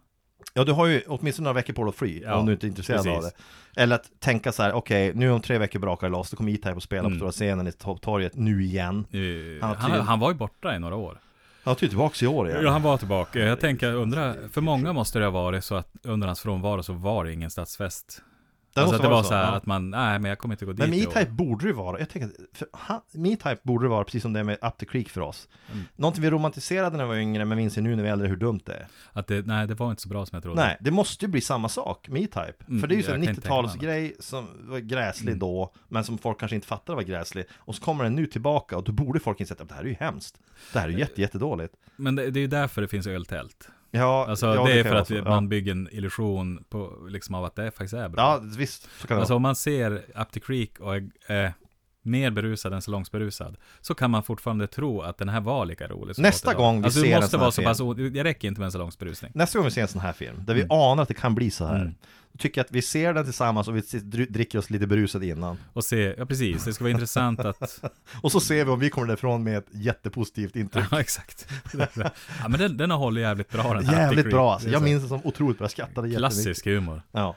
Ja, 0.57 0.65
du 0.65 0.73
har 0.73 0.87
ju 0.87 1.03
åtminstone 1.07 1.45
några 1.45 1.55
veckor 1.55 1.73
på 1.75 1.83
dig 1.85 1.89
att 1.89 1.97
fly 1.97 2.21
Ja, 2.25 2.35
om 2.37 2.47
du 2.47 2.53
inte 2.53 2.67
är 2.67 2.69
intresserad 2.69 2.99
av 3.01 3.05
precis. 3.21 3.35
det 3.75 3.83
Eller 3.83 3.97
att 3.97 4.11
tänka 4.21 4.53
så 4.53 4.63
här, 4.63 4.73
okej, 4.73 5.13
nu 5.15 5.31
om 5.31 5.41
tre 5.41 5.59
veckor 5.59 5.79
brakar 5.79 6.07
det 6.07 6.11
loss 6.13 6.31
Då 6.31 6.37
kommer 6.37 6.53
E-Type 6.53 6.71
att 6.77 6.83
spela 6.83 7.03
på 7.03 7.07
Mm. 7.07 7.19
stora 7.19 7.33
scenen 7.33 7.67
i 7.67 7.73
torget 7.73 8.35
nu 8.37 8.65
igen 8.65 9.07
Eh, 9.11 9.67
Han 9.67 9.77
Han, 9.77 10.01
han 10.01 10.19
var 10.21 10.31
ju 10.31 10.37
borta 10.37 10.77
i 10.77 10.79
några 10.79 10.97
år. 10.97 11.19
Han 11.65 11.73
är 11.73 11.79
tillbaks 11.79 12.23
i 12.23 12.27
år 12.27 12.49
igen 12.49 12.61
Ja, 12.65 12.71
han 12.71 12.83
var 12.83 12.97
tillbaka. 12.99 13.39
Jag 13.39 13.61
tänker, 13.61 13.95
undra, 13.95 14.35
för 14.53 14.61
många 14.61 14.93
måste 14.93 15.19
det 15.19 15.25
ha 15.25 15.31
varit 15.33 15.65
så 15.65 15.75
att 15.75 15.89
under 16.03 16.27
hans 16.27 16.41
frånvaro 16.41 16.83
så 16.83 16.93
var 16.93 17.25
det 17.25 17.33
ingen 17.33 17.51
stadsfest. 17.51 18.23
Det 18.77 18.83
alltså 18.83 18.97
att 18.97 19.03
det 19.03 19.09
var 19.09 19.23
så, 19.23 19.29
så 19.29 19.35
här 19.35 19.43
ja. 19.43 19.57
att 19.57 19.67
man, 19.67 19.91
nej 19.91 20.19
men 20.19 20.29
jag 20.29 20.39
kommer 20.39 20.55
inte 20.55 20.65
gå 20.65 20.73
dit 20.73 20.79
Men 20.79 20.91
med 20.91 20.99
i 20.99 21.07
år. 21.07 21.11
E-Type 21.11 21.31
borde 21.33 21.67
det 21.67 21.73
vara, 21.73 21.99
jag 21.99 22.09
tänker, 22.09 22.31
för 22.53 22.69
han, 22.73 23.01
med 23.13 23.33
E-Type 23.33 23.61
borde 23.63 23.85
det 23.85 23.89
vara 23.89 24.05
precis 24.05 24.23
som 24.23 24.33
det 24.33 24.41
är 24.41 24.45
med 24.45 24.59
Up 24.63 24.79
the 24.79 24.87
Creek 24.87 25.09
för 25.09 25.21
oss 25.21 25.49
Mm. 25.73 25.85
Någonting 25.97 26.23
vi 26.23 26.31
romantiserade 26.31 26.97
när 26.97 27.05
vi 27.05 27.09
var 27.09 27.17
yngre, 27.17 27.45
men 27.45 27.59
minns 27.59 27.79
ju 27.79 27.83
nu 27.83 27.97
när 27.97 28.03
vi 28.03 28.09
är 28.09 28.13
äldre 28.13 28.29
hur 28.29 28.37
dumt 28.37 28.61
det 28.65 28.73
är 28.73 28.87
Att 29.13 29.27
det, 29.27 29.47
nej 29.47 29.67
det 29.67 29.75
var 29.75 29.91
inte 29.91 30.03
så 30.03 30.09
bra 30.09 30.27
som 30.27 30.37
jag 30.37 30.43
trodde. 30.43 30.61
Nej, 30.63 30.77
det 30.81 30.91
måste 30.91 31.25
ju 31.25 31.31
bli 31.31 31.41
samma 31.41 31.69
sak 31.69 32.09
med 32.09 32.23
E-Type 32.23 32.65
Mm, 32.69 32.81
För 32.81 32.89
det 32.89 32.95
är 32.95 32.97
ju 32.97 33.03
så 33.03 33.13
en 33.13 33.21
kan 33.23 33.29
inte 33.31 33.41
tänka 33.41 33.63
mig 33.63 33.71
90-talsgrej 33.71 34.13
som 34.21 34.47
var 34.61 34.79
gräslig 34.79 35.29
Mm. 35.29 35.39
då 35.39 35.73
Men 35.89 36.05
som 36.05 36.19
folk 36.19 36.41
kanske 36.41 36.55
inte 36.55 36.67
fattade 36.67 36.97
var 36.97 37.03
gräslig 37.03 37.45
Och 37.55 37.75
så 37.75 37.83
kommer 37.83 38.05
den 38.05 38.15
nu 38.15 38.27
tillbaka 38.27 38.77
och 38.77 38.85
då 38.85 38.93
borde 38.93 39.21
folk 39.21 39.41
inse 39.41 39.55
att 39.55 39.69
det 39.69 39.75
här 39.75 39.83
är 39.83 39.89
ju 39.89 39.97
hemskt 40.01 40.39
Det 40.73 40.79
här 40.79 40.89
är 40.89 40.93
ju 40.93 40.99
jätte, 40.99 41.21
jättedåligt 41.21 41.75
Men 41.97 42.15
det, 42.17 42.31
det 42.31 42.39
är 42.39 42.43
ju 42.43 42.47
därför 42.47 42.83
det 42.83 42.89
finns 42.89 43.07
öltält. 43.07 43.69
Ja, 43.97 44.27
Alltså 44.29 44.47
ja, 44.47 44.65
det 44.65 44.81
är 44.81 44.83
kan 44.83 44.93
för 44.93 44.95
att 44.95 45.11
vi, 45.11 45.23
man 45.23 45.49
bygger 45.49 45.73
en 45.73 45.89
illusion 45.93 46.65
på, 46.69 46.93
liksom 47.09 47.35
av 47.35 47.45
att 47.45 47.57
det 47.57 47.71
faktiskt 47.71 47.95
är 47.95 48.09
bra. 48.09 48.23
ja, 48.23 48.41
visst, 48.59 48.89
så 49.01 49.07
kan 49.07 49.17
det 49.17 49.21
Alltså 49.21 49.33
vara 49.33 49.37
om 49.37 49.43
man 49.43 49.57
ser 49.57 49.93
Up 50.15 50.33
the 50.33 50.41
Creek 50.41 50.81
och 50.81 50.97
är 50.97 51.45
eh, 51.45 51.51
mer 52.07 52.31
berusad 52.31 52.73
än 52.73 52.83
salongsberusad 52.83 53.57
så 53.81 53.95
kan 53.95 54.11
man 54.11 54.23
fortfarande 54.23 54.67
tro 54.67 55.01
att 55.01 55.19
den 55.19 55.29
här 55.29 55.41
var 55.41 55.67
lika 55.67 55.89
rolig 55.89 56.15
som 56.15 56.23
Nästa 56.23 56.55
gång 56.55 56.81
vi 56.81 56.85
alltså, 56.85 57.01
ser 57.01 57.17
en 57.17 57.29
sån 57.29 57.41
vara 57.41 57.51
här 57.67 57.75
så 57.75 57.95
pass, 57.95 57.97
det 58.13 58.25
räcker 58.25 58.49
inte 58.49 58.61
med 58.61 58.67
en 58.67 58.73
salongsberusning. 58.73 59.33
Nästa 59.35 59.59
gång 59.59 59.65
vi 59.65 59.71
ser 59.71 59.83
en 59.83 59.89
sån 59.89 60.01
här 60.01 60.13
film, 60.13 60.37
där 60.47 60.55
vi 60.55 60.67
anar 60.71 61.03
att 61.03 61.09
det 61.09 61.15
kan 61.15 61.35
bli 61.35 61.51
så 61.51 61.67
här 61.67 61.77
Mm. 61.77 61.95
Då 62.33 62.39
tycker 62.39 62.61
jag 62.61 62.65
att 62.65 62.73
vi 62.73 62.83
ser 62.83 63.15
den 63.15 63.25
tillsammans 63.25 63.69
och 63.69 63.77
vi 63.77 63.81
dricker 64.27 64.59
oss 64.59 64.71
lite 64.71 64.87
berusade 64.87 65.27
innan 65.27 65.57
Och 65.73 65.85
se, 65.85 66.15
ja 66.19 66.27
precis, 66.27 66.65
det 66.65 66.73
ska 66.73 66.85
vara 66.85 66.93
intressant 66.93 67.41
att, 67.41 67.85
Och 68.23 68.33
så 68.33 68.41
ser 68.41 68.65
vi 68.65 68.71
om 68.71 68.81
vi 68.81 68.91
kommer 68.91 69.07
därifrån 69.07 69.45
med 69.45 69.59
ett 69.59 69.69
jättepositivt 69.71 70.57
intryck 70.57 70.85
ja 70.91 71.01
exakt. 71.01 71.49
Ja 71.73 72.49
men 72.49 72.61
den, 72.61 72.77
den 72.77 72.91
har 72.91 72.99
hållit 72.99 73.21
jävligt 73.21 73.51
bra 73.51 73.75
den 73.75 73.87
här 73.87 74.03
Jävligt 74.03 74.31
bra 74.31 74.53
alltså. 74.53 74.69
Jag 74.69 74.83
minns 74.83 75.03
det 75.03 75.09
som 75.09 75.21
otroligt 75.25 75.59
bra, 75.59 75.65
jag 75.65 75.71
skrattade 75.71 76.09
jättemycket 76.09 76.19
Klassisk 76.19 76.67
humor. 76.67 77.03
Ja 77.13 77.37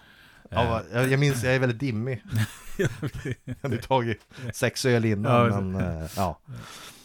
Ja, 0.49 0.81
jag, 0.93 1.09
jag 1.11 1.19
minns, 1.19 1.43
jag 1.43 1.55
är 1.55 1.59
väldigt 1.59 1.79
dimmig 1.79 2.23
Jag 3.45 3.55
hade 3.61 3.77
tagit 3.77 4.21
sex 4.53 4.85
öl 4.85 5.05
innan, 5.05 5.31
Ja, 5.51 5.61
men 5.61 5.75
eh, 6.01 6.09
ja 6.15 6.39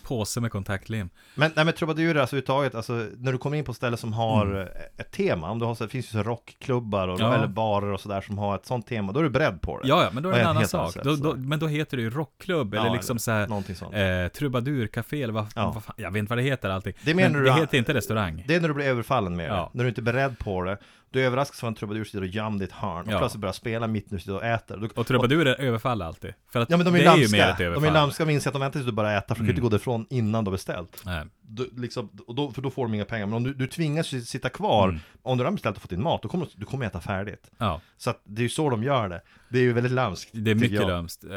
Påse 0.03 0.40
med 0.40 0.51
kontaktlim. 0.53 1.11
Men, 1.34 1.53
nej 1.57 1.64
men 1.64 1.74
trubadurer 1.74 2.20
alltså 2.20 2.36
överhuvudtaget, 2.36 2.74
alltså 2.74 2.92
när 3.18 3.32
du 3.32 3.38
kommer 3.38 3.57
in 3.57 3.64
på 3.64 3.74
ställen 3.74 3.97
som 3.99 4.12
har 4.12 4.61
eh, 4.61 5.01
ett 5.01 5.11
tema, 5.12 5.51
om 5.51 5.59
du 5.59 5.64
har 5.64 5.74
så, 5.74 5.84
det 5.84 5.90
finns 5.90 6.07
ju 6.07 6.11
så 6.11 6.22
rockklubbar 6.22 7.09
och, 7.09 7.20
Mm. 7.20 7.32
Ja. 7.32 7.38
eller 7.38 7.47
barer 7.47 7.86
och 7.86 8.01
sådär 8.01 8.20
som 8.20 8.38
har 8.38 8.55
ett 8.55 8.66
sånt 8.66 8.86
tema, 8.86 9.12
då 9.12 9.20
är 9.20 9.24
du 9.24 9.30
beredd 9.30 9.61
på 9.61 9.80
det 9.80 9.88
Ja, 9.88 10.03
ja, 10.05 10.11
men 10.12 10.22
då 10.22 10.28
är 10.28 10.34
det 10.34 10.40
en 10.40 10.47
annan 10.47 10.68
sak. 10.68 10.95
Då, 11.05 11.16
då, 11.16 11.34
men 11.36 11.59
då 11.59 11.66
heter 11.66 11.97
det 11.97 12.03
ju 12.03 12.11
rockklubb, 12.11 12.74
eller 12.74 12.86
Ja, 12.86 12.92
liksom 12.92 13.14
eller 13.28 13.66
så 13.76 13.90
här, 13.92 14.24
eh, 14.24 14.28
trubadurcafé, 14.28 15.22
eller 15.22 15.34
vad, 15.34 15.47
Ja. 15.55 15.70
vad 15.74 15.84
fan, 15.84 15.95
jag 15.99 16.11
vet 16.11 16.18
inte 16.20 16.30
vad 16.30 16.38
det 16.38 16.42
heter 16.42 16.68
allting. 16.70 16.92
Det 17.05 17.14
men 17.14 17.32
du 17.32 17.45
det 17.45 17.53
heter 17.53 17.78
inte 17.78 17.95
restaurang. 17.95 18.45
Det 18.49 18.55
är 18.55 18.61
när 18.61 18.68
du 18.68 18.74
blir 18.74 18.86
överfallen 18.86 19.36
med 19.36 19.51
det, 19.51 19.68
när 19.72 19.84
du 19.84 19.88
inte 19.88 20.01
är 20.01 20.03
beredd 20.03 20.38
på 20.38 20.62
det 20.62 20.78
Du 21.15 21.23
överraskas 21.25 21.62
av 21.62 21.69
en 21.69 21.75
trubadur 21.75 22.05
sitter 22.05 22.21
och 22.21 22.27
gömd 22.27 22.61
i 22.62 22.65
ett 22.65 22.73
hörn 22.73 23.07
och 23.07 23.12
Ja. 23.12 23.19
plötsligt 23.19 23.41
börjar 23.41 23.53
spela 23.53 23.87
mitt 23.87 24.11
du 24.11 24.19
sitter 24.19 24.35
och 24.35 24.45
äter 24.45 24.77
Du- 24.77 24.89
Och 24.95 25.07
trubadurer 25.07 25.61
överfaller 25.61 26.07
alltid. 26.07 26.35
För 26.53 26.61
att 26.61 26.71
Ja 26.71 26.77
men 26.77 26.87
de 26.87 26.95
är, 26.95 26.99
det 26.99 27.05
är 27.07 27.17
ju 27.17 27.29
mer 27.33 27.49
ett 27.49 27.59
de 27.59 27.65
överfall. 27.65 27.85
är 27.89 27.93
lömska 27.93 28.25
och 28.25 28.31
inser 28.31 28.51
att 28.51 28.55
de 28.55 28.61
väntar 28.61 28.73
tills 28.73 28.87
du 28.87 28.93
börjar 28.93 29.19
äta 29.19 29.35
för 29.35 29.35
du 29.35 29.39
kan 29.39 29.45
Mm. 29.45 29.51
inte 29.51 29.61
gå 29.62 29.69
därifrån 29.69 30.07
innan 30.11 30.45
du 30.45 30.49
har 30.49 30.53
beställt 30.53 31.03
Nej. 31.07 31.25
Du, 31.47 31.70
liksom, 31.76 32.11
då, 32.28 32.51
För 32.53 32.62
då 32.62 32.70
får 32.70 32.82
de 32.84 32.95
inga 32.95 33.05
pengar, 33.05 33.26
men 33.26 33.34
om 33.34 33.42
du, 33.42 33.55
du 33.55 33.66
tvingas 33.66 34.12
ju 34.12 34.20
sitta 34.20 34.49
kvar 34.49 34.88
Mm. 34.88 35.01
Om 35.22 35.38
du 35.38 35.45
har 35.45 35.51
beställt 35.53 35.76
och 35.76 35.82
fått 35.82 35.90
din 35.90 36.03
mat, 36.03 36.22
då 36.22 36.28
kommer 36.28 36.49
du, 36.57 36.64
kommer 36.66 36.86
äta 36.86 37.01
färdigt 37.01 37.51
Ja, 37.59 37.80
Så 37.97 38.11
att 38.11 38.20
det 38.24 38.40
är 38.40 38.42
ju 38.42 38.49
så 38.49 38.70
de 38.70 38.82
gör 38.82 39.09
det 39.09 39.22
Det 39.49 39.59
är 39.59 39.62
ju 39.62 39.72
väldigt 39.72 39.92
lömskt 39.92 40.30
det 40.32 40.51
är 40.51 40.55
mycket 40.55 40.70
jag. 40.72 40.86
lömst. 40.88 41.24
Eh, 41.24 41.30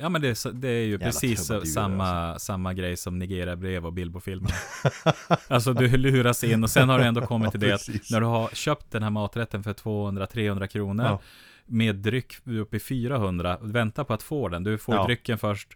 ja 0.00 0.08
men 0.08 0.20
det 0.22 0.28
är, 0.28 0.52
det 0.52 0.68
är 0.68 0.84
ju 0.84 0.90
Jävla 0.90 1.06
precis 1.06 1.50
samma, 1.74 2.38
samma 2.38 2.74
grej 2.74 2.96
som 2.96 3.18
Nigeria-brev 3.18 3.86
och 3.86 3.92
Bilbo-filmer. 3.92 4.52
alltså 5.48 5.72
du 5.72 5.96
luras 5.96 6.44
in 6.44 6.62
och 6.64 6.70
sen 6.70 6.88
har 6.88 6.98
du 6.98 7.04
ändå 7.04 7.20
kommit 7.26 7.50
till 7.50 7.60
det 7.60 7.72
att 7.74 7.88
när 8.10 8.20
du 8.20 8.26
har 8.26 8.48
köpt 8.48 8.90
den 8.90 9.02
här 9.02 9.10
maträtten 9.10 9.62
för 9.62 9.72
200-300 9.72 10.66
kronor 10.66 11.04
Ja. 11.06 11.20
med 11.66 11.96
dryck 11.96 12.34
upp 12.46 12.74
i 12.74 12.78
400, 12.80 13.58
vänta 13.60 14.04
på 14.04 14.12
att 14.14 14.22
få 14.22 14.48
den, 14.48 14.64
du 14.64 14.78
får 14.78 14.94
Ja. 14.94 15.04
drycken 15.04 15.38
först. 15.38 15.68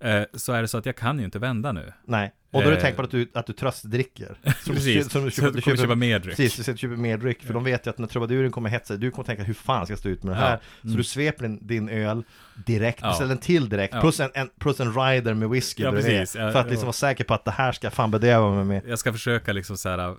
Eh, 0.00 0.22
så 0.34 0.52
är 0.52 0.62
det 0.62 0.68
så 0.68 0.78
att 0.78 0.86
jag 0.86 0.96
kan 0.96 1.18
ju 1.18 1.24
inte 1.24 1.38
vända 1.38 1.72
nu. 1.72 1.92
Nej, 2.04 2.32
och 2.50 2.62
då 2.62 2.68
är 2.68 2.70
det 2.70 2.76
Eh. 2.76 2.82
tänkt 2.82 2.96
på 2.96 3.02
att 3.02 3.10
du, 3.10 3.28
att 3.34 3.46
du 3.46 3.52
tröstdricker 3.52 4.26
Som 4.42 4.52
du 4.64 4.74
Precis, 4.74 5.10
som 5.12 5.24
du 5.24 5.30
så 5.30 5.36
köper, 5.36 5.48
att 5.48 5.54
du 5.54 5.60
kommer 5.62 5.76
köpa 5.76 5.94
mer 5.94 6.18
dryck. 6.18 6.36
Precis, 6.36 6.66
du 6.66 6.76
köper 6.76 6.96
mer 6.96 7.16
dryck 7.18 7.42
För 7.42 7.54
de 7.54 7.64
vet 7.64 7.86
ju 7.86 7.90
att 7.90 7.98
när 7.98 8.06
trubaduren 8.06 8.50
kommer 8.50 8.70
hetsa 8.70 8.96
Du 8.96 9.10
kommer 9.10 9.24
tänka 9.24 9.42
hur 9.42 9.54
fan 9.54 9.86
ska 9.86 9.92
jag 9.92 9.98
stå 9.98 10.08
ut 10.08 10.22
med 10.22 10.36
det 10.36 10.40
här? 10.40 10.58
Så 10.80 10.86
Mm. 10.86 10.96
du 10.96 11.04
sveper 11.04 11.42
din, 11.42 11.66
din 11.66 11.88
öl 11.88 12.22
direkt, 12.66 12.98
Ja. 13.02 13.08
beställer 13.08 13.32
en 13.32 13.38
till 13.38 13.68
direkt 13.68 14.00
plus, 14.00 14.20
en, 14.20 14.30
en, 14.34 14.48
plus 14.58 14.80
en 14.80 14.94
rider 14.94 15.34
med 15.34 15.48
whisky 15.50 15.82
Ja, 15.82 15.90
precis. 15.92 16.32
För 16.32 16.54
att 16.56 16.66
liksom 16.70 16.86
vara 16.86 16.92
säker 16.92 17.24
på 17.24 17.34
att 17.34 17.44
det 17.44 17.50
här 17.50 17.72
ska 17.72 17.90
fan 17.90 18.10
bedöva 18.10 18.54
mig 18.54 18.64
med 18.64 18.82
Jag 18.90 18.98
ska 18.98 19.12
försöka 19.12 19.52
liksom 19.52 19.76
så 19.76 19.88
här, 19.88 19.98
eh, 20.08 20.14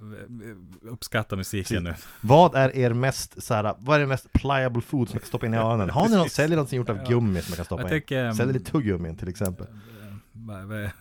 uppskatta 0.92 1.36
musiken 1.36 1.84
nu. 1.84 1.94
Vad 2.22 2.56
är 2.56 2.76
er 2.76 2.94
mest, 2.94 3.44
så 3.44 3.54
här, 3.54 3.76
vad 3.80 3.96
är 3.96 4.00
det 4.00 4.08
mest 4.08 4.34
pliable 4.34 4.82
food 4.82 5.10
som 5.10 5.16
jag 5.16 5.22
kan 5.22 5.28
stoppa 5.28 5.46
in 5.46 5.54
i 5.54 5.58
öronen? 5.58 5.90
Har 5.90 6.10
ni 6.10 6.16
något, 6.16 6.32
säljer 6.32 6.56
någonting 6.58 6.78
gjort 6.78 6.90
av 6.90 7.08
gummi 7.08 7.42
som 7.42 7.50
jag 7.52 7.56
kan 7.56 7.66
stoppa 7.66 7.96
in? 7.96 8.04
ehm, 8.10 8.34
Säljer 8.34 8.54
lite 8.54 8.72
tuggummin 8.72 9.18
till 9.18 9.28
exempel 9.30 9.68
vänta, 10.34 10.92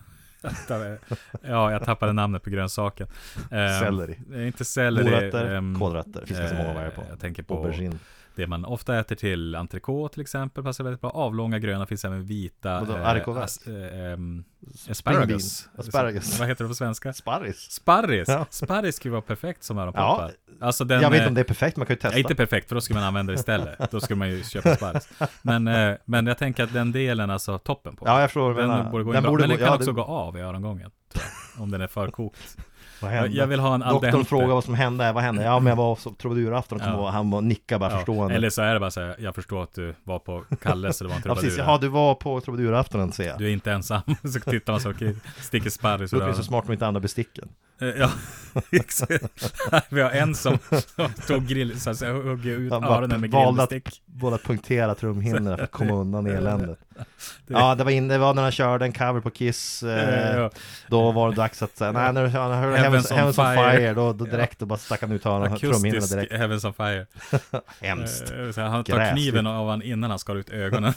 Ja, 1.41 1.71
jag 1.71 1.83
tappade 1.83 2.13
namnet 2.13 2.43
på 2.43 2.49
grönsaken. 2.49 3.07
Eh, 3.51 3.79
Selleri. 3.79 4.19
eh, 4.33 4.47
Inte 4.47 4.65
selleri. 4.65 5.05
Morötter, 5.05 5.55
ehm, 5.55 5.79
kålrötter, 5.79 6.25
finns 6.25 6.39
ganska 6.39 6.57
många 6.57 6.73
varje 6.73 6.89
på 6.89 7.01
eh, 7.01 7.07
Jag 7.09 7.19
tänker 7.19 7.43
på 7.43 7.53
Aubergine 7.57 7.99
det 8.35 8.47
man 8.47 8.65
ofta 8.65 8.99
äter 8.99 9.15
till 9.15 9.55
entrecote 9.55 10.13
till 10.13 10.21
exempel. 10.21 10.63
Passar 10.63 10.83
väldigt 10.83 11.01
bra. 11.01 11.09
Avlånga 11.09 11.59
gröna 11.59 11.85
finns 11.85 12.05
även 12.05 12.23
vita. 12.25 12.79
Vadå, 12.79 12.97
eh, 12.97 13.07
as- 13.43 13.67
eh, 13.67 14.11
ehm, 14.13 14.43
asparagus. 14.89 15.69
Asparagus. 15.77 16.39
Vad 16.39 16.47
heter 16.47 16.63
det 16.63 16.67
på 16.67 16.73
svenska? 16.75 17.13
Sparris 17.13 17.57
Sparris. 17.71 18.27
Ja. 18.29 18.45
Sparris 18.49 18.95
skulle 18.95 19.11
vara 19.11 19.21
perfekt 19.21 19.63
som 19.63 19.77
öronproppar. 19.77 20.31
Ja, 20.47 20.48
Alltså 20.61 20.83
den, 20.83 21.01
jag 21.01 21.09
vet 21.09 21.17
eh, 21.17 21.23
inte 21.23 21.27
om 21.29 21.33
det 21.35 21.41
är 21.41 21.43
perfekt, 21.43 21.77
man 21.77 21.85
kan 21.87 21.93
ju 21.93 21.99
testa 21.99 22.15
Ja, 22.17 22.19
inte 22.21 22.35
perfekt, 22.35 22.67
för 22.67 22.75
då 22.75 22.81
skulle 22.81 22.99
man 22.99 23.07
använda 23.07 23.33
det 23.33 23.39
istället. 23.39 23.91
Då 23.91 23.99
skulle 23.99 24.19
man 24.19 24.29
ju 24.29 24.43
köpa 24.43 24.75
sparris. 24.75 25.09
Men, 25.41 25.67
eh, 25.67 25.95
men 26.05 26.27
jag 26.27 26.37
tänker 26.37 26.63
att 26.63 26.73
den 26.73 26.91
delen, 26.91 27.29
alltså 27.29 27.57
toppen 27.57 27.95
på. 27.95 28.07
Ja, 28.07 28.21
jag 28.21 28.29
förstår 28.29 28.53
den 28.53 28.67
menar. 28.69 28.91
borde 28.91 29.03
gå 29.03 29.09
in 29.09 29.13
Den 29.13 29.23
bra. 29.23 29.31
borde 29.31 29.41
Men 29.43 29.49
den 29.49 29.57
gå- 29.57 29.63
kan 29.65 29.71
ja, 29.73 29.75
också 29.75 29.91
det- 29.91 29.95
gå 29.95 30.03
av 30.03 30.37
i 30.37 30.41
örongången. 30.41 30.91
jag, 31.13 31.21
Om 31.63 31.71
den 31.71 31.81
är 31.81 31.87
för 31.87 32.07
kokt. 32.07 32.57
Vad 33.01 33.11
hände? 33.11 33.37
jag 33.37 33.47
vill 33.47 33.59
ha 33.59 33.73
en 33.73 33.79
Doktorn 33.79 34.01
dente. 34.11 34.29
frågade 34.29 34.53
vad 34.53 34.63
som 34.63 34.73
hände, 34.73 35.11
vad 35.11 35.23
hände? 35.23 35.43
Ja 35.43 35.59
men 35.59 35.67
jag 35.69 35.75
var 35.75 35.95
på 35.95 36.11
trubadurafton 36.11 36.81
och 36.81 36.87
Ja. 36.87 36.93
och 36.95 37.11
han 37.11 37.31
var 37.31 37.41
nicka 37.41 37.79
bara 37.79 37.91
Ja, 37.91 37.97
förstående 37.97 38.35
Eller 38.35 38.49
så 38.49 38.61
är 38.61 38.73
det 38.73 38.79
bara 38.79 38.91
så 38.91 39.01
här, 39.01 39.15
jag 39.19 39.35
förstår 39.35 39.63
att 39.63 39.73
du 39.73 39.95
var 40.03 40.19
på 40.19 40.43
Kalles 40.61 40.99
det 40.99 41.05
var 41.07 41.15
en 41.15 41.21
Ja 41.25 41.35
precis, 41.35 41.49
trubadur. 41.55 41.71
jaha 41.71 41.77
du 41.81 41.87
var 41.87 42.15
på 42.15 42.41
trubaduraftonen 42.41 43.11
ser 43.11 43.27
jag 43.27 43.37
Du 43.37 43.45
är 43.47 43.51
inte 43.53 43.71
ensam. 43.71 44.01
Så 44.33 44.39
tittar 44.39 44.73
man 44.73 44.79
så, 44.81 44.91
okej, 44.91 45.15
sticker 45.37 45.69
sparris 45.69 46.11
Då 46.11 46.19
är 46.19 46.27
det 46.27 46.33
så 46.33 46.43
smart 46.43 46.67
med 46.67 46.73
inte 46.75 46.87
andra 46.87 47.01
besticken 47.01 47.49
Eh, 47.49 47.49
Ja, 47.79 48.09
exakt. 48.71 49.53
Vi 49.89 50.01
har 50.01 50.09
en 50.09 50.35
som, 50.35 50.57
som 50.95 51.13
tog 51.27 51.47
grill, 51.47 51.79
så 51.81 51.89
att 51.89 51.97
säga, 51.97 52.13
hugg 52.13 52.45
ut 52.45 52.71
Han 52.71 52.83
öronen 52.83 53.21
med 53.21 53.31
grillstick. 53.31 54.01
Båda 54.05 54.37
punktera 54.37 54.95
trumhinnorna 54.95 55.57
för 55.57 55.63
att 55.63 55.71
komma 55.71 55.93
undan 55.93 56.27
eländet. 56.37 56.79
Ja, 57.47 57.75
det 57.75 57.83
var, 57.83 57.91
in, 57.91 58.07
det 58.07 58.17
var 58.17 58.33
när 58.33 58.41
han 58.41 58.51
körde 58.51 58.85
en 58.85 58.91
cover 58.93 59.21
på 59.21 59.29
Kiss. 59.29 59.83
Eh, 59.83 60.35
Ja. 60.37 60.49
Då 60.87 61.11
var 61.11 61.29
det 61.29 61.35
dags 61.35 61.61
att 61.61 61.77
säga, 61.77 61.91
nej 61.91 62.13
när 62.13 62.23
du 62.23 62.29
hörde 62.29 62.55
Heavens, 62.77 63.11
Heavens 63.11 63.37
on 63.39 63.45
Fire. 63.45 63.77
Fire, 63.77 63.93
då, 63.93 64.13
då 64.13 64.25
direkt 64.25 64.59
då 64.59 64.65
bara 64.65 64.79
stack 64.79 65.01
han 65.01 65.11
ut 65.11 65.25
öronen, 65.25 65.59
trumhinnorna 65.59 66.05
direkt. 66.05 66.33
Heavens 66.33 66.65
on 66.65 66.73
Fire. 66.73 67.05
Hemskt. 67.81 68.31
Eh, 68.57 68.63
han 68.65 68.83
tar 68.83 68.97
Gräsligt. 68.97 69.13
kniven 69.13 69.47
av 69.47 69.69
han 69.69 69.81
innan 69.81 70.09
han 70.09 70.19
skar 70.19 70.35
ut 70.35 70.49
ögonen. 70.49 70.93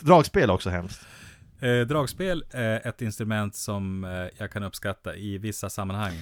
Dragspel 0.00 0.50
också 0.50 0.70
hemskt. 0.70 1.00
Eh, 1.60 1.80
dragspel 1.86 2.44
är 2.50 2.86
ett 2.88 3.02
instrument 3.02 3.54
som 3.54 4.04
eh, 4.04 4.10
jag 4.38 4.50
kan 4.52 4.62
uppskatta 4.62 5.16
i 5.16 5.38
vissa 5.38 5.70
sammanhang. 5.70 6.14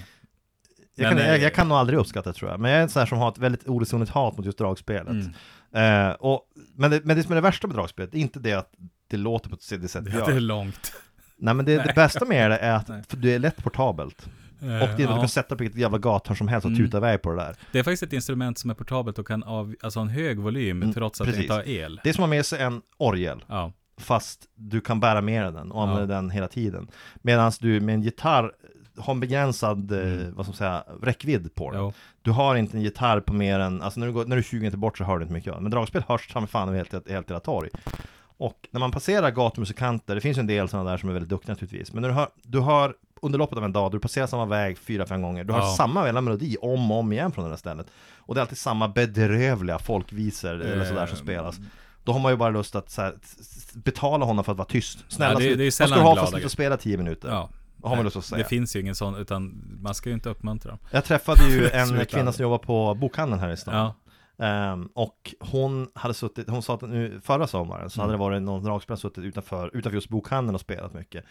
Jag 0.96 1.08
Men, 1.08 1.16
kan, 1.18 1.26
jag, 1.26 1.36
eh, 1.36 1.42
jag 1.42 1.54
kan 1.54 1.68
nog 1.68 1.78
aldrig 1.78 1.98
uppskatta 1.98 2.30
det 2.32 2.38
tror 2.38 2.50
jag, 2.50 2.60
men 2.60 2.70
jag 2.70 2.78
är 2.78 2.82
en 2.82 2.88
sån 2.88 3.00
här 3.00 3.06
som 3.06 3.18
har 3.18 3.28
ett 3.28 3.38
väldigt 3.38 3.68
oresonligt 3.68 4.10
hat 4.12 4.36
mot 4.36 4.46
just 4.46 4.58
dragspelet. 4.58 5.26
Mm. 5.72 6.08
Eh, 6.08 6.12
och, 6.14 6.40
men, 6.74 6.90
det, 6.90 7.04
men 7.04 7.16
det 7.16 7.22
som 7.22 7.32
är 7.32 7.34
det 7.36 7.40
värsta 7.40 7.66
med 7.66 7.76
dragspelet, 7.76 8.12
det 8.12 8.18
är 8.18 8.22
inte 8.22 8.38
det 8.40 8.52
att 8.52 8.70
det 9.10 9.16
låter 9.16 9.50
på 9.50 9.56
det 9.56 9.62
sättet 9.62 10.04
det 10.04 10.10
Det 10.10 10.24
är 10.24 10.32
gör. 10.32 10.40
långt. 10.40 10.92
Nej 11.36 11.54
men 11.54 11.64
det, 11.66 11.76
det 11.76 11.84
Nej. 11.84 11.92
bästa 11.94 12.24
med 12.24 12.50
det 12.50 12.56
är 12.58 12.72
att 12.76 12.90
det 13.10 13.34
är 13.34 13.38
lätt 13.38 13.56
portabelt. 13.64 14.26
Och 14.60 14.66
det 14.66 14.72
är 14.74 14.90
att 14.90 14.96
du 14.96 15.02
ja. 15.02 15.16
kan 15.18 15.28
sätta 15.28 15.56
på 15.56 15.62
vilket 15.64 15.80
jävla 15.80 15.98
gathörn 15.98 16.36
som 16.36 16.48
helst 16.48 16.64
och 16.64 16.70
Mm. 16.70 16.84
tuta 16.84 16.96
iväg 16.96 17.22
på 17.22 17.30
det 17.30 17.36
där. 17.36 17.56
Det 17.72 17.78
är 17.78 17.82
faktiskt 17.82 18.02
ett 18.02 18.12
instrument 18.12 18.58
som 18.58 18.70
är 18.70 18.74
portabelt 18.74 19.18
och 19.18 19.26
kan 19.26 19.42
av, 19.42 19.74
alltså 19.82 19.98
ha 20.00 20.04
en 20.06 20.12
hög 20.12 20.38
volym 20.38 20.82
Mm, 20.82 20.94
trots 20.94 21.20
att 21.20 21.26
det 21.26 21.32
precis. 21.32 21.42
inte 21.42 21.54
har 21.54 21.68
el. 21.68 22.00
Det 22.04 22.08
är 22.08 22.12
som 22.14 22.24
att 22.24 22.28
ha 22.30 22.36
med 22.36 22.46
sig 22.46 22.62
en 22.62 22.82
orgel, 22.96 23.44
Ja, 23.48 23.72
fast 23.96 24.48
du 24.54 24.80
kan 24.80 25.00
bära 25.00 25.20
med 25.20 25.54
den 25.54 25.70
och 25.72 25.82
använda 25.82 26.14
Ja. 26.14 26.20
den 26.20 26.30
hela 26.30 26.48
tiden. 26.48 26.88
Medan 27.22 27.52
du 27.60 27.80
med 27.80 27.94
en 27.94 28.02
gitarr 28.02 28.52
har 28.98 29.12
en 29.14 29.20
begränsad, 29.20 29.92
eh, 29.92 29.98
Mm. 29.98 30.34
vad 30.34 30.46
ska 30.46 30.50
man 30.50 30.56
säga, 30.56 30.84
räckvidd 31.02 31.54
på 31.54 31.70
den. 31.70 31.80
jo. 31.80 31.92
Du 32.22 32.30
har 32.30 32.54
inte 32.56 32.76
en 32.76 32.82
gitarr 32.82 33.20
på 33.20 33.32
mer 33.34 33.58
än, 33.60 33.82
alltså 33.82 34.00
när 34.00 34.06
du, 34.06 34.12
går, 34.12 34.24
när 34.24 34.36
du 34.36 34.40
är 34.40 34.44
20 34.46 34.60
meter 34.64 34.78
bort 34.78 34.98
så 34.98 35.04
hör 35.04 35.16
du 35.18 35.22
inte 35.22 35.34
mycket 35.34 35.50
av 35.52 35.56
det. 35.58 35.62
Men 35.62 35.70
dragspel 35.70 36.02
hörs 36.08 36.34
mig 36.34 36.46
fan 36.46 36.68
över 36.68 36.78
helt, 36.78 37.10
helt 37.10 37.30
hela 37.30 37.40
torg. 37.40 37.70
Och 38.36 38.68
när 38.70 38.80
man 38.80 38.90
passerar 38.90 39.30
gatumusikanter, 39.30 40.14
det 40.14 40.20
finns 40.20 40.38
ju 40.38 40.40
en 40.40 40.46
del 40.46 40.68
sådana 40.68 40.90
där 40.90 40.96
som 40.98 41.08
är 41.08 41.12
väldigt 41.12 41.28
duktiga 41.28 41.52
naturligtvis. 41.52 41.92
Men 41.92 42.02
när 42.02 42.08
du 42.08 42.14
hör, 42.14 42.28
du 42.42 42.60
hör 42.60 42.94
under 43.22 43.38
loppet 43.38 43.58
av 43.58 43.64
en 43.64 43.72
dag, 43.72 43.92
du 43.92 44.00
passerar 44.00 44.26
samma 44.26 44.46
väg 44.46 44.78
fyra, 44.78 45.06
fem 45.06 45.22
gånger. 45.22 45.44
Du 45.44 45.52
Ja. 45.52 45.74
samma 45.76 46.04
jävla 46.06 46.20
melodi 46.20 46.56
om 46.60 46.90
och 46.92 46.98
om 46.98 47.12
igen 47.12 47.32
från 47.32 47.44
det 47.44 47.50
där 47.50 47.56
stället. 47.56 47.86
Och 48.16 48.34
det 48.34 48.38
är 48.38 48.42
alltid 48.42 48.58
samma 48.58 48.88
bedrövliga 48.88 49.78
folkvisor 49.78 50.50
eller 50.60 50.84
sådär 50.84 51.06
som 51.06 51.16
Eh, 51.18 51.22
spelas. 51.22 51.56
Då 52.04 52.12
har 52.12 52.20
man 52.20 52.32
ju 52.32 52.36
bara 52.36 52.50
lust 52.50 52.74
att 52.74 52.96
här, 52.96 53.14
betala 53.74 54.24
honom 54.24 54.44
för 54.44 54.52
att 54.52 54.58
vara 54.58 54.68
tyst. 54.68 54.98
Snälla, 55.08 55.32
Ja, 55.32 55.38
det- 55.38 55.54
det 55.56 55.64
är 55.64 55.80
vad 55.82 55.88
ska 55.88 55.98
du 55.98 56.02
ha 56.04 56.16
för 56.16 56.22
att 56.22 56.28
sluta 56.30 56.48
spela 56.48 56.76
tio 56.76 56.96
minuter? 56.96 57.28
Ja. 57.28 57.50
Har 57.82 57.96
man 57.96 58.04
lust 58.04 58.16
att 58.16 58.24
säga. 58.24 58.38
Det 58.42 58.48
finns 58.48 58.76
ju 58.76 58.80
ingen 58.80 58.94
sån, 58.94 59.14
utan 59.14 59.62
man 59.82 59.94
ska 59.94 60.08
ju 60.08 60.14
inte 60.14 60.28
uppmuntra 60.28 60.70
dem. 60.70 60.78
Jag 60.90 61.04
träffade 61.04 61.48
ju 61.48 61.68
en 61.72 62.06
kvinna 62.06 62.32
som 62.32 62.42
jobbar 62.42 62.58
på 62.58 62.94
bokhandeln 62.94 63.40
här 63.40 63.50
i 63.50 63.56
stan. 63.56 63.74
Ja, 63.74 63.94
Ehm, 64.38 64.88
och 64.94 65.34
hon 65.40 65.88
hade 65.94 66.14
suttit, 66.14 66.48
hon 66.48 66.62
sa 66.62 66.74
att 66.74 66.82
nu 66.82 67.20
förra 67.24 67.46
sommaren 67.46 67.90
så 67.90 68.00
hade 68.00 68.12
det 68.12 68.16
varit 68.16 68.42
någon 68.42 68.62
dragspelare 68.64 69.00
suttit 69.00 69.24
utanför, 69.24 69.70
utanför 69.76 69.96
just 69.96 70.08
bokhandeln 70.08 70.54
och 70.54 70.60
spelat 70.60 70.94
mycket. 70.94 71.24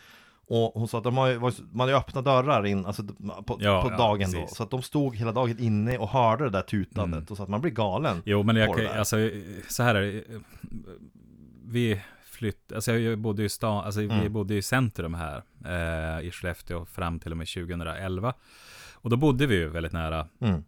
Och 0.47 0.71
hon 0.73 0.87
sa 0.87 0.97
att 0.97 1.03
de 1.03 1.17
har 1.17 1.27
ju, 1.27 1.39
man 1.39 1.51
har 1.79 1.87
ju 1.87 1.93
öppnat 1.95 2.25
dörrar 2.25 2.65
in, 2.65 2.85
alltså 2.85 3.03
på, 3.03 3.57
Ja, 3.59 3.81
på 3.81 3.91
ja, 3.91 3.97
dagen 3.97 4.31
då. 4.31 4.39
precis. 4.39 4.57
Så 4.57 4.63
att 4.63 4.69
de 4.71 4.81
stod 4.81 5.15
hela 5.15 5.31
dagen 5.31 5.59
inne 5.59 5.97
och 5.97 6.09
hörde 6.09 6.43
det 6.43 6.49
där 6.49 6.61
tutandet 6.61 7.17
Mm. 7.17 7.25
och 7.29 7.37
så 7.37 7.43
att 7.43 7.49
man 7.49 7.61
blir 7.61 7.71
galen. 7.71 8.21
jo 8.25 8.43
men 8.43 8.55
jag 8.55 8.77
kan, 8.77 8.87
alltså 8.99 9.29
så 9.69 9.83
här 9.83 9.95
är 9.95 10.01
det. 10.01 10.23
Vi 11.65 12.01
flytt, 12.25 12.71
alltså 12.71 12.93
jag 12.93 13.19
bodde 13.19 13.43
i 13.43 13.49
stan, 13.49 13.83
alltså 13.85 13.99
vi 13.99 14.05
Mm. 14.09 14.33
bodde 14.33 14.55
i 14.55 14.61
centrum 14.61 15.13
här 15.13 15.43
eh, 15.65 16.27
i 16.27 16.31
Skellefteå 16.31 16.85
fram 16.85 17.19
till 17.19 17.31
och 17.31 17.37
med 17.37 17.47
2011. 17.47 18.33
Och 18.93 19.09
då 19.09 19.15
bodde 19.17 19.45
vi 19.47 19.55
ju 19.55 19.69
väldigt 19.69 19.93
nära 19.93 20.27
Mm. 20.39 20.63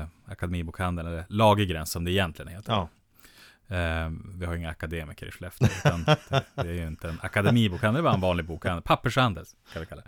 eh, 0.00 0.06
Akademibokhandeln, 0.26 1.08
eller 1.08 1.24
Lagergräns 1.28 1.90
som 1.90 2.04
det 2.04 2.10
egentligen 2.10 2.52
heter. 2.52 2.72
Ja. 2.72 2.88
Eh, 3.68 4.10
vi 4.34 4.46
har 4.46 4.52
ju 4.52 4.58
inga 4.58 4.70
akademiker 4.70 5.26
i 5.26 5.30
Skellefteå, 5.30 5.68
utan 5.78 6.04
det, 6.54 6.68
är 6.68 6.72
ju 6.72 6.86
inte 6.86 7.08
en 7.08 7.18
akademibokhandel, 7.22 8.02
det 8.02 8.08
var 8.08 8.14
en 8.14 8.20
vanlig 8.20 8.46
bokhandel, 8.46 8.82
pappershandel 8.82 9.44
kan 9.72 9.80
vi 9.80 9.86
kalla 9.86 10.02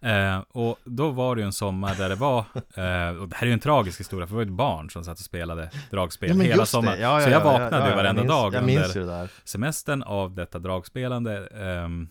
det. 0.00 0.10
Eh, 0.10 0.42
och 0.48 0.78
då 0.84 1.10
var 1.10 1.36
det 1.36 1.40
ju 1.40 1.46
en 1.46 1.52
sommar 1.52 1.94
där 1.94 2.08
det 2.08 2.14
var, 2.14 2.38
eh, 2.54 3.20
och 3.22 3.28
det 3.28 3.36
här 3.36 3.42
är 3.42 3.46
ju 3.46 3.52
en 3.52 3.60
tragisk 3.60 4.00
historia, 4.00 4.26
för 4.26 4.34
det 4.34 4.36
var 4.36 4.42
ett 4.42 4.48
barn 4.48 4.90
som 4.90 5.04
satt 5.04 5.18
och 5.18 5.24
spelade 5.24 5.70
dragspel 5.90 6.38
Ja, 6.38 6.44
hela 6.44 6.66
sommaren. 6.66 7.00
Ja, 7.00 7.20
ja, 7.20 7.26
så 7.26 7.30
jag 7.30 7.40
ja, 7.40 7.44
vaknade 7.44 7.90
ju 7.90 7.96
varenda 7.96 8.22
minns, 8.22 8.28
dag 8.28 8.54
under 8.54 9.28
semestern 9.44 10.02
av 10.02 10.34
detta 10.34 10.58
dragspelande, 10.58 11.46
ehm, 11.46 12.08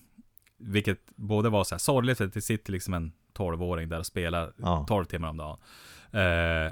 vilket 0.58 1.00
både 1.16 1.50
var 1.50 1.64
så 1.64 1.76
här 1.76 1.80
sorgligt, 1.80 2.18
för 2.18 2.26
att 2.26 2.34
det 2.34 2.42
sitter 2.42 2.72
liksom 2.72 2.94
en 2.94 3.12
12-åring 3.38 3.90
där 3.90 4.00
och 4.00 4.06
spelar 4.06 4.52
Ja. 4.58 4.86
12 4.88 5.06
timmar 5.06 5.30
om 5.30 5.38
dagen. 5.38 5.58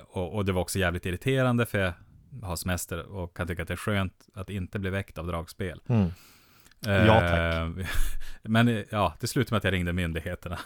Och, 0.07 0.35
och 0.35 0.45
det 0.45 0.51
var 0.51 0.61
också 0.61 0.79
jävligt 0.79 1.05
irriterande, 1.05 1.65
för 1.65 1.77
jag 1.77 1.93
har 2.43 2.55
semester 2.55 2.99
och 3.11 3.37
kan 3.37 3.47
tycka 3.47 3.61
att 3.61 3.67
det 3.67 3.73
är 3.73 3.75
skönt 3.75 4.13
att 4.33 4.49
inte 4.49 4.79
bli 4.79 4.89
väckt 4.89 5.17
av 5.17 5.27
dragspel. 5.27 5.81
Mm. 5.87 6.07
Eh, 6.87 7.05
Ja, 7.05 7.19
tack. 7.19 7.87
Men 8.43 8.67
eh, 8.67 8.83
ja, 8.89 9.13
det 9.19 9.27
slutade 9.27 9.53
med 9.53 9.57
att 9.57 9.63
jag 9.63 9.73
ringde 9.73 9.93
myndigheterna. 9.93 10.59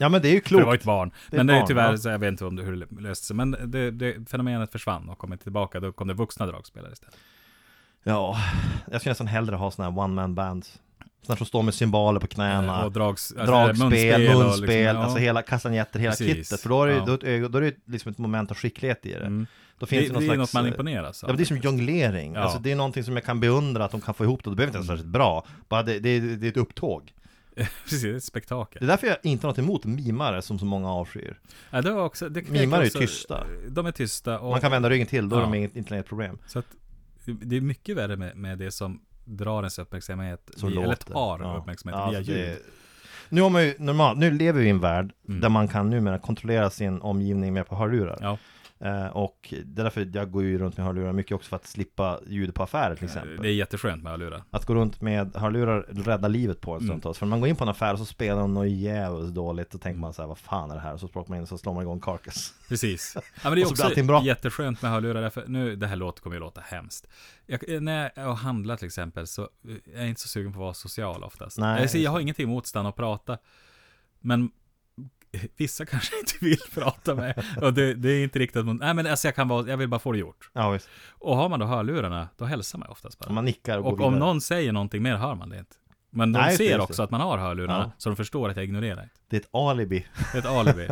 Ja 0.00 0.08
men 0.08 0.22
det 0.22 0.28
är 0.28 0.32
ju 0.32 0.40
För 0.44 0.50
det 0.50 0.56
var 0.56 0.62
klokt. 0.64 0.80
ett 0.82 0.86
barn. 0.86 1.10
Det 1.30 1.36
är 1.36 1.44
men 1.44 1.48
ett 1.50 1.54
det 1.54 1.54
är 1.54 1.60
barn, 1.60 1.66
tyvärr, 1.68 1.90
ja. 1.90 1.96
så 1.96 2.08
jag 2.08 2.18
vet 2.18 2.28
inte 2.28 2.44
om 2.44 2.56
det, 2.56 2.62
hur 2.62 2.76
det 2.76 3.02
löste 3.02 3.26
sig. 3.26 3.36
Men 3.36 3.50
det, 3.64 3.90
det, 3.90 4.30
fenomenet 4.30 4.72
försvann 4.72 5.08
och 5.08 5.18
kom 5.18 5.32
inte 5.32 5.42
tillbaka. 5.42 5.80
Då 5.80 5.92
kom 5.92 6.08
det 6.08 6.14
vuxna 6.14 6.46
dragspelare 6.46 6.92
istället. 6.92 7.16
Ja, 8.02 8.36
jag 8.90 9.00
skulle 9.00 9.10
nästan 9.10 9.26
hellre 9.26 9.56
ha 9.56 9.70
sådana 9.70 9.90
här 9.92 10.04
one 10.04 10.14
man 10.14 10.34
bands. 10.34 10.78
Sådana 11.22 11.36
som 11.36 11.46
står 11.46 11.62
med 11.62 11.74
cymbaler 11.74 12.20
på 12.20 12.26
knäna. 12.26 12.84
och 12.84 12.92
drags, 12.92 13.32
alltså, 13.32 13.46
Dragspel, 13.46 13.88
munspel, 13.88 14.36
och 14.36 14.58
liksom, 14.58 14.76
ja. 14.76 14.90
alltså 14.98 15.18
hela 15.18 15.42
kassanjetter, 15.42 15.98
hela 16.00 16.10
Precis, 16.12 16.48
kittet. 16.48 16.60
För 16.60 16.68
då 16.68 16.82
är 16.82 16.86
det, 16.88 16.94
ja. 16.94 17.12
är 17.12 17.40
det- 17.40 17.48
då 17.48 17.58
är 17.58 17.62
det 17.62 17.74
liksom 17.86 18.12
ett 18.12 18.18
moment 18.18 18.50
av 18.50 18.56
skicklighet 18.56 19.06
i 19.06 19.12
det. 19.12 19.18
Mm. 19.26 19.46
Då 19.78 19.86
finns 19.86 20.02
Det, 20.02 20.08
det, 20.08 20.12
någon 20.12 20.22
det 20.22 20.26
är 20.26 20.34
slags, 20.34 20.38
något 20.38 20.54
man 20.54 20.64
eh, 20.64 20.70
imponeras 20.70 21.24
av. 21.24 21.30
Ja, 21.30 21.36
det 21.36 21.42
är 21.42 21.44
som 21.44 21.56
jonglering. 21.58 22.34
Ja. 22.34 22.40
Alltså 22.40 22.58
det 22.58 22.72
är 22.72 22.76
någonting 22.76 23.04
som 23.04 23.14
jag 23.14 23.24
kan 23.24 23.40
beundra 23.40 23.84
att 23.84 23.90
de 23.90 24.00
kan 24.00 24.14
få 24.14 24.24
ihop 24.24 24.44
det. 24.44 24.50
Det 24.50 24.56
behöver 24.56 24.78
inte 24.78 24.88
vara 24.88 24.96
särskilt 24.98 25.12
bra. 25.12 25.46
Bara 25.68 25.82
det, 25.82 25.98
det, 25.98 26.20
det 26.36 26.46
är 26.46 26.50
ett 26.50 26.56
upptåg. 26.56 27.12
Precis, 27.84 28.02
det 28.02 28.08
är 28.10 28.14
ett 28.14 28.24
spektakel. 28.24 28.80
Det 28.80 28.86
är 28.86 28.88
därför 28.88 29.06
jag 29.06 29.16
inte 29.22 29.46
har 29.46 29.50
något 29.52 29.58
emot 29.58 29.84
mimare 29.84 30.42
som 30.42 30.58
så 30.58 30.64
många 30.64 30.90
avskyr. 30.92 31.38
Ja, 31.70 31.82
det 31.82 31.90
var 31.90 32.04
också, 32.04 32.28
det, 32.28 32.48
Mimar 32.48 32.78
är 32.78 32.82
ju 32.82 32.86
också- 32.88 32.98
tysta. 32.98 33.44
De 33.68 33.86
är 33.86 33.92
tysta. 33.92 34.38
Och, 34.38 34.50
Man 34.50 34.60
kan 34.60 34.70
vända 34.70 34.90
ryggen 34.90 35.06
till, 35.06 35.28
då 35.28 35.36
är 35.36 35.40
Ja. 35.40 35.46
de 35.46 35.54
inget, 35.54 35.76
inte 35.76 35.90
längre 35.90 36.00
ett 36.00 36.08
problem. 36.08 36.38
Så 36.46 36.58
att, 36.58 36.66
det 37.24 37.56
är 37.56 37.60
mycket 37.60 37.96
värre 37.96 38.16
med, 38.16 38.36
med 38.36 38.58
det 38.58 38.70
som 38.70 39.00
drar 39.24 39.58
ens 39.58 39.78
uppmärksamhet, 39.78 40.50
Som 40.56 40.70
via, 40.70 40.82
eller 40.82 40.94
tar 40.94 41.38
Ja. 41.42 41.56
uppmärksamhet 41.60 41.98
Ja, 41.98 42.08
via 42.10 42.18
alltså 42.18 42.32
ljud. 42.32 42.40
det- 42.48 42.58
Nu 43.28 43.40
har 43.40 43.50
man 43.50 43.62
ju 43.64 43.74
normalt, 43.78 44.18
nu 44.18 44.30
lever 44.30 44.60
vi 44.60 44.66
i 44.66 44.70
en 44.70 44.80
värld 44.80 45.12
Mm. 45.28 45.40
där 45.40 45.48
man 45.48 45.68
kan 45.68 45.90
numera 45.90 46.18
kontrollera 46.18 46.70
sin 46.70 47.00
omgivning 47.00 47.52
med 47.54 47.66
på 47.66 47.76
hörlurar. 47.76 48.18
Ja, 48.20 48.38
och 49.12 49.54
det 49.64 49.80
är 49.80 49.84
därför 49.84 50.10
jag 50.14 50.30
går 50.30 50.42
ju 50.42 50.58
runt 50.58 50.76
med 50.76 50.86
hörlurar 50.86 51.12
mycket 51.12 51.32
också 51.32 51.48
för 51.48 51.56
att 51.56 51.66
slippa 51.66 52.20
ljud 52.26 52.54
på 52.54 52.62
affärer 52.62 52.94
till 52.94 53.04
exempel. 53.04 53.38
det 53.42 53.48
är 53.48 53.52
jätteskönt 53.52 54.02
med 54.02 54.12
hörlurar. 54.12 54.42
Att 54.50 54.64
gå 54.64 54.74
runt 54.74 55.00
med 55.00 55.36
hörlurar 55.36 55.80
räddar 55.88 56.28
livet 56.28 56.60
på 56.60 56.72
en 56.72 56.76
Mm. 56.78 56.88
stundtals. 56.88 57.18
För 57.18 57.26
när 57.26 57.30
man 57.30 57.40
går 57.40 57.48
in 57.48 57.56
på 57.56 57.64
en 57.64 57.70
affär 57.70 57.92
och 57.92 57.98
så 57.98 58.04
spelar 58.04 58.40
de 58.40 58.54
något 58.54 58.68
jävligt 58.68 59.34
dåligt, 59.34 59.70
då 59.70 59.78
tänker 59.78 60.00
man 60.00 60.14
så 60.14 60.22
här, 60.22 60.26
vad 60.28 60.38
fan 60.38 60.70
är 60.70 60.74
det 60.74 60.80
här? 60.80 60.94
Och 60.94 61.00
så 61.00 61.08
plockar 61.08 61.28
man 61.28 61.36
in 61.36 61.42
och 61.42 61.48
så 61.48 61.58
slår 61.58 61.74
man 61.74 61.82
igång 61.82 62.00
Carcass. 62.00 62.54
Precis. 62.68 63.16
Ja, 63.42 63.50
men 63.50 63.52
det 63.54 63.60
är 63.62 63.66
också 63.66 64.04
bra. 64.04 64.22
jätteskönt 64.24 64.82
med 64.82 64.90
hörlurar, 64.90 65.22
därför 65.22 65.44
nu, 65.46 65.76
det 65.76 65.86
här 65.86 65.96
låter, 65.96 66.22
kommer 66.22 66.36
ju 66.36 66.40
låta 66.40 66.60
hemskt. 66.60 67.06
Jag, 67.46 67.82
när 67.82 68.10
jag 68.16 68.34
handlar 68.34 68.76
till 68.76 68.86
exempel, 68.86 69.26
så 69.26 69.42
är 69.94 69.98
jag 70.00 70.08
inte 70.08 70.20
så 70.20 70.28
sugen 70.28 70.52
på 70.52 70.58
att 70.58 70.62
vara 70.62 70.74
social 70.74 71.24
oftast. 71.24 71.58
Nej, 71.58 71.80
jag, 71.80 71.90
säger, 71.90 72.04
jag 72.04 72.10
har 72.10 72.20
ingenting 72.20 72.44
emot 72.44 72.62
att 72.62 72.66
stanna 72.68 72.88
och 72.88 72.96
prata, 72.96 73.38
men 74.20 74.50
vissa 75.56 75.86
kanske 75.86 76.18
inte 76.18 76.32
vill 76.40 76.58
prata 76.74 77.14
med. 77.14 77.44
Och 77.62 77.74
det, 77.74 77.94
det 77.94 78.10
är 78.10 78.22
inte 78.24 78.38
riktigt, 78.38 78.66
nej 78.66 78.94
men 78.94 79.06
alltså 79.06 79.28
jag 79.28 79.34
kan 79.34 79.48
vara, 79.48 79.68
jag 79.68 79.76
vill 79.76 79.88
bara 79.88 80.00
få 80.00 80.12
det 80.12 80.18
gjort. 80.18 80.50
Ja 80.52 80.70
visst. 80.70 80.88
Och 81.18 81.36
har 81.36 81.48
man 81.48 81.60
då 81.60 81.66
hörlurarna, 81.66 82.28
då 82.36 82.44
hälsar 82.44 82.78
man 82.78 82.88
oftast 82.88 83.18
bara. 83.18 83.32
Man 83.32 83.44
nickar 83.44 83.78
och, 83.78 83.84
går 83.84 83.92
Och 83.92 84.00
om 84.00 84.12
vidare. 84.14 84.28
någon 84.28 84.40
säger 84.40 84.72
någonting 84.72 85.02
mer 85.02 85.16
hör 85.16 85.34
man 85.34 85.48
det 85.48 85.58
inte. 85.58 85.74
Men 86.10 86.32
de 86.32 86.38
Nej, 86.40 86.50
det, 86.50 86.56
ser 86.56 86.80
också 86.80 87.02
det. 87.02 87.04
att 87.04 87.10
man 87.10 87.20
har 87.20 87.38
hörlurarna, 87.38 87.78
Ja. 87.78 87.92
så 87.98 88.08
de 88.08 88.16
förstår 88.16 88.48
att 88.48 88.56
jag 88.56 88.64
ignorerar 88.64 89.02
inte. 89.02 89.14
Det 89.30 89.36
är 89.36 89.40
ett 89.40 89.48
alibi. 89.54 90.06
Det 90.32 90.38
är 90.38 90.42
ett 90.42 90.46
alibi. 90.46 90.84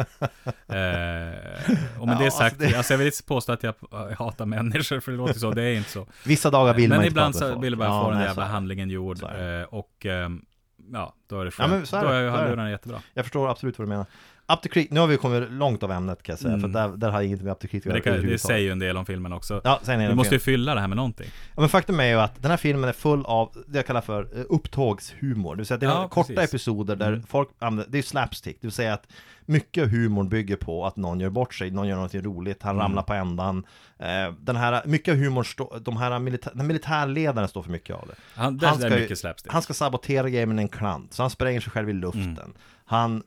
eh, 0.69 2.01
och 2.01 2.07
med 2.07 2.15
Ja, 2.15 2.19
det 2.19 2.25
alltså 2.25 2.39
sagt, 2.39 2.59
det- 2.59 2.75
alltså 2.77 2.93
jag 2.93 2.99
vill 2.99 3.07
inte 3.07 3.23
påstå 3.23 3.53
att 3.53 3.63
jag 3.63 3.75
eh, 3.93 4.19
hatar 4.19 4.47
människor, 4.47 5.01
för 5.01 5.13
det 5.13 5.19
låter 5.19 5.39
så, 5.39 5.51
det 5.51 5.63
är 5.63 5.75
inte 5.75 5.91
så. 5.91 6.07
Vissa 6.25 6.51
dagar 6.51 6.75
vill 6.75 6.89
Men 6.89 6.97
man 6.99 7.05
inte 7.05 7.13
ibland 7.13 7.35
prata 7.35 7.45
med 7.45 7.51
så 7.51 7.55
folk. 7.55 7.65
vill 7.65 7.73
jag 7.73 7.79
bara 7.79 7.89
Ja, 7.89 8.03
få 8.05 8.11
den 8.11 8.19
nej, 8.19 8.27
så 8.27 8.31
jävla 8.31 8.43
det. 8.45 8.49
handlingen 8.51 8.91
gjord. 8.91 9.19
Så 9.19 9.27
det. 9.29 9.61
Eh, 9.61 9.75
och 9.75 10.07
ehm, 10.07 10.45
ja, 10.93 11.15
då 11.29 11.41
är 11.41 11.45
det 11.45 11.49
Ja, 11.49 11.51
skönt. 11.51 11.71
men 11.73 11.87
så 11.87 11.97
är 11.97 12.05
det, 12.05 12.09
är 12.17 12.31
så 12.31 12.37
det. 12.37 12.43
hörlurarna 12.43 12.71
jättebra. 12.71 13.01
Jag 13.15 13.25
förstår 13.25 13.51
absolut 13.51 13.79
vad 13.79 13.87
du 13.87 13.91
menar. 13.91 14.07
Up 14.49 14.63
the 14.63 14.69
Creek, 14.69 14.91
nu 14.91 15.01
har 15.01 15.07
vi 15.07 15.17
kommit 15.17 15.51
långt 15.51 15.83
av 15.83 15.93
ämnet 15.93 16.23
kan 16.23 16.33
jag 16.33 16.39
säga, 16.39 16.55
Mm. 16.55 16.61
för 16.61 16.69
där, 16.69 16.97
där 16.97 17.11
har 17.11 17.19
jag 17.21 17.27
inget 17.27 17.43
med 17.43 17.53
Up 17.53 17.61
the 17.61 17.69
Creek 17.69 17.81
att 17.81 17.87
Men 17.87 18.03
göra 18.05 18.17
det, 18.17 18.23
kan, 18.23 18.31
det 18.31 18.39
säger 18.39 18.61
ju 18.61 18.71
en 18.71 18.79
del 18.79 18.97
om 18.97 19.07
filmen 19.07 19.33
också. 19.33 19.61
Ja, 19.65 19.81
är 19.87 20.09
Du 20.09 20.15
måste 20.15 20.35
ju 20.35 20.39
fylla 20.39 20.75
det 20.75 20.81
här 20.81 20.89
med 20.89 20.97
någonting. 20.97 21.27
Ja, 21.55 21.61
men 21.61 21.69
faktum 21.69 22.01
är 22.01 22.05
ju 22.07 22.15
att 22.21 22.43
den 22.43 22.51
här 22.51 22.59
filmen 22.59 22.89
är 22.89 22.93
full 22.93 23.25
av 23.27 23.57
det 23.69 23.79
jag 23.79 23.87
kallar 23.87 24.01
för 24.01 24.23
eh, 24.39 24.45
upptågshumor. 24.49 25.55
Det 25.55 25.57
vill 25.57 25.67
säga 25.67 25.75
att 25.75 25.81
det 25.81 25.87
är 25.87 25.91
Ja, 25.91 26.09
korta 26.09 26.33
precis. 26.35 26.51
episoder 26.51 26.97
där 26.97 27.09
Mm. 27.09 27.23
folk 27.23 27.49
använder, 27.59 27.93
det 27.93 27.99
är 27.99 28.03
slapstick. 28.03 28.57
Det 28.61 28.67
vill 28.67 28.73
säga 28.73 28.95
att 28.95 29.07
mycket 29.47 29.83
av 29.83 29.89
humorn 29.89 30.29
bygger 30.29 30.57
på 30.57 30.87
att 30.87 30.97
någon 30.97 31.21
gör 31.21 31.31
bort 31.31 31.55
sig, 31.55 31.71
någon 31.71 31.89
gör 31.89 31.97
något 31.97 32.15
roligt, 32.15 32.63
han 32.63 32.71
Mm. 32.77 32.83
ramlar 32.83 33.03
på 33.03 33.15
ändan. 33.15 33.65
Eh, 33.99 34.33
den 34.41 34.57
här, 34.57 34.83
mycket 34.87 35.13
av 35.13 35.19
humorn, 35.19 35.45
stå, 35.45 35.79
de 35.81 35.97
här 35.97 36.11
milita- 36.19 36.51
den 36.55 36.67
militärledaren 36.67 37.49
står 37.49 37.63
för 37.63 37.71
mycket 37.71 37.97
av 37.97 38.05
det. 38.09 38.15
Han, 38.35 38.61
Han 38.61 38.79
ska 38.79 38.91
mycket 38.91 39.19
slapstick. 39.19 39.53
Han 39.53 39.63
ska 39.63 39.75
sabotera 39.75 40.31
gamen 40.31 40.59
en 40.59 40.69
klant, 40.69 41.13
så 41.13 41.23
han 41.23 41.31
spränger 41.31 41.61
sig 41.61 41.73
själv 41.73 41.91
i 41.91 41.93
luften. 41.93 42.29
Mm. 42.29 42.53
Han 42.85 43.23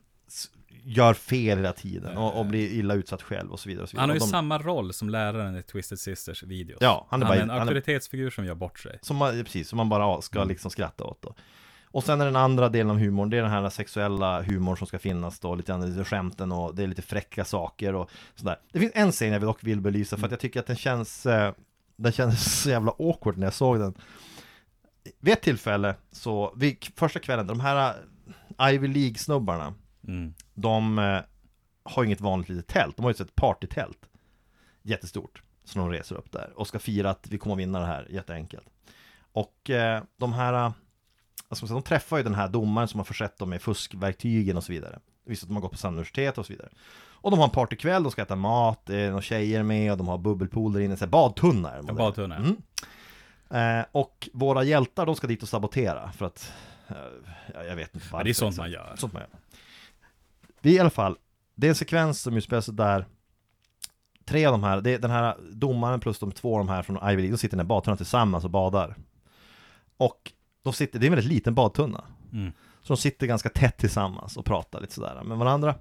gör 0.92 1.14
fel 1.14 1.58
hela 1.58 1.74
tiden 1.74 2.18
och, 2.18 2.40
och 2.40 2.46
blir 2.46 2.68
illa 2.68 2.94
utsatt 2.94 3.22
själv 3.22 3.52
och 3.52 3.60
så 3.60 3.70
vidare. 3.70 3.84
Och 3.84 3.90
så 3.90 3.94
vidare. 3.94 4.02
Han 4.04 4.10
har 4.10 4.16
ju 4.16 4.20
de, 4.20 4.26
samma 4.28 4.58
roll 4.58 4.94
som 4.94 5.10
läraren 5.10 5.56
i 5.58 5.62
Twisted 5.64 6.00
Sisters 6.00 6.44
videos. 6.44 6.78
Ja, 6.82 7.08
han 7.10 7.22
är 7.22 7.26
bara- 7.26 7.36
är 7.38 7.42
en 7.42 7.50
han 7.50 7.58
är- 7.58 7.62
auktoritetsfigur 7.62 8.30
som 8.30 8.46
gör 8.46 8.56
bort 8.56 8.80
sig. 8.80 9.00
som 9.02 9.18
man, 9.18 9.44
precis, 9.44 9.70
som 9.70 9.78
man 9.78 9.90
bara 9.90 10.22
ska 10.22 10.40
Mm. 10.40 10.50
liksom 10.50 10.72
skratta 10.72 11.04
åt 11.04 11.22
då. 11.22 11.36
Och 11.92 12.04
sen 12.04 12.22
är 12.22 12.26
den 12.26 12.36
andra 12.36 12.70
delen 12.70 12.90
av 12.92 12.98
humorn, 13.00 13.30
det 13.30 13.38
är 13.38 13.42
den 13.42 13.52
här 13.52 13.70
sexuella 13.70 14.42
humorn 14.42 14.78
som 14.78 14.88
ska 14.88 15.00
finnas 15.00 15.40
då, 15.40 15.56
lite 15.56 15.72
grann 15.72 15.90
lite 15.92 16.06
skämten 16.06 16.52
och 16.52 16.76
det 16.76 16.84
är 16.84 16.88
lite 16.88 17.02
fräcka 17.02 17.46
saker 17.46 17.96
och 17.96 18.10
sådär. 18.36 18.56
Det 18.72 18.80
finns 18.80 18.92
en 18.96 19.12
scen 19.12 19.32
jag 19.32 19.42
dock 19.42 19.64
vill 19.64 19.82
belysa 19.82 20.18
för 20.18 20.26
att 20.26 20.32
jag 20.32 20.40
tycker 20.40 20.60
att 20.60 20.68
den 20.68 20.76
känns, 20.76 21.26
eh, 21.26 21.54
den 21.96 22.12
känns 22.12 22.62
så 22.64 22.70
jävla 22.70 22.92
awkward 23.00 23.38
när 23.38 23.48
jag 23.48 23.54
såg 23.54 23.80
den. 23.80 23.94
Vid 25.20 25.34
ett 25.34 25.42
tillfälle 25.42 25.96
så, 26.12 26.54
vid 26.58 26.86
första 26.96 27.20
kvällen, 27.20 27.48
de 27.48 27.60
här 27.60 27.96
eh, 28.60 28.74
Ivy 28.74 28.88
League-snubbarna, 28.88 29.74
Mm. 30.10 30.34
de 30.54 31.00
eh, 31.00 31.20
har 31.84 32.04
inget 32.04 32.22
vanligt 32.22 32.50
litet 32.50 32.68
tält, 32.68 32.96
de 32.98 33.06
har 33.06 33.14
ju 33.14 33.24
ett 33.24 33.36
partytält. 33.36 34.10
Jättestort. 34.82 35.42
Som 35.64 35.82
de 35.82 35.92
reser 35.92 36.16
upp 36.16 36.32
där 36.32 36.52
och 36.56 36.68
ska 36.68 36.80
fira 36.80 37.10
att 37.10 37.28
vi 37.30 37.38
kommer 37.38 37.56
att 37.56 37.60
vinna 37.60 37.80
det 37.80 37.86
här, 37.86 38.08
jätteenkelt. 38.10 38.68
Och 39.32 39.70
eh, 39.70 40.04
de 40.18 40.34
här 40.34 40.54
eh, 40.54 40.72
alltså, 41.48 41.66
De 41.66 41.82
träffar 41.82 42.18
ju 42.18 42.24
den 42.24 42.36
här 42.36 42.48
domaren 42.48 42.88
som 42.88 43.00
har 43.00 43.06
försett 43.06 43.38
dem 43.38 43.50
med 43.50 43.62
fuskverktygen 43.62 44.58
och 44.58 44.64
så 44.64 44.72
vidare. 44.72 45.00
Visst 45.26 45.44
att 45.44 45.50
de 45.50 45.54
har 45.56 45.62
gått 45.62 45.72
på 45.72 45.78
samma 45.78 45.92
universitet 45.92 46.38
och 46.38 46.46
så 46.46 46.54
vidare. 46.54 46.70
Och 47.22 47.32
de 47.32 47.40
har 47.40 47.46
en 47.48 47.52
partykväll, 47.54 48.04
de 48.04 48.12
ska 48.12 48.22
äta 48.22 48.36
mat, 48.36 48.86
det 48.86 48.96
är 48.98 49.10
några 49.10 49.22
tjejer 49.22 49.64
med 49.64 49.92
och 49.92 49.98
de 49.98 50.08
har 50.08 50.18
bubbelpool 50.18 50.74
där 50.74 50.80
inne, 50.80 50.98
så 50.98 51.06
här 51.06 51.12
badtunna 51.12 51.72
är 51.72 51.78
de 51.78 51.86
Ja, 51.88 51.94
badtunna. 51.94 52.36
Mm. 52.36 52.58
Eh, 53.80 53.86
och 53.92 54.30
våra 54.34 54.64
hjältar, 54.64 55.06
de 55.06 55.16
ska 55.16 55.28
dit 55.28 55.44
och 55.44 55.50
sabotera 55.50 56.12
för 56.12 56.26
att 56.26 56.54
eh, 56.88 56.96
ja, 57.54 57.64
Jag 57.64 57.76
vet 57.76 57.96
inte 57.96 58.08
varför 58.12 58.18
Ja, 58.18 58.24
det 58.24 58.30
är 58.30 58.34
sånt 58.34 58.58
man 58.58 58.72
gör. 58.72 58.96
Sånt 58.96 59.14
man 59.14 59.22
gör 59.22 59.30
Vi 60.62 60.76
i 60.76 60.80
alla 60.80 60.90
fall 60.90 61.18
Det 61.56 61.68
är 61.68 61.70
en 61.70 61.76
sekvens 61.76 62.22
som 62.22 62.38
utspelar 62.38 62.62
sig 62.62 62.74
där 62.74 63.06
Tre 64.26 64.46
av 64.46 64.52
de 64.52 64.64
här, 64.64 64.82
det 64.82 64.94
är 64.94 65.00
den 65.00 65.12
här 65.12 65.38
domaren 65.52 66.00
plus 66.00 66.20
de 66.20 66.32
två 66.32 66.54
av 66.54 66.66
de 66.66 66.70
här 66.70 66.84
från 66.84 67.10
Ivy 67.10 67.22
League 67.22 67.32
De 67.32 67.38
sitter 67.38 67.48
i 67.48 67.58
den 67.58 67.66
här 67.66 67.70
badtunnan 67.70 67.98
tillsammans 67.98 68.44
och 68.44 68.50
badar. 68.50 68.96
Och 69.98 70.32
de 70.64 70.74
sitter, 70.74 71.00
det 71.00 71.06
är 71.06 71.08
en 71.08 71.16
väldigt 71.16 71.34
liten 71.34 71.56
badtunna. 71.56 72.04
Mm. 72.34 72.52
Så 72.82 72.94
de 72.94 72.98
sitter 72.98 73.28
ganska 73.28 73.50
tätt 73.50 73.78
tillsammans 73.78 74.38
och 74.38 74.46
pratar 74.46 74.82
lite 74.82 74.94
sådär 74.94 75.24
med 75.24 75.38
varandra 75.38 75.76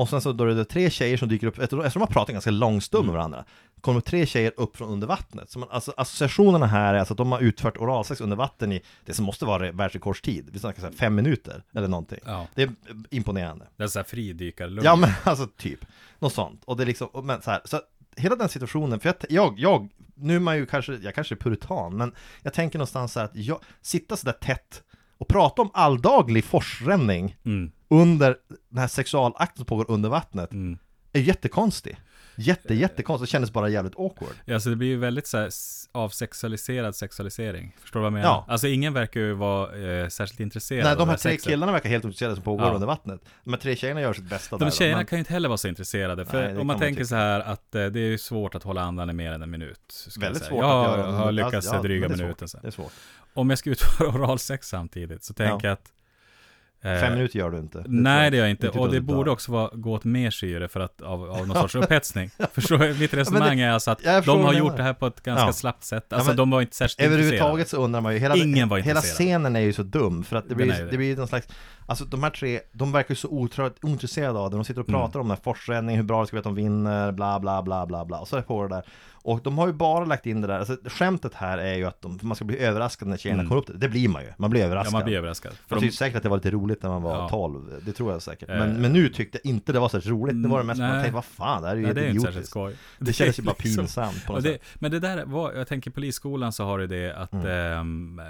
Och 0.00 0.08
sen 0.08 0.20
så 0.20 0.32
då 0.32 0.44
är 0.44 0.54
det 0.54 0.64
tre 0.64 0.90
tjejer 0.90 1.16
som 1.16 1.28
dyker 1.28 1.46
upp, 1.46 1.58
efter- 1.58 1.78
eftersom 1.78 2.00
de 2.00 2.06
har 2.06 2.12
pratat 2.12 2.32
ganska 2.32 2.50
lång 2.50 2.80
stund 2.80 3.04
med 3.06 3.14
varandra 3.14 3.44
Kommer 3.80 4.00
tre 4.00 4.26
tjejer 4.26 4.52
upp 4.56 4.76
från 4.76 4.88
under 4.90 5.06
vattnet. 5.06 5.50
Så 5.50 5.58
man, 5.58 5.68
alltså, 5.72 5.92
Associationerna 5.96 6.66
här 6.66 6.94
är 6.94 6.98
alltså 6.98 7.14
att 7.14 7.18
de 7.18 7.32
har 7.32 7.40
utfört 7.40 7.76
oralsex 7.76 8.20
under 8.20 8.36
vatten 8.36 8.72
i 8.72 8.82
det 9.04 9.14
som 9.14 9.24
måste 9.24 9.44
vara 9.44 9.72
världsrekordstid. 9.72 10.48
Vi 10.52 10.58
snackar 10.58 10.80
så 10.80 10.86
här 10.86 10.94
fem 10.94 11.14
minuter 11.14 11.62
eller 11.74 11.88
någonting. 11.88 12.18
Ja, 12.24 12.46
Det 12.54 12.62
är 12.62 12.70
imponerande. 13.10 13.66
Det 13.76 13.82
är 13.82 13.88
såhär 13.88 14.04
fridykarlugn. 14.04 14.84
Ja 14.84 14.96
men 14.96 15.10
alltså 15.24 15.46
typ. 15.56 15.84
Något 16.18 16.32
sånt. 16.34 16.62
Och 16.64 16.76
det 16.76 16.84
är 16.84 16.86
liksom, 16.86 17.08
men 17.24 17.42
så 17.42 17.50
här, 17.50 17.60
så 17.64 17.80
hela 18.16 18.36
den 18.36 18.48
situationen, 18.48 19.00
för 19.00 19.08
jag, 19.08 19.16
jag, 19.30 19.58
jag 19.58 19.88
nu 20.14 20.36
är 20.36 20.40
man 20.40 20.56
ju 20.56 20.66
kanske, 20.66 20.94
jag 20.94 21.14
kanske 21.14 21.34
är 21.34 21.36
puritan, 21.36 21.96
men 21.96 22.12
jag 22.42 22.52
tänker 22.52 22.78
någonstans 22.78 23.12
så 23.12 23.18
här 23.20 23.24
att 23.26 23.36
jag, 23.36 23.58
sitta 23.82 24.16
så 24.16 24.26
där 24.26 24.32
tätt 24.32 24.82
och 25.18 25.28
prata 25.28 25.62
om 25.62 25.70
alldaglig 25.74 26.44
forsränning 26.44 27.36
Mm, 27.44 27.72
under 27.90 28.36
den 28.68 28.78
här 28.78 28.88
sexualakten 28.88 29.56
som 29.56 29.64
pågår 29.66 29.86
under 29.88 30.08
vattnet 30.08 30.52
mm. 30.52 30.78
är 31.12 31.20
jättekonstig. 31.20 31.96
Jätte, 32.36 32.74
jättekonstigt, 32.74 33.28
det 33.28 33.32
kändes 33.32 33.52
bara 33.52 33.68
jävligt 33.68 33.98
awkward. 33.98 34.32
Ja, 34.44 34.60
så 34.60 34.68
det 34.68 34.76
blir 34.76 34.88
ju 34.88 34.96
väldigt 34.96 35.26
så 35.26 35.38
här 35.38 35.50
avsexualiserad 35.92 36.96
sexualisering. 36.96 37.76
Förstår 37.80 38.00
du 38.00 38.02
vad 38.02 38.06
jag 38.06 38.12
menar? 38.12 38.26
Ja. 38.28 38.44
Alltså 38.48 38.68
ingen 38.68 38.92
verkar 38.94 39.20
ju 39.20 39.32
vara 39.32 39.76
eh, 39.78 40.08
särskilt 40.08 40.40
intresserad 40.40 40.84
Nej, 40.84 40.96
de 40.96 41.08
här 41.08 41.16
tre 41.16 41.30
sexet. 41.32 41.50
killarna 41.50 41.72
verkar 41.72 41.88
helt 41.88 42.04
ointresserade 42.04 42.34
som 42.34 42.44
pågår 42.44 42.66
Ja. 42.66 42.72
under 42.74 42.86
vattnet. 42.86 43.20
De 43.44 43.52
här 43.52 43.60
tre 43.60 43.76
tjejerna 43.76 44.00
gör 44.00 44.12
sitt 44.12 44.24
bästa 44.30 44.56
där. 44.56 44.64
De 44.64 44.70
då, 44.70 44.76
tjejerna 44.76 44.96
men- 44.96 45.06
kan 45.06 45.16
ju 45.16 45.20
inte 45.20 45.32
heller 45.32 45.48
vara 45.48 45.58
så 45.58 45.68
intresserade. 45.68 46.26
För 46.26 46.42
Nej, 46.42 46.56
om 46.60 46.66
man 46.66 46.78
tänker 46.78 46.94
tycka. 46.94 47.06
så 47.08 47.14
här 47.14 47.40
att 47.40 47.74
eh, 47.74 47.86
det 47.86 48.00
är 48.00 48.04
ju 48.08 48.18
svårt 48.18 48.54
att 48.54 48.62
hålla 48.62 48.82
andan 48.82 49.10
i 49.10 49.12
mer 49.12 49.32
än 49.32 49.42
en 49.42 49.50
minut. 49.50 50.06
Väldigt 50.20 50.42
jag 50.42 50.48
svårt 50.48 50.60
säga. 50.60 50.72
att 50.80 50.88
jag 50.90 50.98
göra. 50.98 51.12
har 51.12 51.28
under- 51.28 51.44
lyckats 51.44 51.68
ja, 51.72 51.82
dryga 51.82 52.08
minuten 52.08 52.34
svårt. 52.38 52.50
sen. 52.50 52.60
Det 52.62 52.68
är 52.68 52.72
svårt. 52.72 52.92
Om 53.34 53.50
jag 53.50 53.58
ska 53.58 53.70
utföra 53.70 54.08
oralsex 54.08 54.68
samtidigt 54.68 55.24
så 55.24 55.34
tänker 55.34 55.68
jag 55.68 55.72
att 55.72 55.86
eh, 55.88 55.92
Fem 56.82 57.12
minuter 57.12 57.38
gör 57.38 57.50
du 57.50 57.58
inte. 57.58 57.84
Nej 57.86 58.30
det 58.30 58.36
gör 58.36 58.44
jag 58.44 58.50
inte, 58.50 58.68
och 58.68 58.90
det 58.92 59.00
borde 59.00 59.30
också 59.30 59.52
vara, 59.52 59.70
gå 59.72 59.92
åt 59.92 60.04
mer 60.04 60.30
syre 60.30 60.68
för 60.68 60.80
att, 60.80 61.02
av, 61.02 61.30
av 61.30 61.48
någon 61.48 61.56
sorts 61.62 61.74
upphetsning. 61.74 62.30
Förstår? 62.52 62.98
Mitt 63.00 63.14
resonemang 63.14 63.60
är 63.60 63.70
alltså 63.70 63.90
att 63.90 64.24
de 64.24 64.44
har 64.44 64.52
gjort 64.52 64.76
det 64.76 64.82
här 64.82 64.92
på 64.94 65.06
ett 65.06 65.22
ganska 65.22 65.46
Ja. 65.46 65.52
slappt 65.52 65.84
sätt. 65.84 66.12
Alltså 66.12 66.28
men 66.30 66.36
de 66.36 66.50
var 66.50 66.60
inte 66.60 66.76
särskilt 66.76 67.06
Överhuvudtaget 67.12 67.68
så 67.68 67.76
undrar 67.76 68.00
man 68.00 68.12
ju, 68.12 68.18
hela, 68.18 68.36
Ingen 68.36 68.68
var 68.68 68.78
hela 68.78 69.00
scenen 69.00 69.56
är 69.56 69.60
ju 69.60 69.72
så 69.72 69.82
dum 69.82 70.24
för 70.24 70.36
att 70.36 70.48
det 70.48 70.54
blir, 70.54 70.66
det. 70.66 70.88
det 70.90 70.96
blir 70.96 71.16
någon 71.16 71.28
slags 71.28 71.48
Alltså 71.86 72.04
de 72.04 72.22
här 72.22 72.30
tre, 72.30 72.60
de 72.72 72.92
verkar 72.92 73.10
ju 73.12 73.16
så 73.16 73.28
otro- 73.28 73.72
ointresserade 73.82 74.38
av 74.38 74.50
det, 74.50 74.56
de 74.56 74.64
sitter 74.64 74.80
och 74.80 74.88
Mm. 74.88 75.00
pratar 75.00 75.20
om 75.20 75.28
den 75.28 75.36
här 75.36 75.42
forsränningen, 75.44 75.96
hur 76.00 76.06
bra 76.06 76.20
det 76.20 76.26
ska 76.26 76.34
bli 76.34 76.38
att 76.38 76.44
de 76.44 76.54
vinner, 76.54 77.12
bla 77.12 77.40
bla 77.40 77.62
bla 77.62 77.86
bla 77.86 78.04
bla, 78.04 78.18
och 78.18 78.28
så 78.28 78.36
är 78.36 78.40
det 78.40 78.46
på 78.46 78.62
det 78.62 78.68
där 78.68 78.84
Och 79.22 79.40
de 79.42 79.58
har 79.58 79.66
ju 79.66 79.72
bara 79.72 80.04
lagt 80.04 80.26
in 80.26 80.40
det 80.40 80.46
där, 80.46 80.58
alltså 80.58 80.76
skämtet 80.84 81.34
här 81.34 81.58
är 81.58 81.74
ju 81.74 81.84
att 81.84 82.02
de, 82.02 82.18
man 82.22 82.36
ska 82.36 82.44
bli 82.44 82.58
överraskad 82.58 83.08
när 83.08 83.16
tjejerna 83.16 83.40
Mm. 83.40 83.48
kommer 83.48 83.60
upp 83.60 83.66
det, 83.66 83.72
det 83.76 83.88
blir 83.88 84.08
man 84.08 84.22
ju, 84.22 84.28
man 84.38 84.50
blir 84.50 84.64
överraskad 84.64 84.92
Ja 84.94 84.98
man 84.98 85.04
blir 85.04 85.16
överraskad. 85.16 85.52
För 85.52 85.58
jag 85.68 85.76
de, 85.78 85.80
tycker 85.86 85.96
säkert 85.96 86.16
att 86.16 86.22
det 86.22 86.28
var 86.28 86.36
lite 86.36 86.50
roligt 86.50 86.82
när 86.82 86.90
man 86.90 87.02
var 87.02 87.14
Ja. 87.16 87.28
12, 87.28 87.82
det 87.86 87.92
tror 87.92 88.12
jag 88.12 88.22
säkert 88.22 88.48
Eh. 88.50 88.58
men, 88.58 88.72
men 88.82 88.92
nu 88.92 89.08
tyckte 89.08 89.38
jag 89.42 89.50
inte 89.50 89.72
det 89.72 89.80
var 89.80 89.88
så 89.88 89.98
roligt, 89.98 90.42
det 90.42 90.48
var 90.48 90.58
det 90.58 90.64
mest 90.64 90.80
man 90.80 90.88
Nej. 90.90 90.98
tänkte, 91.02 91.14
vad 91.14 91.24
fan, 91.24 91.62
det 91.62 91.68
här 91.68 91.74
är 91.76 91.80
ju 91.80 91.84
nej, 91.86 91.94
det 91.94 92.00
är 92.00 92.04
helt 92.04 92.14
inte 92.16 92.28
idiotiskt 92.28 92.50
skoj. 92.50 92.76
Det 92.98 93.12
kändes 93.12 93.38
ju 93.38 93.42
bara 93.42 93.54
liksom- 93.58 93.84
pinsamt 93.84 94.26
på 94.26 94.32
något 94.32 94.42
det, 94.42 94.52
sätt 94.52 94.62
men 94.74 94.90
det 94.90 95.00
där 95.00 95.24
var, 95.24 95.52
jag 95.52 95.68
tänker 95.68 95.90
polisskolan 95.90 96.52
så 96.52 96.64
har 96.64 96.78
du 96.78 96.86
det 96.86 97.12
att 97.16 97.32
Mm. 97.32 97.46
ehm, 98.18 98.20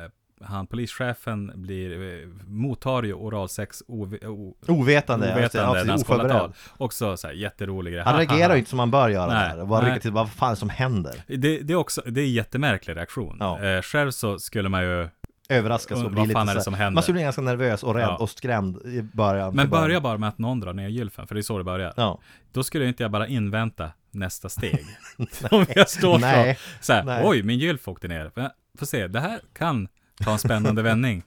han, 0.44 0.66
polischefen 0.66 1.52
blir, 1.54 2.22
eh, 2.22 2.28
mottar 2.46 3.02
ju 3.02 3.14
oralsex 3.14 3.82
ov, 3.88 4.14
o, 4.14 4.56
Ovetande, 4.66 5.34
ovetande 5.34 5.84
när 5.84 5.90
han 5.90 5.98
ska 5.98 6.28
tal. 6.28 6.52
Också 6.76 7.16
så 7.16 7.26
här 7.26 7.34
jätterolig 7.34 7.92
grej. 7.92 8.02
Han 8.02 8.14
Ha, 8.14 8.22
ha, 8.24 8.30
reagerar 8.30 8.52
ju 8.54 8.58
inte 8.58 8.70
som 8.70 8.76
man 8.76 8.90
bör 8.90 9.08
göra 9.08 9.32
Nej, 9.34 9.48
där, 9.48 9.60
och 9.62 9.68
bara 9.68 9.80
nej. 9.80 9.90
rycker 9.90 10.00
till, 10.00 10.10
vad 10.12 10.30
fan 10.30 10.56
som 10.56 10.68
händer? 10.68 11.14
Det, 11.26 11.36
det 11.58 11.72
är 11.72 11.74
också, 11.74 12.02
det 12.06 12.20
är 12.20 12.24
en 12.24 12.32
jättemärklig 12.32 12.96
reaktion. 12.96 13.36
Ja. 13.40 13.60
Eh, 13.64 13.82
själv 13.82 14.10
så 14.10 14.38
skulle 14.38 14.68
man 14.68 14.82
ju, 14.82 15.08
Överraskas 15.48 15.98
och 15.98 16.04
Vad 16.04 16.12
bli 16.12 16.22
lite 16.22 16.32
fan 16.32 16.48
är 16.48 16.54
det 16.54 16.62
som 16.62 16.74
händer? 16.74 16.94
Man 16.94 17.02
skulle 17.02 17.12
bli 17.14 17.22
ganska 17.22 17.42
nervös 17.42 17.82
och 17.82 17.94
rädd 17.94 18.04
Ja. 18.08 18.16
och 18.16 18.30
skrämd 18.30 18.76
i 18.86 19.02
början 19.02 19.54
men 19.54 19.70
börja 19.70 20.00
bara 20.00 20.18
med 20.18 20.28
att 20.28 20.38
någon 20.38 20.60
drar 20.60 20.72
ner 20.72 20.88
gylfen, 20.88 21.26
för 21.26 21.34
det 21.34 21.40
är 21.40 21.42
så 21.42 21.58
det 21.58 21.64
börjar. 21.64 21.92
Ja, 21.96 22.18
Då 22.52 22.62
skulle 22.62 22.86
inte 22.86 23.02
jag 23.02 23.10
bara 23.10 23.26
invänta 23.26 23.90
nästa 24.10 24.48
steg. 24.48 24.84
Om 25.50 25.66
jag 25.74 25.88
står 25.88 26.18
så, 26.18 26.54
så 26.80 26.92
här, 26.92 27.20
oj, 27.24 27.42
min 27.42 27.58
gylf 27.58 27.88
åkte 27.88 28.08
ner. 28.08 28.30
Får 28.78 28.86
se, 28.86 29.06
det 29.06 29.20
här 29.20 29.40
kan 29.52 29.88
ta 30.20 30.32
en 30.32 30.38
spännande 30.38 30.82
vändning. 30.82 31.22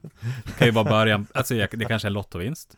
Det 0.46 0.52
kan 0.58 0.68
ju 0.68 0.72
vara 0.74 0.86
början, 0.90 1.28
alltså 1.34 1.56
jag, 1.56 1.70
det 1.72 1.86
kanske 1.86 2.06
är 2.06 2.10
en 2.10 2.14
lottovinst. 2.14 2.78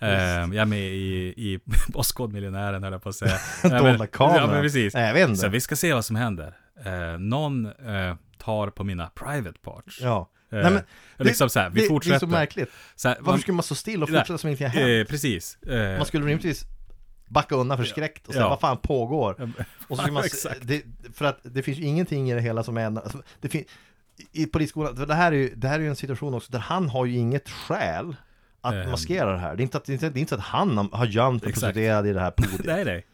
Ehm, 0.00 0.52
jag 0.52 0.62
är 0.62 0.64
med 0.64 0.78
i, 0.80 1.34
i 1.36 1.60
Postkodmiljonären 1.92 2.82
höll 2.82 2.92
jag 2.92 3.02
på 3.02 3.08
att 3.08 3.14
säga. 3.14 3.38
Ja, 3.62 3.68
dolda 3.82 4.06
kameran. 4.06 4.36
Ja, 4.40 4.46
men 4.52 4.62
precis. 4.62 4.94
Nej, 4.94 5.06
jag 5.06 5.14
vet 5.14 5.26
Så 5.26 5.30
inte. 5.32 5.48
vi 5.48 5.60
ska 5.60 5.76
se 5.76 5.92
vad 5.94 6.04
som 6.04 6.16
händer. 6.16 6.54
Eh, 6.84 7.18
någon 7.18 7.66
eh, 7.66 8.14
tar 8.38 8.70
på 8.70 8.84
mina 8.84 9.06
private 9.06 9.58
parts. 9.62 9.98
Ja. 10.00 10.30
Eh, 10.52 10.58
Nej, 10.62 10.70
men 10.72 10.82
liksom 11.26 11.50
så 11.50 11.60
här, 11.60 11.70
vi 11.70 11.80
det, 11.80 11.86
fortsätter. 11.88 12.12
Det 12.12 12.16
är 12.16 12.20
så 12.20 12.26
märkligt. 12.26 12.70
Så 12.96 13.08
här, 13.08 13.16
Varför 13.20 13.32
man- 13.32 13.40
skulle 13.40 13.54
man 13.56 13.62
stå 13.62 13.74
still 13.74 14.02
och 14.02 14.08
fortsätta 14.08 14.38
som 14.38 14.48
ingenting 14.48 14.66
har 14.66 14.74
hänt? 14.74 15.08
eh, 15.08 15.10
precis. 15.10 15.58
Eh, 15.62 15.96
Man 15.96 16.06
skulle 16.06 16.24
rimligtvis 16.26 16.64
backa 17.28 17.54
undan 17.54 17.78
förskräckt 17.78 18.26
och 18.26 18.32
säga 18.32 18.44
Ja. 18.44 18.48
vad 18.48 18.60
fan 18.60 18.76
pågår? 18.76 19.52
Och 19.88 19.96
så 19.96 20.02
skulle 20.02 20.12
man, 20.12 20.22
det, 20.62 20.82
för 21.14 21.24
att 21.24 21.38
det 21.42 21.62
finns 21.62 21.78
ju 21.78 21.82
ingenting 21.82 22.30
i 22.30 22.34
det 22.34 22.40
hela 22.40 22.62
som 22.62 22.76
är, 22.76 22.84
alltså, 22.86 23.22
det 23.40 23.48
finns, 23.48 23.66
i 24.32 24.46
polisskolan, 24.46 24.96
för 24.96 25.06
det 25.06 25.14
här 25.14 25.32
är 25.32 25.36
ju, 25.36 25.54
det 25.54 25.68
här 25.68 25.74
är 25.78 25.82
ju 25.82 25.88
en 25.88 25.96
situation 25.96 26.34
också 26.34 26.52
där 26.52 26.58
han 26.58 26.88
har 26.88 27.04
ju 27.06 27.16
inget 27.16 27.48
skäl 27.48 28.16
att 28.60 28.74
Ehm. 28.74 28.90
maskera 28.90 29.32
det 29.32 29.38
här. 29.38 29.56
Det 29.56 29.60
är 29.60 29.64
inte, 29.64 29.76
att, 29.76 29.84
det 29.84 30.02
är 30.02 30.16
inte, 30.16 30.28
så 30.28 30.34
att 30.34 30.40
han 30.40 30.88
har 30.92 31.06
gömt 31.06 31.44
en 31.44 31.52
prostituerad 31.52 32.06
i 32.06 32.12
det 32.12 32.20
här 32.20 32.30
podiet. 32.36 32.64
nej, 32.64 32.84
nej. 32.84 33.06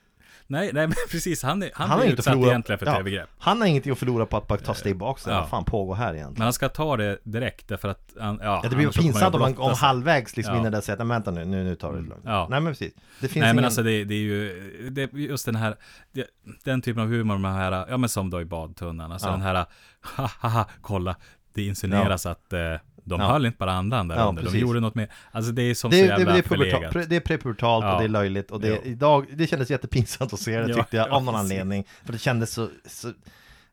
Nej, 0.48 0.70
nej, 0.72 0.86
men 0.86 0.94
precis. 1.10 1.42
Han, 1.42 1.62
är, 1.62 1.70
han, 1.74 1.88
Han 1.88 1.98
blir 1.98 2.08
inte 2.10 2.20
utsatt 2.20 2.34
förlorat- 2.34 2.48
egentligen 2.50 2.78
för 2.78 2.86
ett 2.86 2.92
ja. 2.92 2.98
övergrepp. 3.00 3.28
Han 3.38 3.60
har 3.60 3.66
ingenting 3.68 3.92
att 3.92 3.98
förlora 3.98 4.26
på 4.26 4.36
att 4.36 4.46
bara 4.48 4.58
ta 4.58 4.74
steg 4.74 4.96
bak. 4.96 5.20
Ja. 5.26 5.40
Vad 5.40 5.48
fan 5.48 5.64
pågår 5.64 5.94
här 5.94 6.14
egentligen? 6.14 6.32
Men 6.38 6.42
han 6.42 6.52
ska 6.52 6.68
ta 6.68 6.96
det 6.96 7.18
direkt 7.24 7.68
därför 7.68 7.88
att 7.88 8.12
han, 8.20 8.40
ja, 8.42 8.60
Ja, 8.62 8.68
det 8.70 8.76
blir 8.76 8.88
pinsamt 8.88 9.34
om 9.34 9.40
man 9.40 9.52
blotta 9.52 9.70
om 9.70 9.76
halvvägs 9.78 10.36
liksom 10.36 10.54
Ja. 10.54 10.60
innan 10.60 10.72
det 10.72 10.82
säger 10.82 10.94
att 11.00 11.06
"Nej, 11.06 11.14
vänta 11.14 11.30
nu, 11.30 11.44
nu, 11.44 11.64
nu 11.64 11.74
tar 11.74 11.92
vi 11.92 12.00
det 12.02 12.08
lugnt. 12.08 12.22
Ja. 12.24 12.46
Nej 12.50 12.60
men 12.60 12.72
precis. 12.72 12.92
Det 13.20 13.28
finns 13.28 13.34
Nej 13.34 13.42
ingen... 13.42 13.56
men 13.56 13.64
alltså 13.64 13.82
det, 13.82 14.04
det 14.04 14.14
är 14.14 14.18
ju, 14.18 14.90
det, 14.90 15.12
just 15.12 15.46
den 15.46 15.56
här, 15.56 15.74
det, 16.12 16.26
den 16.64 16.82
typen 16.82 17.02
av 17.02 17.08
humor 17.08 17.38
med 17.38 17.50
den 17.50 17.58
här, 17.58 17.86
ja 17.88 17.96
men 17.96 18.08
som 18.08 18.30
då 18.30 18.40
i 18.40 18.44
badtunnan, 18.44 19.12
alltså 19.12 19.30
den 19.30 19.40
här, 19.42 19.54
ha 20.16 20.30
ha 20.40 20.48
ha, 20.48 20.66
kolla, 20.80 21.16
det 21.54 21.62
insinueras 21.66 22.26
att 22.26 22.52
eh, 22.52 22.60
de 23.08 23.20
Ja. 23.20 23.26
höll 23.26 23.46
inte 23.46 23.58
bara 23.58 23.72
andan 23.72 24.08
där 24.08 24.16
Ja, 24.16 24.22
under, 24.28 24.42
de 24.42 24.58
gjorde 24.58 24.80
något 24.80 24.94
mer, 24.94 25.08
alltså 25.32 25.52
det 25.52 25.62
är 25.62 25.74
som 25.74 25.90
det, 25.90 25.96
så 25.96 26.02
det, 26.02 26.08
jävla 26.08 26.32
det, 26.32 26.38
är 26.38 26.42
förlegat. 26.42 26.92
pre- 26.94 27.06
det 27.08 27.16
är 27.16 27.20
prepubertalt 27.20 27.84
Ja. 27.84 27.92
och 27.94 27.98
det 28.00 28.04
är 28.04 28.08
löjligt 28.08 28.50
och 28.50 28.60
det, 28.60 28.80
idag, 28.86 29.26
det 29.34 29.46
kändes 29.46 29.70
jättepinsamt 29.70 30.32
att 30.32 30.40
se 30.40 30.58
det 30.60 30.74
tyckte 30.74 30.96
jag, 30.96 31.08
ja, 31.08 31.12
av 31.12 31.24
någon 31.24 31.34
anledning. 31.36 31.84
För 32.04 32.12
det 32.12 32.18
kändes 32.18 32.50
så, 32.52 32.68
så 32.86 33.12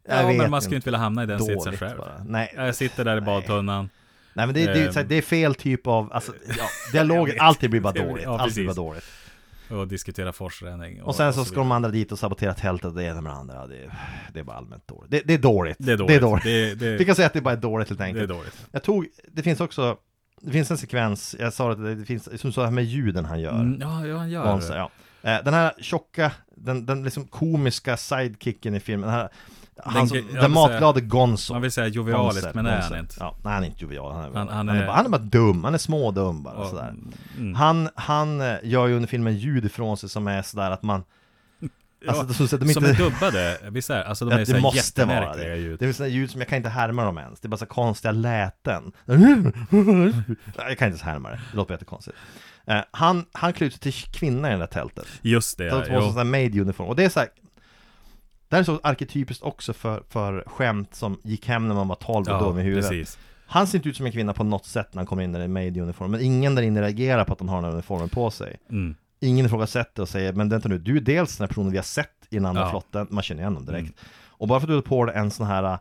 Ja 0.07 0.27
men 0.27 0.51
man 0.51 0.61
skulle 0.61 0.75
inte 0.75 0.85
vilja 0.87 0.99
hamna 0.99 1.23
i 1.23 1.25
den 1.25 1.39
sitsen 1.39 1.77
själv. 1.77 1.97
bara. 1.97 2.23
Nej, 2.27 2.53
Jag 2.55 2.75
sitter 2.75 3.05
där 3.05 3.17
i 3.17 3.21
badtunnan, 3.21 3.89
nej 4.33 4.45
men 4.45 4.55
det, 4.55 4.65
det, 4.65 4.97
Ehm. 4.97 5.07
det 5.07 5.15
är 5.15 5.21
fel 5.21 5.55
typ 5.55 5.87
av, 5.87 6.13
alltså, 6.13 6.31
ja, 6.57 6.65
dialoger, 6.91 7.37
alltid 7.41 7.69
blir 7.69 7.81
bara 7.81 7.93
Det 7.93 8.03
dåligt, 8.09 8.27
alltid 8.27 8.53
blir 8.53 8.65
bara 8.65 8.73
dåligt. 8.73 9.03
Och 9.73 9.87
diskutera 9.87 10.33
forsränning. 10.33 11.03
Och 11.03 11.15
sen 11.15 11.33
så 11.33 11.45
ska 11.45 11.51
vidare. 11.53 11.63
de 11.65 11.71
andra 11.71 11.89
dit 11.89 12.11
och 12.11 12.19
sabotera 12.19 12.53
tältet 12.53 12.85
och 12.85 12.93
det 12.93 13.03
ena 13.03 13.21
med 13.21 13.31
det 13.31 13.35
andra, 13.35 13.67
det, 13.67 13.75
är- 13.83 13.91
det 14.33 14.39
är 14.39 14.43
bara 14.43 14.57
allmänt 14.57 14.87
dåligt. 14.87 15.11
Det, 15.11 15.21
det 15.25 15.33
är 15.33 15.37
dåligt. 15.37 15.77
Det 15.79 15.91
är 15.91 15.97
dåligt. 15.97 16.07
Det 16.07 16.15
är 16.15 16.21
dåligt. 16.21 16.43
Det, 16.43 16.75
det, 16.75 16.97
Vi 16.97 17.05
kan 17.05 17.15
säga 17.15 17.25
att 17.25 17.33
det 17.33 17.41
bara 17.41 17.53
är 17.53 17.57
dåligt 17.57 17.89
helt 17.89 17.99
det 17.99 18.03
är 18.05 18.07
enkelt. 18.07 18.29
dåligt. 18.29 18.67
Jag 18.71 18.83
tog, 18.83 19.07
det 19.31 19.43
finns 19.43 19.59
också 19.59 19.97
det 20.41 20.51
finns 20.51 20.71
en 20.71 20.77
sekvens, 20.77 21.35
jag 21.39 21.53
sa 21.53 21.75
det, 21.75 21.95
det 21.95 22.05
finns, 22.05 22.41
som 22.41 22.53
så 22.53 22.63
här 22.63 22.71
med 22.71 22.83
ljuden 22.85 23.25
han 23.25 23.39
gör. 23.41 23.59
Mm, 23.59 23.77
ja, 23.81 24.07
ja, 24.07 24.17
han 24.17 24.29
gör 24.29 24.45
Monster, 24.45 24.73
det. 24.73 24.79
ja. 25.21 25.37
Eh, 25.37 25.43
Den 25.43 25.53
här 25.53 25.73
tjocka, 25.81 26.31
den, 26.55 26.85
den 26.85 27.03
liksom 27.03 27.27
komiska 27.27 27.97
sidekicken 27.97 28.75
i 28.75 28.79
filmen, 28.79 29.09
den 29.09 29.19
här 29.19 29.29
han 29.77 29.93
Den- 29.93 30.07
som, 30.07 30.27
den 30.33 30.51
matglade 30.51 31.01
Gonzo 31.01 31.53
Man 31.53 31.61
vill 31.61 31.71
säga 31.71 31.87
jovialiskt, 31.87 32.53
men 32.53 32.65
det 32.65 32.71
är 32.71 32.81
han 32.81 32.99
inte. 32.99 33.15
Ja, 33.19 33.35
nej 33.43 33.53
han 33.53 33.63
är 33.63 33.67
inte 33.67 33.83
jovial, 33.83 34.13
han 34.13 34.23
är, 34.23 34.37
Han- 34.37 34.47
han, 34.47 34.67
han 34.67 34.77
är, 34.77 34.85
bara, 34.87 34.95
han 34.95 35.05
är 35.05 35.09
bara 35.09 35.21
dum, 35.21 35.63
han 35.63 35.73
är 35.73 35.77
smådum 35.77 36.43
bara 36.43 36.53
Och- 36.55 36.69
sådär 36.69 36.93
mm. 37.37 37.55
Han, 37.55 37.89
han 37.95 38.41
eh, 38.41 38.55
gör 38.63 38.87
ju 38.87 38.95
under 38.95 39.07
filmen 39.07 39.37
ljud 39.37 39.65
ifrån 39.65 39.97
sig 39.97 40.09
som 40.09 40.27
är 40.27 40.41
sådär 40.41 40.71
att 40.71 40.83
man 40.83 41.03
Alltså, 42.07 42.23
det- 42.23 42.33
så 42.33 42.43
att 42.55 42.61
de 42.61 42.73
Som 42.73 42.85
inte- 42.85 43.03
är 43.03 43.09
dubbade, 43.09 43.57
visst 43.71 43.89
är? 43.89 44.03
Alltså 44.03 44.25
de 44.25 44.31
Ja, 44.31 44.39
är 44.39 44.45
det 44.53 44.59
måste 44.61 45.05
vara 45.05 45.35
det. 45.35 45.55
ljud. 45.55 45.79
Det 45.79 45.85
är 45.85 45.93
sådana 45.93 46.13
ljud 46.13 46.31
som 46.31 46.41
jag 46.41 46.47
kan 46.47 46.57
inte 46.57 46.69
härma 46.69 47.03
dem 47.05 47.17
ens. 47.17 47.39
Det 47.39 47.47
är 47.47 47.49
bara 47.49 47.57
så 47.57 47.65
konstiga 47.65 48.11
läten. 48.11 48.91
Jag 49.05 49.17
kan 50.55 50.69
inte 50.69 50.85
ens 50.85 51.01
härma 51.01 51.29
det. 51.29 51.39
Det 51.51 51.57
låter 51.57 51.73
jättekonstigt. 51.73 52.17
Eh, 52.67 52.79
han, 52.91 53.25
han 53.31 53.53
klär 53.53 53.67
ut 53.67 53.73
sig 53.73 53.79
till 53.81 53.93
kvinna 53.93 54.49
i 54.49 54.51
det 54.51 54.57
där 54.57 54.67
tältet. 54.67 55.05
Just 55.21 55.57
det, 55.57 55.63
De 55.63 55.69
ja. 55.69 55.75
har 55.75 55.81
på 55.81 55.85
sig 55.87 55.95
jo. 55.95 56.01
sån 56.01 56.17
här 56.17 56.23
maid-uniform. 56.23 56.85
Och 56.87 56.95
det 56.95 57.05
är 57.05 57.09
så 57.09 57.19
här, 57.19 57.29
Det 58.53 58.57
här 58.57 58.61
är 58.61 58.65
så 58.65 58.79
arketypiskt 58.83 59.43
också 59.43 59.73
för, 59.73 60.03
för 60.09 60.43
skämt 60.47 60.95
som 60.95 61.19
gick 61.23 61.47
hem 61.47 61.67
när 61.67 61.75
man 61.75 61.87
var 61.87 61.95
12 61.95 62.27
och 62.27 62.43
dum 62.43 62.59
i 62.59 62.61
huvudet. 62.61 62.89
precis. 62.89 63.17
Han 63.45 63.67
ser 63.67 63.77
inte 63.77 63.89
ut 63.89 63.97
som 63.97 64.05
en 64.05 64.11
kvinna 64.11 64.33
på 64.33 64.43
något 64.43 64.65
sätt 64.65 64.87
när 64.93 64.99
han 64.99 65.05
kommer 65.05 65.23
in 65.23 65.35
i 65.35 65.39
en 65.39 65.57
maid-uniform. 65.57 66.07
Men 66.11 66.21
ingen 66.21 66.55
där 66.55 66.63
inne 66.63 66.81
reagerar 66.81 67.25
på 67.25 67.33
att 67.33 67.39
han 67.39 67.49
har 67.49 67.55
den 67.55 67.65
här 67.65 67.71
uniformen 67.71 68.09
på 68.09 68.31
sig. 68.31 68.57
Mm. 68.69 68.95
Ingen 69.19 69.45
ifrågasätter 69.45 70.01
och 70.01 70.09
säger 70.09 70.33
Men 70.33 70.49
vänta 70.49 70.69
nu, 70.69 70.77
du 70.77 70.97
är 70.97 71.01
dels 71.01 71.37
den 71.37 71.43
här 71.43 71.47
personen 71.47 71.71
vi 71.71 71.77
har 71.77 71.83
sett 71.83 72.27
i 72.29 72.35
den 72.35 72.45
andra 72.45 72.61
Ja. 72.61 72.69
flotten 72.69 73.07
Man 73.09 73.23
känner 73.23 73.41
igen 73.41 73.53
dem 73.53 73.65
direkt 73.65 73.81
Mm. 73.81 73.93
Och 74.27 74.47
bara 74.47 74.59
för 74.59 74.65
att 74.67 74.69
du 74.69 74.75
har 74.75 74.81
på 74.81 75.05
dig 75.05 75.15
en 75.15 75.31
sån 75.31 75.47
här 75.47 75.63
eh, 75.63 75.77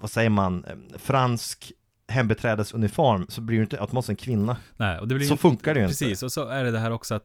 Vad 0.00 0.10
säger 0.10 0.30
man? 0.30 0.64
eh, 0.64 0.98
Fransk 0.98 1.72
hembeträdesuniform 2.08 3.26
Så 3.28 3.40
blir 3.40 3.56
du 3.56 3.62
inte 3.62 3.80
automatiskt 3.80 4.10
en 4.10 4.16
kvinna 4.16 4.56
Nej, 4.76 4.98
och 4.98 5.08
det 5.08 5.14
blir 5.14 5.26
Så 5.26 5.36
funkar 5.36 5.74
det 5.74 5.80
ju 5.80 5.86
inte 5.86 5.98
Precis, 5.98 6.22
och 6.22 6.32
så 6.32 6.48
är 6.48 6.64
det 6.64 6.70
det 6.70 6.78
här 6.78 6.90
också 6.90 7.14
att 7.14 7.24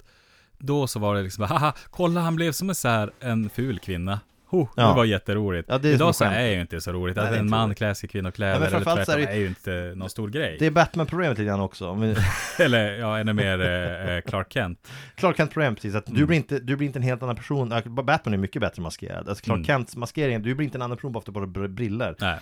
då 0.58 0.88
så 0.88 1.00
var 1.00 1.16
det 1.16 1.22
liksom, 1.22 1.44
haha, 1.50 1.74
kolla 1.90 2.22
han 2.22 2.36
blev 2.36 2.52
som 2.52 2.70
en 2.70 2.76
så 2.76 2.88
här, 2.88 3.12
en 3.20 3.50
ful 3.50 3.80
kvinna. 3.80 4.20
Ho, 4.56 4.68
Ja. 4.76 4.88
Det 4.88 4.94
var 4.96 5.06
jätteroligt. 5.06 5.70
Ja, 5.70 5.78
det 5.78 5.90
Idag 5.90 6.16
så 6.16 6.24
skämt. 6.24 6.36
är 6.36 6.48
ju 6.48 6.62
inte 6.62 6.82
så 6.82 6.92
roligt. 6.94 7.16
Nej, 7.16 7.26
att 7.26 7.32
är 7.34 7.38
en 7.40 7.50
man 7.50 7.76
klär 7.76 7.94
sig 7.94 8.08
i 8.08 8.08
Ja, 8.08 8.12
kvinnokläder 8.12 8.60
men 8.60 8.68
eller 8.68 8.70
så 8.84 8.90
är 8.90 8.96
tvärtom 8.96 9.22
det- 9.22 9.28
är 9.28 9.36
ju 9.36 9.48
inte 9.48 9.94
någon 9.96 10.10
stor 10.10 10.30
grej. 10.30 10.56
Det 10.60 10.66
är 10.66 10.72
Batman-problemet 10.72 11.38
lite 11.38 11.44
grann 11.48 11.60
också 11.60 11.94
vi- 11.94 12.16
Eller 12.64 12.94
ja, 13.00 13.20
ännu 13.20 13.34
mer 13.34 13.62
eh, 13.62 14.16
eh, 14.16 14.22
Clark 14.22 14.54
Kent. 14.54 14.88
Clark 15.16 15.38
Kent 15.38 15.52
problem 15.52 15.76
precis, 15.76 15.96
att 15.96 16.06
du, 16.06 16.12
Mm. 16.16 16.28
blir 16.28 16.38
inte, 16.38 16.60
du 16.60 16.76
blir 16.76 16.88
inte 16.88 17.00
en 17.00 17.04
helt 17.04 17.24
annan 17.24 17.36
person 17.36 17.72
Ja, 17.72 17.82
Batman 18.04 18.34
är 18.34 18.38
mycket 18.38 18.62
bättre 18.62 18.82
maskerad 18.82 19.30
Alltså 19.30 19.44
Clark 19.44 19.56
Mm. 19.58 19.66
Kents 19.66 19.96
maskering, 19.96 20.42
du 20.42 20.56
blir 20.56 20.66
inte 20.66 20.78
en 20.78 20.82
annan 20.82 20.98
person 20.98 21.12
bara 21.12 21.24
för 21.24 21.44
att 21.44 21.54
du 21.54 21.68
briller 21.68 22.16
Nej. 22.20 22.38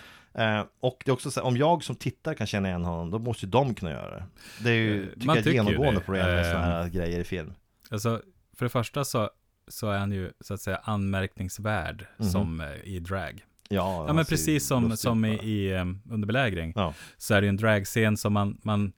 eh, 0.58 0.64
Och 0.80 1.02
det 1.04 1.10
är 1.10 1.12
också 1.12 1.30
så 1.30 1.40
här, 1.40 1.46
om 1.46 1.56
jag 1.56 1.84
som 1.84 1.96
tittar 1.96 2.34
kan 2.34 2.46
känna 2.46 2.68
igen 2.68 2.84
honom 2.84 3.10
Då 3.10 3.18
måste 3.18 3.46
ju 3.46 3.50
de 3.50 3.74
kunna 3.74 3.90
göra 3.92 4.10
det 4.16 4.24
Det 4.58 4.70
är 4.70 4.74
ju, 4.74 5.02
Eh, 5.02 5.08
tycker 5.08 5.26
man 5.26 5.36
jag, 5.36 5.44
tycker 5.44 5.56
genomgående 5.56 6.00
problem 6.00 6.26
med 6.26 6.38
Eh, 6.46 6.50
sådana 6.52 6.66
här 6.66 6.88
grejer 6.88 7.20
i 7.20 7.24
film 7.24 7.52
Alltså, 7.90 8.20
för 8.58 8.64
det 8.64 8.68
första 8.70 9.04
så, 9.04 9.30
så 9.68 9.90
är 9.90 9.98
han 9.98 10.12
ju 10.12 10.32
så 10.40 10.54
att 10.54 10.60
säga 10.60 10.80
anmärkningsvärd 10.84 12.06
Mhm. 12.18 12.28
som 12.28 12.60
eh, 12.60 12.72
i 12.84 12.98
drag. 13.00 13.44
Ja, 13.68 14.04
Ja 14.08 14.12
men 14.12 14.24
precis 14.24 14.66
som, 14.66 14.96
som 14.96 15.24
i, 15.24 15.34
i 15.34 15.74
um, 15.74 16.00
under 16.10 16.26
belägring. 16.26 16.72
Ja. 16.76 16.94
Så 17.16 17.34
är 17.34 17.40
det 17.40 17.44
ju 17.44 17.48
en 17.48 17.56
dragscen 17.56 18.16
som 18.16 18.32
man, 18.32 18.58
man 18.62 18.92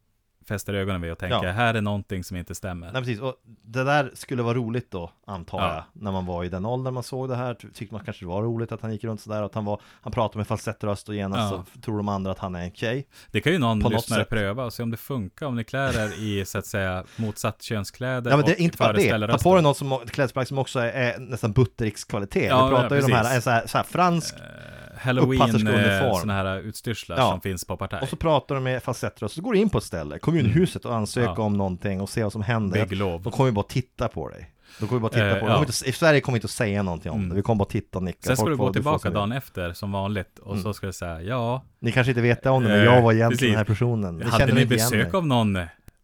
fäster 0.49 0.75
ögonen 0.75 1.01
vid 1.01 1.13
och 1.13 1.19
tänker, 1.19 1.45
Ja. 1.47 1.53
här 1.53 1.75
är 1.75 1.81
någonting 1.81 2.25
som 2.25 2.37
inte 2.37 2.55
stämmer. 2.55 2.93
Nej 2.93 3.03
precis, 3.03 3.21
och 3.21 3.35
det 3.63 3.85
där 3.85 4.11
skulle 4.15 4.43
vara 4.43 4.55
roligt 4.55 4.91
då, 4.91 5.11
antar 5.27 5.59
Ja. 5.59 5.75
jag 5.75 6.03
När 6.03 6.13
man 6.13 6.27
var 6.27 6.45
i 6.45 6.49
den 6.49 6.67
åldern 6.67 6.95
man 6.95 7.03
såg 7.03 7.29
det 7.29 7.37
här 7.37 7.55
Tyckte 7.55 7.95
man 7.95 8.05
kanske 8.05 8.25
det 8.25 8.29
var 8.29 8.43
roligt 8.43 8.73
att 8.73 8.83
han 8.83 8.93
gick 8.93 9.05
runt 9.05 9.21
sådär 9.21 9.43
Att 9.43 9.55
han 9.55 9.65
var, 9.65 9.81
han 10.01 10.13
pratade 10.13 10.39
med 10.39 10.47
falsettröst 10.47 11.09
och 11.09 11.15
genast 11.15 11.53
Ja. 11.55 11.65
så 11.75 11.81
tror 11.81 11.97
de 11.97 12.09
andra 12.09 12.31
att 12.33 12.39
han 12.39 12.55
är 12.55 12.61
en 12.65 12.73
tjej 12.73 13.07
Det 13.31 13.41
kan 13.41 13.53
ju 13.53 13.59
någon 13.59 13.81
På 13.81 13.89
lyssnare 13.89 14.25
pröva 14.25 14.65
och 14.65 14.73
se 14.73 14.83
om 14.83 14.91
det 14.91 14.97
funkar, 14.97 15.47
om 15.47 15.57
ni 15.57 15.65
klär 15.65 15.99
er 16.07 16.23
i 16.23 16.45
så 16.45 16.59
att 16.59 16.67
säga 16.67 17.05
motsatt 17.17 17.63
könskläder 17.63 18.31
Ja 18.31 18.37
men 18.37 18.47
det 18.47 18.53
är 18.53 18.61
inte 18.61 18.77
bara 18.79 18.93
det, 18.93 19.29
ta 19.29 19.39
på 19.39 19.55
dig 19.55 19.63
något 19.63 19.77
som, 19.77 19.99
klädesplagg 20.11 20.47
som 20.49 20.59
också 20.59 20.79
är, 20.79 20.89
är 20.93 21.19
nästan 21.19 21.53
Buttericks-kvalitet 21.53 22.47
Ja, 22.47 22.65
Vi 22.67 22.71
pratar 22.75 22.97
ju 22.97 23.03
om 23.03 23.11
de 23.11 23.17
här, 23.17 23.41
så 23.41 23.51
här, 23.51 23.67
så 23.67 23.79
här 23.79 23.85
fransk 23.85 24.35
Eh, 24.35 24.43
Halloween, 24.99 25.67
eh, 25.67 26.15
såna 26.21 26.33
här 26.33 26.59
utstyrslar 26.61 27.17
Ja. 27.17 27.31
som 27.31 27.41
finns 27.41 27.65
på 27.65 27.77
Partaj. 27.77 28.01
Och 28.03 28.09
så 28.09 28.17
pratar 28.17 28.55
de 28.55 28.65
med 28.65 28.83
falsettröst, 28.83 29.35
så 29.35 29.43
går 29.43 29.53
du 29.53 29.59
in 29.59 29.71
på 29.71 29.79
ett 29.79 29.85
ställe, 29.85 30.19
kommunhuset 30.19 30.85
och 30.85 30.95
ansöker 30.95 31.27
Mm. 31.29 31.35
Ja. 31.41 31.45
om 31.47 31.53
någonting 31.57 32.01
och 32.01 32.09
ser 32.09 32.23
vad 32.23 32.33
som 32.33 32.43
händer 32.43 32.87
Bygglov. 32.87 33.23
De 33.23 33.33
kommer 33.33 33.49
ju 33.51 33.55
bara 33.55 33.67
titta 33.69 34.09
på 34.09 34.29
dig 34.29 34.51
De 34.81 34.87
kommer 34.89 34.99
ju 34.99 35.03
bara 35.03 35.13
titta 35.13 35.27
Eh, 35.37 35.41
på 35.41 35.47
ja. 35.47 35.59
inte, 35.61 35.89
i 35.89 35.93
Sverige 35.93 36.21
kommer 36.21 36.35
vi 36.35 36.39
inte 36.39 36.45
att 36.47 36.51
säga 36.51 36.83
någonting 36.83 37.13
om 37.13 37.19
Mm. 37.19 37.29
det 37.31 37.35
Vi 37.37 37.43
kommer 37.43 37.59
bara 37.59 37.69
titta 37.69 37.99
och 37.99 38.05
nicka 38.05 38.19
Sen 38.23 38.37
ska 38.37 38.45
Folk 38.45 38.53
du 38.53 38.57
gå 38.57 38.73
tillbaka 38.73 39.11
dagen 39.11 39.29
vill. 39.31 39.39
efter 39.39 39.73
som 39.73 39.93
vanligt 39.93 40.39
och 40.39 40.53
Mm. 40.53 40.63
så 40.63 40.73
ska 40.75 40.87
du 40.87 40.93
säga 40.93 41.23
ja, 41.23 41.65
Ni 41.81 41.93
kanske 41.93 42.11
inte 42.11 42.21
vet 42.21 42.43
det 42.43 42.51
om 42.51 42.63
det, 42.63 42.69
men 42.69 42.79
Eh, 42.79 42.85
jag 42.85 43.03
var 43.03 43.13
egentligen 43.13 43.31
precis. 43.31 43.49
den 43.49 43.57
här 43.57 43.65
personen 43.65 44.17
Ni 44.17 44.25
hade 44.25 44.53
ni 44.55 44.67
besök 44.67 45.15
av 45.15 45.27
någon, 45.27 45.59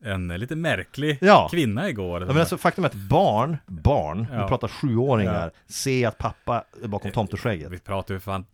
en 0.05 0.29
lite 0.29 0.57
märklig 0.57 1.19
Ja. 1.21 1.49
kvinna 1.51 1.89
igår? 1.89 2.21
Ja, 2.21 2.27
men 2.27 2.37
alltså, 2.39 2.59
faktum 2.59 2.85
är 2.85 2.89
att 2.89 2.95
barn, 2.95 3.57
barn, 3.67 4.27
Ja. 4.33 4.43
vi 4.43 4.49
pratar 4.49 4.69
sjuåringar, 4.69 5.45
Ja. 5.45 5.73
ser 5.75 6.09
att 6.09 6.19
pappa 6.19 6.65
är 6.85 6.89
bakom 6.89 7.11
tomteskägget. 7.11 7.71
Vi 7.71 7.79
pratar 7.79 8.15
ju 8.15 8.21
fan 8.21 8.45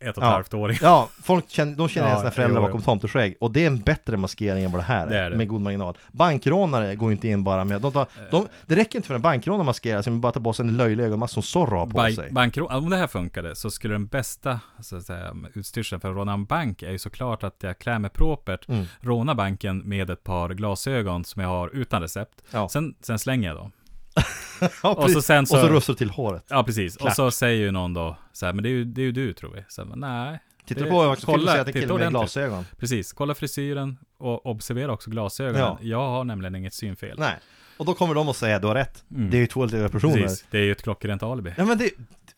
ett 0.00 0.16
och 0.16 0.22
ett 0.22 0.28
halvt 0.28 0.54
åring. 0.54 0.78
Ja, 0.82 1.08
folk 1.22 1.50
känner, 1.50 1.76
de 1.76 1.88
känner 1.88 2.08
Ja, 2.10 2.18
sina 2.18 2.30
föräldrar 2.30 2.56
jo, 2.60 2.62
bakom 2.66 2.80
jo. 2.80 2.84
tomteskägg 2.84 3.36
Och 3.40 3.50
det 3.52 3.62
är 3.62 3.66
en 3.66 3.78
bättre 3.80 4.16
maskering 4.16 4.64
än 4.64 4.72
vad 4.72 4.80
det 4.80 4.84
här 4.84 5.06
är, 5.06 5.10
Det 5.10 5.18
är 5.18 5.30
det. 5.30 5.36
med 5.36 5.48
god 5.48 5.60
marginal 5.60 5.98
Bankrånare 6.12 6.94
går 6.94 7.12
inte 7.12 7.28
in 7.28 7.44
bara 7.44 7.64
med, 7.64 7.80
de 7.80 7.92
tar, 7.92 8.06
de, 8.30 8.48
det 8.66 8.76
räcker 8.76 8.98
inte 8.98 9.08
för 9.08 9.14
en 9.14 9.22
bankrånare 9.22 9.60
att 9.60 9.66
maskera 9.66 10.02
sig, 10.02 10.10
men 10.10 10.20
bara 10.20 10.32
ta 10.32 10.40
på 10.40 10.52
sig 10.52 10.66
en 10.66 10.76
löjlig 10.76 11.04
ögonmask 11.04 11.34
som 11.34 11.42
Zorro 11.42 11.78
har 11.78 11.86
på 11.86 11.92
Bank, 11.92 12.14
sig 12.14 12.30
bankro, 12.32 12.66
om 12.66 12.90
det 12.90 12.96
här 12.96 13.06
funkade 13.06 13.56
så 13.56 13.70
skulle 13.70 13.94
den 13.94 14.06
bästa 14.06 14.60
så 14.80 14.96
att 14.96 15.02
säga, 15.04 15.36
utstyrseln 15.54 16.00
för 16.00 16.10
att 16.10 16.16
råna 16.16 16.32
en 16.32 16.44
bank 16.44 16.82
är 16.82 16.90
ju 16.90 16.98
såklart 16.98 17.42
att 17.44 17.56
jag 17.62 17.78
klär 17.78 17.98
mig 17.98 18.10
propert, 18.10 18.68
Mm. 18.68 18.84
rånar 19.00 19.34
banken 19.34 19.78
med 19.78 20.10
ett 20.10 20.24
par 20.24 20.48
glasögon 20.72 21.24
som 21.24 21.42
jag 21.42 21.48
har 21.48 21.68
utan 21.68 22.02
recept. 22.02 22.42
Ja. 22.50 22.68
Sen, 22.68 22.94
sen 23.00 23.18
slänger 23.18 23.48
jag 23.48 23.56
dem. 23.56 23.72
ja, 24.82 24.94
och 24.94 25.10
så 25.10 25.22
sen 25.22 25.46
så- 25.46 25.54
och 25.56 25.60
så 25.60 25.68
röstar 25.68 25.92
du 25.92 25.98
till 25.98 26.10
håret 26.10 26.44
Ja, 26.48 26.64
precis. 26.64 26.96
Klart. 26.96 27.10
Och 27.10 27.16
så 27.16 27.30
säger 27.30 27.60
ju 27.64 27.70
någon 27.70 27.94
då 27.94 28.16
så 28.32 28.46
här, 28.46 28.52
men 28.52 28.62
det 28.62 28.68
är 28.68 28.70
ju, 28.70 28.84
det 28.84 29.00
är 29.00 29.04
ju 29.04 29.12
du 29.12 29.32
tror 29.32 29.52
vi. 29.54 29.64
Så, 29.68 29.84
här, 29.84 29.96
nej. 29.96 30.38
Du 30.66 30.84
på 30.84 31.02
också, 31.02 31.26
kolla, 31.26 31.38
kolla, 31.38 31.50
säga 31.52 31.60
att 31.60 31.66
titta 31.66 31.80
killen 31.80 31.96
med 31.98 32.10
glasögon 32.10 32.64
Precis, 32.78 33.12
kolla 33.12 33.34
frisyren 33.34 33.98
och 34.18 34.46
observera 34.46 34.92
också 34.92 35.10
glasögonen. 35.10 35.60
Ja. 35.60 35.78
Jag 35.80 36.08
har 36.08 36.24
nämligen 36.24 36.54
inget 36.54 36.74
synfel. 36.74 37.18
Nej, 37.18 37.34
och 37.76 37.86
då 37.86 37.94
kommer 37.94 38.14
de 38.14 38.28
att 38.28 38.36
säga 38.36 38.58
du 38.58 38.66
har 38.66 38.74
rätt 38.74 39.04
Mm. 39.10 39.30
Det 39.30 39.36
är 39.36 39.40
ju 39.40 39.46
två 39.46 39.60
olika 39.60 39.88
personer 39.88 40.14
Precis, 40.22 40.44
det 40.50 40.58
är 40.58 40.62
ju 40.62 40.72
ett 40.72 40.82
klockrent 40.82 41.22
alibi. 41.22 41.54
Ja 41.56 41.64
men 41.64 41.78
det, 41.78 41.90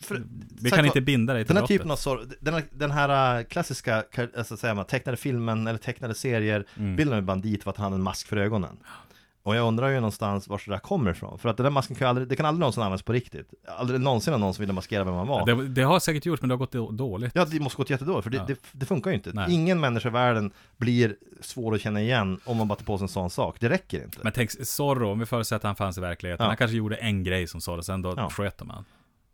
för, 0.05 0.23
Vi 0.61 0.71
kan 0.71 0.85
inte 0.87 1.01
binda 1.01 1.35
dig 1.35 1.45
till 1.45 1.55
Den 1.55 1.63
här 1.63 1.69
typen 1.69 1.91
av 1.91 1.97
sorg, 1.97 2.27
den, 2.41 2.63
den 2.73 2.91
här 2.91 3.39
äh, 3.39 3.45
klassiska, 3.45 4.03
kar- 4.13 4.31
alltså, 4.39 4.57
säger 4.57 4.75
man, 4.75 4.85
tecknade 4.85 5.17
filmen 5.17 5.67
eller 5.67 5.79
tecknade 5.79 6.15
serier 6.15 6.65
Mm. 6.77 6.97
Bilden 6.97 7.19
en 7.19 7.27
bandit 7.27 7.63
för 7.63 7.71
att 7.71 7.77
han 7.77 7.85
hade 7.85 7.97
en 7.97 8.03
mask 8.03 8.27
för 8.27 8.37
ögonen 8.37 8.77
Och 9.43 9.57
jag 9.57 9.67
undrar 9.69 9.89
ju 9.89 9.95
någonstans 9.95 10.49
var 10.49 10.63
det 10.67 10.71
där 10.71 10.79
kommer 10.79 11.11
ifrån 11.11 11.39
För 11.39 11.49
att 11.49 11.57
den 11.57 11.65
där 11.65 11.71
masken 11.71 11.97
kan 11.97 12.09
aldrig, 12.09 12.29
det 12.29 12.37
kan 12.37 12.47
aldrig 12.47 12.61
någonsin 12.61 12.83
användas 12.83 13.03
på 13.03 13.13
riktigt 13.13 13.55
Aldrig 13.79 14.01
någonsin 14.01 14.33
har 14.33 14.41
någon 14.41 14.55
som 14.55 14.63
ville 14.63 14.73
maskera 14.73 15.05
vem 15.05 15.15
man 15.15 15.27
var 15.27 15.47
det, 15.47 15.69
det 15.69 15.83
har 15.83 16.01
säkert 16.01 16.27
gjort, 16.27 16.41
men 16.41 16.49
det 16.49 16.53
har 16.55 16.59
gått 16.59 16.73
då- 16.73 16.91
dåligt. 16.91 17.33
Ja, 17.35 17.45
det 17.45 17.61
måste 17.61 17.77
gått 17.77 17.91
jättedåligt, 17.91 18.23
för 18.23 18.31
det, 18.31 18.37
Ja. 18.37 18.45
det, 18.47 18.57
det 18.73 18.87
funkar 18.87 19.11
ju 19.11 19.17
inte 19.17 19.31
Nej. 19.35 19.53
Ingen 19.55 19.81
människa 19.81 20.09
i 20.09 20.13
världen 20.13 20.51
blir 20.77 21.17
svår 21.41 21.75
att 21.75 21.81
känna 21.81 22.01
igen 22.01 22.41
om 22.45 22.57
man 22.57 22.69
bara 22.69 22.77
tar 22.79 22.85
på 22.85 22.99
sig 22.99 23.05
en 23.05 23.09
sån 23.09 23.31
sak 23.31 23.57
Det 23.61 23.69
räcker 23.69 24.05
inte 24.05 24.19
Men 24.23 24.33
tänk, 24.33 24.51
Zorro, 24.67 25.11
om 25.13 25.19
vi 25.19 25.27
förutsätter 25.27 25.57
att 25.57 25.63
han 25.63 25.77
fanns 25.77 25.99
i 25.99 26.01
verkligheten, 26.01 26.45
Ja. 26.45 26.49
han 26.51 26.57
kanske 26.57 26.77
gjorde 26.77 26.97
en 26.97 27.25
grej 27.25 27.47
som 27.47 27.61
Zorro, 27.61 27.83
sen 27.83 28.03
då 28.03 28.15
Ja. 28.17 28.31
sköt 28.31 28.59
de 28.59 28.71
han. 28.71 28.85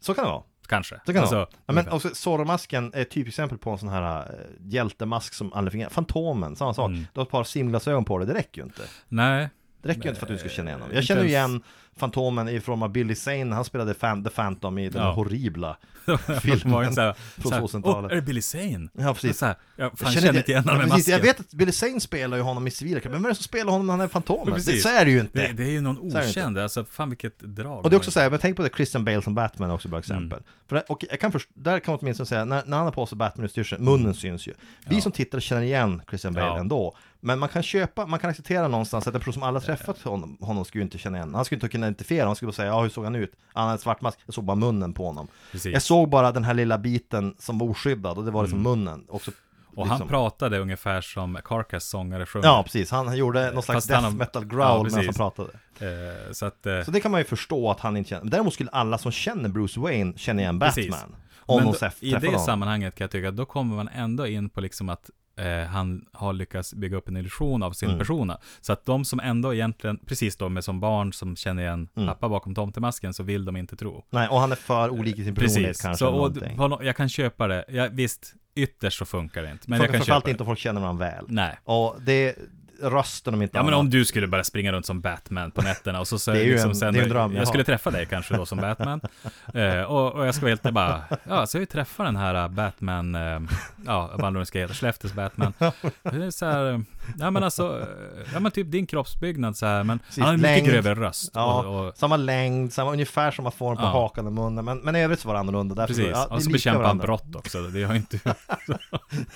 Så 0.02 0.14
kan 0.14 0.24
det 0.24 0.30
vara 0.30 0.42
Kanske. 0.70 1.00
Så 1.06 1.12
kan 1.12 1.22
Alltså. 1.22 1.48
Ja, 1.66 1.72
men 1.72 1.88
också 1.88 2.08
Zorro-masken 2.14 2.92
är 2.94 3.02
ett 3.02 3.10
typexempel 3.10 3.58
på 3.58 3.70
en 3.70 3.78
sån 3.78 3.88
här 3.88 4.18
äh, 4.18 4.24
hjältemask 4.60 5.34
som 5.34 5.52
aldrig 5.52 5.72
fungerar 5.72 5.90
Fantomen, 5.90 6.56
samma 6.56 6.74
sak 6.74 6.90
Mm. 6.90 7.06
Du 7.12 7.20
har 7.20 7.22
ett 7.22 7.30
par 7.30 7.44
simglasögon 7.44 8.04
på 8.04 8.18
dig, 8.18 8.26
det 8.26 8.34
räcker 8.34 8.60
ju 8.60 8.64
inte 8.64 8.82
Nej, 9.08 9.48
Det 9.82 9.88
räcker 9.88 10.02
ju 10.02 10.08
inte 10.08 10.20
för 10.20 10.26
att 10.26 10.32
du 10.32 10.38
ska 10.38 10.48
känna 10.48 10.70
igen 10.70 10.80
honom. 10.80 10.90
Eh, 10.92 10.96
Jag 10.96 11.04
känner 11.04 11.22
ju 11.22 11.28
igen 11.28 11.62
Fantomen 11.96 12.48
i 12.48 12.60
form 12.60 12.82
av 12.82 12.90
Billy 12.92 13.14
Zane, 13.14 13.54
han 13.54 13.64
spelade 13.64 13.94
Fan, 13.94 14.24
The 14.24 14.30
Phantom 14.30 14.78
i 14.78 14.88
den 14.88 15.02
Ja. 15.02 15.12
horribla 15.12 15.76
filmen. 16.42 16.60
från 16.84 16.94
så 16.94 17.00
här, 17.00 17.14
2000-talet. 17.36 17.84
Åh, 17.84 18.10
är 18.10 18.14
det 18.14 18.22
Billy 18.22 18.42
Zane? 18.42 18.88
Ja 18.92 19.14
precis 19.14 19.38
Så 19.38 19.46
här, 19.46 19.54
jag 19.76 19.98
fan, 19.98 20.12
känner, 20.12 20.36
inte 20.38 20.50
igen 20.50 20.64
honom 20.64 20.78
med 20.78 20.88
masken. 20.88 21.12
Jag 21.12 21.20
vet 21.20 21.40
att 21.40 21.50
Billy 21.54 21.72
Zane 21.72 22.00
spelar 22.00 22.36
ju 22.36 22.42
honom 22.42 22.66
i 22.66 22.70
civila 22.70 23.00
men 23.04 23.12
vem 23.12 23.24
är 23.24 23.28
det 23.28 23.34
som 23.34 23.42
spelar 23.44 23.72
honom 23.72 23.86
när 23.86 23.92
han 23.94 24.00
är 24.00 24.08
Fantomen? 24.08 24.54
Det, 24.54 24.60
så 24.80 24.88
är 24.88 25.04
det 25.04 25.10
ju 25.10 25.20
inte! 25.20 25.38
Det, 25.46 25.52
det 25.52 25.62
är 25.62 25.70
ju 25.70 25.80
någon 25.80 25.98
okänd, 25.98 26.58
alltså 26.58 26.84
fan 26.84 27.08
vilket 27.10 27.38
drag. 27.38 27.84
och 27.84 27.90
det 27.90 27.96
är 27.96 27.98
också 27.98 28.10
såhär, 28.10 28.30
men 28.30 28.38
tänk 28.38 28.56
på 28.56 28.62
det 28.62 28.70
Christian 28.76 29.04
Bale 29.04 29.22
som 29.22 29.34
Batman 29.34 29.70
också 29.70 29.88
bra 29.88 29.98
exempel. 29.98 30.38
Mm. 30.38 30.44
För 30.68 30.92
och 30.92 31.04
jag 31.10 31.20
kan 31.20 31.32
först, 31.32 31.48
där 31.54 31.78
kan 31.80 31.92
man 31.92 31.98
åtminstone 32.02 32.26
säga, 32.26 32.44
när, 32.44 32.62
när 32.66 32.76
han 32.76 32.86
har 32.86 32.92
på 32.92 33.06
sig 33.06 33.18
Batman-utstyrseln, 33.18 33.84
munnen 33.84 34.14
syns 34.14 34.46
ju. 34.46 34.52
Vi 34.86 34.94
Ja. 34.94 35.00
som 35.00 35.12
tittar 35.12 35.40
känner 35.40 35.62
igen 35.62 36.02
Christian 36.08 36.32
Bale 36.34 36.46
Ja. 36.46 36.58
ändå. 36.58 36.96
Men 37.20 37.38
man 37.38 37.48
kan 37.48 37.62
köpa, 37.62 38.06
man 38.06 38.18
kan 38.18 38.30
acceptera 38.30 38.68
någonstans 38.68 39.06
att 39.08 39.14
en 39.14 39.20
person 39.20 39.32
som 39.34 39.42
aldrig 39.42 39.64
träffat 39.64 40.02
honom, 40.02 40.36
honom 40.40 40.64
skulle 40.64 40.80
ju 40.80 40.84
inte 40.84 40.98
känna 40.98 41.16
igen. 41.18 41.34
Han 41.34 41.44
skulle 41.44 41.56
inte 41.56 41.68
kunna 41.68 41.86
identifiera, 41.86 42.26
han 42.26 42.36
skulle 42.36 42.46
bara 42.46 42.52
säga 42.56 42.68
ja 42.68 42.82
hur 42.82 42.88
såg 42.88 43.04
han 43.04 43.14
ut? 43.14 43.32
Han 43.52 43.62
hade 43.62 43.72
en 43.72 43.78
svart 43.78 44.00
mask, 44.00 44.18
jag 44.26 44.34
såg 44.34 44.44
bara 44.44 44.56
munnen 44.56 44.92
på 44.92 45.06
honom. 45.06 45.28
Precis. 45.52 45.72
Jag 45.72 45.82
såg 45.82 46.08
bara 46.08 46.32
den 46.32 46.44
här 46.44 46.54
lilla 46.54 46.78
biten 46.78 47.34
som 47.38 47.58
var 47.58 47.66
oskyddad 47.70 48.18
och 48.18 48.24
det 48.24 48.30
var 48.30 48.42
liksom 48.42 48.62
munnen. 48.62 49.04
Också, 49.08 49.30
Mm. 49.72 49.78
Och 49.78 49.86
liksom. 49.86 50.00
han 50.00 50.08
pratade 50.08 50.58
ungefär 50.58 51.00
som 51.00 51.38
Carcass 51.44 51.84
sångare 51.84 52.26
sjunger. 52.26 52.46
Ja 52.48 52.62
precis, 52.62 52.90
han 52.90 53.16
gjorde 53.16 53.50
någon 53.52 53.62
slags 53.62 53.76
Fast 53.76 53.90
han 53.90 54.02
death 54.02 54.12
har- 54.14 54.18
metal 54.18 54.42
Ja, 54.42 54.48
growl 54.48 54.82
medan 54.84 54.92
han 54.94 55.00
precis. 55.00 55.16
pratade. 55.16 55.48
Eh, 55.80 56.32
så 56.32 56.46
att... 56.46 56.66
Eh, 56.66 56.82
Så 56.82 56.90
det 56.90 57.00
kan 57.00 57.10
man 57.10 57.20
ju 57.20 57.24
förstå 57.24 57.70
att 57.70 57.80
han 57.80 57.96
inte 57.96 58.10
känner. 58.10 58.30
Däremot 58.30 58.54
skulle 58.54 58.70
alla 58.70 58.98
som 58.98 59.12
känner 59.12 59.48
Bruce 59.48 59.80
Wayne 59.80 60.12
känna 60.18 60.40
igen 60.42 60.60
Precis. 60.60 60.90
Batman. 60.90 61.16
Om 61.38 61.62
men 61.64 61.72
då, 61.80 61.88
I 62.00 62.10
det 62.10 62.26
honom. 62.26 62.40
sammanhanget 62.44 62.94
kan 62.94 63.04
jag 63.04 63.10
tycka 63.10 63.28
att 63.28 63.36
då 63.36 63.44
kommer 63.46 63.76
man 63.76 63.88
ändå 63.88 64.26
in 64.26 64.48
på 64.48 64.60
liksom 64.60 64.88
att 64.88 65.10
eh, 65.36 65.66
han 65.68 66.04
har 66.12 66.32
lyckats 66.32 66.74
bygga 66.74 66.96
upp 66.96 67.08
en 67.08 67.16
illusion 67.16 67.62
av 67.62 67.72
sin 67.72 67.88
Mm. 67.88 67.98
persona. 67.98 68.38
Så 68.60 68.72
att 68.72 68.84
de 68.84 69.04
som 69.04 69.20
ändå 69.20 69.54
egentligen, 69.54 69.98
precis 70.06 70.36
då 70.36 70.48
med 70.48 70.64
som 70.64 70.80
barn 70.80 71.12
som 71.12 71.36
känner 71.36 71.62
igen 71.62 71.88
Mm. 71.96 72.08
pappa 72.08 72.28
bakom 72.28 72.54
tomtemasken, 72.54 73.14
så 73.14 73.22
vill 73.22 73.44
de 73.44 73.56
inte 73.56 73.76
tro. 73.76 74.04
Nej, 74.10 74.28
och 74.28 74.40
han 74.40 74.52
är 74.52 74.56
för 74.56 74.88
olik 74.90 75.18
i 75.18 75.24
sin 75.24 75.34
personlighet 75.34 75.68
Precis, 75.68 75.82
kanske. 75.82 76.04
så, 76.04 76.10
och, 76.10 76.32
no- 76.36 76.82
jag 76.84 76.96
kan 76.96 77.08
köpa 77.08 77.46
det. 77.46 77.64
Ja, 77.68 77.88
visst, 77.92 78.34
ytterst 78.54 78.98
så 78.98 79.04
funkar 79.04 79.42
det 79.42 79.50
inte. 79.50 79.64
Men 79.66 79.78
Men 79.78 79.80
jag 79.80 79.86
kan 79.90 79.98
Framförallt 79.98 80.22
köpa 80.24 80.30
inte 80.30 80.38
det. 80.38 80.42
om 80.44 80.46
folk 80.46 80.58
känner 80.58 80.80
varandra 80.80 81.06
väl. 81.06 81.24
Nej. 81.28 81.58
Och 81.64 81.96
det, 82.02 82.36
rösten 82.82 83.34
om 83.34 83.42
inte 83.42 83.58
Ja 83.58 83.62
men 83.62 83.74
om 83.74 83.90
du 83.90 84.04
skulle 84.04 84.26
börja 84.26 84.44
springa 84.44 84.72
runt 84.72 84.86
som 84.86 85.00
Batman 85.00 85.50
på 85.50 85.62
nätterna 85.62 86.00
och 86.00 86.08
så, 86.08 86.18
så 86.18 86.30
Det 86.30 86.40
är 86.40 86.44
ju 86.44 86.52
liksom 86.52 86.70
en- 86.70 86.76
sen, 86.76 86.94
det 86.94 87.00
är 87.00 87.02
en 87.02 87.08
dröm 87.08 87.32
jag 87.32 87.40
jag 87.40 87.48
skulle 87.48 87.64
träffa 87.64 87.90
dig 87.90 88.06
kanske 88.06 88.36
då 88.36 88.46
som 88.46 88.58
Batman. 88.58 89.00
Eh, 89.54 89.82
och, 89.82 90.12
och 90.14 90.26
jag 90.26 90.34
ska 90.34 90.46
helt 90.46 90.62
bara, 90.62 91.02
ja 91.24 91.46
så 91.46 91.58
jag 91.58 91.68
träffa 91.68 92.04
den 92.04 92.16
här 92.16 92.48
Batman, 92.48 93.14
eh, 93.14 93.40
ja 93.86 94.10
vad 94.14 94.32
nu 94.32 94.44
ska 94.44 94.58
heta, 94.58 94.74
Skellefteås 94.74 95.12
Batman. 95.12 95.52
Det 96.02 96.24
är 96.26 96.30
så 96.30 96.46
här, 96.46 96.82
ja 97.18 97.30
men 97.30 97.42
alltså, 97.44 97.80
eh, 97.80 97.86
ja 98.34 98.40
men 98.40 98.52
typ 98.52 98.70
din 98.70 98.86
kroppsbyggnad 98.86 99.56
så 99.56 99.66
här, 99.66 99.84
men 99.84 99.98
Precis, 99.98 100.18
han 100.18 100.26
har 100.26 100.34
en 100.34 100.40
mycket 100.56 100.64
grövre 100.72 100.94
röst. 100.94 101.30
Ja, 101.34 101.62
Och, 101.64 101.86
och, 101.88 101.96
samma 101.96 102.16
längd, 102.16 102.72
samma, 102.72 102.92
ungefär 102.92 103.30
samma 103.30 103.50
form 103.50 103.76
på 103.76 103.82
Ja. 103.82 103.86
hakan 103.88 104.26
och 104.26 104.32
munnen. 104.32 104.64
Men, 104.64 104.78
men 104.78 104.96
i 104.96 105.02
övrigt 105.02 105.20
så 105.20 105.28
var 105.28 105.34
det 105.34 105.40
annorlunda. 105.40 105.74
Därför, 105.74 105.94
precis, 105.94 106.10
ja, 106.12 106.26
och 106.26 106.42
så 106.42 106.50
bekämpar 106.50 106.84
han 106.84 106.98
brott 106.98 107.34
också. 107.36 107.62
Det 107.62 107.82
har 107.84 107.94
inte... 107.94 108.18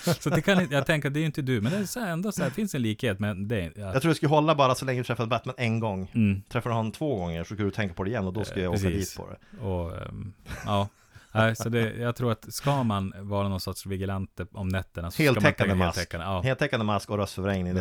så, 0.04 0.12
så 0.20 0.30
det 0.30 0.40
kan 0.40 0.68
jag 0.70 0.86
tänker 0.86 1.10
det 1.10 1.18
är 1.18 1.20
ju 1.20 1.26
inte 1.26 1.42
du, 1.42 1.60
men 1.60 1.72
det 1.72 1.78
är 1.78 1.84
så 1.84 2.00
här, 2.00 2.12
ändå 2.12 2.32
så 2.32 2.42
här, 2.42 2.50
finns 2.50 2.74
en 2.74 2.82
likhet, 2.82 3.18
men 3.20 3.48
det. 3.48 3.72
Ja, 3.76 3.92
Jag 3.92 4.02
tror 4.02 4.08
det 4.08 4.14
skulle 4.14 4.30
hålla 4.30 4.54
bara 4.54 4.74
så 4.74 4.84
länge 4.84 5.00
du 5.00 5.04
träffade 5.04 5.28
Batman 5.28 5.54
en 5.58 5.80
gång. 5.80 6.10
mm. 6.14 6.42
Träffar 6.48 6.70
du 6.70 6.76
honom 6.76 6.92
två 6.92 7.16
gånger 7.16 7.44
så 7.44 7.54
skulle 7.54 7.64
du 7.68 7.70
tänka 7.70 7.94
på 7.94 8.04
det 8.04 8.10
igen 8.10 8.26
och 8.26 8.32
då 8.32 8.44
skulle 8.44 8.64
jag 8.64 8.72
åka 8.72 8.82
Precis. 8.82 9.08
dit 9.10 9.16
på 9.16 9.28
det. 9.30 9.66
Och, 9.66 9.96
ehm, 10.06 10.32
ja. 10.66 10.88
Nej, 11.34 11.56
så 11.56 11.68
det, 11.68 11.94
jag 11.96 12.16
tror 12.16 12.32
att 12.32 12.54
ska 12.54 12.82
man 12.82 13.12
vara 13.16 13.48
någon 13.48 13.60
sorts 13.60 13.86
vigilante 13.86 14.46
om 14.52 14.68
nätterna 14.68 15.10
så 15.10 15.14
ska 15.14 15.24
man 15.24 15.34
Heltäckande 15.34 15.74
mask. 15.74 15.96
heltäckande. 15.98 16.26
Ja, 16.26 16.40
Heltäckande 16.40 16.86
mask 16.86 17.10
och 17.10 17.16
röstförvrängning. 17.18 17.76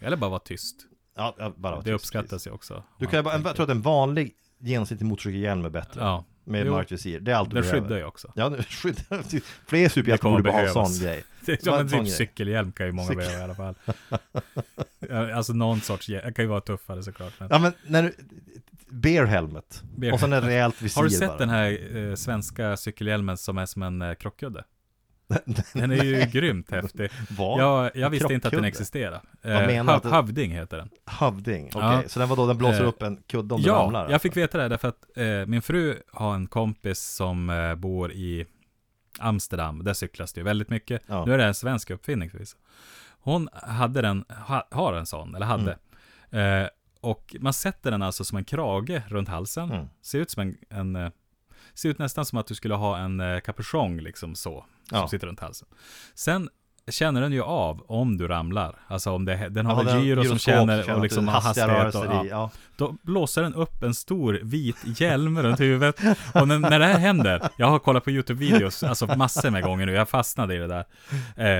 Eller 0.00 0.16
bara 0.16 0.30
vara 0.30 0.40
tyst. 0.40 0.76
Ja, 1.16 1.52
bara 1.56 1.76
Det 1.76 1.82
tyst, 1.82 1.94
uppskattas 1.94 2.46
ju 2.46 2.50
också. 2.50 2.82
Du 2.98 3.06
kan 3.06 3.24
bara, 3.24 3.34
jag 3.34 3.54
tror 3.56 3.64
att 3.64 3.70
en 3.70 3.82
vanlig 3.82 4.34
genomsnittlig 4.60 5.06
motorcykelhjälm 5.06 5.64
är 5.64 5.70
bättre. 5.70 6.00
Ja, 6.00 6.24
Med 6.44 6.66
Jo. 6.66 6.72
mörkt 6.72 6.92
visir. 6.92 7.20
Det 7.20 7.32
är 7.32 7.36
allt 7.36 7.50
du 7.50 7.54
den 7.54 7.62
behöver. 7.62 7.80
skyddar 7.82 7.96
ju 7.98 8.04
också. 8.04 8.32
Ja, 8.36 8.50
skyddar. 8.68 9.40
Fler 9.66 9.82
Det 9.82 9.88
superhjältar 9.88 10.30
borde 10.30 10.42
bara 10.42 10.52
ha 10.52 10.60
behövas. 10.62 10.96
sån 10.98 11.06
grej. 11.06 11.24
Det 11.44 11.66
är 11.66 11.72
en 11.72 11.78
en 11.80 12.04
typ 12.04 12.08
cykelhjälm 12.14 12.72
kan 12.72 12.86
ju 12.86 12.92
många 12.92 13.08
Cykel- 13.08 13.16
behöva 13.16 13.38
i 13.40 13.42
alla 13.44 13.54
fall. 13.54 13.74
Alltså 15.34 15.52
någon 15.52 15.80
sorts 15.80 16.08
hjälm. 16.08 16.26
Det 16.26 16.32
kan 16.32 16.44
ju 16.44 16.48
vara 16.48 16.60
tuffare 16.60 17.02
såklart. 17.02 17.32
Men... 17.38 17.48
Ja 17.52 17.58
men 17.58 17.72
när 17.86 18.02
du, 18.02 18.14
Bear 18.88 19.24
helmet. 19.24 19.82
Bear 19.96 20.12
Och 20.12 20.20
sen 20.20 20.32
en 20.32 20.40
rejält 20.42 20.82
visir 20.82 20.96
Har 21.00 21.04
du 21.04 21.10
sett 21.10 21.28
bara. 21.28 21.38
den 21.38 21.48
här 21.48 21.96
eh, 21.96 22.14
svenska 22.14 22.76
cykelhjälmen 22.76 23.36
som 23.36 23.58
är 23.58 23.66
som 23.66 23.82
en 23.82 24.02
eh, 24.02 24.14
krockkudde? 24.14 24.64
Den 25.72 25.90
är 25.90 26.04
ju 26.04 26.26
grymt 26.26 26.70
häftig. 26.70 27.10
Vad? 27.30 27.60
Jag, 27.60 27.90
jag 27.96 28.10
visste 28.10 28.34
inte 28.34 28.48
att 28.48 28.54
den 28.54 28.64
existerade. 28.64 29.20
Vad 29.42 29.52
Eh, 29.52 29.66
menar 29.66 30.00
du? 30.02 30.08
Havding 30.08 30.50
heter 30.52 30.76
den. 30.76 30.88
Hövding, 31.06 31.66
okej. 31.74 31.80
Ja. 32.02 32.02
Så 32.06 32.18
den 32.20 32.28
var 32.28 32.36
då, 32.36 32.46
den 32.46 32.58
blåser 32.58 32.82
Eh, 32.82 32.88
upp 32.88 33.02
en 33.02 33.16
kudde 33.26 33.54
om 33.54 33.62
du 33.62 33.68
Ja, 33.68 33.74
ramlar? 33.74 34.00
alltså. 34.00 34.12
jag 34.12 34.22
fick 34.22 34.36
veta 34.36 34.58
det 34.58 34.68
därför 34.68 34.88
att 34.88 35.04
eh, 35.16 35.46
min 35.46 35.62
fru 35.62 35.96
har 36.12 36.34
en 36.34 36.46
kompis 36.46 37.00
som 37.00 37.50
eh, 37.50 37.74
bor 37.74 38.12
i 38.12 38.46
Amsterdam. 39.18 39.84
Där 39.84 39.92
cyklas 39.94 40.32
det 40.32 40.40
ju 40.40 40.44
väldigt 40.44 40.70
mycket. 40.70 41.02
Ja. 41.06 41.24
Nu 41.24 41.34
är 41.34 41.38
det 41.38 41.44
en 41.44 41.54
svensk 41.54 41.90
uppfinning 41.90 42.30
förvisso. 42.30 42.56
Hon 43.20 43.48
hade 43.52 44.02
den, 44.02 44.24
ha, 44.46 44.68
har 44.70 44.92
en 44.94 45.06
sån, 45.06 45.34
eller 45.34 45.46
hade. 45.46 45.78
Mm. 46.30 46.62
Eh, 46.62 46.68
och 47.00 47.36
man 47.40 47.52
sätter 47.52 47.90
den 47.90 48.02
alltså 48.02 48.24
som 48.24 48.38
en 48.38 48.44
krage 48.44 49.02
runt 49.08 49.28
halsen. 49.28 49.70
Mm. 49.72 49.86
Ser 50.02 50.18
ut 50.18 50.30
som 50.30 50.40
en, 50.42 50.56
en 50.70 50.96
eh, 50.96 51.10
ser 51.74 51.88
ut 51.88 51.98
nästan 51.98 52.24
som 52.26 52.38
att 52.38 52.46
du 52.46 52.54
skulle 52.54 52.74
ha 52.74 52.98
en 52.98 53.20
eh, 53.20 53.40
kapuschong 53.40 54.00
liksom 54.00 54.34
så. 54.34 54.64
Som 54.88 54.98
Ja. 54.98 55.08
sitter 55.08 55.26
runt 55.26 55.40
halsen. 55.40 55.68
Sen 56.14 56.48
känner 56.90 57.20
den 57.20 57.32
ju 57.32 57.42
av 57.42 57.84
om 57.88 58.16
du 58.16 58.28
ramlar. 58.28 58.76
Alltså 58.88 59.10
om 59.10 59.24
det, 59.24 59.48
den 59.48 59.66
har 59.66 59.84
Ja, 59.84 59.90
den- 59.92 60.04
gyro 60.04 60.24
som 60.24 60.38
känner 60.38 60.94
och 60.94 61.02
liksom 61.02 61.28
hastiga 61.28 61.66
hastighet. 61.66 61.94
Och, 61.94 62.02
rörelser 62.04 62.30
ja. 62.30 62.50
Då 62.76 62.94
blåser 63.02 63.42
den 63.42 63.54
upp 63.54 63.82
en 63.82 63.94
stor 63.94 64.40
vit 64.42 64.76
hjälm 65.00 65.42
runt 65.42 65.60
huvudet. 65.60 66.00
Och 66.34 66.48
när, 66.48 66.58
när 66.58 66.78
det 66.78 66.84
här 66.86 66.98
händer, 66.98 67.48
jag 67.56 67.66
har 67.66 67.78
kollat 67.78 68.04
på 68.04 68.10
YouTube-videos, 68.10 68.88
alltså 68.88 69.06
massor 69.06 69.50
med 69.50 69.62
gånger 69.62 69.86
nu, 69.86 69.92
jag 69.92 70.08
fastnade 70.08 70.54
i 70.54 70.58
det 70.58 70.66
där. 70.66 70.84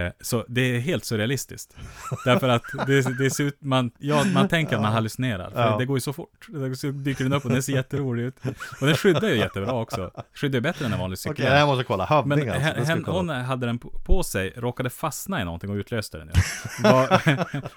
Eh, 0.06 0.12
så 0.20 0.44
det 0.48 0.60
är 0.60 0.80
helt 0.80 1.04
surrealistiskt. 1.04 1.76
Därför 2.24 2.48
att 2.48 2.62
det, 2.86 3.18
det 3.18 3.30
ser 3.30 3.44
ut, 3.44 3.56
man, 3.62 3.90
ja, 3.98 4.24
man 4.34 4.48
tänker 4.48 4.76
att 4.76 4.82
man 4.82 4.92
hallucinerar. 4.92 5.50
För 5.50 5.60
Ja. 5.60 5.76
det 5.78 5.84
går 5.84 5.96
ju 5.96 6.00
så 6.00 6.12
fort. 6.12 6.46
Så 6.76 6.86
dyker 6.90 7.24
den 7.24 7.32
upp 7.32 7.44
och 7.44 7.50
den 7.50 7.62
ser 7.62 7.72
jätterolig 7.72 8.22
ut. 8.24 8.36
Och 8.80 8.86
den 8.86 8.96
skyddar 8.96 9.28
ju 9.28 9.36
jättebra 9.36 9.72
också. 9.72 10.10
Skyddar 10.34 10.54
ju 10.54 10.60
bättre 10.60 10.86
än 10.86 10.92
en 10.92 10.98
vanlig 10.98 11.18
Okej, 11.26 11.36
cykel. 11.36 11.52
här 11.52 11.66
måste 11.66 11.78
jag 11.80 11.86
kolla. 11.86 12.04
Hövding 12.06 12.28
Men 12.28 12.48
alltså. 12.48 12.60
hen, 12.62 12.74
Det 12.78 12.84
ska 12.84 12.94
vi 12.94 12.98
hen, 13.00 13.04
kolla. 13.04 13.18
hon 13.34 13.44
hade 13.44 13.66
den 13.66 13.78
på, 13.78 13.90
på 14.04 14.22
sig, 14.22 14.52
råkade 14.56 14.90
fastna 15.12 15.40
i 15.42 15.44
någonting 15.44 15.70
och 15.70 15.74
utlöste 15.76 16.18
den. 16.18 16.30
Var, 16.82 17.08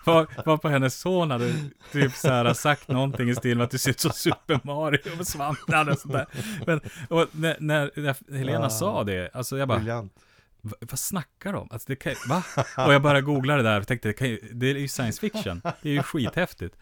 var, 0.06 0.28
var 0.46 0.58
på 0.58 0.70
hennes 0.70 1.00
son 1.00 1.32
hade 1.32 1.54
typ 1.92 2.14
så 2.14 2.28
här 2.30 2.54
sagt 2.54 2.88
någonting 2.88 3.30
i 3.30 3.36
stil 3.36 3.58
med 3.58 3.64
att 3.66 3.72
du 3.72 3.78
ser 3.78 3.90
ut 3.90 4.00
som 4.00 4.12
Super 4.12 4.60
Mario 4.64 5.16
med 5.18 5.28
svampar 5.28 5.90
och 5.90 6.00
sådär. 6.00 6.26
Men 6.66 6.82
och 7.10 7.28
när, 7.32 7.58
när, 7.60 7.92
när 7.96 8.38
Helena 8.38 8.60
Ja. 8.64 8.70
sa 8.70 9.04
det, 9.04 9.30
alltså 9.34 9.58
jag 9.58 9.68
bara, 9.68 9.78
Briljant. 9.78 10.14
"Va- 10.62 10.76
vad 10.80 11.00
snackar 11.00 11.54
de? 11.54 11.68
Alltså 11.72 11.86
det 11.88 11.96
kan, 11.96 12.14
va? 12.30 12.44
Och 12.88 12.94
jag 12.94 13.02
bara 13.02 13.22
googlade 13.22 13.64
det 13.64 13.70
där 13.70 13.80
och 13.82 13.88
tänkte, 13.88 14.08
det, 14.10 14.14
kan 14.14 14.38
det 14.60 14.70
är 14.72 14.76
ju 14.76 14.88
science 14.88 15.20
fiction. 15.22 15.62
Det 15.82 15.90
är 15.90 15.94
ju 15.94 16.04
skithäftigt. 16.04 16.76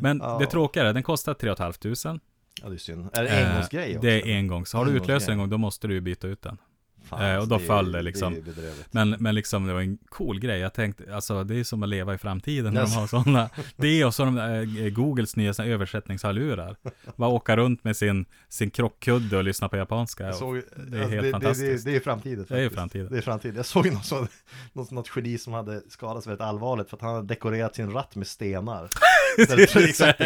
Men 0.00 0.18
Ja. 0.18 0.38
det 0.40 0.46
tråkiga 0.46 0.84
är, 0.88 0.92
den 0.94 1.02
kostar 1.02 1.34
3 1.34 1.56
500. 1.56 2.20
Ja, 2.62 2.68
det 2.68 2.74
är 2.74 2.78
synd. 2.78 3.10
Är 3.12 3.22
det 3.22 3.28
en 3.30 3.48
engångsgrej 3.50 3.96
också? 3.96 4.06
Det 4.06 4.12
är 4.32 4.36
engångs. 4.36 4.72
Har 4.72 4.84
du 4.84 4.90
utlöst 4.92 5.28
en 5.28 5.38
gång, 5.38 5.50
då 5.50 5.58
måste 5.58 5.88
du 5.88 6.00
byta 6.00 6.26
ut 6.28 6.42
den. 6.42 6.58
Fan, 7.10 7.22
Eh, 7.24 7.36
och 7.38 7.48
då 7.48 7.54
alltså, 7.54 7.68
föll 7.68 7.92
det 7.92 8.02
liksom. 8.02 8.34
Det 8.34 8.40
bedrövligt. 8.40 8.88
Men, 8.92 9.10
men 9.18 9.34
liksom 9.34 9.66
det 9.66 9.72
var 9.72 9.80
en 9.80 9.98
cool 10.08 10.40
grej. 10.40 10.60
Jag 10.60 10.74
tänkte, 10.74 11.14
alltså 11.14 11.44
det 11.44 11.60
är 11.60 11.64
som 11.64 11.82
att 11.82 11.88
leva 11.88 12.14
i 12.14 12.18
framtiden 12.18 12.74
när 12.74 12.80
Yes. 12.80 12.94
de 12.94 13.00
har 13.00 13.06
sådana. 13.06 13.50
Det 13.76 14.04
och 14.04 14.14
så 14.14 14.24
de 14.24 14.34
där, 14.34 14.60
eh, 14.84 14.90
Googles 14.90 15.36
nya 15.36 15.54
såna 15.54 15.68
översättningshörlurar. 15.68 16.76
Bara 17.16 17.30
åka 17.30 17.56
runt 17.56 17.84
med 17.84 17.96
sin, 17.96 18.24
sin 18.48 18.70
krockkudde 18.70 19.36
och 19.36 19.44
lyssna 19.44 19.68
på 19.68 19.76
japanska. 19.76 20.32
Såg, 20.32 20.54
det 20.54 20.96
är 20.96 21.00
alltså, 21.00 21.14
helt 21.14 21.22
det, 21.26 21.30
fantastiskt. 21.30 21.84
Det, 21.84 21.96
är 21.96 22.00
framtiden. 22.00 22.46
Det 22.48 22.54
är 22.54 22.58
faktiskt. 22.62 22.74
framtiden. 22.74 23.08
Det 23.12 23.18
är 23.18 23.22
framtiden. 23.22 23.56
Jag 23.56 23.66
såg 23.66 23.92
något, 23.92 24.04
så, 24.04 24.26
något, 24.72 24.90
något 24.90 25.10
geni 25.16 25.38
som 25.38 25.52
hade 25.52 25.80
skadats 25.88 26.26
väldigt 26.26 26.40
allvarligt 26.40 26.90
för 26.90 26.96
att 26.96 27.02
han 27.02 27.14
hade 27.14 27.26
dekorerat 27.28 27.74
sin 27.74 27.90
ratt 27.92 28.16
med 28.16 28.26
stenar. 28.26 28.88
Där 29.36 29.58
exakt 29.88 30.20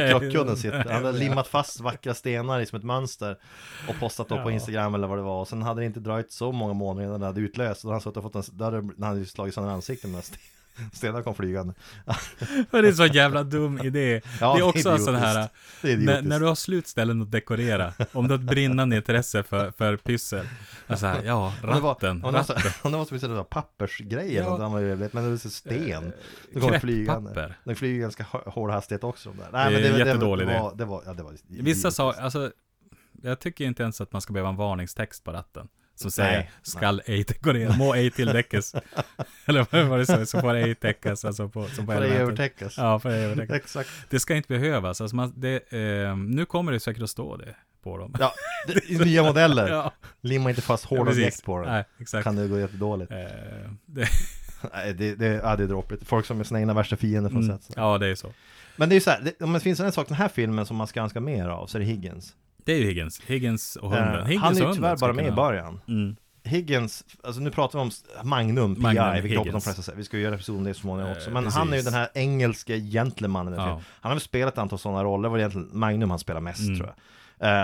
sitter. 0.57 0.89
Han 0.93 1.05
hade 1.05 1.19
limmat 1.19 1.47
fast 1.47 1.81
vackra 1.81 2.15
stenar 2.15 2.61
i 2.61 2.67
som 2.67 2.79
ett 2.79 2.85
mönster 2.85 3.37
och 3.89 3.99
postat 4.01 4.29
då 4.29 4.43
på. 4.43 4.51
Instagram 4.51 4.95
eller 4.95 5.07
vad 5.07 5.19
det 5.19 5.23
var. 5.23 5.41
Och 5.41 5.49
sen 5.49 5.63
hade 5.63 5.81
det 5.81 5.85
inte 5.87 6.01
dröjt 6.01 6.33
så 6.33 6.53
många 6.53 6.73
månader 6.73 7.09
innan 7.09 7.21
det 7.21 7.27
hade 7.27 7.41
utlöst. 7.41 7.85
Och 7.85 7.91
han 7.93 8.01
suttit 8.01 8.17
och 8.17 8.23
fått 8.23 8.35
en, 8.35 8.43
där 8.53 8.65
hade 8.65 8.77
han 8.77 8.95
hade 9.03 9.27
slagit 9.27 9.55
sönder 9.55 9.71
ansiktet 9.71 10.11
med 10.11 10.21
sten- 10.25 10.39
stenar 10.93 11.23
kom 11.23 11.35
flygande. 11.35 11.75
Men 12.71 12.83
det 12.83 12.89
är 12.89 12.93
så 12.93 13.07
jävla 13.07 13.43
dum 13.45 13.79
idé. 13.79 14.21
Ja, 14.41 14.55
det 14.55 14.61
är 14.61 14.63
också 14.63 14.91
en 14.91 14.99
sån 14.99 15.15
här, 15.15 15.49
Det 15.83 15.93
är 15.93 15.97
när, 15.97 16.23
när 16.23 16.41
du 16.41 16.47
har 16.47 16.55
slutställen 16.55 17.23
att 17.23 17.31
dekorera, 17.31 17.93
om 18.13 18.29
du 18.29 18.35
har 18.35 18.39
ett 18.39 18.47
brinnande 18.47 18.97
intresse 18.97 19.43
för, 19.43 19.71
för 19.71 19.97
pyssel. 19.97 20.47
Alltså 20.87 21.07
här, 21.07 21.23
ja, 21.25 21.53
det 21.61 21.67
var, 21.67 21.81
ratten, 21.81 22.25
om 22.25 22.33
det 22.33 22.39
var, 22.39 22.45
så, 22.45 22.53
ratten. 22.53 22.73
om 22.83 22.93
det 22.93 22.99
var 22.99 23.05
som 23.05 23.19
sådär 23.19 23.43
pappersgrejer, 23.45 24.43
Ja. 24.43 24.69
men 24.69 24.99
det 25.13 25.21
är 25.33 25.37
så 25.37 25.51
sten. 25.51 26.13
Det 26.53 26.61
kommer 26.61 26.79
flygande. 26.79 27.35
Kräftpapper. 27.35 27.59
De 27.65 27.75
flyger 27.75 28.01
ganska 28.01 28.23
hå- 28.25 28.51
hård 28.51 28.71
hastighet 28.71 29.05
också 29.05 29.31
de 29.31 29.39
där. 29.39 29.71
Det 29.71 29.77
är 29.89 29.93
det, 29.93 29.99
jättedålig 29.99 30.47
det, 30.47 30.53
idé. 30.53 30.61
var, 30.63 30.75
det 30.75 30.85
var, 30.85 31.03
ja 31.07 31.15
det 31.15 31.23
var 31.23 31.35
Vissa 31.49 31.91
sa, 31.91 32.13
alltså, 32.13 32.53
jag 33.23 33.41
tycker 33.41 33.65
inte 33.65 33.83
ens 33.83 34.01
att 34.01 34.13
man 34.13 34.21
ska 34.23 34.33
behöva 34.33 34.49
en 34.51 34.57
varningstext 34.57 35.25
på 35.25 35.33
ratten. 35.33 35.69
Som 35.97 36.11
säger, 36.11 36.39
Nej, 36.39 36.51
skall 36.63 37.03
ej 37.07 37.25
dekorera, 37.25 37.77
må 37.77 37.95
ej 37.95 38.11
tilldäckes. 38.11 38.75
Eller 39.45 39.89
vad 39.89 39.99
det 39.99 40.07
så, 40.07 40.27
så 40.27 40.41
får 40.41 40.55
ej 40.55 40.75
täckas, 40.75 41.25
alltså 41.25 41.49
på, 41.49 41.67
som 41.67 41.87
på 41.87 41.93
det 41.93 41.99
elementet. 41.99 42.23
övertäckas. 42.23 42.79
Ja, 42.79 42.99
får 42.99 43.11
ej 43.11 43.25
övertäckas. 43.25 43.57
Exakt. 43.65 43.91
Det 44.11 44.21
ska 44.21 44.35
inte 44.37 44.49
behövas, 44.49 45.01
alltså 45.01 45.17
man, 45.17 45.33
det, 45.37 45.73
eh, 45.73 46.17
nu 46.17 46.45
kommer 46.45 46.73
det 46.73 46.81
säkert 46.81 47.03
att 47.03 47.11
stå 47.11 47.37
det 47.37 47.55
på 47.83 47.99
dem. 47.99 48.15
Ja, 48.19 48.33
det, 48.67 49.05
nya 49.05 49.23
modeller. 49.23 49.69
Ja, 49.73 49.93
Limma 50.21 50.51
inte 50.51 50.63
fast 50.63 50.87
ja, 50.91 50.97
hårda 50.97 51.11
objekt 51.11 51.45
på 51.45 51.59
den. 51.61 51.73
Nej, 51.73 51.85
exakt. 51.99 52.25
Kan 52.25 52.37
det 52.37 52.49
gå 52.49 52.59
jättedåligt. 52.59 53.13
Eh, 53.13 53.19
det, 53.87 54.09
Nej, 54.73 54.95
det, 54.95 55.15
det, 55.15 55.27
ja, 55.27 55.57
det 55.57 55.63
är 55.63 55.69
dråpligt. 55.69 56.07
Folk 56.07 56.27
som 56.27 56.41
är 56.41 56.45
sina 56.45 56.61
egna 56.61 56.75
värsta 56.75 56.97
fiender 56.97 57.31
får 57.31 57.39
mm, 57.39 57.49
sätta 57.49 57.63
sig. 57.63 57.75
ja, 57.77 57.99
det 57.99 58.07
är 58.07 58.15
så. 58.15 58.33
Men 58.77 58.89
det 58.89 58.93
är 58.93 58.97
ju 58.97 59.01
så 59.01 59.11
här, 59.11 59.21
det, 59.21 59.45
om 59.45 59.53
det 59.53 59.61
finns 59.61 59.81
en 59.81 59.93
sak 59.93 60.09
den 60.09 60.17
här 60.17 60.29
filmen 60.29 60.67
som 60.67 60.77
man 60.77 60.87
ska 60.87 61.01
önska 61.01 61.21
mer 61.21 61.49
av 61.49 61.67
så 61.67 61.79
är 61.79 61.81
det 61.81 61.87
Higgins. 61.87 62.35
Det 62.65 62.73
är 62.73 62.77
ju 62.79 62.87
Higgins. 62.87 63.21
Higgins 63.27 63.77
och 63.77 63.91
hunden. 63.91 64.15
Eh, 64.21 64.25
Higgins 64.27 64.43
han 64.43 64.57
är 64.57 64.67
ju 64.69 64.75
tyvärr 64.75 64.97
bara 64.97 65.13
med 65.13 65.27
i 65.27 65.31
början. 65.31 65.81
Mm. 65.89 66.17
Higgins, 66.47 67.05
alltså 67.25 67.41
nu 67.41 67.51
pratar 67.51 67.79
vi 67.79 67.83
om 67.83 67.91
Magnum, 68.29 68.75
PI, 68.75 68.81
Magnum 68.83 69.13
vilket 69.23 69.45
jag 69.45 69.53
de 69.55 69.61
flesta 69.61 69.83
säger. 69.83 69.97
Vi 69.99 70.05
ska 70.05 70.17
ju 70.17 70.23
göra 70.23 70.35
episod 70.35 70.57
om 70.57 70.65
det 70.65 70.75
så 70.75 70.81
småningom 70.81 71.11
Eh, 71.13 71.17
också. 71.17 71.31
Men 71.31 71.45
precis. 71.45 71.59
han 71.59 71.73
är 71.73 71.77
ju 71.77 71.83
den 71.83 71.95
här 71.95 72.09
engelske 72.15 72.81
gentlemannen 72.81 73.55
Ja. 73.55 73.63
Han 73.65 73.83
har 74.01 74.11
väl 74.11 74.21
spelat 74.21 74.55
ett 74.55 74.59
antal 74.59 74.79
sådana 74.79 75.05
roller, 75.05 75.23
det 75.23 75.29
var 75.29 75.39
egentligen 75.39 75.69
Magnum 75.73 76.11
han 76.11 76.19
spelar 76.19 76.41
mest 76.41 76.61
Mm. 76.61 76.77
tror 76.79 76.89
jag. 76.89 76.97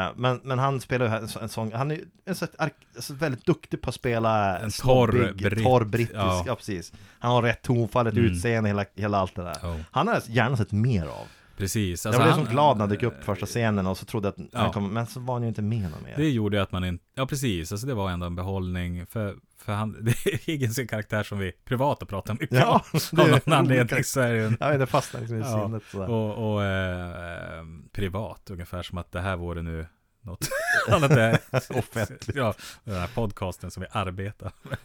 Eh, 0.07 0.11
men, 0.17 0.41
men 0.45 0.59
han 0.59 0.81
spelar 0.81 1.07
ju 1.09 1.15
en, 1.15 1.29
så- 1.29 1.41
en 1.41 1.49
sån, 1.49 1.73
han 1.73 1.91
är 1.91 1.95
ju 1.95 2.05
en 2.27 2.35
så, 2.35 2.47
ark, 2.59 2.75
så 2.99 3.15
väldigt 3.15 3.47
duktig 3.47 3.83
på 3.83 3.89
att 3.89 3.95
spela 3.95 4.59
En 4.59 4.71
torr 4.71 5.33
britt. 5.33 5.65
torr 5.65 5.85
brittisk, 5.85 6.17
Ja. 6.19 6.45
ja. 6.47 6.55
precis. 6.55 6.93
Han 7.19 7.31
har 7.33 7.43
rätt 7.43 7.63
tonfall, 7.63 8.07
ett 8.07 8.15
Mm. 8.15 8.25
utseende, 8.27 8.69
hela, 8.71 8.85
hela 8.97 9.19
allt 9.19 9.35
det 9.37 9.43
där. 9.43 9.57
Ja. 9.63 9.77
Han 9.91 10.09
har 10.09 10.23
gärna 10.27 10.57
sett 10.57 10.73
mer 10.73 11.03
av. 11.07 11.27
Precis. 11.61 12.05
Jag 12.05 12.11
Alltså, 12.11 12.23
blev 12.23 12.35
han- 12.37 12.45
så 12.47 12.51
glad 12.53 12.77
när 12.77 12.81
han 12.83 12.89
dök 12.89 13.03
upp 13.03 13.25
första 13.25 13.47
scenen 13.47 13.87
och 13.87 13.97
så 13.99 14.05
trodde 14.07 14.29
jag 14.29 14.33
att 14.47 14.55
han 14.55 14.65
Ja. 14.67 14.73
kom, 14.73 14.93
men 14.95 15.07
så 15.07 15.21
var 15.21 15.35
han 15.35 15.43
ju 15.43 15.49
inte 15.49 15.63
med 15.63 15.83
någon 15.91 16.03
mer. 16.05 16.15
Det 16.17 16.31
gjorde 16.31 16.63
att 16.63 16.73
man 16.73 16.85
inte, 16.85 17.05
ja 17.15 17.27
precis, 17.27 17.73
alltså 17.73 17.87
det 17.87 17.95
var 17.95 18.11
ändå 18.11 18.27
en 18.27 18.37
behållning 18.37 19.07
för, 19.07 19.37
för 19.59 19.73
han, 19.73 19.93
det 20.05 20.11
är 20.11 20.47
Higgins 20.47 20.79
en 20.79 20.87
karaktär 20.89 21.23
som 21.23 21.39
vi 21.39 21.53
privat 21.65 22.01
har 22.01 22.07
pratat 22.07 22.41
mycket 22.41 22.59
Ja, 22.59 22.83
om. 23.13 23.19
Av 23.21 23.29
någon 23.29 23.53
anledning 23.53 24.05
så 24.05 24.21
är 24.21 24.33
det 24.35 24.45
en, 24.45 24.57
Ja, 24.61 24.79
det 24.79 24.87
fastnade 24.87 25.23
liksom 25.23 25.37
i 25.39 25.41
Ja, 25.41 25.65
sinnet 25.67 25.83
sådär. 25.91 26.11
och, 26.11 26.53
och 26.55 26.65
eh, 26.65 27.65
privat, 27.93 28.51
ungefär 28.51 28.83
som 28.83 28.99
att 28.99 29.13
det 29.13 29.21
här 29.21 29.37
vore 29.37 29.63
nu 29.63 29.87
något 30.23 30.49
annat 30.91 31.11
är 31.11 31.39
Offentligt. 31.79 32.37
Ja, 32.37 32.55
den 32.85 32.95
här 33.01 33.07
podcasten 33.15 33.71
som 33.71 33.81
vi 33.81 33.87
arbetar 33.93 34.53
med. 34.63 34.77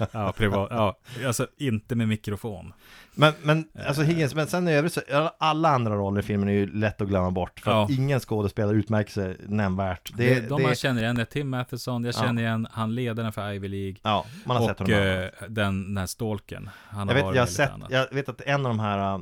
Ja, 0.12 0.32
privat, 0.36 0.68
ja, 0.70 0.98
alltså 1.26 1.46
inte 1.56 1.94
med 1.94 2.08
mikrofon. 2.08 2.72
Men, 3.14 3.32
men 3.42 3.68
alltså 3.86 4.02
Higgins, 4.02 4.34
men 4.34 4.46
sen 4.46 4.68
i 4.68 4.72
övrigt 4.72 4.92
så, 4.92 5.00
alla 5.38 5.68
andra 5.68 5.94
roller 5.94 6.20
i 6.20 6.22
filmen 6.22 6.48
är 6.48 6.52
ju 6.52 6.72
lätt 6.74 7.00
att 7.00 7.08
glömma 7.08 7.30
bort. 7.30 7.60
För 7.60 7.70
att 7.82 7.90
Ja. 7.90 7.96
ingen 7.96 8.20
skådespelare 8.20 8.76
utmärker 8.76 9.12
sig 9.12 9.36
nämnvärt. 9.46 10.12
Det, 10.16 10.34
Det, 10.34 10.40
de 10.48 10.56
det, 10.56 10.62
man 10.62 10.74
känner 10.74 11.02
igen 11.02 11.16
är 11.18 11.24
Tim 11.24 11.48
Matheson, 11.50 12.04
jag 12.04 12.14
Ja. 12.14 12.20
känner 12.20 12.42
igen 12.42 12.66
han 12.70 12.94
ledaren 12.94 13.32
för 13.32 13.52
Ivy 13.52 13.68
League. 13.68 13.96
ja, 14.02 14.26
man 14.44 14.56
har 14.56 14.68
sett 14.68 14.80
och 14.80 14.88
honom. 14.88 15.02
eh, 15.08 15.48
den, 15.48 15.84
den 15.86 15.96
här 15.98 16.06
stalken. 16.06 16.70
Han 16.88 17.00
jag, 17.00 17.06
har 17.06 17.14
vet, 17.14 17.24
varit 17.24 17.36
jag, 17.36 17.42
har 17.42 17.46
sett, 17.46 17.70
annat. 17.70 17.90
jag 17.90 18.06
vet 18.12 18.28
att 18.28 18.40
en 18.40 18.66
av 18.66 18.70
de 18.70 18.80
här 18.80 19.14
äh, 19.14 19.20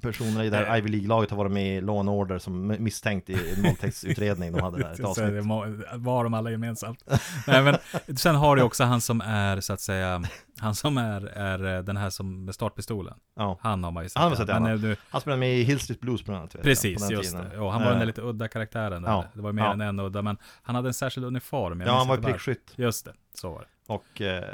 personerna 0.00 0.44
i 0.44 0.50
det 0.50 0.56
här 0.56 0.66
Eh. 0.72 0.78
Ivy 0.78 0.88
League-laget 0.88 1.30
har 1.30 1.36
varit 1.36 1.52
med 1.52 1.76
i 1.76 1.80
Law 1.80 2.00
and 2.00 2.08
Order 2.08 2.38
som 2.38 2.66
misstänkt 2.78 3.30
i 3.30 3.34
en 3.56 3.62
våldtäktsutredning 3.62 4.52
de 4.52 4.62
hade 4.62 4.78
där, 4.78 4.90
ett 4.92 4.98
det 5.34 5.96
var 5.98 6.24
de 6.24 6.34
alla 6.34 6.50
gemensamt. 6.50 7.04
Nej, 7.46 7.62
men 7.62 7.76
sen 8.16 8.34
har 8.34 8.56
du 8.56 8.62
också 8.62 8.84
han 8.84 9.00
som 9.00 9.20
är, 9.20 9.60
så 9.60 9.72
att 9.72 9.80
säga, 9.80 10.22
han 10.58 10.74
som 10.74 10.98
är, 10.98 11.26
är 11.26 11.82
den 11.82 11.96
här 11.96 12.10
som 12.10 12.44
med 12.44 12.54
startpistolen. 12.54 13.14
Ja. 13.36 13.58
Han 13.60 13.84
har 13.84 13.90
man 13.90 14.02
ju 14.02 14.08
sett. 14.08 14.22
Han 14.22 14.36
sett. 14.36 14.46
Men 14.48 14.80
nu, 14.80 14.96
Han 15.10 15.20
spelade 15.20 15.40
med 15.40 15.58
i 15.58 15.62
Hill 15.62 15.80
Street 15.80 16.00
Blues 16.00 16.24
bland 16.24 16.38
annat. 16.40 16.54
jag, 16.54 16.62
precis, 16.62 17.00
den 17.02 17.10
just 17.10 17.30
tiden. 17.32 17.50
det. 17.50 17.58
Och 17.58 17.72
han 17.72 17.82
var 17.82 17.88
den 17.88 17.98
där 17.98 18.02
Eh, 18.02 18.06
lite 18.06 18.22
udda 18.22 18.48
karaktären 18.48 19.02
där. 19.02 19.10
ja. 19.10 19.24
Det 19.34 19.40
var 19.42 19.52
mer 19.52 19.62
Ja. 19.62 19.72
än 19.72 19.80
en 19.80 20.00
udda, 20.00 20.22
men 20.22 20.36
han 20.62 20.74
hade 20.76 20.88
en 20.88 20.94
särskild 20.94 21.26
uniform. 21.26 21.80
jag 21.80 21.88
Ja, 21.88 21.98
han 21.98 22.08
var 22.08 22.16
prickskytt. 22.16 22.72
Just 22.76 23.04
det, 23.04 23.12
så 23.34 23.50
var 23.50 23.58
det. 23.60 23.66
Och 23.92 24.20
eh, 24.20 24.44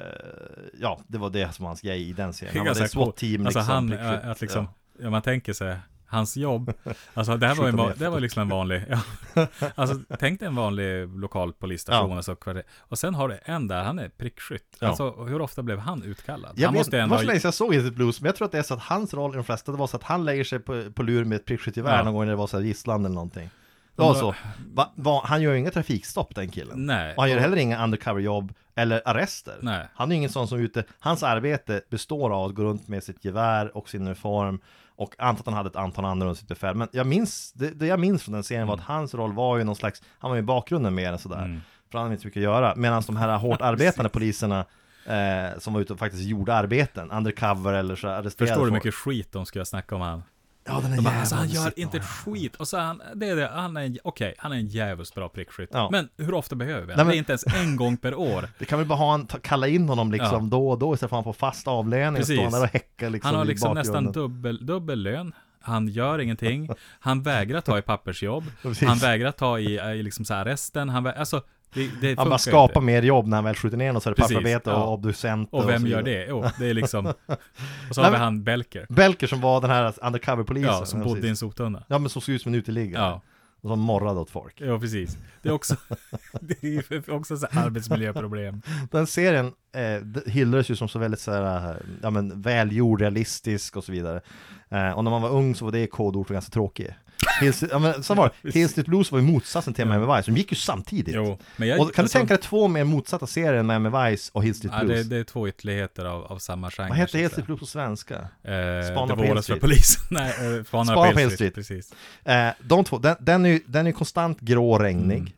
ja, 0.81 1.01
det 1.07 1.19
var 1.19 1.31
det 1.31 1.55
som 1.55 1.63
var 1.63 1.69
hans 1.71 1.81
grej 1.81 2.09
i 2.09 2.13
den 2.13 2.33
serien. 2.33 2.57
Han 2.67 2.67
var 2.77 2.83
ett 2.85 2.91
SWAT-team 2.91 3.47
Alltså 3.47 3.59
liksom. 3.59 3.75
han, 3.75 3.89
prickskytt. 3.89 4.25
äh, 4.25 4.31
att 4.31 4.41
liksom, 4.41 4.65
ja. 4.65 4.75
Man 5.01 5.23
tänker 5.23 5.53
sig, 5.53 5.77
hans 6.07 6.37
jobb, 6.37 6.73
alltså 7.15 7.37
det 7.37 7.47
här 7.47 7.55
var, 7.55 7.69
en, 7.69 7.99
det 7.99 8.09
var 8.09 8.21
liksom 8.21 8.43
en 8.43 8.49
vanlig, 8.49 8.85
ja, 8.91 9.47
alltså 9.75 10.01
tänk 10.19 10.41
dig 10.41 10.49
en 10.49 10.55
vanlig 10.55 11.09
lokal 11.21 11.53
polisstation, 11.53 12.11
Ja. 12.11 12.17
alltså, 12.17 12.37
och 12.79 12.99
sen 12.99 13.15
har 13.15 13.29
du 13.29 13.39
en 13.45 13.69
där, 13.69 13.83
han 13.85 13.99
är 13.99 14.09
prickskytt. 14.09 14.77
Ja. 14.79 14.89
Alltså 14.89 15.25
hur 15.25 15.41
ofta 15.41 15.63
blev 15.63 15.79
han 15.79 16.03
utkallad? 16.03 16.53
Jag 16.57 16.67
han 16.69 16.75
vet, 16.75 16.81
måste 16.81 16.97
det 16.97 17.03
ändå 17.03 17.15
var 17.15 17.21
så 17.23 17.27
länge 17.27 17.41
sedan 17.41 17.49
jag 17.49 17.55
såg 17.55 17.75
Street 17.75 17.95
Blues, 17.95 18.21
men 18.21 18.27
jag 18.27 18.37
tror 18.37 18.47
att 18.47 18.53
det 18.53 18.59
är 18.59 18.63
så 18.63 18.75
att 18.75 18.83
hans 18.83 19.15
roll 19.15 19.33
i 19.33 19.37
de 19.37 19.45
flesta, 19.45 19.73
det 19.73 19.79
var 19.79 19.87
så 19.87 19.97
att 19.97 20.03
han 20.03 20.25
lägger 20.25 20.45
sig 20.45 20.59
på, 20.59 20.93
på 20.93 21.03
lur 21.03 21.25
med 21.25 21.37
ett 21.37 21.45
prickskyttegevär 21.45 21.97
Ja. 21.99 22.05
någon 22.05 22.15
gång 22.15 22.25
när 22.25 22.31
det 22.33 22.37
var 22.37 22.47
så 22.47 22.57
här 22.57 22.65
gisslan 22.65 23.05
eller 23.05 23.15
någonting. 23.15 23.51
Det 23.97 24.03
var 24.03 24.15
så. 24.15 24.35
Va, 24.75 24.93
va, 24.97 25.23
han 25.25 25.43
gör 25.43 25.53
ju 25.53 25.59
inga 25.59 25.71
trafikstopp 25.71 26.35
den 26.35 26.51
killen. 26.51 26.87
Nej. 26.87 27.15
Och 27.15 27.23
han 27.23 27.31
gör 27.31 27.39
heller 27.39 27.57
inga 27.57 27.85
undercoverjobb 27.85 28.55
eller 28.75 29.03
arrester. 29.09 29.55
Nej. 29.63 29.87
Han 29.95 30.09
är 30.11 30.15
ju 30.15 30.17
ingen 30.17 30.31
sån 30.31 30.49
som 30.49 30.59
är 30.59 30.63
ute, 30.63 30.85
hans 31.01 31.23
arbete 31.23 31.83
består 31.91 32.31
av 32.31 32.45
att 32.49 32.55
gå 32.55 32.63
runt 32.63 32.89
med 32.89 33.05
sitt 33.05 33.25
gevär 33.25 33.77
och 33.77 33.89
sin 33.89 34.03
uniform 34.07 34.61
och 35.03 35.15
antar 35.19 35.41
att 35.41 35.47
han 35.47 35.55
hade 35.55 35.69
ett 35.69 35.77
antal 35.77 36.05
andra 36.05 36.27
under 36.27 36.39
sitt 36.39 36.49
befäl. 36.49 36.75
Men 36.75 36.89
jag 36.93 37.07
minns, 37.07 37.53
det, 37.53 37.71
det 37.71 37.87
jag 37.87 38.01
minns 38.01 38.23
från 38.23 38.33
den 38.33 38.45
serien 38.45 38.67
var 38.67 38.75
att 38.75 38.81
hans 38.81 39.15
roll 39.15 39.33
var 39.33 39.59
ju 39.59 39.65
någon 39.65 39.77
slags, 39.77 40.03
han 40.19 40.31
var 40.31 40.37
ju 40.37 40.43
i 40.43 40.45
bakgrunden 40.45 40.95
mer 40.95 41.13
än 41.13 41.19
sådär. 41.19 41.45
Mm. 41.45 41.61
För 41.91 41.99
han 41.99 42.05
hade 42.05 42.15
inte 42.15 42.27
mycket 42.27 42.41
att 42.41 42.45
göra. 42.45 42.75
Medan 42.77 43.03
de 43.07 43.17
här 43.17 43.39
hårt 43.39 43.61
arbetande 43.61 44.09
poliserna 44.09 44.65
eh, 45.07 45.59
som 45.59 45.75
var 45.75 45.81
ute 45.81 45.93
och 45.93 45.99
faktiskt 45.99 46.25
gjorde 46.25 46.55
arbeten, 46.55 47.11
undercover 47.11 47.73
eller 47.73 47.97
så 47.97 48.09
arresterade 48.09 48.49
Förstår 48.49 48.65
du 48.65 48.71
hur 48.71 48.77
mycket 48.77 48.95
skit 48.95 49.33
de 49.33 49.47
skulle 49.47 49.65
snacka 49.65 49.95
om 49.95 50.01
han? 50.01 50.23
Ja, 50.65 50.81
den 50.83 50.93
är 50.93 50.97
De 50.97 51.03
bara, 51.03 51.15
alltså, 51.21 51.35
han 51.35 51.49
gör 51.49 51.73
inte 51.79 51.97
ett 51.97 52.05
skit. 52.05 52.57
Och 52.57 52.69
så 52.69 52.79
han, 52.79 53.03
det 53.15 53.29
är 53.29 53.37
det, 53.37 53.51
han 53.55 53.77
är, 53.77 53.99
okej, 54.05 54.35
han 54.39 54.53
är 54.53 54.57
en 54.57 54.67
jävligt 54.67 55.15
bra 55.15 55.29
prickskytt. 55.29 55.71
Ja. 55.73 55.89
Men 55.93 56.09
hur 56.17 56.35
ofta 56.35 56.55
behöver 56.57 56.87
vi 56.87 56.97
men- 56.97 57.07
Det 57.07 57.15
är 57.15 57.19
inte 57.19 57.33
ens 57.33 57.47
en 57.47 57.77
gång 57.77 57.97
per 57.97 58.15
år. 58.15 58.49
Det 58.59 58.65
kan 58.65 58.79
väl 58.79 58.89
bara 58.89 58.99
ha 58.99 59.15
en, 59.15 59.27
ta, 59.27 59.39
kalla 59.39 59.69
in 59.69 59.89
honom 59.89 60.13
liksom 60.13 60.45
Ja. 60.45 60.51
då 60.51 60.69
och 60.71 60.79
då 60.79 60.95
istället 60.95 61.11
för 61.11 61.17
att 61.17 61.25
han 61.25 61.35
får 61.35 61.39
fast 61.39 61.69
avlöning 61.69 62.09
och 62.09 62.17
Precis. 62.17 62.41
han 62.41 62.53
där 62.53 62.63
och 62.63 62.69
häcka 62.69 63.09
liksom 63.09 63.29
Han 63.29 63.39
har 63.39 63.45
liksom 63.45 63.75
nästan 63.75 64.13
dubbel, 64.13 64.67
dubbel 64.67 65.03
lön. 65.03 65.33
Han 65.61 65.89
gör 65.89 66.19
ingenting. 66.19 66.69
Han 67.01 67.23
vägrar 67.23 67.61
ta 67.61 67.79
i 67.79 67.83
pappersjobb. 67.83 68.45
Han 68.87 68.99
vägrar 68.99 69.31
ta 69.33 69.59
i, 69.59 69.75
i 69.99 70.03
liksom 70.03 70.25
så 70.25 70.35
här 70.35 70.41
arresten. 70.47 70.89
Han, 70.89 71.07
vä- 71.07 71.19
alltså, 71.19 71.43
det, 71.75 71.91
det 72.01 72.19
Han 72.19 72.29
bara 72.29 72.39
skapar 72.39 72.81
inte. 72.81 72.81
mer 72.81 73.03
jobb 73.03 73.27
när 73.27 73.37
han 73.37 73.45
väl 73.45 73.55
skjuter 73.55 73.77
ner 73.77 73.93
någon 73.93 74.01
så 74.01 74.09
är 74.09 74.15
det 74.15 74.17
Precis, 74.17 74.37
papparbete 74.37 74.71
ja. 74.71 74.85
och 74.85 74.93
obducent 74.93 75.49
Och 75.53 75.69
vem 75.69 75.83
så 75.83 75.89
gör 75.89 76.03
det? 76.03 76.27
Jo, 76.29 76.45
det 76.59 76.71
är 76.71 76.75
liksom... 76.75 77.07
Och 77.89 77.95
så 77.95 78.03
har 78.03 78.11
vi 78.11 78.17
han 78.17 78.45
Belker. 78.45 78.87
Belker 78.89 79.27
som 79.27 79.41
var 79.41 79.61
den 79.61 79.71
här 79.71 79.95
undercover-polisen 80.03 80.71
Ja, 80.73 80.85
som 80.85 81.03
bodde 81.03 81.27
i 81.27 81.31
en 81.31 81.37
soptunna. 81.37 81.85
Ja 81.89 81.99
men 81.99 82.11
som 82.11 82.23
såg 82.23 82.35
ut 82.35 82.43
som 82.43 82.53
en 82.55 82.59
uteliggare 82.59 83.03
Ja. 83.03 83.23
Och 83.63 83.69
som 83.69 83.81
morrade 83.81 84.21
åt 84.21 84.31
folk 84.31 84.61
Ja, 84.61 84.79
precis. 84.79 85.19
Det 85.43 85.49
är 85.49 85.53
också, 85.53 85.77
det 86.41 86.65
är 86.65 87.11
också 87.11 87.37
så 87.37 87.47
arbetsmiljöproblem. 87.51 88.63
Den 88.91 89.07
serien 89.07 89.53
eh, 89.73 90.23
hyllades 90.33 90.71
ju 90.71 90.77
som 90.77 90.89
så 90.89 90.99
väldigt 90.99 91.21
så 91.21 91.33
här, 91.33 91.83
ja 92.03 92.11
men 92.11 92.43
välgjord, 92.43 93.01
realistisk 93.01 93.77
och 93.77 93.85
så 93.85 93.93
vidare 93.93 94.21
eh, 94.69 94.91
Och 94.91 95.05
när 95.05 95.11
man 95.11 95.23
var 95.23 95.31
ung 95.31 95.55
så 95.55 95.65
var 95.65 95.73
det 95.73 95.87
kodord 95.87 96.27
för 96.27 96.35
ganska 96.35 96.51
tråkig 96.51 96.95
Hills, 97.43 97.65
ja, 97.71 97.79
men 97.79 98.03
så 98.03 98.15
var 98.15 98.31
det, 98.43 98.51
Hill 98.59 98.69
Street 98.69 98.87
Blues 98.87 99.13
var 99.13 99.19
ju 99.19 99.25
motsatsen 99.25 99.75
till 99.75 99.87
Miami 99.87 100.17
Vice, 100.17 100.31
de 100.31 100.37
gick 100.37 100.53
ju 100.53 100.57
samtidigt 100.57 101.15
Jo, 101.15 101.39
men 101.57 101.69
jag, 101.69 101.81
Och 101.81 101.95
kan 101.95 102.03
alltså, 102.05 102.19
du 102.19 102.21
tänka 102.21 102.35
dig 102.35 102.43
två 102.43 102.69
mer 102.69 102.85
motsatta 102.85 103.27
serier 103.27 103.55
än 103.55 103.67
Miami 103.67 104.11
Vice 104.11 104.31
och 104.35 104.45
Hill 104.45 104.55
Street 104.55 104.75
Ja, 104.79 104.85
Blues? 104.85 105.07
det, 105.07 105.15
det 105.15 105.21
är 105.21 105.25
två 105.25 105.49
ytterligheter 105.49 106.05
av, 106.05 106.25
av 106.25 106.39
samma 106.39 106.71
genre. 106.71 106.89
Vad 106.89 106.99
heter 106.99 107.19
Hill. 107.19 107.31
Street 107.31 107.47
Blues 107.47 107.61
på 107.61 107.67
svenska? 107.67 108.15
Eh, 108.15 108.91
Spana 108.93 109.17
på 109.17 109.23
Hill 109.23 109.43
Street. 109.43 109.61
polisen. 109.61 110.03
Nej, 110.11 110.57
eh, 110.59 110.65
Spana 110.65 110.93
Spana 110.93 111.13
på 111.13 111.19
Hill 111.19 111.31
Street. 111.31 111.55
Precis. 111.55 111.93
Eh, 112.25 112.49
de 112.61 112.85
två, 112.85 112.99
den, 112.99 113.17
den, 113.21 113.47
är 113.47 113.51
ju, 113.51 113.61
den 113.67 113.87
är 113.87 113.93
konstant 113.93 114.41
grå 114.41 114.71
och 114.73 114.81
regnig 114.81 115.19
Mm. 115.19 115.33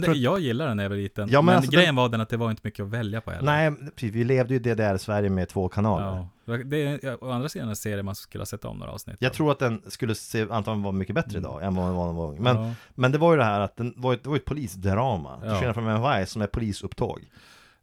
Men 0.00 0.02
Jag 0.02 0.14
det, 0.14 0.18
jag 0.20 0.40
gillar 0.40 0.66
den 0.66 0.76
när 0.76 0.84
jag 0.84 0.90
var 0.90 0.96
liten. 0.96 1.28
Ja, 1.30 1.38
men 1.42 1.46
men 1.46 1.56
alltså, 1.56 1.70
grejen 1.72 1.94
var 1.96 2.08
den 2.08 2.20
att 2.20 2.28
det 2.28 2.36
var 2.36 2.50
inte 2.50 2.60
mycket 2.64 2.82
att 2.84 2.90
välja 2.90 3.20
på 3.20 3.30
heller. 3.30 3.44
Nej, 3.44 3.90
precis, 3.94 4.12
vi 4.14 4.24
levde 4.24 4.54
ju 4.54 4.60
i 4.60 4.62
DDR-Sverige 4.74 5.30
med 5.30 5.48
två 5.48 5.68
kanaler 5.68 6.06
Ja. 6.44 6.56
Det 6.64 6.82
är 7.04 7.24
å 7.24 7.30
andra 7.30 7.48
sidan 7.48 7.68
en 7.68 7.76
serie 7.76 8.02
man 8.02 8.14
skulle 8.14 8.40
ha 8.42 8.46
sett 8.46 8.64
om 8.64 8.78
några 8.78 8.92
avsnitt. 8.92 9.16
Jag 9.18 9.30
av. 9.30 9.34
tror 9.34 9.52
att 9.52 9.58
den 9.58 9.82
skulle 9.86 10.14
se, 10.14 10.42
antagligen 10.50 10.82
vara 10.82 10.92
mycket 10.92 11.14
bättre 11.14 11.38
idag 11.38 11.62
än 11.64 11.74
vad 11.74 11.86
den 11.86 11.94
var 11.94 12.12
var 12.12 12.28
ung. 12.28 12.42
Men, 12.42 12.56
Mm. 12.56 12.68
Ja. 12.68 12.74
men 12.94 13.12
det 13.12 13.18
var 13.18 13.32
ju 13.32 13.38
det 13.38 13.44
här 13.44 13.60
att 13.60 13.76
den 13.76 13.94
var, 13.96 14.14
ett- 14.14 14.22
det 14.22 14.28
var 14.28 14.36
ett 14.36 14.44
polisdrama 14.44 15.40
Till 15.40 15.48
Ja. 15.50 15.56
skillnad 15.58 15.74
från 15.74 15.84
MVI 15.88 16.26
som 16.26 16.42
är 16.42 16.46
polisupptåg 16.46 17.20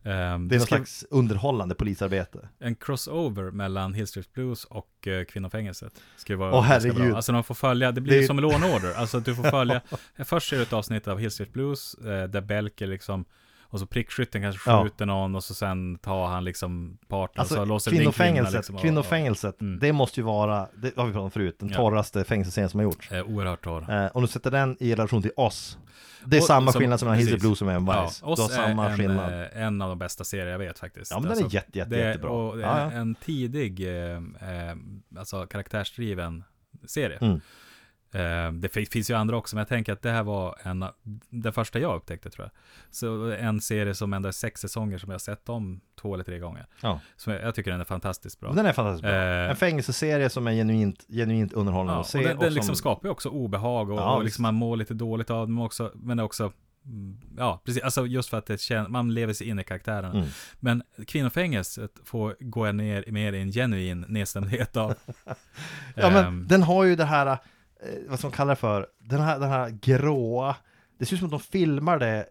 Det 0.03 0.09
är 0.09 0.37
det 0.37 0.37
någon 0.37 0.59
ska 0.59 0.67
slags 0.75 1.05
underhållande 1.09 1.75
polisarbete 1.75 2.49
en 2.59 2.75
crossover 2.75 3.51
mellan 3.51 3.93
Hill 3.93 4.07
Street 4.07 4.33
Blues 4.33 4.65
och 4.65 5.07
uh, 5.07 5.23
Kvinnofängelset. 5.23 5.93
Ska 6.17 6.37
vara 6.37 6.53
Åh, 6.55 6.61
herregud. 6.61 6.95
bra. 6.95 7.15
Alltså 7.15 7.31
de 7.31 7.43
får 7.43 7.55
följa, 7.55 7.91
det 7.91 8.01
blir 8.01 8.17
Det 8.17 8.23
är- 8.23 8.27
som 8.27 8.39
Law 8.39 8.53
and 8.55 8.63
Order. 8.65 8.93
Alltså 8.93 9.17
att 9.17 9.25
du 9.25 9.35
får 9.35 9.43
följa, 9.43 9.81
först 10.25 10.49
ser 10.49 10.57
du 10.57 10.63
ett 10.63 10.73
avsnitt 10.73 11.07
av 11.07 11.19
Hill 11.19 11.31
Street 11.31 11.53
Blues, 11.53 11.93
eh, 11.93 12.23
där 12.27 12.41
Belker 12.41 12.87
liksom 12.87 13.25
och 13.69 13.79
så 13.79 13.85
prickskytten 13.85 14.41
kanske 14.41 14.69
Ja. 14.71 14.83
skjuter 14.83 15.05
någon 15.05 15.35
och 15.35 15.43
så 15.43 15.53
sen 15.53 15.97
tar 15.97 16.27
han 16.27 16.43
liksom 16.43 16.97
partnern 17.07 17.39
Alltså 17.41 17.55
så 17.55 17.65
låser 17.65 17.91
in 17.91 17.97
kvinnan 17.97 18.13
kvinnofängelset, 18.13 18.53
liksom, 18.55 18.75
och- 18.75 18.81
kvinnofängelset 18.81 19.61
Mm. 19.61 19.79
Det 19.79 19.93
måste 19.93 20.19
ju 20.19 20.23
vara, 20.25 20.67
det 20.75 20.95
har 20.97 21.05
vi 21.05 21.11
pratat 21.13 21.23
om 21.25 21.31
förut, 21.31 21.55
den 21.59 21.69
Ja. 21.69 21.75
torraste 21.75 22.23
fängelseserien 22.23 22.69
som 22.69 22.79
har 22.79 22.83
gjorts 22.83 23.07
och, 23.11 23.17
eh, 23.17 23.23
oerhört 23.25 23.63
torr. 23.63 23.91
eh, 24.05 24.09
Om 24.13 24.21
du 24.21 24.27
sätter 24.27 24.51
den 24.51 24.77
i 24.79 24.91
relation 24.93 25.21
till 25.21 25.31
oss 25.35 25.77
Det 26.25 26.37
är 26.37 26.41
Och- 26.41 26.45
samma 26.47 26.71
som- 26.71 26.79
skillnad 26.81 26.99
som 26.99 27.05
mellan 27.07 27.17
Hill 27.17 27.27
Street 27.27 27.41
precis. 27.41 27.59
Blues 27.59 27.61
och 27.61 27.81
MVI 27.81 27.95
Ja, 27.95 28.09
Du 28.19 28.25
har 28.25 28.31
oss 28.31 28.53
samma 28.53 28.85
är 28.85 28.89
en, 28.89 28.97
skillnad 28.97 29.41
eh, 29.53 29.61
en 29.63 29.81
av 29.81 29.89
de 29.89 29.99
bästa 29.99 30.23
serier 30.23 30.47
jag 30.47 30.59
vet 30.59 30.79
faktiskt. 30.79 31.11
Ja 31.11 31.19
men 31.19 31.29
den 31.29 31.37
är 31.45 31.53
jätte, 31.53 31.77
jätte, 31.77 31.89
det 31.89 32.01
är, 32.03 32.07
jättebra 32.07 32.31
Och 32.31 32.57
det 32.57 32.63
ja, 32.63 32.69
är 32.77 32.85
ja. 32.85 32.91
en 32.91 33.15
tidig, 33.15 33.87
eh, 33.87 34.15
eh, 34.15 34.75
alltså 35.17 35.45
karaktärsdriven 35.47 36.43
serie. 36.87 37.17
Mm. 37.21 37.41
Eh, 38.11 38.51
det 38.51 38.69
fi- 38.73 38.85
finns 38.85 39.09
ju 39.09 39.13
andra 39.13 39.37
också, 39.37 39.55
men 39.55 39.59
jag 39.61 39.67
tänker 39.67 39.93
att 39.93 40.01
det 40.01 40.11
här 40.11 40.23
var 40.23 40.55
en 40.63 40.85
den 41.29 41.53
första 41.53 41.79
jag 41.79 41.95
upptäckte 41.95 42.29
tror 42.29 42.45
jag. 42.45 42.51
Så 42.95 43.31
en 43.31 43.61
serie 43.61 43.93
som 43.93 44.13
ändå 44.13 44.27
är 44.27 44.31
sex 44.31 44.61
säsonger 44.61 44.97
som 44.97 45.09
jag 45.09 45.13
har 45.13 45.19
sett 45.19 45.49
om 45.49 45.81
två 46.01 46.13
eller 46.13 46.23
tre 46.23 46.39
gånger. 46.39 46.65
Ja. 46.81 46.99
Så 47.17 47.31
jag, 47.31 47.41
jag 47.43 47.55
tycker 47.55 47.71
den 47.71 47.79
är 47.81 47.85
fantastiskt 47.85 48.39
bra. 48.39 48.53
Den 48.53 48.65
är 48.65 48.73
fantastiskt 48.73 49.01
bra 49.03 49.11
Eh, 49.11 49.49
En 49.49 49.55
fängelseserie 49.55 50.29
som 50.29 50.47
är 50.47 50.51
genuint, 50.51 51.05
genuint 51.09 51.53
underhållande 51.53 51.93
Ja, 51.93 52.01
att 52.01 52.07
se 52.07 52.17
och 52.17 52.23
den, 52.23 52.37
den 52.37 52.47
som- 52.47 52.53
liksom 52.55 52.75
skapar 52.75 53.07
ju 53.07 53.11
också 53.11 53.29
obehag 53.29 53.89
och, 53.91 53.99
Ja, 53.99 54.15
och 54.15 54.23
liksom 54.23 54.41
man 54.41 54.55
mår 54.55 54.77
lite 54.77 54.93
dåligt 54.93 55.29
av 55.29 55.47
den, 55.47 55.55
men 55.55 55.63
också, 55.65 55.91
men 55.95 56.19
också 56.19 56.51
Ja, 57.37 57.61
precis. 57.65 57.83
Alltså 57.83 58.05
just 58.05 58.29
för 58.29 58.37
att 58.37 58.45
det 58.45 58.55
kän- 58.55 58.87
man 58.87 59.13
lever 59.13 59.33
sig 59.33 59.47
in 59.47 59.59
i 59.59 59.63
karaktärerna. 59.63 60.11
Mm. 60.13 60.27
Men 60.59 60.83
kvinnofängelset 61.07 61.91
får 62.03 62.35
gå 62.39 62.71
ner 62.71 63.03
mer 63.07 63.33
i 63.33 63.41
en 63.41 63.51
genuin 63.51 64.05
nedstämdhet 64.07 64.77
av. 64.77 64.93
Ja 65.95 66.09
men 66.09 66.25
ehm, 66.25 66.47
den 66.47 66.63
har 66.63 66.83
ju 66.83 66.95
det 66.95 67.05
här, 67.05 67.37
vad 68.09 68.19
som 68.19 68.31
kallar 68.31 68.55
för, 68.55 68.87
den 68.97 69.21
här, 69.21 69.39
den 69.39 69.49
här 69.49 69.69
gråa 69.69 70.55
Det 70.97 71.05
ser 71.05 71.13
ut 71.13 71.19
som 71.19 71.25
att 71.27 71.31
de 71.31 71.39
filmar 71.39 71.99
det 71.99 72.25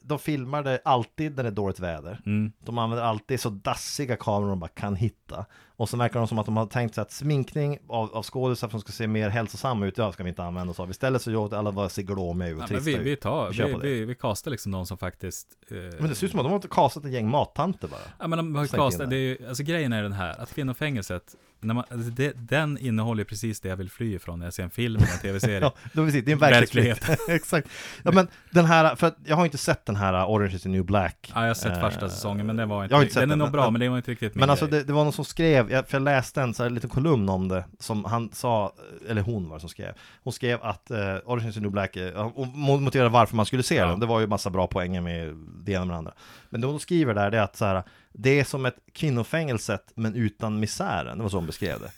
De 0.00 0.18
filmar 0.18 0.62
det 0.62 0.80
alltid 0.84 1.36
när 1.36 1.42
det 1.42 1.48
är 1.48 1.52
dåligt 1.52 1.80
väder. 1.80 2.20
Mm, 2.26 2.52
De 2.64 2.78
använder 2.78 3.04
alltid 3.04 3.40
så 3.40 3.50
dassiga 3.50 4.16
kameror 4.16 4.48
de 4.50 4.60
bara 4.60 4.68
kan 4.68 4.96
hitta 4.96 5.46
Och 5.76 5.88
så 5.88 5.96
verkar 5.96 6.20
det 6.20 6.26
som 6.26 6.38
att 6.38 6.46
de 6.46 6.56
har 6.56 6.66
tänkt 6.66 6.94
sig 6.94 7.02
att 7.02 7.12
sminkning 7.12 7.78
av, 7.88 8.14
av 8.16 8.22
skådisar 8.22 8.68
som 8.68 8.80
ska 8.80 8.92
se 8.92 9.06
mer 9.06 9.28
hälsosamma 9.28 9.86
ut, 9.86 9.98
ja 9.98 10.12
ska 10.12 10.22
vi 10.22 10.28
inte 10.28 10.42
använda 10.44 10.70
oss 10.70 10.80
av. 10.80 10.90
Istället 10.90 11.22
så 11.22 11.30
gör 11.30 11.54
alla 11.54 11.72
bara 11.72 11.88
se 11.88 12.02
glåmiga 12.02 12.48
ut 12.48 12.62
och 12.62 12.68
trista 12.68 12.90
vi, 12.90 12.96
vi 12.98 13.10
ut. 13.10 13.20
tar, 13.20 13.48
Vi 13.48 13.54
kör 13.56 13.66
vi, 13.66 13.72
det. 13.72 13.78
vi, 13.80 14.04
vi 14.04 14.14
kastar 14.14 14.50
liksom 14.50 14.72
de 14.72 14.86
som 14.86 14.98
faktiskt 14.98 15.48
eh, 15.70 15.76
Men 15.98 16.08
det 16.08 16.14
ser 16.14 16.26
ut 16.26 16.30
som 16.30 16.40
att 16.40 16.46
de 16.46 16.52
har 16.52 16.60
kastat 16.60 17.04
ett 17.04 17.12
gäng 17.12 17.28
mattanter 17.30 17.88
bara. 17.88 18.00
Ja 18.20 18.26
men 18.28 18.36
de 18.38 18.54
har 18.54 18.66
kastat, 18.66 19.10
det 19.10 19.16
är 19.16 19.20
ju, 19.20 19.48
alltså 19.48 19.62
grejen 19.62 19.92
är 19.92 20.02
den 20.02 20.12
här, 20.12 20.40
att 20.40 20.54
kvinnofängelset, 20.54 21.34
när 21.60 21.74
man, 21.74 21.84
alltså 21.90 22.10
det, 22.10 22.32
den 22.36 22.78
innehåller 22.78 23.24
precis 23.24 23.60
det 23.60 23.68
jag 23.68 23.76
vill 23.76 23.90
fly 23.90 24.14
ifrån 24.14 24.38
när 24.38 24.46
jag 24.46 24.54
ser 24.54 24.62
en 24.62 24.70
film 24.70 24.96
eller 25.02 25.12
en 25.12 25.18
tv-serie. 25.18 25.60
Ja, 25.60 25.72
det 25.92 26.00
är 26.00 26.04
precis, 26.06 26.24
det 26.24 26.30
är 26.30 26.32
en 26.32 26.38
verklighet. 26.38 27.08
Exakt. 27.28 27.68
Ja 28.02 28.12
men 28.12 28.28
den 28.50 28.64
här, 28.64 28.96
för 28.96 29.06
att 29.06 29.16
jag 29.24 29.36
har 29.36 29.44
inte 29.44 29.58
sett 29.58 29.86
den 29.86 29.96
här 29.96 30.26
Orange 30.26 30.54
is 30.56 30.62
the 30.62 30.68
new 30.68 30.84
black. 30.84 31.32
Ja, 31.34 31.40
jag 31.40 31.48
har 31.48 31.54
sett 31.54 31.72
Eh, 31.72 31.80
första 31.80 32.08
säsongen, 32.08 32.46
men 32.46 32.56
den 32.56 32.68
var 32.68 32.82
inte, 32.84 32.92
jag 32.92 32.98
har 32.98 33.02
inte 33.02 33.14
sett 33.14 33.20
den 33.22 33.30
är 33.30 33.32
den, 33.32 33.38
nog 33.38 33.46
men- 33.46 33.52
bra, 33.52 33.70
men 33.70 33.80
det 33.80 33.88
var 33.88 33.96
inte 33.96 34.10
riktigt 34.10 34.34
min 34.34 34.40
Men 34.40 34.50
alltså 34.50 34.66
grej. 34.66 34.80
det, 34.80 34.86
det 34.86 34.92
var 34.92 35.04
någon 35.04 35.12
som 35.12 35.24
skrev, 35.24 35.63
jag, 35.70 35.88
för 35.88 35.96
jag 35.98 36.02
läste 36.04 36.42
en 36.42 36.54
så 36.54 36.62
här 36.62 36.70
liten 36.70 36.90
kolumn 36.90 37.28
om 37.28 37.48
det 37.48 37.64
Som 37.78 38.04
han 38.04 38.30
sa, 38.32 38.72
eller 39.08 39.22
hon 39.22 39.48
var 39.48 39.56
det 39.56 39.60
som 39.60 39.68
skrev. 39.68 39.92
Hon 40.24 40.32
skrev 40.32 40.62
att 40.62 40.90
eh, 40.90 41.16
Orange 41.24 41.48
is 41.48 41.54
the 41.54 41.60
new 41.60 41.70
black 41.70 41.96
eh, 41.96 42.26
Och 42.26 42.46
mo- 42.46 42.80
motiverade 42.80 43.10
varför 43.12 43.36
man 43.36 43.46
skulle 43.46 43.62
se 43.62 43.74
Ja. 43.74 43.86
den. 43.86 44.00
Det 44.00 44.06
var 44.06 44.20
ju 44.20 44.26
massa 44.26 44.50
bra 44.50 44.66
poänger 44.66 45.00
med 45.00 45.34
det 45.64 45.72
ena 45.72 45.84
med 45.84 45.94
det 45.94 45.98
andra. 45.98 46.12
Men 46.50 46.60
det 46.60 46.66
hon 46.66 46.80
skriver 46.80 47.14
där 47.14 47.30
det 47.30 47.38
är 47.38 47.42
att 47.42 47.56
så 47.56 47.64
här, 47.64 47.82
Det 48.12 48.40
är 48.40 48.44
som 48.44 48.66
ett 48.66 48.76
kvinnofängelset 48.92 49.92
men 49.94 50.14
utan 50.14 50.60
misären. 50.60 51.16
Det 51.18 51.22
var 51.22 51.30
så 51.30 51.36
hon 51.36 51.46
beskrev 51.46 51.80
det. 51.80 51.90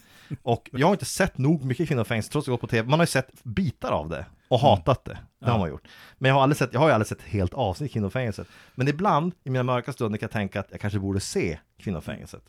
Och 0.43 0.69
jag 0.73 0.87
har 0.87 0.95
inte 0.95 1.05
sett 1.05 1.39
nog 1.39 1.65
mycket 1.65 1.89
kvinnofängelse 1.89 2.33
trots 2.33 2.45
att 2.45 2.47
jag 2.49 2.53
gått 2.53 2.61
på 2.61 2.67
tv 2.67 2.89
Man 2.89 2.99
har 2.99 3.05
ju 3.07 3.11
sett 3.11 3.45
bitar 3.45 3.91
av 3.93 4.09
det 4.09 4.27
och 4.49 4.61
hatat 4.61 5.05
det, 5.05 5.19
det 5.39 5.47
har 5.47 5.53
Ja. 5.53 5.59
man 5.59 5.69
gjort. 5.69 5.83
Men 6.19 6.29
jag 6.29 6.35
har, 6.37 6.43
aldrig 6.43 6.57
sett, 6.57 6.73
jag 6.73 6.81
har 6.81 6.89
ju 6.89 6.95
aldrig 6.95 7.07
sett 7.09 7.23
helt 7.23 7.55
avsnitt 7.55 7.93
kvinnofängelset. 7.93 8.47
Men 8.75 8.89
ibland, 8.89 9.33
i 9.45 9.51
mina 9.51 9.63
mörka 9.63 9.93
stunder 9.93 10.19
kan 10.19 10.27
jag 10.27 10.33
tänka 10.33 10.61
att 10.61 10.67
jag 10.71 10.81
kanske 10.81 10.99
borde 10.99 11.21
se 11.21 11.59
kvinnofängelset 11.79 12.43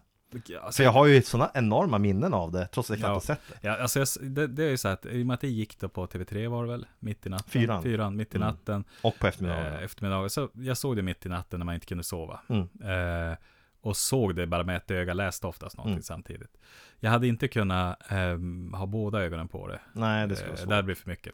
Alltså, 0.64 0.84
jag 0.84 0.92
har 0.92 1.06
ju 1.06 1.22
sådana 1.22 1.52
enorma 1.54 1.98
minnen 1.98 2.34
av 2.34 2.52
det, 2.52 2.68
trots 2.68 2.92
att 2.92 3.00
jag 3.00 3.06
knappt 3.10 3.30
Ja. 3.30 3.36
sett 3.36 3.42
det. 3.62 3.68
Ja, 3.68 3.78
alltså 3.82 4.00
jag, 4.00 4.08
det, 4.22 4.48
det 4.48 4.64
är 4.64 4.70
ju 4.70 4.78
så 4.78 4.88
att, 4.88 5.06
i 5.06 5.22
och 5.24 5.26
med 5.28 5.34
att 5.34 5.42
det 5.42 5.48
gick 5.48 5.80
då 5.80 5.90
på 5.90 6.06
TV3 6.08 6.48
var 6.48 6.64
det 6.66 6.70
väl, 6.72 6.88
mitt 7.00 7.26
i 7.26 7.30
natten? 7.30 7.50
Fyran. 7.50 7.84
Fyran, 7.84 8.16
mitt 8.16 8.34
i 8.34 8.38
Mm. 8.38 8.48
natten. 8.48 8.84
Och 9.02 9.20
på 9.20 9.28
eftermiddagen. 9.28 9.74
Eh, 9.74 9.84
eftermiddagen. 9.84 10.30
Så 10.30 10.50
jag 10.54 10.78
såg 10.78 10.96
det 10.96 11.02
mitt 11.02 11.26
i 11.26 11.30
natten 11.30 11.60
när 11.60 11.66
man 11.66 11.76
inte 11.76 11.88
kunde 11.88 12.04
sova. 12.04 12.40
Mm. 12.50 12.62
Eh, 13.32 13.38
och 13.82 13.98
såg 13.98 14.36
det 14.36 14.48
bara 14.48 14.64
med 14.64 14.78
ett 14.78 14.92
öga, 14.92 15.14
läste 15.14 15.48
oftast 15.48 15.78
någonting 15.78 15.94
Mm. 15.94 16.04
samtidigt. 16.04 16.58
Jag 17.00 17.12
hade 17.12 17.28
inte 17.28 17.48
kunnat 17.48 18.12
ehm, 18.12 18.74
ha 18.74 18.86
båda 18.86 19.22
ögonen 19.24 19.48
på 19.48 19.68
det. 19.68 19.80
Nej, 19.94 20.28
det 20.28 20.36
ska 20.36 20.46
vara 20.46 20.54
Eh, 20.56 20.60
så. 20.62 20.70
det 20.70 20.76
hade 20.76 20.86
blivit 20.86 21.04
för 21.04 21.10
mycket. 21.10 21.34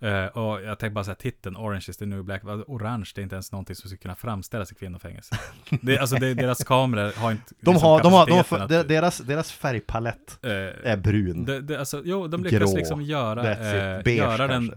Eh, 0.00 0.26
och 0.26 0.62
jag 0.62 0.78
tänkte 0.78 0.90
bara 0.90 1.04
här, 1.04 1.14
titeln 1.14 1.56
Orange 1.56 1.84
is 1.88 1.96
the 1.96 2.06
new 2.06 2.24
black, 2.24 2.44
orange 2.44 3.12
det 3.14 3.20
är 3.20 3.22
inte 3.22 3.34
ens 3.34 3.52
någonting 3.52 3.76
som 3.76 3.88
skulle 3.88 3.98
kunna 3.98 4.14
framställas 4.14 4.72
i 4.72 4.74
kvinnofängelse. 4.74 5.38
det, 5.82 5.98
alltså 5.98 6.16
det, 6.16 6.34
deras 6.34 6.64
kameror 6.64 7.12
har 7.16 7.30
inte 7.30 7.54
De 7.60 7.70
liksom 7.72 7.88
har, 7.88 8.02
de 8.02 8.12
har, 8.12 8.26
de 8.26 8.32
har 8.32 8.58
att- 8.80 8.88
deras, 8.88 9.18
deras 9.18 9.52
färgpalett 9.52 10.38
eh, 10.42 10.50
är 10.92 10.96
brun. 10.96 11.44
det, 11.44 11.60
det, 11.60 11.78
alltså, 11.78 12.02
jo, 12.04 12.26
de 12.28 12.44
lyckas 12.44 12.58
Grå. 12.70 12.76
liksom 12.76 13.02
göra, 13.02 13.50
eh. 13.96 14.02
Beige 14.04 14.16
göra 14.18 14.46
den 14.46 14.74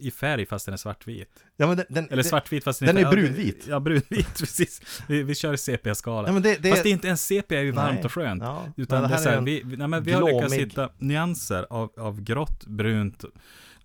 i 0.00 0.10
färg 0.10 0.46
fast 0.46 0.64
den 0.66 0.72
är 0.72 0.76
svartvit. 0.76 1.44
Ja, 1.56 1.66
men 1.66 1.76
den, 1.76 1.86
den, 1.88 2.08
Eller 2.10 2.22
svartvit 2.22 2.64
fast 2.64 2.80
den 2.80 2.88
inte- 2.88 3.08
är 3.08 3.10
brunvit. 3.12 3.64
Ja, 3.68 3.80
brunvit, 3.80 4.34
precis. 4.38 5.02
Vi, 5.08 5.22
vi 5.22 5.34
kör 5.34 5.54
i 5.54 5.58
CP-skala. 5.58 6.28
Ja, 6.32 6.40
det, 6.40 6.56
det, 6.62 6.70
Fast 6.70 6.82
det 6.82 6.88
är 6.88 6.92
inte 6.92 7.06
ens 7.06 7.24
CP 7.26 7.56
är 7.56 7.60
ju 7.62 7.70
varmt 7.70 7.94
Nej. 7.94 8.04
och 8.04 8.12
skönt. 8.12 8.42
Ja, 8.42 8.64
Utan 8.76 9.08
det 9.08 9.14
är 9.14 9.18
så 9.18 9.28
här, 9.28 9.40
vi, 9.40 9.62
nej, 9.64 9.88
men 9.88 10.02
vi 10.02 10.12
har 10.12 10.32
lyckats 10.32 10.54
hitta 10.54 10.88
nyanser 10.98 11.66
av, 11.70 11.90
av 11.98 12.20
grått, 12.22 12.66
brunt, 12.66 13.24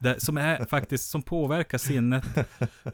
det, 0.04 0.20
som 0.22 0.38
är 0.38 0.66
faktiskt, 0.66 1.10
som 1.10 1.22
påverkar 1.22 1.78
sinnet 1.78 2.24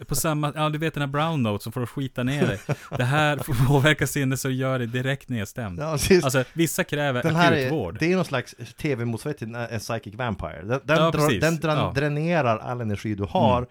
på 0.08 0.16
samma, 0.16 0.54
ja 0.56 0.70
du 0.70 0.78
vet 0.78 0.94
den 0.94 1.02
här 1.02 1.08
brown 1.08 1.44
note 1.44 1.64
som 1.64 1.72
får 1.72 1.86
skita 1.86 2.24
ner 2.24 2.48
dig. 2.48 2.60
Det 2.98 3.04
här 3.04 3.38
får 3.38 3.68
påverka 3.68 4.08
sinnet 4.08 4.40
så 4.40 4.50
gör 4.50 4.80
det 4.80 4.86
direkt 4.86 5.30
nedstämd. 5.30 5.80
Ja, 5.80 5.92
precis. 5.92 6.24
Alltså 6.24 6.44
vissa 6.54 6.84
kräver 6.84 7.24
den 7.24 7.36
här 7.36 7.52
är, 7.52 7.56
akutvård. 7.58 7.98
det 8.00 8.12
är 8.12 8.16
någon 8.16 8.26
slags 8.26 8.56
tv-motsvarighet 8.82 9.38
till 9.38 9.48
en 9.48 9.56
en 9.56 9.80
Psychic 9.80 10.16
Vampire. 10.16 10.62
Den, 10.64 10.80
den, 10.84 10.98
Ja, 10.98 11.12
drar, 11.12 11.40
den 11.40 11.60
dran, 11.60 11.78
Ja. 11.78 11.92
dränerar 11.96 12.58
all 12.58 12.82
energi 12.82 13.16
du 13.16 13.24
har 13.24 13.58
Mm. 13.58 13.70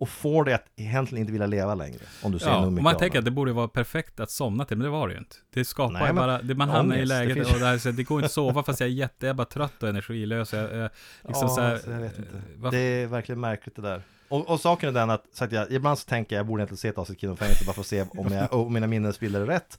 Och 0.00 0.08
får 0.08 0.44
dig 0.44 0.54
att 0.54 0.64
egentligen 0.76 1.20
inte 1.20 1.32
vilja 1.32 1.46
leva 1.46 1.74
längre. 1.74 1.98
Om 2.22 2.32
du 2.32 2.38
ser 2.38 2.46
Ja, 2.48 2.70
mycket 2.70 2.82
man 2.82 2.96
tänker 2.96 3.18
att 3.18 3.24
det 3.24 3.30
borde 3.30 3.52
vara 3.52 3.68
perfekt 3.68 4.20
att 4.20 4.30
somna 4.30 4.64
till, 4.64 4.76
men 4.76 4.84
det 4.84 4.90
var 4.90 5.08
det 5.08 5.14
ju 5.14 5.18
inte. 5.18 5.36
Det 5.54 5.64
skapar 5.64 5.92
Nej, 5.92 6.02
men 6.02 6.16
bara, 6.16 6.42
det, 6.42 6.54
man 6.54 6.68
hamnar 6.68 6.96
i 6.96 6.98
det 7.00 7.04
läget 7.06 7.34
finns- 7.34 7.52
och 7.52 7.58
det, 7.60 7.66
här, 7.66 7.78
så 7.78 7.90
det 7.90 8.02
går 8.02 8.18
inte 8.18 8.26
att 8.26 8.32
sova 8.32 8.62
fast 8.62 8.80
jag 8.80 8.88
är 8.88 8.92
jätte, 8.92 9.26
jag 9.26 9.30
är 9.30 9.34
bara 9.34 9.44
trött 9.46 9.82
och 9.82 9.88
energilös. 9.88 10.52
Jag, 10.52 10.62
jag, 10.62 10.90
liksom 11.28 11.48
ja, 11.48 11.48
så 11.48 11.60
här, 11.60 11.72
alltså, 11.72 11.90
jag 11.90 12.00
vet 12.00 12.18
inte. 12.18 12.36
eh, 12.64 12.70
Det 12.70 12.78
är 12.78 13.06
verkligen 13.06 13.40
märkligt 13.40 13.76
det 13.76 13.82
där. 13.82 14.02
Och, 14.28 14.48
och 14.50 14.60
saken 14.60 14.88
är 14.88 14.92
den 14.92 15.10
att, 15.10 15.24
så 15.32 15.44
att 15.44 15.52
jag, 15.52 15.72
ibland 15.72 15.98
så 15.98 16.08
tänker 16.08 16.36
jag, 16.36 16.40
jag 16.40 16.46
borde 16.46 16.60
egentligen 16.60 16.78
se 16.78 16.88
ett 16.88 16.98
avsnitt 16.98 17.20
kvinnofängelse 17.20 17.64
bara 17.66 17.72
för 17.72 17.80
att 17.80 17.86
se 17.86 18.02
om, 18.10 18.32
jag, 18.32 18.52
om 18.66 18.72
mina 18.72 18.86
minnesbilder 18.86 19.40
är 19.40 19.46
rätt. 19.46 19.78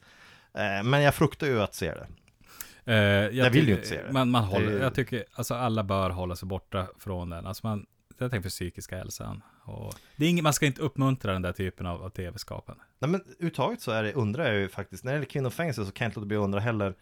Eh, 0.54 0.84
men 0.84 1.02
jag 1.02 1.16
fruktar 1.16 1.48
ju 1.48 1.62
att 1.62 1.76
se 1.76 1.94
det. 1.94 2.08
Eh, 2.86 2.96
jag, 2.98 3.34
Jag 3.34 3.50
vill 3.50 3.68
ju 3.68 3.74
inte 3.76 3.88
se 3.88 4.02
det. 4.08 4.12
Man, 4.14 4.30
man 4.30 4.44
håller, 4.44 4.72
Det- 4.72 4.84
jag 4.84 4.94
tycker, 4.94 5.24
alltså 5.34 5.54
alla 5.54 5.84
bör 5.84 6.10
hålla 6.10 6.36
sig 6.36 6.48
borta 6.48 6.88
från 7.00 7.30
den. 7.30 7.46
Alltså 7.46 7.68
man, 7.68 7.86
jag 8.26 8.32
tänker 8.32 8.44
för 8.44 8.50
psykiska 8.50 8.98
hälsan. 8.98 9.42
Och 9.64 9.96
det 10.16 10.26
är 10.26 10.30
inget, 10.30 10.44
man 10.44 10.54
ska 10.54 10.66
inte 10.66 10.82
uppmuntra 10.82 11.34
den 11.34 11.42
där 11.42 11.52
typen 11.52 11.86
av, 11.86 12.04
av 12.04 12.10
tv-skapande. 12.10 12.84
Nej 13.00 13.10
men 13.12 13.22
uttaget 13.40 13.82
så 13.82 13.92
är 13.92 14.04
det, 14.04 14.14
undrar 14.14 14.46
jag 14.46 14.56
ju 14.62 14.70
faktiskt, 14.70 15.04
när 15.04 15.12
det 15.12 15.16
gäller 15.16 15.26
kvinnofängelse 15.30 15.86
så 15.86 15.92
kan 15.92 16.06
jag 16.06 16.10
inte 16.10 16.20
låta 16.20 16.28
bli 16.28 16.38
att 16.38 16.44
undra 16.44 16.60
heller 16.60 16.94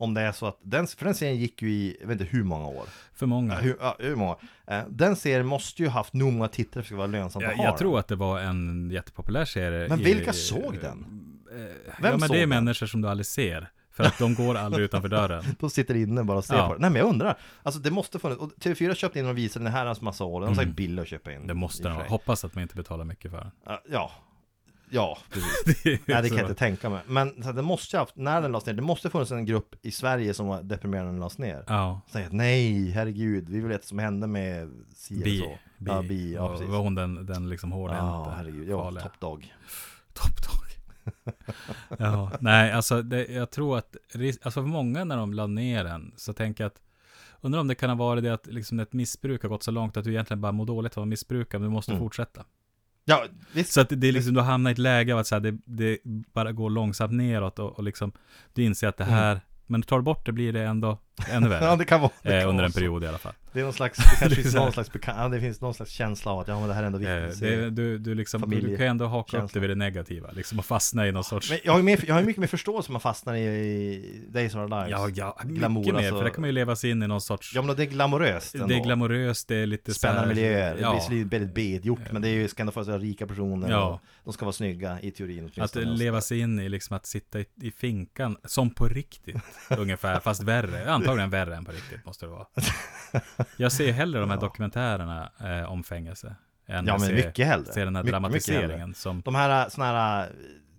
om 0.00 0.14
det 0.14 0.20
är 0.20 0.32
så 0.32 0.46
att, 0.46 0.58
den, 0.62 0.86
för 0.86 1.04
den 1.04 1.14
serien 1.14 1.36
gick 1.36 1.62
ju 1.62 1.70
i, 1.70 1.96
jag 2.00 2.08
vet 2.08 2.20
inte 2.20 2.36
hur 2.36 2.44
många 2.44 2.66
år. 2.66 2.84
För 3.14 3.26
många. 3.26 3.54
Ja, 3.54 3.60
hur, 3.60 3.76
ja, 3.80 3.96
hur 3.98 4.16
många? 4.16 4.36
Eh, 4.66 4.80
den 4.88 5.16
serien 5.16 5.46
måste 5.46 5.82
ju 5.82 5.88
haft 5.88 6.12
nog 6.12 6.32
många 6.32 6.48
tittare 6.48 6.72
för 6.72 6.78
att 6.80 6.84
det 6.84 6.86
ska 6.88 6.96
vara 6.96 7.06
lönsamt 7.06 7.42
jag, 7.42 7.50
att 7.52 7.56
ha 7.58 7.64
jag 7.64 7.72
den. 7.72 7.78
tror 7.78 7.98
att 7.98 8.08
det 8.08 8.16
var 8.16 8.40
en 8.40 8.90
jättepopulär 8.90 9.44
serie. 9.44 9.88
Men 9.88 10.00
i- 10.00 10.04
vilka 10.04 10.32
såg 10.32 10.78
den? 10.80 11.24
Eh, 11.52 11.58
ja 11.60 11.92
Vem 12.02 12.10
men 12.10 12.20
såg 12.20 12.30
det 12.30 12.36
är 12.36 12.40
den? 12.40 12.48
människor 12.48 12.86
som 12.86 13.00
du 13.02 13.08
aldrig 13.08 13.26
ser. 13.26 13.70
För 13.98 14.04
att 14.04 14.18
de 14.18 14.34
går 14.34 14.54
aldrig 14.54 14.84
utanför 14.84 15.08
dörren. 15.08 15.44
De 15.60 15.70
sitter 15.70 15.94
inne 15.94 16.24
bara 16.24 16.38
och 16.38 16.44
ser 16.44 16.56
Ja. 16.56 16.66
på 16.68 16.74
det. 16.74 16.80
Nej 16.80 16.90
men 16.90 17.00
jag 17.00 17.08
undrar, 17.08 17.38
alltså 17.62 17.80
det 17.80 17.90
måste 17.90 18.18
funnits, 18.18 18.40
och 18.40 18.50
TV4 18.60 18.94
köpte 18.94 19.18
in 19.18 19.26
och 19.26 19.38
visade 19.38 19.64
den 19.64 19.72
här 19.72 19.86
hans 19.86 20.00
massa 20.00 20.24
år, 20.24 20.40
den 20.40 20.46
var 20.46 20.46
Mm. 20.46 20.56
säkert 20.56 20.76
billig 20.76 21.02
att 21.02 21.08
köpa 21.08 21.32
in. 21.32 21.46
Det 21.46 21.54
måste 21.54 21.82
de 21.88 21.94
ha. 21.94 22.06
Hoppas 22.08 22.44
att 22.44 22.54
man 22.54 22.62
inte 22.62 22.74
betalar 22.76 23.04
mycket 23.04 23.30
för 23.30 23.38
den. 23.38 23.50
Ja, 23.90 24.10
Ja, 24.90 25.18
precis. 25.30 25.82
Det 25.84 26.00
Nej 26.06 26.22
det 26.22 26.28
kan 26.28 26.38
jag 26.38 26.44
inte 26.50 26.58
tänka 26.58 26.90
mig. 26.90 27.00
Men 27.06 27.42
så 27.42 27.52
det 27.52 27.62
måste 27.62 27.96
ju 27.96 28.00
haft, 28.00 28.16
när 28.16 28.42
den 28.42 28.52
lades 28.52 28.66
ner, 28.66 28.74
det 28.74 28.82
måste 28.82 29.10
funnits 29.10 29.30
en 29.30 29.44
grupp 29.46 29.74
i 29.82 29.90
Sverige 29.90 30.34
som 30.34 30.46
var 30.46 30.62
deprimerad 30.62 31.04
när 31.04 31.12
den 31.12 31.20
lades 31.20 31.38
ner. 31.38 31.64
Ja. 31.66 32.00
Säger 32.12 32.26
att 32.26 32.32
nej, 32.32 32.90
herregud, 32.90 33.48
vi 33.48 33.54
vill 33.60 33.68
veta 33.68 33.78
vad 33.78 33.84
som 33.84 33.98
hände 33.98 34.26
med 34.26 34.70
si 34.94 35.14
eller 35.22 35.38
så. 35.38 35.58
Bi. 35.78 35.90
Ja, 35.90 36.02
bi, 36.02 36.34
ja 36.34 36.48
precis. 36.48 36.68
Var 36.68 36.78
hon 36.78 36.94
den, 36.94 37.26
den 37.26 37.48
liksom 37.48 37.72
hårdhänta? 37.72 38.04
Ja, 38.06 38.34
herregud, 38.36 38.68
ja, 38.68 38.82
farliga? 38.84 39.02
top 39.02 39.20
dog. 39.20 39.50
Ja, 41.98 42.32
nej, 42.40 42.72
alltså 42.72 43.02
det, 43.02 43.26
jag 43.26 43.50
tror 43.50 43.78
att, 43.78 43.96
alltså 44.14 44.50
för 44.50 44.62
många 44.62 45.04
när 45.04 45.16
de 45.16 45.34
la 45.34 45.46
ner 45.46 45.84
den, 45.84 46.12
så 46.16 46.32
tänker 46.32 46.64
jag 46.64 46.68
att, 46.68 46.80
undrar 47.40 47.60
om 47.60 47.68
det 47.68 47.74
kan 47.74 47.90
ha 47.90 47.96
varit 47.96 48.22
det 48.24 48.34
att 48.34 48.46
liksom 48.46 48.80
ett 48.80 48.92
missbruk 48.92 49.42
har 49.42 49.48
gått 49.48 49.62
så 49.62 49.70
långt 49.70 49.96
att 49.96 50.04
du 50.04 50.10
egentligen 50.10 50.40
bara 50.40 50.52
mår 50.52 50.66
dåligt 50.66 50.96
av 50.96 51.02
att 51.02 51.08
missbruka, 51.08 51.58
men 51.58 51.68
du 51.68 51.72
måste 51.72 51.92
Mm. 51.92 52.00
fortsätta. 52.02 52.44
Ja, 53.04 53.24
visst. 53.52 53.72
Så 53.72 53.80
att 53.80 53.88
det 53.88 54.08
är 54.08 54.12
liksom, 54.12 54.34
du 54.34 54.40
hamnar 54.40 54.70
i 54.70 54.72
ett 54.72 54.78
läge 54.78 55.12
av 55.12 55.18
att 55.20 55.26
så 55.26 55.34
här, 55.34 55.40
det, 55.40 55.58
det 55.64 55.98
bara 56.32 56.52
går 56.52 56.70
långsamt 56.70 57.12
neråt 57.12 57.58
och, 57.58 57.70
och 57.78 57.84
liksom, 57.84 58.12
du 58.52 58.64
inser 58.64 58.88
att 58.88 58.96
det 58.96 59.04
här, 59.04 59.40
men 59.66 59.82
tar 59.82 59.96
du 59.96 60.02
bort 60.02 60.26
det 60.26 60.32
blir 60.32 60.52
det 60.52 60.62
ändå 60.62 60.98
ännu 61.30 61.48
värre. 61.48 61.64
Ja, 61.68 61.76
det 61.76 61.84
kan 61.84 62.00
vara. 62.00 62.10
Det 62.22 62.34
eh, 62.36 62.40
kan 62.40 62.50
under 62.50 62.64
en 62.64 62.72
så. 62.72 62.78
period 62.78 63.04
i 63.04 63.06
alla 63.06 63.18
fall. 63.18 63.32
Det 63.52 63.60
är 63.60 63.64
någon 63.64 63.72
slags, 63.72 63.98
det 63.98 64.04
kanske 64.04 64.28
Det 64.28 64.34
finns 64.34 64.52
så 64.52 64.58
någon 64.58 64.72
slags 64.72 64.92
bekant, 64.92 65.18
ja, 65.20 65.28
det 65.28 65.40
finns 65.40 65.60
någon 65.60 65.74
slags 65.74 65.90
känsla 65.92 66.32
av 66.32 66.38
att 66.40 66.48
ja 66.48 66.58
men 66.60 66.68
det 66.68 66.74
här 66.74 66.82
är 66.82 66.86
ändå 66.86 66.98
Eh, 67.00 67.16
viktigt. 67.26 67.40
det, 67.40 67.70
du, 67.70 67.98
du, 67.98 68.14
liksom, 68.14 68.40
du 68.40 68.46
Familje- 68.46 68.76
kan 68.76 68.86
ändå 68.86 69.06
haka 69.06 69.36
upp 69.36 69.40
känsla. 69.40 69.60
det 69.60 69.60
vid 69.60 69.70
det 69.70 69.74
negativa, 69.74 70.30
liksom 70.30 70.58
och 70.58 70.64
fastna 70.64 71.08
i 71.08 71.12
någon 71.12 71.24
sorts... 71.24 71.50
Men 71.50 71.58
jag 71.64 71.72
har 71.72 71.78
ju 71.78 71.84
mer, 71.84 72.04
jag 72.06 72.14
har 72.14 72.22
mycket 72.22 72.40
mer 72.40 72.46
förståelse 72.46 72.88
om 72.88 72.92
man 72.92 73.00
fastnar 73.00 73.34
i, 73.34 73.40
i 73.44 74.24
Days 74.28 74.54
of 74.54 74.58
Our 74.60 74.68
Lives. 74.68 74.90
Ja, 74.90 75.08
ja, 75.14 75.38
mycket 75.44 75.58
Glamour, 75.58 75.84
mer, 75.84 75.94
alltså. 75.94 76.16
för 76.16 76.24
det 76.24 76.30
kan 76.30 76.40
man 76.40 76.48
ju 76.48 76.52
leva 76.54 76.76
sig 76.76 76.90
in 76.90 77.02
i 77.02 77.06
någon 77.06 77.20
sorts... 77.20 77.52
Ja 77.54 77.62
men 77.62 77.76
det 77.76 77.82
är 77.82 77.86
glamoröst 77.86 78.54
ändå. 78.54 78.66
det 78.66 78.74
är 78.74 78.80
glamoröst, 78.84 79.48
det 79.48 79.56
är 79.56 79.66
lite 79.66 79.90
så 79.92 79.98
Spännande 79.98 80.20
här- 80.20 80.28
miljöer, 80.34 80.74
det 80.74 80.80
Ja, 80.80 80.94
visserligen 80.94 81.28
väldigt 81.28 81.54
B 81.54 81.80
gjort 81.82 82.12
men 82.12 82.22
det 82.22 82.28
är 82.28 82.32
ju, 82.32 82.48
ska 82.48 82.62
ändå 82.62 82.72
vara 82.82 82.98
rika 82.98 83.26
personer 83.26 83.70
Ja. 83.70 83.88
och 83.88 84.00
de 84.24 84.32
ska 84.32 84.44
vara 84.44 84.52
snygga 84.52 84.98
i 85.00 85.10
teorin 85.10 85.50
att 85.58 85.74
leva 85.76 86.20
sig 86.20 86.38
in 86.40 86.58
i 86.60 86.68
liksom 86.68 86.96
att 86.96 87.06
sitta 87.06 87.40
i, 87.40 87.46
i 87.62 87.70
finkan, 87.70 88.36
som 88.44 88.70
på 88.70 88.88
riktigt, 88.88 89.36
ungefär, 89.78 90.20
fast 90.20 90.42
värre. 90.42 90.90
Antagligen 91.10 91.30
värre 91.30 91.56
än 91.56 91.64
på 91.64 91.72
riktigt 91.72 92.04
måste 92.06 92.26
det 92.26 92.30
vara. 92.30 92.46
Jag 93.56 93.72
ser 93.72 93.92
hellre 93.92 94.20
de 94.20 94.30
här 94.30 94.40
dokumentärerna 94.40 95.30
eh, 95.40 95.72
om 95.72 95.84
fängelse. 95.84 96.36
Än 96.66 96.86
Ja 96.86 96.92
men 96.92 97.00
ser, 97.00 97.14
mycket 97.14 97.46
hellre. 97.46 97.72
ser 97.72 97.84
den 97.84 97.96
här 97.96 98.02
hellre. 98.02 98.10
dramatiseringen 98.10 98.94
som... 98.94 99.20
De 99.24 99.34
här 99.34 99.68
såna 99.68 99.86
här 99.86 100.32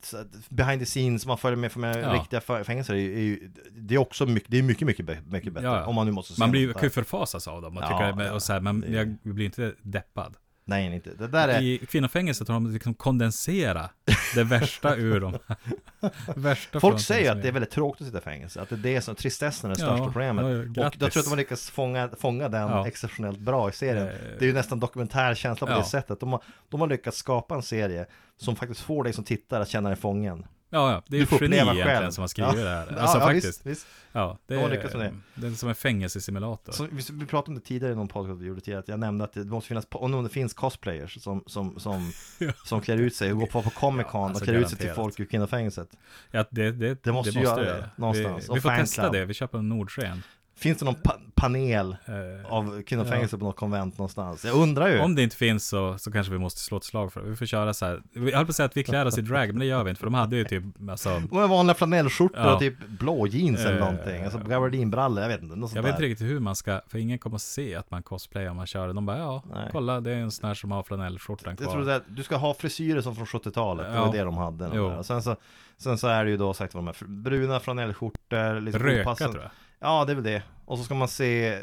så- 0.04 0.24
behind 0.50 0.80
the 0.82 0.86
scenes 0.86 1.26
man 1.26 1.38
följer 1.38 1.58
med 1.58 1.72
från 1.72 1.84
Ja. 1.84 2.14
riktiga 2.14 2.40
fä- 2.40 2.64
fängelser 2.64 2.94
är, 2.94 3.18
är 3.18 3.38
det 3.72 3.94
är 3.96 3.98
också 4.00 4.26
mycket, 4.26 4.52
det 4.52 4.58
är 4.60 4.64
mycket, 4.64 4.86
mycket, 4.88 5.06
mycket 5.28 5.54
bättre. 5.54 5.68
Ja, 5.68 5.78
ja. 5.80 5.86
Om 5.86 5.96
man 5.96 6.06
nu 6.06 6.12
måste 6.12 6.34
se 6.34 6.40
Man 6.40 6.52
blir, 6.52 6.74
kan 6.74 6.84
ju 6.84 6.90
förfasas 6.90 7.48
av 7.48 7.62
dem 7.62 7.78
och 7.78 7.84
Ja, 7.84 7.88
tycka, 8.14 8.24
ja, 8.26 8.32
och 8.34 8.44
så 8.44 8.54
här, 8.54 8.60
men 8.60 8.86
jag 8.94 9.18
blir 9.24 9.46
inte 9.46 9.74
deppad. 9.82 10.36
Nej, 10.70 10.96
inte. 10.96 11.10
Det 11.14 11.28
där 11.28 11.48
är... 11.48 11.62
I 11.62 11.78
kvinnofängelset 11.78 12.48
har 12.48 12.54
de 12.56 12.74
liksom 12.74 12.94
kondensera 12.94 13.90
det 14.36 14.44
värsta 14.44 14.96
ur 14.96 15.20
dem. 15.20 15.38
värsta 16.36 16.80
Folk 16.80 17.00
säger 17.00 17.32
att 17.32 17.42
det 17.42 17.48
är 17.48 17.52
väldigt 17.52 17.72
tråkigt 17.72 18.02
att 18.02 18.08
sitta 18.08 18.18
i 18.18 18.22
fängelse, 18.22 18.62
att 18.62 18.70
det 18.70 18.76
är 18.76 18.80
det 18.80 19.02
som, 19.02 19.16
tristessen 19.16 19.72
är 19.72 19.76
det 19.76 19.82
Ja, 19.82 19.88
största 19.88 20.04
problemet. 20.06 20.46
ja, 20.46 20.52
ja, 20.52 20.88
och 20.88 20.96
jag 21.00 21.12
tror 21.12 21.20
att 21.22 21.26
de 21.26 21.30
har 21.30 21.38
lyckats 21.38 21.70
fånga, 21.70 22.10
fånga 22.20 22.50
den 22.50 22.62
Ja. 22.62 22.88
exceptionellt 22.88 23.40
bra 23.40 23.70
i 23.70 23.72
serien. 23.72 24.08
Eh, 24.08 24.14
Det 24.40 24.46
är 24.46 24.48
ju 24.48 24.54
nästan 24.54 24.80
dokumentärkänsla 24.80 25.68
på 25.68 25.74
ja. 25.74 25.78
det 25.78 25.84
sättet. 25.84 26.20
De 26.20 26.32
har, 26.32 26.42
de 26.70 26.82
har 26.82 26.88
lyckats 26.88 27.18
skapa 27.18 27.56
en 27.56 27.64
serie 27.64 28.06
som 28.38 28.56
faktiskt 28.56 28.82
får 28.82 29.04
dig 29.04 29.14
som 29.14 29.24
tittare 29.24 29.62
att 29.62 29.70
känna 29.70 29.90
dig 29.90 29.98
fången. 29.98 30.46
Ja, 30.72 30.92
ja, 30.92 31.04
det 31.08 31.18
är 31.18 31.24
ett 31.24 31.42
geni 31.42 31.56
egentligen 31.56 31.88
själv. 31.88 32.12
som 32.12 32.22
har 32.22 32.28
skrivit 32.28 32.56
Ja. 32.58 32.64
det 32.64 32.70
här. 32.70 32.98
Alltså 32.98 33.18
ja, 33.18 33.24
faktiskt. 33.26 33.48
Visst, 33.48 33.66
visst. 33.66 33.88
Ja, 34.12 34.38
det 34.48 34.56
är, 34.56 34.70
lyckats 34.70 34.94
med 34.94 35.14
det. 35.36 35.42
det 35.42 35.48
är 35.48 35.52
som 35.52 35.70
en 35.70 35.76
fängelsesimulator. 35.76 36.74
Så 36.74 36.88
vi, 36.92 37.04
vi 37.12 37.26
pratade 37.26 37.52
om 37.52 37.56
det 37.56 37.62
tidigare 37.66 37.94
i 37.94 37.96
någon 37.96 38.08
podcast 38.08 38.42
vi 38.42 38.46
gjorde 38.48 38.62
tidigare, 38.62 38.80
att 38.80 38.88
jag 38.88 39.00
nämnde 39.00 39.24
att 39.24 39.34
det 39.34 39.46
måste 39.46 39.68
finnas, 39.68 39.88
om 39.92 40.24
det 40.24 40.30
finns 40.30 40.54
cosplayers 40.54 41.22
som, 41.24 41.44
som, 41.48 41.80
som, 41.80 42.12
som 42.66 42.82
klär 42.82 42.98
ut 42.98 43.16
sig 43.16 43.32
och 43.32 43.40
går 43.40 43.48
på, 43.48 43.62
på 43.62 43.70
Comic 43.70 44.08
Con 44.08 44.24
alltså 44.24 44.44
och 44.44 44.48
klär 44.48 44.56
ut 44.60 44.70
sig 44.70 44.78
till 44.78 44.86
garanterat. 44.88 45.04
folk 45.06 45.20
ur 45.20 45.26
kvinnofängelset. 45.26 45.90
Ja, 46.32 46.46
det, 46.50 46.72
det, 46.72 47.04
Det 47.04 47.12
måste 47.12 47.32
ju 47.40 47.42
göra 47.44 47.64
det, 47.64 47.90
någonstans. 47.96 48.50
Vi, 48.50 48.54
vi 48.54 48.62
får 48.62 48.70
testa 48.70 49.10
det, 49.10 49.26
vi 49.26 49.34
köper 49.34 49.58
en 49.58 49.70
Nordsken. 49.70 50.24
Finns 50.60 50.78
det 50.78 50.86
någon 50.86 50.96
pa 50.96 51.14
panel 51.36 51.96
Eh, 52.06 52.54
av 52.54 52.82
kvinnofängelse 52.82 53.38
på 53.38 53.46
något 53.46 53.56
konvent 53.56 53.98
någonstans? 53.98 54.46
Jag 54.46 54.56
undrar 54.56 54.88
ju. 54.88 55.00
Om 55.00 55.16
det 55.16 55.24
inte 55.24 55.36
finns 55.36 55.68
så, 55.68 55.98
så 55.98 56.12
kanske 56.12 56.34
vi 56.34 56.40
måste 56.40 56.60
slå 56.60 56.78
ett 56.78 56.84
slag 56.84 57.14
för 57.14 57.22
det. 57.22 57.30
Vi 57.30 57.36
får 57.36 57.46
köra 57.46 57.74
så 57.74 57.86
här. 57.86 58.02
Jag 58.14 58.22
höll 58.22 58.46
på 58.46 58.50
att 58.50 58.56
säga 58.56 58.66
att 58.66 58.78
vi 58.78 58.84
klär 58.84 59.06
oss 59.06 59.18
i 59.18 59.22
drag, 59.22 59.48
men 59.48 59.60
det 59.60 59.66
gör 59.66 59.84
vi 59.84 59.90
inte. 59.90 60.00
För 60.00 60.06
de 60.08 60.14
hade 60.14 60.36
ju 60.36 60.44
typ, 60.44 60.64
alltså, 60.90 61.22
De 61.30 61.38
har 61.38 61.48
vanliga 61.48 61.74
flanellskjortor 61.76 62.40
Ja. 62.42 62.54
och 62.54 62.60
typ 62.60 62.74
blå 62.88 63.28
jeans 63.28 63.60
eller 63.60 63.74
Eh, 63.74 63.80
någonting. 63.92 64.24
Alltså 64.24 64.40
gabardinbrallor, 64.40 65.22
jag 65.22 65.30
vet 65.30 65.42
inte. 65.42 65.56
Något 65.56 65.76
jag 65.76 65.84
vet 65.84 65.92
inte 65.92 66.04
riktigt 66.04 66.28
hur 66.28 66.40
man 66.40 66.56
ska, 66.56 66.82
för 66.88 66.98
ingen 67.00 67.18
kommer 67.20 67.36
att 67.36 67.42
se 67.42 67.76
att 67.76 67.92
man 67.92 68.04
cosplayar 68.04 68.50
om 68.50 68.58
man 68.58 68.68
kör 68.68 68.88
det. 68.88 68.94
De 68.94 69.06
bara, 69.06 69.18
ja, 69.18 69.44
Nej. 69.54 69.70
kolla, 69.72 70.02
det 70.02 70.12
är 70.12 70.16
en 70.18 70.32
sån 70.32 70.48
här 70.48 70.54
som 70.56 70.72
har 70.72 70.84
flanellskjortan 70.84 71.56
kvar. 71.58 71.66
Jag 71.66 71.74
tror 71.74 71.90
att 71.92 72.04
du 72.08 72.24
ska 72.24 72.36
ha 72.36 72.54
frisyrer 72.54 73.02
som 73.02 73.16
från 73.16 73.26
70-talet, 73.26 73.86
det 73.88 73.94
Ja. 73.96 74.06
var 74.06 74.14
det 74.14 74.24
de 74.24 74.38
hade. 74.38 75.04
Sen, 75.04 75.22
så, 75.24 75.36
sen 75.78 75.98
så 75.98 76.08
är 76.08 76.26
det 76.26 76.32
ju 76.32 76.38
då 76.38 76.54
sagt 76.54 76.74
vad 76.74 76.84
de 76.84 76.88
här 76.88 77.08
bruna 77.08 77.60
flanellskjortor, 77.60 78.62
liksom 78.62 78.84
Röka 78.84 79.02
opassande- 79.10 79.32
tror 79.34 79.44
jag. 79.44 79.52
Ja, 79.80 80.06
det 80.06 80.12
är 80.14 80.16
väl 80.16 80.24
det. 80.24 80.44
Och 80.66 80.78
så 80.78 80.84
ska 80.84 80.94
man 80.94 81.08
se 81.08 81.60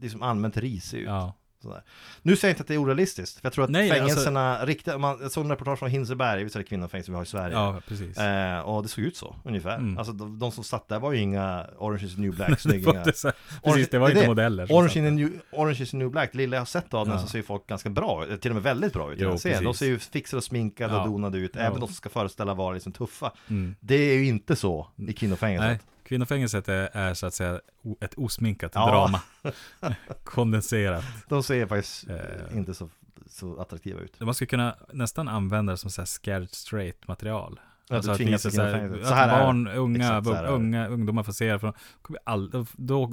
liksom 0.00 0.22
allmänt 0.22 0.56
risig 0.56 0.98
ut. 0.98 1.06
Ja. 1.08 1.34
Sådär. 1.62 1.82
Nu 2.22 2.36
säger 2.36 2.50
jag 2.50 2.54
inte 2.54 2.62
att 2.62 2.68
det 2.68 2.74
är 2.74 2.82
orealistiskt, 2.82 3.40
för 3.40 3.46
jag 3.46 3.52
tror 3.52 3.64
att 3.64 3.70
Nej, 3.70 3.90
alltså- 3.90 4.04
fängelserna, 4.06 4.64
riktiga, 4.66 4.98
man, 4.98 5.18
jag 5.22 5.30
såg 5.32 5.44
en 5.44 5.50
reportage 5.50 5.78
från 5.78 5.90
Hinseberg, 5.90 6.44
visst 6.44 6.56
är 6.56 6.60
det 6.60 6.64
kvinnofängelse 6.64 7.10
vi 7.10 7.16
har 7.16 7.22
i 7.22 7.26
Sverige? 7.26 7.54
ja, 7.54 7.80
precis. 7.88 8.18
Eh, 8.18 8.58
och 8.60 8.82
det 8.82 8.88
såg 8.88 9.04
ut 9.04 9.16
så, 9.16 9.36
ungefär. 9.44 9.74
Mm. 9.76 9.98
Alltså 9.98 10.12
de, 10.12 10.38
de 10.38 10.52
som 10.52 10.64
satt 10.64 10.88
där 10.88 10.98
var 11.00 11.12
ju 11.12 11.18
inga 11.20 11.66
Orange 11.78 12.04
is 12.04 12.16
new 12.16 12.36
black 12.36 12.48
Det 12.48 12.52
var 12.52 12.56
snyggingar. 12.56 12.98
inte 12.98 13.12
så- 13.18 13.32
precis, 13.64 13.88
det 13.88 13.98
var 13.98 14.10
inte 14.10 14.26
modeller. 14.28 14.66
Orange, 14.72 14.92
in 15.08 15.16
new, 15.16 15.30
Orange 15.52 15.82
is 15.82 15.92
new 15.92 16.10
black, 16.10 16.28
det 16.32 16.38
lilla 16.38 16.56
jag 16.56 16.60
har 16.60 16.66
sett 16.66 16.94
av 16.94 17.06
den 17.06 17.16
Ja. 17.16 17.22
så 17.22 17.28
ser 17.28 17.42
folk 17.42 17.66
ganska 17.66 17.90
bra 17.90 18.26
ut, 18.26 18.40
till 18.42 18.50
och 18.50 18.54
med 18.54 18.62
väldigt 18.64 18.92
bra 18.92 19.12
ut. 19.12 19.18
Jo. 19.20 19.36
De 19.62 19.74
ser 19.74 19.86
ju 19.86 19.98
fixade 19.98 20.38
och 20.38 20.44
sminkade 20.44 20.94
Ja. 20.94 21.00
och 21.02 21.08
donade 21.08 21.38
ut, 21.38 21.50
Ja. 21.54 21.60
även 21.60 21.80
de 21.80 21.86
som 21.86 21.94
ska 21.94 22.08
föreställa 22.08 22.54
vara 22.54 22.74
liksom 22.74 22.92
tuffa. 22.92 23.32
Mm. 23.48 23.74
Det 23.80 23.94
är 23.94 24.14
ju 24.14 24.26
inte 24.26 24.56
så 24.56 24.86
i 24.96 25.12
kvinnofängelset. 25.12 25.80
Kvinnofängelset 26.08 26.68
är, 26.68 26.88
är 26.92 27.14
så 27.14 27.26
att 27.26 27.34
säga 27.34 27.60
ett 28.00 28.14
osminkat 28.16 28.72
Ja. 28.74 28.90
drama. 28.90 29.20
Kondenserat. 30.24 31.04
De 31.28 31.42
ser 31.42 31.66
faktiskt 31.66 32.08
Eh. 32.08 32.56
inte 32.58 32.74
så, 32.74 32.88
så 33.26 33.60
attraktiva 33.60 34.00
ut. 34.00 34.20
Man 34.20 34.34
skulle 34.34 34.46
kunna 34.48 34.76
nästan 34.92 35.28
använda 35.28 35.72
det 35.72 35.76
som 35.76 35.90
så 35.90 36.00
här 36.00 36.06
scared 36.06 36.50
straight 36.50 37.08
material. 37.08 37.60
Att 37.90 38.02
du 38.02 38.10
att 38.10 38.20
visa 38.20 38.50
så 38.50 38.62
här, 38.62 39.00
Så 39.04 39.14
här 39.14 39.28
är 39.40 39.46
barn, 39.46 39.68
unga, 39.68 40.18
Exakt 40.18 40.26
är 40.28 40.46
unga 40.46 40.88
ungdomar 40.88 41.22
får 41.22 41.32
se 41.32 41.52
det. 41.52 41.58
För 41.58 41.66
de 41.66 41.72
kommer, 42.02 42.20
all, 42.24 42.50
de, 42.50 42.66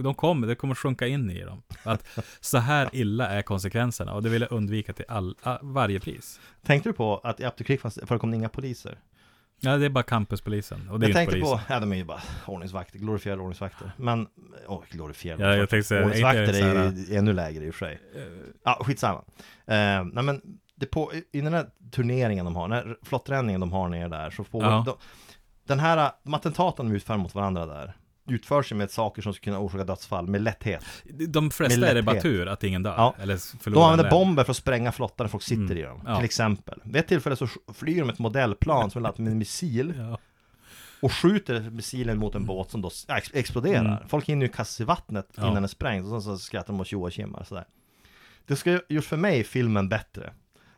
de, 0.04 0.14
kommer, 0.16 0.48
det 0.48 0.56
kommer 0.56 0.76
sjunka 0.76 1.08
in 1.08 1.30
i 1.30 1.44
dem. 1.44 1.62
Att 1.84 2.08
så 2.40 2.58
här 2.58 2.90
illa 2.94 3.28
är 3.28 3.42
konsekvenserna 3.42 4.14
och 4.14 4.24
det 4.24 4.30
vill 4.30 4.42
jag 4.42 4.52
undvika 4.52 4.94
till 4.94 5.06
all, 5.08 5.36
varje 5.62 6.00
pris. 6.00 6.40
Tänkte 6.64 6.90
du 6.90 6.94
på 6.94 7.18
att 7.24 7.40
i 7.40 7.78
fanns- 7.78 8.00
förekom 8.08 8.32
det 8.32 8.38
inga 8.38 8.50
poliser? 8.50 9.00
Ja, 9.60 9.78
det 9.78 9.86
är 9.86 9.90
bara 9.90 10.04
campuspolisen 10.04 10.90
och 10.90 11.00
det 11.00 11.06
är 11.06 11.10
jag 11.10 11.10
inte 11.10 11.18
tänkte 11.18 11.36
polisen. 11.36 11.58
på, 11.68 11.74
ja 11.74 11.80
de 11.80 11.92
är 11.92 11.96
ju 11.96 12.04
bara 12.04 12.22
ordningsvakter, 12.48 13.00
glorifierade 13.00 13.42
ordningsvakter. 13.42 13.92
Men, 13.98 14.28
åh, 14.68 14.82
glorifierade 14.92 15.44
Ja, 15.44 15.56
jag 15.56 15.70
tänkte 15.70 15.88
säga, 15.88 16.02
är 16.02 16.06
Ordningsvakter 16.06 16.42
är 16.54 16.76
här- 16.76 16.92
ju 16.92 17.16
ännu 17.16 17.34
lägre 17.34 17.66
i 17.66 17.70
och 17.70 17.76
för 17.76 17.86
sig. 17.86 18.00
Ja, 18.64 18.80
skitsamma. 18.86 19.20
Uh, 19.20 19.26
nej 20.14 20.24
men, 20.24 20.42
det 20.76 20.86
på, 20.86 21.12
i 21.32 21.42
den 21.42 21.54
här 21.54 21.66
turneringen 21.92 22.46
de 22.46 22.56
har, 22.56 22.68
den 22.68 22.78
här 22.78 22.98
flottränningen 23.04 23.62
de 23.62 23.72
har 23.72 23.90
nere 23.90 24.08
där, 24.08 24.30
så 24.30 24.44
får 24.44 24.64
Ja. 24.64 24.84
de, 24.86 24.96
den 25.68 25.80
här, 25.80 26.12
de 26.24 26.34
attentaten 26.34 26.90
de 26.90 26.96
utför 26.96 27.18
mot 27.18 27.36
varandra 27.36 27.66
där, 27.66 27.94
utförs 28.28 28.72
ju 28.72 28.76
med 28.76 28.92
saker 28.92 29.22
som 29.22 29.34
skulle 29.34 29.44
kunna 29.54 29.60
orsaka 29.66 29.84
dödsfall 29.84 30.28
med 30.28 30.42
lätthet. 30.42 30.86
De 31.28 31.52
flesta 31.52 31.80
Med 31.80 31.90
är 31.90 31.96
det 31.96 32.04
bara 32.04 32.22
tur 32.22 32.48
att 32.48 32.64
ingen 32.64 32.84
dör. 32.84 32.94
Ja. 32.98 33.16
Eller 33.20 33.34
De 33.34 33.40
förlorar 33.60 33.92
använder 33.92 34.12
bomber 34.12 34.44
för 34.44 34.52
att 34.52 34.58
spränga 34.58 34.92
flottar 34.92 35.24
när 35.24 35.30
folk 35.30 35.44
sitter 35.44 35.62
Mm. 35.64 35.78
i 35.78 35.82
dem, 35.82 36.02
Ja. 36.06 36.16
till 36.16 36.26
exempel. 36.26 36.80
Vid 36.84 36.96
ett 36.96 37.08
tillfälle 37.08 37.36
så 37.36 37.48
flyger 37.74 38.02
de 38.02 38.10
ett 38.10 38.20
modellplan 38.20 38.92
som 38.92 39.00
är 39.00 39.04
laddat 39.04 39.18
med 39.20 39.32
en 39.32 39.38
missil 39.38 39.94
Ja. 39.98 40.18
och 41.02 41.14
skjuter 41.14 41.60
missilen 41.70 42.18
mot 42.18 42.36
en 42.36 42.46
båt 42.46 42.72
som 42.72 42.82
då 42.82 42.92
ex- 43.08 43.32
exploderar. 43.34 43.86
Mm. 43.98 44.08
Folk 44.08 44.26
hinner 44.26 44.46
ju 44.46 44.52
kasta 44.52 44.72
sig 44.74 44.84
i 44.84 44.88
vattnet 44.88 45.28
innan 45.38 45.54
den 45.54 45.68
sprängs 45.68 46.12
och 46.12 46.24
sen 46.24 46.38
så 46.38 46.44
skrattar 46.44 46.74
de 46.74 46.80
och 46.80 46.86
tjoar 46.86 47.36
och 47.40 47.48
sådär. 47.48 47.66
Det 48.48 48.56
skulle 48.56 48.82
gjort 48.90 49.06
för 49.06 49.18
mig 49.18 49.44
filmen 49.44 49.90
bättre. 49.90 50.34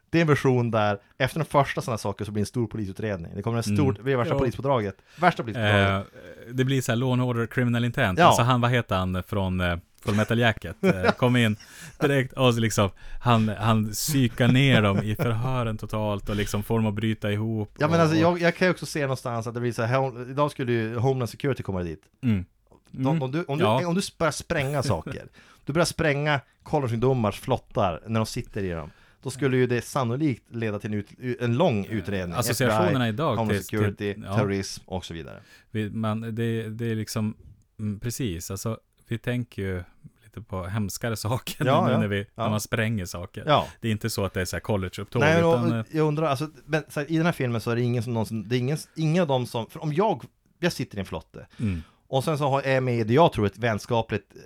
Det 0.09 0.17
är 0.17 0.21
en 0.21 0.27
version 0.27 0.71
där 0.71 0.99
efter 1.17 1.39
den 1.39 1.45
första 1.45 1.81
sådana 1.81 1.97
saker 1.97 2.25
så 2.25 2.31
blir 2.31 2.41
det 2.41 2.43
en 2.43 2.45
stor 2.45 2.67
polisutredning. 2.67 3.31
Det 3.35 3.41
kommer 3.41 3.57
en 3.57 3.63
stor, 3.63 3.89
Mm. 3.91 4.05
vi 4.05 4.13
är 4.13 4.17
värsta 4.17 4.34
Ja. 4.34 4.39
polispådraget. 4.39 4.95
Värsta 5.19 5.43
polispådraget. 5.43 5.89
Eh, 5.89 6.53
det 6.53 6.63
blir 6.63 6.81
så 6.81 6.91
här 6.91 6.97
Law 6.97 7.13
and 7.13 7.21
Order 7.21 7.45
Criminal 7.45 7.85
Intent. 7.85 8.19
Ja. 8.19 8.25
Alltså 8.25 8.41
han, 8.43 8.61
vad 8.61 8.71
heter 8.71 8.95
han 8.95 9.23
från 9.27 9.61
eh, 9.61 9.77
Full 10.01 10.15
Metal 10.15 10.39
Jacket? 10.39 10.84
Eh, 10.84 11.11
kom 11.17 11.35
in 11.35 11.55
direkt 11.99 12.34
och 12.34 12.53
så 12.53 12.59
liksom 12.59 12.89
han, 13.21 13.49
han 13.49 13.89
psykar 13.91 14.47
ner 14.47 14.81
dem 14.81 14.97
i 15.03 15.15
förhören 15.15 15.77
totalt 15.77 16.29
och 16.29 16.35
liksom 16.35 16.63
får 16.63 16.75
dem 16.79 16.85
att 16.88 16.93
bryta 16.93 17.31
ihop. 17.31 17.71
ja 17.79 17.88
men 17.88 17.95
och, 17.95 18.01
alltså 18.01 18.17
jag, 18.17 18.41
jag 18.41 18.55
kan 18.55 18.67
ju 18.67 18.71
också 18.71 18.85
se 18.85 19.01
någonstans 19.01 19.47
att 19.47 19.53
det 19.53 19.59
blir 19.59 19.71
så 19.71 19.84
här, 19.84 20.29
idag 20.31 20.51
skulle 20.51 20.71
ju 20.71 20.95
Homeland 20.95 21.29
Security 21.29 21.63
komma 21.63 21.84
dit. 21.84 22.01
Mm. 22.23 22.45
De, 22.91 23.07
Mm. 23.07 23.21
om, 23.23 23.31
du, 23.31 23.43
om, 23.43 23.57
du, 23.57 23.63
Ja. 23.63 23.88
om 23.88 23.95
du 23.95 24.01
börjar 24.17 24.31
spränga 24.31 24.84
saker, 24.84 25.25
du 25.65 25.73
börjar 25.73 25.85
spränga 25.85 26.39
collegeungdomars 26.63 27.39
flottar 27.39 28.01
när 28.07 28.19
de 28.19 28.25
sitter 28.25 28.63
i 28.63 28.69
dem, 28.69 28.91
då 29.23 29.30
skulle 29.30 29.57
ju 29.57 29.68
det 29.68 29.81
sannolikt 29.81 30.56
leda 30.56 30.80
till 30.80 30.94
en, 30.94 30.99
ut, 31.18 31.41
en 31.41 31.57
lång 31.57 31.85
utredning. 31.85 32.38
Associationerna 32.38 33.07
FBI, 33.07 33.10
idag 33.10 33.49
till- 33.49 33.64
Security, 33.64 34.14
till- 34.14 34.23
ja. 34.27 34.35
terrorism 34.35 34.84
och 34.88 35.06
så 35.06 35.14
vidare. 35.14 35.39
Vi, 35.72 35.89
man, 35.89 36.22
det, 36.35 36.69
det 36.69 36.85
är 36.91 36.95
liksom, 36.95 37.35
mm, 37.80 37.99
precis, 37.99 38.52
alltså 38.52 38.80
vi 39.07 39.18
tänker 39.18 39.61
ju 39.61 39.84
lite 40.23 40.41
på 40.41 40.64
hemskare 40.64 41.15
saker 41.18 41.65
Ja, 41.65 41.85
nu 41.85 41.91
ja. 41.91 41.99
när, 41.99 42.07
vi, 42.07 42.19
Ja. 42.35 42.44
när 42.44 42.49
man 42.49 42.61
spränger 42.61 43.06
saker. 43.06 43.44
Det 43.81 43.88
är 43.88 43.91
inte 43.91 44.10
så 44.10 44.26
att 44.26 44.34
det 44.34 44.41
är 44.41 44.45
så 44.45 44.56
här 44.56 44.61
collegeupptåg, 44.61 45.19
Nej, 45.19 45.39
utan 45.39 45.72
eh, 45.80 45.85
jag 45.91 46.07
undrar, 46.07 46.27
alltså, 46.27 46.49
men, 46.65 46.84
så 46.89 46.99
här, 46.99 47.11
i 47.11 47.18
den 47.18 47.26
här 47.26 47.34
filmen 47.34 47.61
så 47.61 47.72
är 47.72 47.76
det 47.76 47.81
ingen 47.81 48.03
som 48.03 48.14
någonsin, 48.14 48.48
det 48.49 48.56
är 48.56 48.60
ingen, 48.60 48.77
ingen 48.95 49.22
av 49.22 49.27
dem 49.27 49.45
som, 49.45 49.68
för 49.69 49.84
om 49.84 49.94
jag, 49.94 50.23
jag 50.60 50.73
sitter 50.73 50.98
i 50.98 50.99
en 50.99 51.06
flotte, 51.06 51.48
mm, 51.60 51.81
och 52.07 52.23
sen 52.23 52.38
så 52.38 52.48
har, 52.49 52.61
är 52.61 52.73
jag 52.73 52.84
med 52.84 52.99
i 52.99 53.03
det 53.03 53.14
jag 53.14 53.34
tror 53.34 53.45
ett 53.45 53.57
vänskapligt 53.57 54.35
eh, 54.35 54.41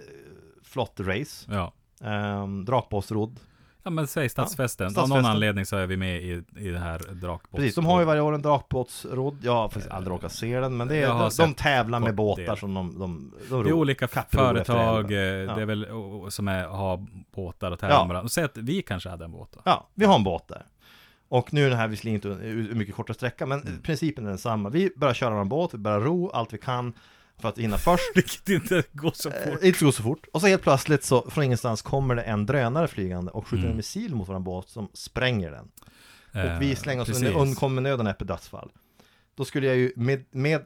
flotterace, 0.64 1.48
ja. 1.52 1.74
um, 2.44 2.66
drakbåtsrodd, 2.66 3.40
Ja 3.84 3.90
men 3.92 4.08
säg 4.08 4.30
stadsfesten. 4.30 4.88
Av 4.88 4.92
Stadsfesten. 4.92 5.22
någon 5.22 5.32
anledning 5.32 5.66
så 5.66 5.76
är 5.76 5.88
vi 5.88 5.98
med 5.98 6.22
i, 6.22 6.44
i 6.56 6.68
det 6.70 6.80
här 6.80 7.00
drakbåts... 7.00 7.52
Precis, 7.56 7.76
de 7.76 7.86
har 7.86 8.00
ju 8.00 8.06
varje 8.06 8.22
år 8.22 8.34
en 8.36 8.42
drakbåtsrodd. 8.42 9.38
Jag 9.44 9.54
har 9.54 9.70
faktiskt 9.70 9.92
aldrig 9.94 10.14
råkat 10.14 10.32
se 10.32 10.60
den, 10.60 10.78
men 10.78 10.88
det 10.88 10.96
är, 10.96 11.08
de, 11.08 11.30
de 11.38 11.54
tävlar 11.54 12.00
med 12.00 12.16
båtar 12.16 12.44
del. 12.44 12.58
som 12.58 12.74
de, 12.74 13.00
de, 13.00 13.34
de 13.50 13.64
Det 13.64 13.70
är 13.70 13.74
olika 13.74 14.08
företag, 14.08 15.12
eh, 15.12 15.18
Ja. 15.20 15.56
det 15.56 15.62
är 15.62 15.66
väl 15.66 15.88
som 16.30 16.48
är, 16.48 16.64
har 16.68 17.06
båtar 17.36 17.72
och 17.72 17.80
tävlar 17.80 17.96
Ja. 17.98 18.04
med 18.04 18.10
varandra. 18.14 18.30
Säg 18.30 18.44
att 18.44 18.58
vi 18.58 18.82
kanske 18.82 19.10
hade 19.10 19.26
en 19.26 19.32
båt 19.32 19.50
då. 19.54 19.60
Ja, 19.66 19.88
vi 19.94 20.06
har 20.06 20.16
en 20.16 20.24
båt 20.24 20.48
där. 20.48 20.66
Och 21.30 21.54
nu 21.54 21.66
är 21.66 21.70
den 21.70 21.78
här 21.80 21.88
visserligen 21.88 22.16
inte 22.16 22.76
mycket 22.76 22.96
kortare 22.96 23.16
sträcka, 23.16 23.46
men 23.46 23.62
Mm. 23.62 23.82
principen 23.82 24.26
är 24.26 24.30
densamma. 24.30 24.70
Vi 24.70 24.92
börjar 24.96 25.14
köra 25.14 25.42
en 25.42 25.50
båt, 25.50 25.74
vi 25.74 25.78
börjar 25.78 26.00
ro 26.00 26.30
allt 26.30 26.54
vi 26.54 26.58
kan 26.58 26.94
för 27.42 27.50
att 27.50 27.58
hinna 27.58 27.78
först. 27.78 28.04
Vilket 28.16 28.50
inte 28.50 28.84
går 28.92 29.12
så 29.16 29.32
fort. 29.32 29.62
Eh, 29.62 29.68
inte 29.68 29.80
så 29.80 29.86
gå 29.86 29.92
så 29.92 30.04
fort. 30.04 30.26
Och 30.34 30.42
så 30.42 30.48
helt 30.48 30.62
plötsligt 30.62 31.04
så 31.04 31.30
från 31.30 31.44
ingenstans 31.44 31.82
kommer 31.82 32.16
det 32.16 32.22
en 32.22 32.46
drönare 32.46 32.88
flygande 32.88 33.32
och 33.32 33.48
skjuter 33.48 33.64
Mm. 33.64 33.72
en 33.72 33.78
missil 33.78 34.16
mot 34.16 34.30
vår 34.30 34.40
båt 34.40 34.70
som 34.70 34.90
spränger 34.94 35.52
den. 35.52 35.66
Och 36.56 36.62
vi 36.62 36.72
Eh, 36.72 36.78
slänger 36.78 37.02
oss 37.02 37.08
precis. 37.08 37.24
under, 37.28 37.40
undkommer 37.42 37.82
nöden 37.82 38.08
efter 38.08 38.26
dödsfall. 38.26 38.72
Då 39.36 39.46
skulle 39.46 39.68
jag 39.68 39.76
ju 39.78 39.94
med, 39.96 40.26
med 40.32 40.62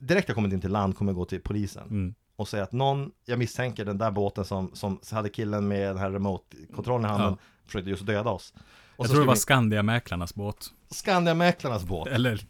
direkt 0.00 0.28
jag 0.28 0.34
kommit 0.34 0.52
in 0.52 0.60
till 0.60 0.70
land 0.70 0.96
kommer 0.96 1.12
jag 1.12 1.16
gå 1.16 1.24
till 1.24 1.40
polisen 1.40 1.82
Mm. 1.90 2.14
och 2.36 2.48
säga 2.48 2.62
att 2.62 2.72
någon, 2.72 3.10
jag 3.24 3.38
misstänker 3.38 3.84
den 3.84 3.98
där 3.98 4.10
båten 4.10 4.44
som, 4.44 4.70
som 4.74 5.00
hade 5.12 5.28
killen 5.28 5.68
med 5.68 5.88
den 5.88 5.98
här 5.98 6.10
remote-kontrollen 6.10 7.04
i 7.04 7.08
handen 7.08 7.36
Ja. 7.40 7.66
försökte 7.66 7.90
just 7.90 8.06
döda 8.06 8.30
oss. 8.30 8.52
Och 8.96 9.04
Jag 9.04 9.06
så 9.06 9.12
tror 9.12 9.22
det 9.22 9.26
var 9.26 9.34
skulle 9.34 9.40
Skandiamäklarnas 9.56 10.34
båt. 10.34 10.70
vi- 10.88 10.94
Skandiamäklarnas 10.94 11.84
båt, 11.84 12.08
Eller. 12.08 12.46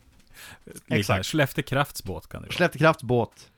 Exakt. 0.89 1.27
Skellefteå 1.27 1.65
Krafts 1.65 2.05
båt 2.05 2.29
kan 2.29 2.43
det 2.43 2.47
vara. 2.49 2.55
Skellefteå 2.55 2.79
Krafts 2.79 3.03
båt. 3.03 3.51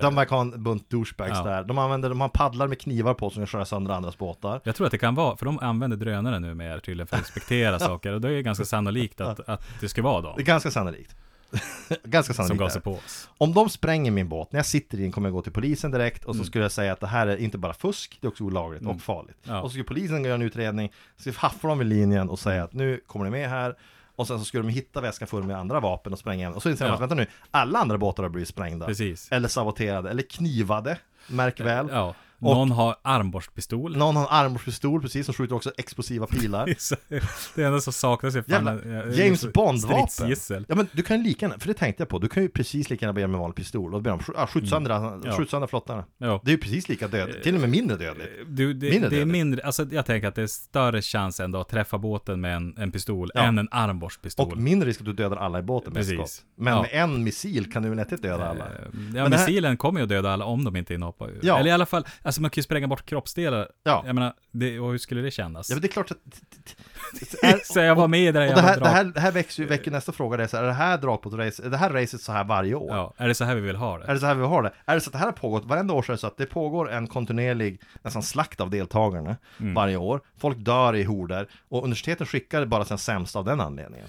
De 0.00 0.14
verkar 0.14 0.36
ha 0.36 0.42
en 0.42 0.62
bunt 0.62 0.90
douchebags 0.90 1.30
Ja. 1.38 1.44
där. 1.44 1.64
De 1.64 1.78
använder, 1.78 2.08
de 2.08 2.20
har 2.20 2.28
paddlar 2.28 2.68
med 2.68 2.80
knivar 2.80 3.14
på 3.14 3.30
som 3.30 3.46
köra 3.46 3.64
sönder 3.64 3.94
andras 3.94 4.18
båtar. 4.18 4.60
Jag 4.64 4.76
tror 4.76 4.86
att 4.86 4.90
det 4.90 4.98
kan 4.98 5.14
vara, 5.14 5.36
för 5.36 5.46
de 5.46 5.58
använder 5.58 5.96
drönare 5.96 6.38
nu 6.38 6.54
mer 6.54 6.78
tydligen 6.78 7.06
för 7.06 7.16
att 7.16 7.22
inspektera 7.22 7.78
saker. 7.78 8.12
Och 8.12 8.20
det 8.20 8.32
är 8.32 8.40
ganska 8.40 8.64
sannolikt 8.64 9.20
att, 9.20 9.48
att 9.48 9.62
det 9.80 9.88
ska 9.88 10.02
vara 10.02 10.34
Det 10.36 10.42
är 10.42 10.44
ganska 10.44 10.70
sannolikt. 10.70 11.16
ganska 12.04 12.34
som 12.34 12.46
sannolikt. 12.48 12.60
är 12.60 12.64
gasar 12.64 12.80
på 12.80 12.92
oss. 12.92 13.28
Om 13.38 13.52
de 13.54 13.68
spränger 13.70 14.10
min 14.10 14.28
båt, 14.28 14.52
när 14.52 14.58
jag 14.58 14.66
sitter 14.66 14.98
i 14.98 15.02
den 15.02 15.12
kommer 15.12 15.28
jag 15.28 15.34
gå 15.34 15.42
till 15.42 15.52
polisen 15.52 15.90
direkt 15.90 16.24
och 16.24 16.34
så 16.34 16.38
Mm. 16.38 16.46
skulle 16.46 16.64
jag 16.64 16.72
säga 16.72 16.92
att 16.92 17.00
det 17.00 17.06
här 17.06 17.26
är 17.26 17.36
inte 17.36 17.58
bara 17.58 17.72
fusk, 17.74 18.18
det 18.20 18.26
är 18.26 18.28
också 18.28 18.44
olagligt 18.44 18.82
Mm. 18.82 18.96
och 18.96 19.02
farligt. 19.02 19.36
Ja. 19.42 19.60
Och 19.60 19.68
så 19.68 19.70
skulle 19.70 19.84
polisen 19.84 20.24
göra 20.24 20.34
en 20.34 20.42
utredning, 20.42 20.92
så 21.16 21.30
haffar 21.36 21.68
de 21.68 21.78
vid 21.78 21.88
linjen 21.88 22.28
och 22.30 22.38
säga 22.38 22.64
att 22.64 22.72
nu 22.72 23.00
kommer 23.06 23.24
ni 23.24 23.30
med 23.30 23.48
här 23.50 23.74
och 24.20 24.26
sen 24.26 24.38
så 24.38 24.44
skulle 24.44 24.62
de 24.62 24.68
hitta 24.68 25.00
väskan 25.00 25.28
full 25.28 25.42
med 25.44 25.56
andra 25.56 25.80
vapen 25.80 26.12
och 26.12 26.18
spränga 26.18 26.38
igen. 26.40 26.54
Och 26.54 26.62
så 26.62 26.70
inser 26.70 26.84
de 26.84 26.88
Ja. 26.88 26.94
att 26.94 27.00
vänta 27.00 27.14
nu, 27.14 27.26
alla 27.50 27.78
andra 27.78 27.98
båtar 27.98 28.22
har 28.22 28.30
blivit 28.30 28.48
sprängda. 28.48 28.86
Precis. 28.86 29.28
Eller 29.32 29.48
saboterade, 29.48 30.10
eller 30.10 30.22
knivade, 30.22 30.98
märk 31.26 31.60
väl. 31.60 31.88
Ja. 31.92 32.14
Någon 32.40 32.70
har 32.70 32.96
armborstpistol. 33.02 33.96
Någon 33.96 34.16
har 34.16 34.22
en 34.22 34.28
armborstpistol 34.30 35.02
precis 35.02 35.26
som 35.26 35.34
skjuter 35.34 35.54
också 35.54 35.72
explosiva 35.78 36.26
pilar. 36.26 36.66
det 37.54 37.62
enda 37.64 37.80
som 37.80 37.92
saknas 37.92 38.34
är 38.36 38.42
fan 38.42 38.66
Jävla 38.66 39.14
James 39.24 39.52
Bond-vapen. 39.52 40.34
Ja 40.68 40.74
men 40.74 40.86
du 40.92 41.02
kan 41.02 41.16
ju 41.16 41.22
lika 41.22 41.46
gärna, 41.46 41.58
för 41.58 41.68
det 41.68 41.74
tänkte 41.74 42.00
jag 42.02 42.08
på, 42.08 42.18
du 42.18 42.28
kan 42.28 42.42
ju 42.42 42.48
precis 42.48 42.90
lika 42.90 43.04
gärna 43.04 43.12
börja 43.12 43.26
med 43.26 43.34
en 43.34 43.40
vanlig 43.40 43.56
pistol 43.56 43.94
och 43.94 44.02
börja 44.02 44.16
med 44.16 44.24
att 44.36 44.50
skjuta 44.50 44.66
sönder, 44.66 44.90
Mm. 44.90 45.22
Ja. 45.24 45.32
skjut 45.36 45.50
sönder 45.50 45.66
flottarna. 45.68 46.04
Ja. 46.18 46.40
Det 46.44 46.50
är 46.50 46.52
ju 46.52 46.58
precis 46.60 46.88
lika 46.88 47.08
dödligt, 47.08 47.42
till 47.42 47.54
och 47.54 47.60
med 47.60 47.70
mindre 47.70 47.96
dödligt. 47.96 48.28
Du, 48.46 48.74
det, 48.74 48.90
Mindre 48.90 49.10
det 49.10 49.20
är 49.20 49.24
mindre, 49.24 49.62
alltså 49.64 49.86
jag 49.90 50.06
tänker 50.06 50.28
att 50.28 50.34
det 50.34 50.42
är 50.42 50.46
större 50.46 51.02
chans 51.02 51.40
ändå 51.40 51.60
att 51.60 51.68
träffa 51.68 51.98
båten 51.98 52.40
med 52.40 52.56
en, 52.56 52.74
en 52.78 52.92
pistol 52.92 53.30
Ja. 53.34 53.40
än 53.42 53.58
en 53.58 53.68
armborstpistol. 53.70 54.52
Och 54.52 54.58
mindre 54.58 54.88
risk 54.88 55.00
att 55.00 55.06
du 55.06 55.12
dödar 55.12 55.36
alla 55.36 55.58
i 55.58 55.62
båten 55.62 55.92
med 55.92 56.02
Precis. 56.02 56.14
skott. 56.18 56.44
Men 56.56 56.72
Ja. 56.74 56.82
med 56.82 56.90
en 56.92 57.24
missil 57.24 57.72
kan 57.72 57.82
du 57.82 57.88
väl 57.88 57.96
lätt 57.96 58.22
döda 58.22 58.48
alla? 58.48 58.64
Eh, 58.64 58.70
Ja, 58.82 58.88
Men 58.92 59.12
det 59.12 59.20
här- 59.20 59.28
missilen 59.46 59.76
kommer 59.76 60.00
ju 60.00 60.02
att 60.02 60.08
döda 60.08 60.32
alla 60.32 60.44
om 60.44 60.64
de 60.64 60.76
inte 60.76 60.92
är 60.92 60.94
inhoppade. 60.94 61.32
Ja. 61.42 61.58
Eller 61.58 61.70
i 61.70 61.72
alla 61.72 61.86
fall, 61.86 62.04
alltså 62.30 62.42
man 62.42 62.50
kan 62.50 62.60
ju 62.60 62.62
spränga 62.62 62.86
bort 62.88 63.06
kroppsdelar. 63.06 63.68
Ja. 63.82 64.02
Jag 64.06 64.14
menar, 64.14 64.32
det, 64.50 64.80
och 64.80 64.90
hur 64.90 64.98
skulle 64.98 65.20
det 65.20 65.30
kännas? 65.30 65.70
Ja 65.70 65.76
men 65.76 65.82
det 65.82 65.86
är 65.86 65.92
klart 65.92 66.10
att... 66.10 66.16
Är, 67.42 67.72
så 67.72 67.80
jag 67.80 67.94
var 67.94 68.08
med 68.08 68.20
i 68.20 68.32
det 68.32 68.48
och 68.48 68.54
det 68.54 68.60
här, 68.60 68.80
det 68.80 68.88
här, 68.88 69.04
det 69.04 69.20
här 69.20 69.32
växer 69.32 69.62
ju, 69.62 69.68
väcker 69.68 69.90
nästa 69.90 70.12
fråga, 70.12 70.36
det 70.36 70.42
är 70.42 70.46
så 70.46 70.56
här, 70.56 70.64
är 70.64 70.68
det 70.68 70.74
här 70.74 70.98
dragpåt-race, 70.98 71.66
är 71.66 71.70
det 71.70 71.76
här 71.76 71.90
racet 71.90 72.20
så 72.20 72.32
här 72.32 72.44
varje 72.44 72.74
år? 72.74 72.96
Ja, 72.96 73.14
är 73.16 73.28
det 73.28 73.34
så 73.34 73.44
här 73.44 73.54
vi 73.54 73.60
vill 73.60 73.76
ha 73.76 73.98
det? 73.98 74.04
Är 74.04 74.14
det 74.14 74.20
så 74.20 74.26
här 74.26 74.34
vi 74.34 74.44
har 74.44 74.62
det? 74.62 74.72
Är 74.86 74.94
det 74.94 75.00
så 75.00 75.08
att 75.08 75.12
det 75.12 75.18
här 75.18 75.26
har 75.26 75.32
pågått, 75.32 75.64
varenda 75.64 75.94
år 75.94 76.02
så 76.02 76.12
är 76.12 76.14
det 76.14 76.20
så 76.20 76.26
att 76.26 76.36
det 76.36 76.46
pågår 76.46 76.90
en 76.90 77.06
kontinuerlig 77.06 77.80
nästan 78.02 78.22
slakt 78.22 78.60
av 78.60 78.70
deltagarna 78.70 79.36
Mm. 79.60 79.74
varje 79.74 79.96
år. 79.96 80.20
Folk 80.38 80.58
dör 80.58 80.96
i 80.96 81.04
horder 81.04 81.48
och 81.68 81.84
universiteten 81.84 82.26
skickar 82.26 82.64
bara 82.64 82.84
sina 82.84 82.98
sämsta 82.98 83.38
av 83.38 83.44
den 83.44 83.60
anledningen. 83.60 84.06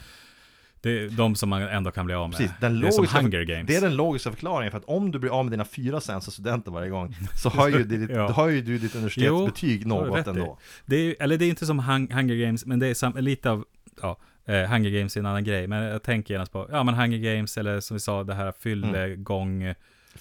Det 0.83 0.89
är 0.99 1.09
de 1.09 1.35
som 1.35 1.49
man 1.49 1.61
ändå 1.61 1.91
kan 1.91 2.05
bli 2.05 2.15
av 2.15 2.29
med. 2.29 2.37
Precis, 2.37 2.53
den 2.61 2.79
det 2.81 2.87
är 2.87 2.91
som 2.91 3.05
Hunger 3.07 3.43
Games. 3.43 3.67
det 3.67 3.75
är 3.75 3.81
den 3.81 3.95
logiska 3.95 4.31
förklaringen 4.31 4.71
för 4.71 4.77
att 4.77 4.85
om 4.85 5.11
du 5.11 5.19
blir 5.19 5.39
av 5.39 5.45
med 5.45 5.51
dina 5.53 5.65
fyra 5.65 6.01
sämsta 6.01 6.31
studenter 6.31 6.71
varje 6.71 6.89
gång 6.89 7.15
så 7.35 7.49
har 7.49 7.67
ju, 7.69 7.83
det, 7.83 8.13
Ja. 8.13 8.31
har 8.31 8.47
ju 8.49 8.61
du 8.61 8.77
ditt 8.77 8.95
universitetsbetyg 8.95 9.81
Jo, 9.81 9.87
något 9.87 10.27
ändå. 10.27 10.57
Det 10.85 10.95
är, 10.95 11.15
eller 11.19 11.37
det 11.37 11.45
är 11.45 11.49
inte 11.49 11.65
som 11.65 11.79
Hung- 11.79 12.13
Hunger 12.13 12.35
Games, 12.45 12.65
men 12.65 12.79
det 12.79 12.87
är 12.87 12.93
sam, 12.93 13.13
lite 13.17 13.51
av, 13.51 13.65
ja, 14.01 14.17
eh, 14.45 14.55
Hunger 14.69 14.89
Games 14.89 15.15
är 15.15 15.19
en 15.19 15.25
annan 15.25 15.43
grej. 15.43 15.67
Men 15.67 15.83
jag 15.83 16.03
tänker 16.03 16.33
genast 16.33 16.51
på, 16.51 16.67
ja 16.71 16.83
men 16.83 16.95
Hunger 16.95 17.17
Games, 17.35 17.57
eller 17.57 17.79
som 17.79 17.95
vi 17.95 17.99
sa, 17.99 18.23
det 18.23 18.33
här 18.33 18.53
fyllegång 18.59 19.73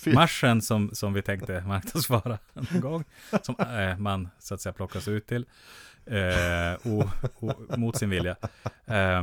Mm. 0.06 0.14
Marschen 0.14 0.62
som, 0.62 0.90
som 0.92 1.12
vi 1.12 1.22
tänkte 1.22 1.60
marknadsföra 1.66 2.38
en 2.72 2.80
gång. 2.80 3.04
Som 3.42 3.54
eh, 3.58 3.98
man 3.98 4.28
så 4.38 4.54
att 4.54 4.60
säga 4.60 4.72
plockas 4.72 5.08
ut 5.08 5.26
till. 5.26 5.44
Eh, 6.06 6.92
och, 6.92 7.08
och, 7.40 7.78
mot 7.78 7.96
sin 7.96 8.10
vilja. 8.10 8.36
Eh, 8.86 9.22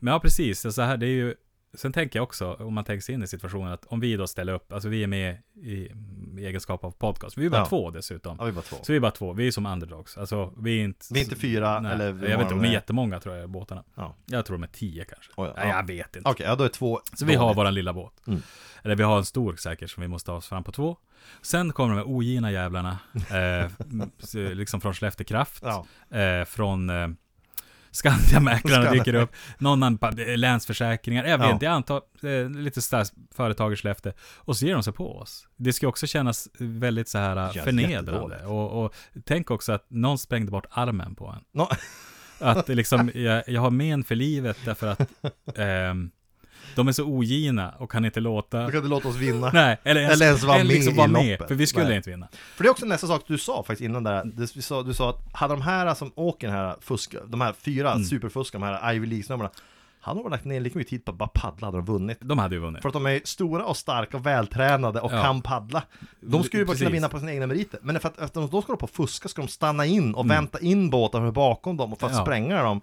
men 0.00 0.12
ja, 0.12 0.20
precis. 0.20 0.74
Så 0.74 0.82
här, 0.82 0.96
det 0.96 1.06
är 1.06 1.10
ju, 1.10 1.34
sen 1.74 1.92
tänker 1.92 2.18
jag 2.18 2.22
också, 2.24 2.52
om 2.54 2.74
man 2.74 2.84
tänker 2.84 3.02
sig 3.02 3.14
in 3.14 3.22
i 3.22 3.26
situationen, 3.26 3.72
att 3.72 3.84
om 3.86 4.00
vi 4.00 4.16
då 4.16 4.26
ställer 4.26 4.52
upp, 4.52 4.72
alltså 4.72 4.88
vi 4.88 5.02
är 5.02 5.06
med 5.06 5.38
i, 5.62 5.70
i 5.72 5.90
egenskap 6.38 6.84
av 6.84 6.90
podcast. 6.90 7.38
Vi 7.38 7.46
är 7.46 7.50
bara 7.50 7.60
Ja. 7.60 7.66
två 7.66 7.90
dessutom. 7.90 8.36
Ja, 8.40 8.44
vi 8.44 8.50
var 8.50 8.62
två. 8.62 8.76
Så 8.82 8.92
vi 8.92 8.96
är 8.96 9.00
bara 9.00 9.10
två, 9.10 9.32
vi 9.32 9.46
är 9.46 9.50
som 9.50 9.66
underdogs. 9.66 10.18
Alltså 10.18 10.52
vi 10.58 10.80
är 10.80 10.84
inte... 10.84 11.06
Vi 11.10 11.20
är 11.20 11.24
inte 11.24 11.36
fyra, 11.36 11.80
Nej, 11.80 11.92
eller 11.92 12.06
jag 12.06 12.14
vet 12.14 12.40
inte, 12.40 12.48
de 12.54 12.60
är 12.60 12.68
är. 12.68 12.72
jättemånga 12.72 13.20
tror 13.20 13.36
jag, 13.36 13.50
båtarna. 13.50 13.84
Ja. 13.94 14.16
Jag 14.26 14.46
tror 14.46 14.56
de 14.56 14.62
är 14.62 14.68
tio 14.68 15.04
kanske. 15.04 15.32
Oj, 15.36 15.48
ja. 15.56 15.62
Nej, 15.62 15.68
jag 15.68 15.86
vet 15.86 16.16
inte. 16.16 16.30
Okej, 16.30 16.46
ja 16.46 16.56
då 16.56 16.64
är 16.64 16.68
två 16.68 17.00
Så 17.14 17.26
vi 17.26 17.34
har 17.34 17.54
våran 17.54 17.74
lilla 17.74 17.92
båt. 17.92 18.22
Mm. 18.26 18.42
Eller 18.82 18.96
vi 18.96 19.02
har 19.02 19.18
en 19.18 19.24
stor 19.24 19.56
säkert 19.56 19.90
som 19.90 20.00
vi 20.00 20.08
måste 20.08 20.30
ha 20.30 20.38
oss 20.38 20.48
fram 20.48 20.64
på 20.64 20.72
två. 20.72 20.96
Sen 21.42 21.72
kommer 21.72 21.90
de 21.94 21.96
här 21.98 22.08
ogina 22.08 22.52
jävlarna, 22.52 22.98
eh, 23.14 23.70
liksom 24.54 24.80
från 24.80 24.94
Skellefteå 24.94 25.24
Kraft, 25.26 25.64
eh, 26.10 26.44
från 26.46 26.90
eh, 26.90 27.08
Skandiamäklarna 27.94 28.82
Skandia. 28.82 29.04
dyker 29.04 29.14
upp, 29.14 29.30
någon 29.58 29.82
annan, 29.82 30.18
eh, 30.18 30.36
Länsförsäkringar, 30.36 31.24
jag 31.24 31.38
vet 31.38 31.46
Ja. 31.46 31.52
inte, 31.52 31.64
jag 31.64 31.72
antar 31.74 32.02
eh, 32.22 32.50
lite 32.50 32.82
sådär 32.82 33.06
företag 33.34 33.72
i 33.72 33.76
Skellefteå. 33.76 34.12
Och 34.36 34.56
så 34.56 34.66
ger 34.66 34.74
de 34.74 34.82
sig 34.82 34.92
på 34.92 35.16
oss. 35.18 35.46
Det 35.56 35.72
ska 35.72 35.88
också 35.88 36.06
kännas 36.06 36.48
väldigt 36.58 37.08
så 37.08 37.18
här 37.18 37.52
känns 37.52 37.64
förnedrande. 37.64 38.46
Och, 38.46 38.84
och 38.84 38.94
tänk 39.24 39.50
också 39.50 39.72
att 39.72 39.86
någon 39.90 40.18
sprängde 40.18 40.50
bort 40.50 40.66
armen 40.70 41.14
på 41.14 41.26
en. 41.26 41.40
Nå- 41.52 41.70
Att 42.38 42.68
liksom, 42.68 43.10
jag, 43.14 43.42
jag 43.48 43.60
har 43.60 43.70
men 43.70 44.04
för 44.04 44.14
livet 44.14 44.56
därför 44.64 44.86
att 44.86 45.00
ehm, 45.58 46.10
de 46.76 46.88
är 46.88 46.92
så 46.92 47.04
ogina 47.04 47.74
och 47.78 47.90
kan 47.90 48.04
inte 48.04 48.20
låta 48.20 48.64
Du 48.66 48.70
kan 48.70 48.76
inte 48.78 48.88
låta 48.88 49.08
oss 49.08 49.16
vinna. 49.16 49.50
Nej, 49.54 49.80
eller 49.84 50.00
ens, 50.00 50.14
Eller 50.14 50.26
ens 50.26 50.42
vara 50.44 50.58
eller 50.58 50.74
liksom 50.74 50.96
med 50.96 51.10
vara 51.10 51.20
i 51.22 51.24
med, 51.26 51.30
loppet. 51.32 51.48
för 51.48 51.54
vi 51.54 51.66
skulle 51.66 51.84
Nej. 51.86 51.96
inte 51.96 52.10
vinna. 52.10 52.28
För 52.56 52.64
det 52.64 52.68
är 52.68 52.70
också 52.70 52.86
nästa 52.86 53.06
sak 53.06 53.22
du 53.26 53.38
sa 53.38 53.56
faktiskt 53.62 53.80
innan 53.80 54.04
där, 54.04 54.22
du, 54.24 54.46
sa, 54.62 54.82
du 54.82 54.94
sa 54.94 55.10
att 55.10 55.20
hade 55.32 55.54
de 55.54 55.62
här 55.62 55.94
som 55.94 56.12
åker 56.14 56.46
den 56.46 56.56
här 56.56 56.76
fusk, 56.80 57.14
de 57.28 57.40
här 57.40 57.52
fyra 57.52 57.92
Mm. 57.92 58.04
superfuskarna, 58.04 58.66
de 58.70 58.76
här 58.78 58.94
Ivy 58.94 59.06
League-snubbarna 59.06 59.50
hade 60.00 60.22
de 60.22 60.30
lagt 60.30 60.44
ner 60.44 60.60
lika 60.60 60.78
mycket 60.78 60.90
tid 60.90 61.04
på 61.04 61.12
att 61.12 61.18
bara 61.18 61.28
paddla 61.28 61.66
hade 61.66 61.78
de 61.78 61.84
vunnit. 61.84 62.18
De 62.20 62.38
hade 62.38 62.54
ju 62.54 62.60
vunnit. 62.60 62.82
För 62.82 62.88
att 62.88 62.92
de 62.92 63.06
är 63.06 63.20
stora 63.24 63.64
och 63.64 63.76
starka 63.76 64.16
och 64.16 64.26
vältränade 64.26 65.00
och 65.00 65.12
Ja. 65.12 65.22
kan 65.22 65.42
paddla. 65.42 65.82
De 66.20 66.42
skulle 66.42 66.60
ju 66.62 66.66
bara 66.66 66.76
kunna 66.76 66.90
vinna 66.90 67.08
på 67.08 67.18
sina 67.18 67.32
egna 67.32 67.46
meriter. 67.46 67.80
Men 67.82 68.00
för 68.00 68.08
att 68.08 68.18
efter 68.18 68.40
de 68.40 68.50
då 68.50 68.62
ska 68.62 68.72
de 68.72 68.78
på 68.78 68.86
fuska 68.86 69.28
ska 69.28 69.42
de 69.42 69.48
stanna 69.48 69.86
in 69.86 70.14
och 70.14 70.30
vänta 70.30 70.60
in 70.60 70.90
båtar 70.90 71.30
bakom 71.30 71.76
dem 71.76 71.92
och 71.92 72.00
för 72.00 72.06
att 72.06 72.12
Mm. 72.12 72.20
Ja. 72.20 72.24
spränga 72.24 72.62
dem. 72.62 72.80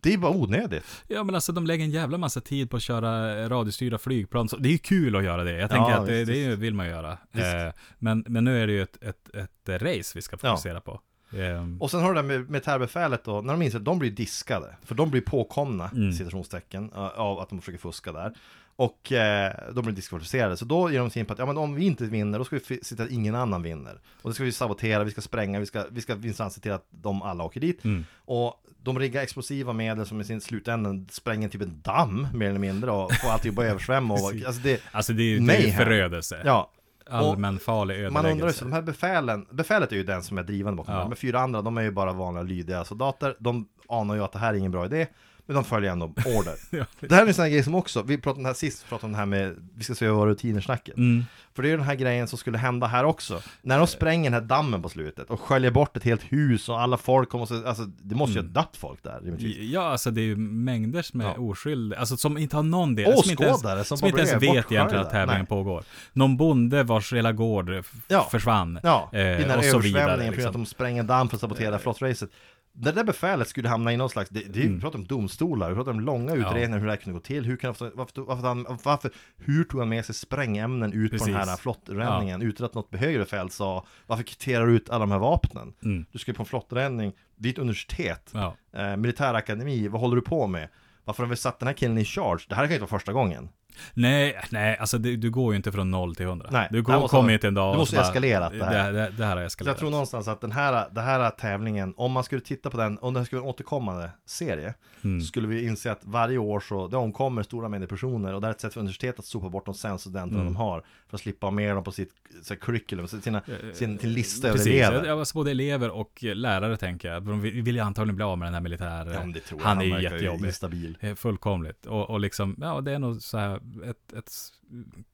Det 0.00 0.14
är 0.14 0.18
bara 0.18 0.32
onödigt. 0.32 0.84
Ja 1.08 1.24
men 1.24 1.34
alltså 1.34 1.52
de 1.52 1.66
lägger 1.66 1.84
en 1.84 1.90
jävla 1.90 2.18
massa 2.18 2.40
tid 2.40 2.70
på 2.70 2.76
att 2.76 2.82
köra 2.82 3.48
radiostyrda 3.48 3.98
flygplan. 3.98 4.48
Så 4.48 4.56
det 4.56 4.68
är 4.68 4.72
ju 4.72 4.78
kul 4.78 5.16
att 5.16 5.24
göra 5.24 5.44
det. 5.44 5.52
Jag 5.52 5.70
tänker 5.70 5.90
Ja, 5.90 5.96
att 5.98 6.06
det, 6.06 6.24
det 6.24 6.56
vill 6.56 6.74
man 6.74 6.86
göra. 6.86 7.12
Eh, 7.12 7.72
men, 7.98 8.24
men 8.28 8.44
nu 8.44 8.62
är 8.62 8.66
det 8.66 8.72
ju 8.72 8.82
ett, 8.82 9.02
ett, 9.02 9.34
ett 9.34 9.82
race 9.82 10.12
vi 10.14 10.22
ska 10.22 10.36
fokusera 10.38 10.80
på. 10.80 11.00
Ehm, 11.32 11.82
Och 11.82 11.90
sen 11.90 12.00
har 12.00 12.08
du 12.08 12.22
det 12.22 12.22
med 12.28 12.50
militärbefälet 12.50 13.24
då, 13.24 13.40
när 13.40 13.52
de 13.52 13.62
inser 13.62 13.78
att 13.78 13.84
de 13.84 13.98
blir 13.98 14.10
diskade. 14.10 14.76
För 14.84 14.94
de 14.94 15.10
blir 15.10 15.20
påkomna, 15.20 15.90
Mm. 15.94 16.12
citationstecken, 16.12 16.90
av 16.94 17.38
att 17.38 17.48
de 17.48 17.60
försöker 17.60 17.78
fuska 17.78 18.12
där. 18.12 18.34
Och 18.78 19.12
eh, 19.12 19.52
de 19.74 19.84
blir 19.84 19.94
diskvalificerade. 19.94 20.56
Så 20.56 20.64
då 20.64 20.90
ger 20.90 20.98
de 20.98 21.10
sig 21.10 21.20
in 21.20 21.26
på 21.26 21.32
att, 21.32 21.38
ja 21.38 21.46
men 21.46 21.56
om 21.56 21.74
vi 21.74 21.84
inte 21.84 22.04
vinner, 22.04 22.38
då 22.38 22.44
ska 22.44 22.56
vi 22.56 22.80
se 22.82 22.96
till 22.96 23.04
att 23.04 23.10
ingen 23.10 23.34
annan 23.34 23.62
vinner. 23.62 24.00
Och 24.22 24.30
det 24.30 24.34
ska 24.34 24.44
vi 24.44 24.52
sabotera, 24.52 25.04
vi 25.04 25.10
ska 25.10 25.20
spränga, 25.20 25.60
vi 25.60 25.66
ska, 25.66 25.84
vi 25.90 26.00
ska 26.00 26.16
minsann 26.16 26.50
se 26.50 26.60
till 26.60 26.72
att 26.72 26.86
de 26.90 27.22
alla 27.22 27.44
åker 27.44 27.60
dit. 27.60 27.84
Mm. 27.84 28.04
Och 28.24 28.54
de 28.82 28.98
riggar 28.98 29.22
explosiva 29.22 29.72
medel 29.72 30.06
som 30.06 30.20
i 30.20 30.24
sin 30.24 30.40
slutändan 30.40 31.06
spränger 31.10 31.48
typ 31.48 31.62
en 31.62 31.80
damm, 31.82 32.28
mer 32.34 32.48
eller 32.48 32.58
mindre, 32.58 32.90
och 32.90 33.12
får 33.14 33.28
allting 33.30 33.52
att 33.52 33.58
översvämma. 33.64 34.14
Och, 34.14 34.32
alltså 34.46 34.62
det, 34.62 34.80
alltså 34.92 35.12
det 35.12 35.22
är 35.22 35.24
ju 35.26 35.38
det 35.38 35.56
är 35.56 35.60
ju 35.60 35.68
här. 35.68 35.84
förödelse. 35.84 36.42
ja, 36.44 36.70
Allmänfarlig 37.10 37.94
man 38.02 38.06
undrar 38.06 38.22
ju, 38.22 38.30
ödeläggelse. 38.30 38.58
så 38.58 38.64
de 38.64 38.72
här 38.72 38.82
befälen, 38.82 39.46
befälet 39.50 39.92
är 39.92 39.96
ju 39.96 40.04
den 40.04 40.22
som 40.22 40.38
är 40.38 40.42
drivande 40.42 40.76
bakom 40.76 40.94
Ja. 40.94 41.00
det. 41.04 41.10
De 41.10 41.16
fyra 41.16 41.40
andra, 41.40 41.62
de 41.62 41.78
är 41.78 41.82
ju 41.82 41.90
bara 41.90 42.12
vanliga 42.12 42.42
lydiga 42.42 42.84
soldater. 42.84 43.36
De 43.38 43.68
anar 43.88 44.14
ju 44.14 44.24
att 44.24 44.32
det 44.32 44.38
här 44.38 44.54
är 44.54 44.58
ingen 44.58 44.70
bra 44.72 44.84
idé, 44.84 45.06
men 45.48 45.54
de 45.54 45.64
följer 45.64 45.92
ändå 45.92 46.06
order. 46.06 46.54
Ja. 46.70 46.84
det 47.00 47.14
här 47.14 47.22
är 47.22 47.26
en 47.26 47.34
sån 47.34 47.42
här 47.42 47.50
grej 47.50 47.62
som 47.62 47.74
också, 47.74 48.02
vi 48.02 48.18
pratade 48.18 48.36
om 48.36 48.42
det 48.42 48.48
här 48.48 48.54
sist, 48.54 48.84
vi 48.84 48.88
pratade 48.88 49.06
om 49.06 49.12
det 49.12 49.18
här 49.18 49.26
med, 49.26 49.54
vi 49.76 49.84
ska 49.84 49.94
se 49.94 50.06
över 50.06 50.16
våra 50.16 50.30
rutiner 50.30 50.60
snacket. 50.60 50.96
Mm. 50.96 51.24
För 51.54 51.62
det 51.62 51.68
är 51.70 51.76
den 51.76 51.86
här 51.86 51.94
grejen 51.94 52.28
som 52.28 52.38
skulle 52.38 52.58
hända 52.58 52.86
här 52.86 53.04
också. 53.04 53.42
När 53.62 53.78
de 53.78 53.86
spränger 53.86 54.30
den 54.30 54.40
här 54.42 54.48
dammen 54.48 54.82
på 54.82 54.88
slutet 54.88 55.30
och 55.30 55.40
sköljer 55.40 55.70
bort 55.70 55.96
ett 55.96 56.04
helt 56.04 56.22
hus 56.32 56.68
och 56.68 56.80
alla 56.80 56.96
folk 56.96 57.28
kommer 57.28 57.46
så, 57.46 57.66
alltså 57.66 57.84
det 58.02 58.14
måste 58.14 58.34
ju 58.38 58.40
ha 58.44 58.48
dött 58.48 58.76
folk 58.76 59.02
där 59.02 59.20
rimligtvis. 59.22 59.56
Ja, 59.70 59.82
alltså 59.82 60.10
det 60.10 60.20
är 60.20 60.24
ju 60.24 60.36
mängder 60.36 61.02
som 61.02 61.20
är 61.20 61.24
Ja. 61.24 61.34
oskyldiga, 61.38 61.98
alltså 62.00 62.16
som 62.16 62.38
inte 62.38 62.56
har 62.56 62.62
någon 62.62 62.94
del, 62.94 63.16
som 63.22 63.30
inte 63.30 63.42
ens, 63.44 63.56
Åskådare 63.56 63.84
som 63.84 63.98
som 63.98 64.08
inte 64.08 64.20
ens 64.20 64.32
vet 64.42 64.42
egentligen 64.72 65.04
att 65.04 65.10
tävlingen 65.10 65.40
Nej. 65.40 65.46
pågår. 65.48 65.84
Någon 66.12 66.36
bonde 66.36 66.82
vars 66.82 67.12
hela 67.12 67.32
gård 67.32 67.70
Ja. 68.08 68.28
försvann. 68.30 68.80
Ja, 68.82 69.10
eh, 69.12 69.20
i 69.20 69.24
den 69.24 69.50
här 69.50 69.58
och 69.58 69.64
så 69.64 69.78
vidare. 69.78 70.02
översvämningen 70.02 70.32
för 70.34 70.40
att 70.40 70.46
Liksom. 70.46 70.62
de 70.62 70.66
spränger 70.66 71.02
damm 71.02 71.28
för 71.28 71.36
att 71.36 71.40
sabotera 71.40 71.78
flottracet. 71.78 72.30
Det 72.80 72.92
där 72.92 73.04
befälet 73.04 73.48
skulle 73.48 73.68
hamna 73.68 73.92
i 73.92 73.96
någon 73.96 74.10
slags, 74.10 74.30
det, 74.30 74.40
det, 74.40 74.60
Mm. 74.60 74.74
vi 74.74 74.80
pratar 74.80 74.98
om 74.98 75.06
domstolar, 75.06 75.68
vi 75.68 75.74
pratar 75.76 75.90
om 75.92 76.00
långa 76.00 76.34
utredningar 76.34 76.78
hur 76.78 76.86
det 76.86 76.92
här 76.92 76.96
kunde 76.96 77.18
gå 77.18 77.22
till, 77.24 77.44
hur 77.44 77.56
kan 77.56 77.68
varför, 77.94 78.20
varför, 78.20 78.48
han, 78.48 78.66
varför, 78.84 79.10
hur 79.36 79.64
tog 79.64 79.80
han 79.80 79.88
med 79.88 80.04
sig 80.04 80.14
sprängämnen 80.14 80.92
ut 80.92 81.18
på 81.18 81.24
den 81.24 81.34
här 81.34 81.44
Precis. 81.44 81.60
flotträddningen 81.60 82.42
utan 82.42 82.66
att 82.66 82.74
något 82.74 82.94
högre 82.96 83.18
befäl 83.18 83.50
sa, 83.50 83.86
varför 84.06 84.22
kvitterar 84.24 84.66
du 84.66 84.76
ut 84.76 84.90
alla 84.90 84.98
de 85.00 85.10
här 85.10 85.18
vapnen? 85.18 85.74
Mm. 85.84 86.04
Du 86.12 86.18
ska 86.18 86.32
på 86.32 86.42
en 86.42 86.46
flotträddning, 86.46 87.12
vid 87.36 87.52
ett 87.52 87.58
universitet, 87.58 88.30
Ja. 88.34 88.56
eh, 88.72 88.96
militärakademi, 88.96 89.88
vad 89.88 90.00
håller 90.00 90.16
du 90.16 90.22
på 90.22 90.46
med? 90.46 90.68
Varför 91.04 91.22
har 91.22 91.30
vi 91.30 91.36
satt 91.36 91.58
den 91.58 91.66
här 91.66 91.74
killen 91.74 91.98
i 91.98 92.04
charge? 92.04 92.44
Det 92.48 92.54
här 92.54 92.62
kan 92.62 92.68
ju 92.70 92.74
inte 92.74 92.80
vara 92.92 93.00
första 93.00 93.12
gången. 93.12 93.48
Nej, 93.94 94.40
nej, 94.50 94.76
alltså 94.78 94.98
det, 94.98 95.16
du 95.16 95.30
går 95.30 95.52
ju 95.52 95.56
inte 95.56 95.72
från 95.72 95.90
noll 95.90 96.14
till 96.14 96.26
hundra. 96.26 96.48
Nej, 96.50 96.68
du 96.70 96.76
här 96.88 97.00
går, 97.00 97.08
kommer 97.08 97.32
inte 97.32 97.48
en 97.48 97.54
dag 97.54 97.70
och 97.72 97.76
måste 97.78 97.96
så 97.96 98.00
bara, 98.02 98.08
eskalerat, 98.08 98.52
det 98.58 98.64
här. 98.64 98.92
Det, 98.92 98.98
det, 99.00 99.12
det 99.16 99.24
här 99.24 99.36
har 99.36 99.42
Så 99.42 99.46
eskalerat. 99.46 99.74
jag 99.74 99.78
tror 99.80 99.90
någonstans 99.90 100.28
att 100.28 100.40
den 100.40 100.52
här, 100.52 100.86
den 100.92 101.04
här 101.04 101.30
tävlingen, 101.30 101.94
om 101.96 102.12
man 102.12 102.24
skulle 102.24 102.40
titta 102.40 102.70
på 102.70 102.76
den, 102.76 102.98
om 102.98 103.14
den 103.14 103.24
skulle 103.26 103.40
vara 103.40 103.48
en 103.48 103.54
återkommande 103.54 104.10
serie, 104.26 104.74
Mm. 105.04 105.20
skulle 105.20 105.48
vi 105.48 105.66
inse 105.66 105.92
att 105.92 106.00
varje 106.02 106.38
år 106.38 106.60
så, 106.60 106.86
det 106.88 106.96
omkommer 106.96 107.42
stora 107.42 107.68
mängder 107.68 107.86
personer 107.86 108.34
och 108.34 108.40
det 108.40 108.46
är 108.46 108.50
ett 108.50 108.60
sätt 108.60 108.72
för 108.72 108.80
universitetet 108.80 109.18
att 109.18 109.24
sopa 109.24 109.48
bort 109.48 109.64
de 109.64 109.74
sämsta 109.74 109.98
studenterna 110.10 110.40
Mm. 110.40 110.52
de 110.52 110.56
har, 110.56 110.82
för 111.08 111.16
att 111.16 111.20
slippa 111.20 111.46
ha 111.46 111.50
med 111.50 111.74
dem 111.74 111.84
på 111.84 111.92
sitt 111.92 112.10
så 112.42 112.54
här, 112.54 112.60
curriculum, 112.60 113.08
sina, 113.08 113.42
sin, 113.72 113.98
sin 113.98 114.12
lista 114.12 114.48
över 114.48 114.58
Eh, 114.58 114.88
elever. 114.88 115.08
alltså 115.10 115.34
både 115.38 115.50
elever 115.50 115.90
och 115.90 116.24
eh, 116.24 116.34
lärare 116.34 116.76
tänker 116.76 117.12
jag. 117.12 117.22
De 117.22 117.40
vill 117.40 117.74
ju 117.74 117.80
antagligen 117.80 118.16
bli 118.16 118.24
av 118.24 118.38
med 118.38 118.46
den 118.46 118.54
här 118.54 118.60
militär... 118.60 119.06
Ja, 119.12 119.20
det 119.34 119.40
tror 119.40 119.60
jag. 119.60 119.68
han 119.68 119.80
är 119.80 119.84
ju 119.84 120.02
jättejobbig. 120.02 120.46
instabil. 120.46 120.98
Eh, 121.00 121.14
Fullkomligt. 121.14 121.86
Och, 121.86 122.10
och 122.10 122.20
liksom, 122.20 122.56
ja 122.60 122.80
det 122.80 122.92
är 122.92 122.98
nog 122.98 123.22
så 123.22 123.38
här 123.38 123.56
ett, 123.90 124.12
ett 124.12 124.30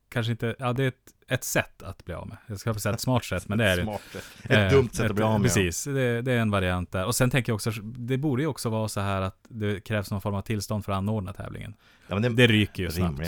kanske 0.08 0.30
inte, 0.32 0.56
ja 0.58 0.72
det 0.72 0.84
är 0.84 0.88
ett, 0.88 0.94
ett 1.28 1.44
sätt 1.44 1.82
att 1.82 2.04
bli 2.04 2.14
av 2.14 2.28
med. 2.28 2.36
Jag 2.46 2.58
ska 2.60 2.74
säga 2.74 2.94
ett 2.94 3.00
smart 3.00 3.24
sätt, 3.24 3.48
men 3.48 3.58
det 3.58 3.64
är 3.64 3.76
det 3.76 3.82
Smart. 3.82 4.00
Ett 4.42 4.50
Eh, 4.50 4.70
dumt 4.78 4.88
sätt 4.92 5.10
att 5.10 5.16
bli 5.16 5.24
av 5.24 5.40
med. 5.40 5.42
Precis, 5.54 5.84
det, 5.84 6.22
det 6.22 6.32
är 6.32 6.38
en 6.38 6.50
variant 6.50 6.92
där. 6.92 7.04
Och 7.06 7.14
sen 7.14 7.30
tänker 7.30 7.50
jag 7.50 7.54
också, 7.54 7.70
det 7.82 8.16
borde 8.18 8.42
ju 8.42 8.48
också 8.48 8.68
vara 8.68 8.88
så 8.88 9.00
här 9.00 9.22
att 9.22 9.36
det 9.48 9.80
krävs 9.80 10.10
någon 10.10 10.20
form 10.20 10.34
av 10.34 10.42
tillstånd 10.42 10.84
för 10.84 10.92
att 10.92 10.98
anordna 10.98 11.32
tävlingen. 11.32 11.74
Ja, 12.08 12.14
men 12.14 12.22
det, 12.22 12.28
Det 12.28 12.46
ryker 12.52 12.82
ju 12.82 12.90
snabbt. 12.90 13.20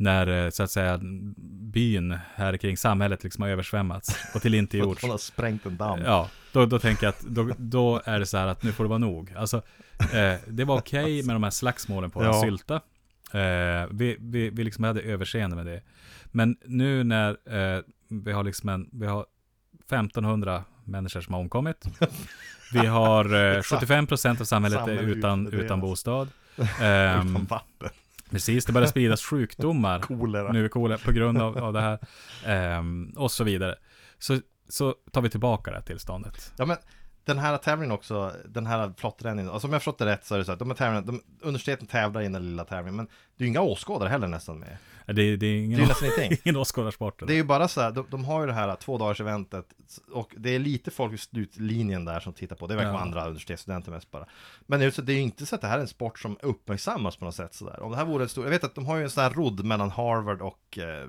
Eh, 0.00 0.04
när 0.04 0.44
eh, 0.44 0.50
så 0.50 0.62
att 0.62 0.70
säga 0.70 1.00
byn 1.72 2.18
här 2.34 2.56
kring 2.56 2.76
samhället 2.76 3.24
liksom 3.24 3.42
har 3.42 3.48
översvämmats 3.50 4.18
och 4.34 4.42
till 4.42 4.54
inte 4.54 4.78
gjorts. 4.78 5.02
Hon 5.02 5.10
har 5.10 5.18
sprängt 5.18 5.66
en 5.66 5.76
damm. 5.76 6.00
Ja, 6.04 6.28
då, 6.52 6.66
då 6.66 6.78
tänker 6.78 7.06
jag 7.06 7.10
att 7.10 7.20
då, 7.20 7.50
då 7.58 8.00
är 8.04 8.18
det 8.18 8.26
så 8.26 8.38
här 8.38 8.46
att 8.46 8.62
nu 8.62 8.72
får 8.72 8.84
det 8.84 8.88
vara 8.88 8.98
nog. 8.98 9.32
Alltså, 9.36 9.62
eh, 10.12 10.34
det 10.46 10.64
var 10.64 10.78
okej 10.78 11.22
med 11.22 11.34
de 11.34 11.42
här 11.42 11.50
slagsmålen 11.50 12.10
på 12.10 12.24
Ja. 12.24 12.42
sylta. 12.42 12.74
Eh, 13.32 13.86
vi, 13.90 14.16
vi, 14.20 14.50
vi 14.50 14.64
liksom 14.64 14.84
hade 14.84 15.00
överseende 15.00 15.56
med 15.56 15.66
det. 15.66 15.82
Men 16.26 16.56
nu 16.64 17.04
när 17.04 17.30
eh, 17.30 17.82
vi 18.08 18.32
har 18.32 18.44
liksom 18.44 18.68
en, 18.68 18.88
vi 18.92 19.06
har 19.06 19.26
1500 19.86 20.64
människor 20.84 21.20
som 21.20 21.34
har 21.34 21.40
omkommit. 21.40 21.84
Vi 22.72 22.86
har 22.86 23.24
eh, 23.24 23.58
75% 23.60 24.40
av 24.40 24.44
samhället 24.44 24.78
är 24.80 24.84
Samhället 24.84 25.16
utan, 25.16 25.52
utan 25.52 25.80
bostad. 25.80 26.28
Ehm, 26.80 27.18
Utan 27.20 27.44
vatten. 27.44 27.88
Precis, 28.30 28.64
det 28.64 28.72
börjar 28.72 28.88
spridas 28.88 29.22
sjukdomar 29.22 30.00
Kolera. 30.00 30.52
nu 30.52 30.68
på 30.68 31.12
grund 31.12 31.38
av, 31.38 31.58
av 31.58 31.72
det 31.72 31.80
här. 31.80 31.98
Ehm, 32.46 33.12
och 33.16 33.32
så 33.32 33.44
vidare. 33.44 33.74
Så, 34.18 34.38
så 34.68 34.94
tar 35.12 35.20
vi 35.20 35.30
tillbaka 35.30 35.70
det 35.70 35.76
här 35.76 35.84
tillståndet. 35.84 36.52
Ja 36.56 36.66
men 36.66 36.76
den 37.24 37.38
här 37.38 37.56
tävlingen 37.56 37.92
också, 37.92 38.32
den 38.48 38.66
här 38.66 38.92
flottränningen, 38.96 39.52
alltså 39.52 39.66
om 39.66 39.72
jag 39.72 39.82
förstått 39.82 39.98
det 39.98 40.06
rätt 40.06 40.26
så 40.26 40.34
är 40.34 40.38
det 40.38 40.44
så 40.44 40.52
att 40.52 40.58
de 40.58 40.70
här 40.70 40.76
tävlingarna, 40.76 41.06
de, 41.06 41.22
universiteten 41.40 41.86
tävlar 41.86 42.20
i 42.20 42.28
den 42.28 42.50
lilla 42.50 42.64
tävlingen, 42.64 42.96
men 42.96 43.06
det 43.06 43.42
är 43.42 43.46
ju 43.46 43.48
inga 43.48 43.60
åskådare 43.60 44.08
heller 44.08 44.28
nästan 44.28 44.58
med. 44.58 44.76
Det, 45.12 45.22
det 45.22 45.22
är 45.32 45.36
Det 45.36 45.46
är 45.46 45.56
ingen, 45.64 45.80
ingenting. 45.80 46.38
ingen 46.44 46.56
åskådarsport. 46.56 47.22
Det 47.26 47.32
är 47.32 47.36
ju 47.36 47.44
bara 47.44 47.68
så 47.68 47.80
här, 47.80 47.90
de, 47.92 48.06
de 48.10 48.24
har 48.24 48.40
ju 48.40 48.46
det 48.46 48.52
här 48.52 48.76
två 48.76 48.98
dagars 48.98 49.20
eventet 49.20 49.66
och 50.12 50.34
det 50.36 50.54
är 50.54 50.58
lite 50.58 50.90
folk 50.90 51.12
vid 51.12 51.20
slutlinjen 51.20 52.04
där 52.04 52.20
som 52.20 52.32
tittar 52.32 52.56
på, 52.56 52.66
det 52.66 52.74
verkar 52.76 52.88
vara 52.90 53.00
Ja. 53.00 53.04
andra 53.06 53.24
universitetsstudenter 53.24 53.90
mest 53.92 54.10
bara. 54.10 54.26
Men 54.66 54.78
det 54.78 54.82
är 54.84 54.86
ju 54.86 54.92
så- 54.92 55.02
det 55.02 55.12
är 55.12 55.16
ju 55.16 55.22
inte 55.22 55.46
så 55.46 55.54
att 55.54 55.60
det 55.60 55.66
här 55.66 55.76
är 55.76 55.80
en 55.82 55.88
sport 55.88 56.18
som 56.18 56.36
uppmärksammas 56.42 57.16
på 57.16 57.24
något 57.24 57.34
sätt 57.34 57.54
sådär. 57.54 57.82
Om 57.82 57.90
det 57.90 57.96
här 57.96 58.04
vore 58.04 58.22
en 58.22 58.28
stor, 58.28 58.44
jag 58.44 58.50
vet 58.50 58.64
att 58.64 58.74
de 58.74 58.86
har 58.86 58.96
ju 58.96 59.02
en 59.02 59.10
sån 59.10 59.22
här 59.22 59.30
rodd 59.30 59.64
mellan 59.64 59.90
Harvard 59.90 60.40
och 60.42 60.78
eh, 60.78 61.08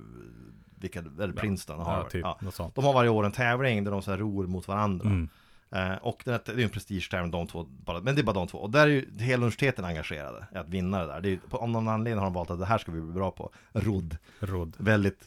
vilka, 0.80 1.00
eller 1.00 1.34
Princeton 1.34 1.80
och 1.80 1.86
Harvard. 1.86 2.06
Ja, 2.06 2.10
typ, 2.42 2.56
Ja. 2.60 2.72
De 2.76 2.86
har 2.86 2.94
varje 2.94 3.10
år 3.10 3.26
en 3.26 3.32
tävling 3.32 3.84
där 3.84 3.92
de 3.92 4.02
så 4.02 4.12
här 4.12 4.18
ror 4.18 4.48
mot 4.48 4.68
varandra. 4.68 5.06
Mm. 5.10 5.30
Eh, 5.76 5.94
och 5.94 6.22
det 6.26 6.48
är, 6.50 6.60
en 6.60 6.70
prestigetävling 6.70 7.32
de 7.32 7.48
två, 7.48 7.64
bara, 7.64 8.02
men 8.02 8.16
det 8.16 8.22
är 8.22 8.24
bara 8.24 8.34
de 8.34 8.48
två. 8.48 8.58
Och 8.58 8.70
där 8.70 8.82
är 8.82 8.88
ju 8.88 9.06
hela 9.20 9.38
universiteten 9.38 9.86
engagerade 9.86 10.48
i 10.54 10.58
att 10.58 10.70
vinna 10.70 11.00
det 11.00 11.08
där. 11.08 11.22
Det 11.22 11.30
är, 11.30 11.38
på, 11.38 11.58
om 11.58 11.72
någon 11.72 11.88
anledning 11.88 12.20
har 12.20 12.26
de 12.26 12.34
valt 12.34 12.50
att 12.52 12.60
det 12.60 12.66
här 12.66 12.78
ska 12.78 12.92
vi 12.92 13.02
bli 13.02 13.14
bra 13.14 13.32
på. 13.32 13.52
Rodd. 13.74 14.18
Rodd. 14.40 14.76
Väldigt, 14.78 15.20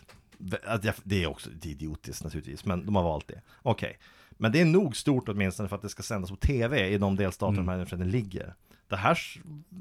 det 1.05 1.23
är 1.25 1.27
också 1.27 1.51
det 1.61 1.69
är 1.69 1.73
idiotiskt 1.73 2.25
naturligtvis, 2.25 2.65
men 2.65 2.87
de 2.87 2.97
har 2.97 3.03
valt 3.03 3.29
det. 3.29 3.41
Okej. 3.63 3.99
Men 4.31 4.53
det 4.53 4.61
är 4.61 4.65
nog 4.65 4.97
stort 4.97 5.29
åtminstone 5.29 5.69
för 5.69 5.77
att 5.77 5.83
det 5.83 5.89
ska 5.89 6.03
sändas 6.03 6.31
på 6.31 6.37
tv 6.37 6.89
i 6.89 6.99
de 6.99 7.17
delstater 7.17 7.53
Mm. 7.53 7.65
de 7.67 7.69
här 7.69 7.77
universiteten 7.77 8.11
ligger. 8.11 8.55
Det 8.89 8.97
här 8.97 9.19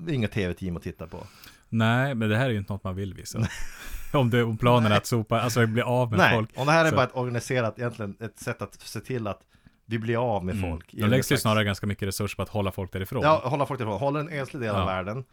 är 0.07 0.13
inga 0.13 0.27
tv-team 0.27 0.77
att 0.77 0.83
titta 0.83 1.07
på. 1.07 1.23
Nej, 1.69 2.15
men 2.15 2.29
det 2.29 2.37
här 2.37 2.45
är 2.45 2.49
ju 2.49 2.57
inte 2.57 2.73
något 2.73 2.83
man 2.83 2.95
vill 2.95 3.13
visa. 3.13 3.47
om, 4.13 4.29
det, 4.29 4.43
om 4.43 4.57
planen 4.57 4.91
är 4.91 4.97
att 4.97 5.05
sopa, 5.05 5.41
alltså 5.41 5.67
bli 5.67 5.81
av 5.81 6.09
med 6.09 6.19
Nej, 6.19 6.35
folk. 6.35 6.49
och 6.57 6.65
det 6.65 6.71
här 6.71 6.85
är 6.85 6.89
Så- 6.89 6.95
bara 6.95 7.05
ett 7.05 7.15
organiserat, 7.15 7.79
egentligen 7.79 8.15
ett 8.19 8.39
sätt 8.39 8.61
att 8.61 8.81
se 8.81 8.99
till 8.99 9.27
att 9.27 9.41
vi 9.85 9.99
blir 9.99 10.35
av 10.35 10.45
med 10.45 10.55
Mm. 10.55 10.69
folk. 10.71 10.91
Då 10.93 11.07
läggs 11.07 11.27
det 11.27 11.37
snarare 11.37 11.63
ganska 11.63 11.87
mycket 11.87 12.07
resurser 12.07 12.35
på 12.35 12.41
att 12.41 12.49
hålla 12.49 12.71
folk 12.71 12.91
därifrån. 12.93 13.21
Ja, 13.23 13.41
hålla 13.45 13.65
folk 13.65 13.79
ifrån. 13.81 13.99
Hålla 13.99 14.19
en 14.19 14.29
ödslig 14.29 14.61
del 14.61 14.69
av 14.75 14.79
Ja. 14.81 14.85
världen. 14.85 15.23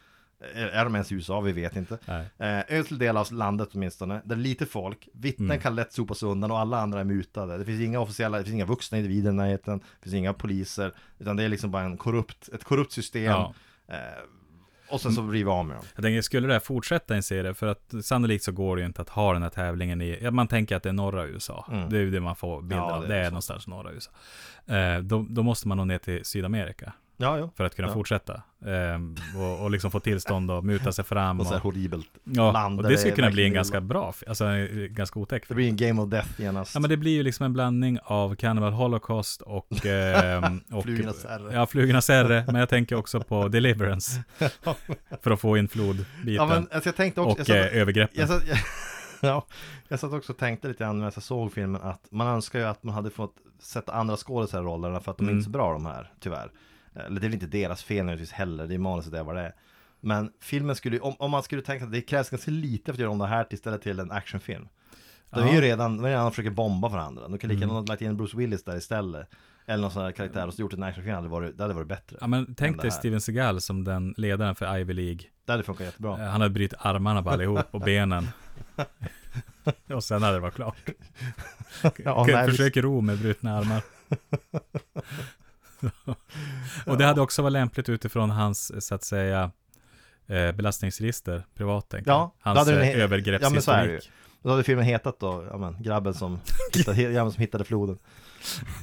Är 0.54 0.84
de 0.84 0.94
ens 0.94 1.12
i 1.12 1.14
USA? 1.14 1.40
Vi 1.40 1.52
vet 1.52 1.76
inte. 1.76 1.98
Eh, 2.38 2.58
ödslig 2.78 3.00
del 3.00 3.16
av 3.16 3.32
landet 3.32 3.68
åtminstone, 3.74 4.14
där 4.14 4.22
det 4.24 4.34
är 4.34 4.36
lite 4.36 4.66
folk, 4.66 5.08
vittnen 5.14 5.50
Mm. 5.50 5.60
kan 5.60 5.74
lätt 5.74 5.92
sopas 5.92 6.22
undan 6.22 6.50
och 6.50 6.58
alla 6.58 6.80
andra 6.80 7.00
är 7.00 7.04
mutade. 7.04 7.58
Det 7.58 7.64
finns 7.64 7.80
inga 7.80 8.00
officiella, 8.00 8.38
det 8.38 8.44
finns 8.44 8.54
inga 8.54 8.64
vuxna 8.64 8.98
individer 8.98 9.30
i 9.30 9.34
närheten, 9.34 9.78
det 9.78 10.02
finns 10.02 10.14
inga 10.14 10.32
poliser, 10.32 10.92
utan 11.18 11.36
det 11.36 11.42
är 11.44 11.48
liksom 11.48 11.70
bara 11.70 11.82
en 11.82 11.96
korrupt, 11.96 12.48
ett 12.48 12.64
korrupt 12.64 12.92
system. 12.92 13.22
Ja. 13.24 13.54
Eh, 13.88 13.96
och 14.90 15.00
sen 15.00 15.12
så 15.12 15.22
vi 15.22 15.44
av 15.44 15.64
med 15.66 15.76
dem. 15.76 15.84
Jag 15.94 16.04
tänker, 16.04 16.22
skulle 16.22 16.46
det 16.46 16.52
här 16.52 16.60
fortsätta 16.60 17.14
i 17.14 17.16
en 17.16 17.22
serie? 17.22 17.54
För 17.54 17.66
att 17.66 17.94
sannolikt 18.02 18.44
så 18.44 18.52
går 18.52 18.76
det 18.76 18.80
ju 18.82 18.86
inte 18.86 19.02
att 19.02 19.08
ha 19.08 19.32
den 19.32 19.42
här 19.42 19.50
tävlingen 19.50 20.02
i, 20.02 20.30
man 20.30 20.48
tänker 20.48 20.76
att 20.76 20.82
det 20.82 20.88
är 20.88 20.92
norra 20.92 21.26
USA. 21.26 21.66
Mm. 21.72 21.90
Det 21.90 21.96
är 21.96 22.00
ju 22.00 22.10
det 22.10 22.20
man 22.20 22.36
får 22.36 22.62
bilden 22.62 22.78
Ja, 22.78 22.92
av. 22.94 23.02
det 23.02 23.08
Det 23.08 23.14
är 23.14 23.20
är, 23.20 23.24
så. 23.24 23.30
någonstans 23.30 23.66
norra 23.66 23.92
USA. 23.92 24.10
Eh, 24.66 24.98
då, 24.98 25.26
då 25.28 25.42
måste 25.42 25.68
man 25.68 25.76
nog 25.76 25.86
ner 25.86 25.98
till 25.98 26.24
Sydamerika 26.24 26.92
Ja, 27.20 27.38
ja. 27.38 27.50
för 27.56 27.64
att 27.64 27.76
kunna 27.76 27.88
Ja. 27.88 27.94
fortsätta. 27.94 28.42
Ehm, 28.66 29.16
och, 29.36 29.62
och 29.62 29.70
liksom 29.70 29.90
få 29.90 30.00
tillstånd 30.00 30.50
och 30.50 30.64
muta 30.64 30.92
sig 30.92 31.04
fram. 31.04 31.40
Och 31.40 31.46
så 31.46 31.52
här 31.52 31.58
Och, 31.58 31.62
horribelt 31.64 32.06
ja, 32.24 32.52
land 32.52 32.80
och 32.80 32.88
det 32.88 32.98
skulle 32.98 33.14
kunna 33.14 33.30
bli 33.30 33.44
en 33.44 33.52
ganska 33.52 33.80
bra, 33.80 34.14
alltså 34.28 34.44
en 34.44 34.94
ganska 34.94 35.18
otäck 35.20 35.42
Det 35.42 35.46
film. 35.46 35.56
blir 35.56 35.68
en 35.68 35.76
game 35.76 36.02
of 36.02 36.08
death 36.10 36.40
genast. 36.40 36.74
Ja 36.74 36.80
men 36.80 36.90
det 36.90 36.96
blir 36.96 37.12
ju 37.12 37.22
liksom 37.22 37.46
en 37.46 37.52
blandning 37.52 37.98
av 38.04 38.34
Cannibal 38.34 38.72
Holocaust 38.72 39.42
och... 39.42 39.86
ehm, 39.86 40.60
och 40.72 40.82
Flugornas 40.82 41.24
herre. 41.24 41.54
Ja, 41.54 41.66
Flugornas 41.66 42.08
herre. 42.08 42.44
Men 42.46 42.54
jag 42.54 42.68
tänker 42.68 42.96
också 42.96 43.20
på 43.20 43.48
Deliverance. 43.48 44.22
för 45.22 45.30
att 45.30 45.40
få 45.40 45.56
in 45.58 45.68
flodbiten. 45.68 46.34
Ja, 46.34 46.46
men 46.46 46.68
alltså, 46.72 46.88
jag 46.88 46.96
tänkte 46.96 47.20
också... 47.20 47.32
och 47.32 47.38
jag 47.38 47.46
satt- 47.64 47.72
eh, 47.74 47.80
övergreppen. 47.80 48.20
Jag 48.20 48.28
satt, 48.28 48.42
ja, 49.20 49.46
jag 49.88 50.00
satt 50.00 50.12
också 50.12 50.32
och 50.32 50.38
tänkte 50.38 50.68
lite 50.68 50.84
grann 50.84 50.98
när 50.98 51.04
jag 51.16 51.22
såg 51.22 51.52
filmen 51.52 51.82
att 51.82 52.06
man 52.10 52.26
önskar 52.26 52.58
ju 52.58 52.64
att 52.64 52.82
man 52.82 52.94
hade 52.94 53.10
fått 53.10 53.34
sätta 53.60 53.92
andra 53.92 54.16
skådespelare 54.16 54.64
i 54.66 54.68
rollerna 54.68 55.00
för 55.00 55.10
att 55.10 55.18
de 55.18 55.24
är 55.24 55.28
Mm. 55.28 55.36
inte 55.38 55.44
så 55.44 55.50
bra 55.50 55.72
de 55.72 55.86
här, 55.86 56.12
tyvärr. 56.20 56.50
Eller 56.94 57.20
det 57.20 57.26
är 57.26 57.28
väl 57.28 57.34
inte 57.34 57.46
deras 57.46 57.82
fel 57.82 58.04
naturligtvis 58.04 58.32
heller, 58.32 58.66
det 58.66 58.74
är 58.74 58.78
manuset 58.78 59.12
det 59.12 59.18
är 59.18 59.22
vad 59.24 59.34
det 59.36 59.42
är. 59.42 59.54
Men 60.00 60.32
filmen 60.40 60.76
skulle 60.76 61.00
om, 61.00 61.14
om 61.18 61.30
man 61.30 61.42
skulle 61.42 61.62
tänka 61.62 61.84
att 61.84 61.92
det 61.92 62.00
krävs 62.02 62.30
ganska 62.30 62.50
lite 62.50 62.84
för 62.84 62.92
att 62.92 62.98
göra 62.98 63.10
om 63.10 63.18
det 63.18 63.26
här 63.26 63.44
till 63.44 63.54
istället 63.54 63.82
till 63.82 64.00
en 64.00 64.10
actionfilm. 64.10 64.68
De 65.30 65.40
är 65.48 65.52
ju 65.52 65.60
redan, 65.60 65.96
de 65.96 66.04
är 66.04 66.08
redan 66.08 66.30
försöker 66.30 66.50
bomba 66.50 66.88
varandra. 66.88 67.28
De 67.28 67.38
kan 67.38 67.48
lika 67.50 67.58
Mm. 67.58 67.68
gärna 67.68 67.80
ha 67.80 67.86
lagt 67.86 68.02
in 68.02 68.16
Bruce 68.16 68.36
Willis 68.36 68.64
där 68.64 68.76
istället. 68.76 69.28
Eller 69.66 69.82
någon 69.82 69.90
sån 69.90 70.02
här 70.02 70.12
karaktär 70.12 70.46
och 70.46 70.54
så 70.54 70.60
gjort 70.62 70.72
en 70.72 70.82
actionfilm, 70.82 71.10
det 71.12 71.16
hade 71.16 71.28
varit, 71.28 71.56
det 71.56 71.64
hade 71.64 71.74
varit 71.74 71.88
bättre. 71.88 72.16
Ja 72.20 72.26
men 72.26 72.54
tänk 72.54 72.82
dig. 72.82 72.90
Steven 72.90 73.20
Seagal 73.20 73.60
som 73.60 73.84
den 73.84 74.14
ledaren 74.16 74.54
för 74.54 74.78
Ivy 74.78 74.92
League. 74.92 75.20
Det 75.44 75.52
hade 75.52 75.62
funkat 75.64 75.86
jättebra. 75.86 76.12
Eh, 76.12 76.30
Han 76.30 76.40
hade 76.40 76.54
brutit 76.54 76.78
armarna 76.78 77.22
på 77.22 77.30
allihop 77.30 77.66
och 77.70 77.80
benen. 77.80 78.28
och 79.94 80.04
sen 80.04 80.22
hade 80.22 80.36
det 80.36 80.40
varit 80.40 80.54
klart. 80.54 80.76
Ja. 82.04 82.24
Försök 82.46 82.76
ro 82.76 83.00
med 83.00 83.18
brutna 83.18 83.58
armar. 83.58 83.82
och 86.86 86.98
det 86.98 87.04
hade 87.04 87.20
också 87.20 87.42
varit 87.42 87.52
lämpligt 87.52 87.88
utifrån 87.88 88.30
hans, 88.30 88.86
så 88.86 88.94
att 88.94 89.04
säga, 89.04 89.50
eh, 90.26 90.52
belastningsregister, 90.52 91.44
privat 91.54 91.88
tänker 91.88 92.10
Ja, 92.10 92.34
jag. 92.44 92.54
Hans 92.54 92.68
den 92.68 92.80
eh, 92.80 93.00
övergreppshistorik. 93.00 94.04
Ja. 94.04 94.10
Då 94.42 94.50
hade 94.50 94.62
filmen 94.62 94.84
hetat 94.84 95.20
då, 95.20 95.46
ja 95.50 95.58
men, 95.58 95.82
grabben 95.82 96.14
som 96.14 96.40
hittade, 96.74 97.02
grabben 97.02 97.32
som 97.32 97.40
hittade 97.40 97.64
floden. 97.64 97.98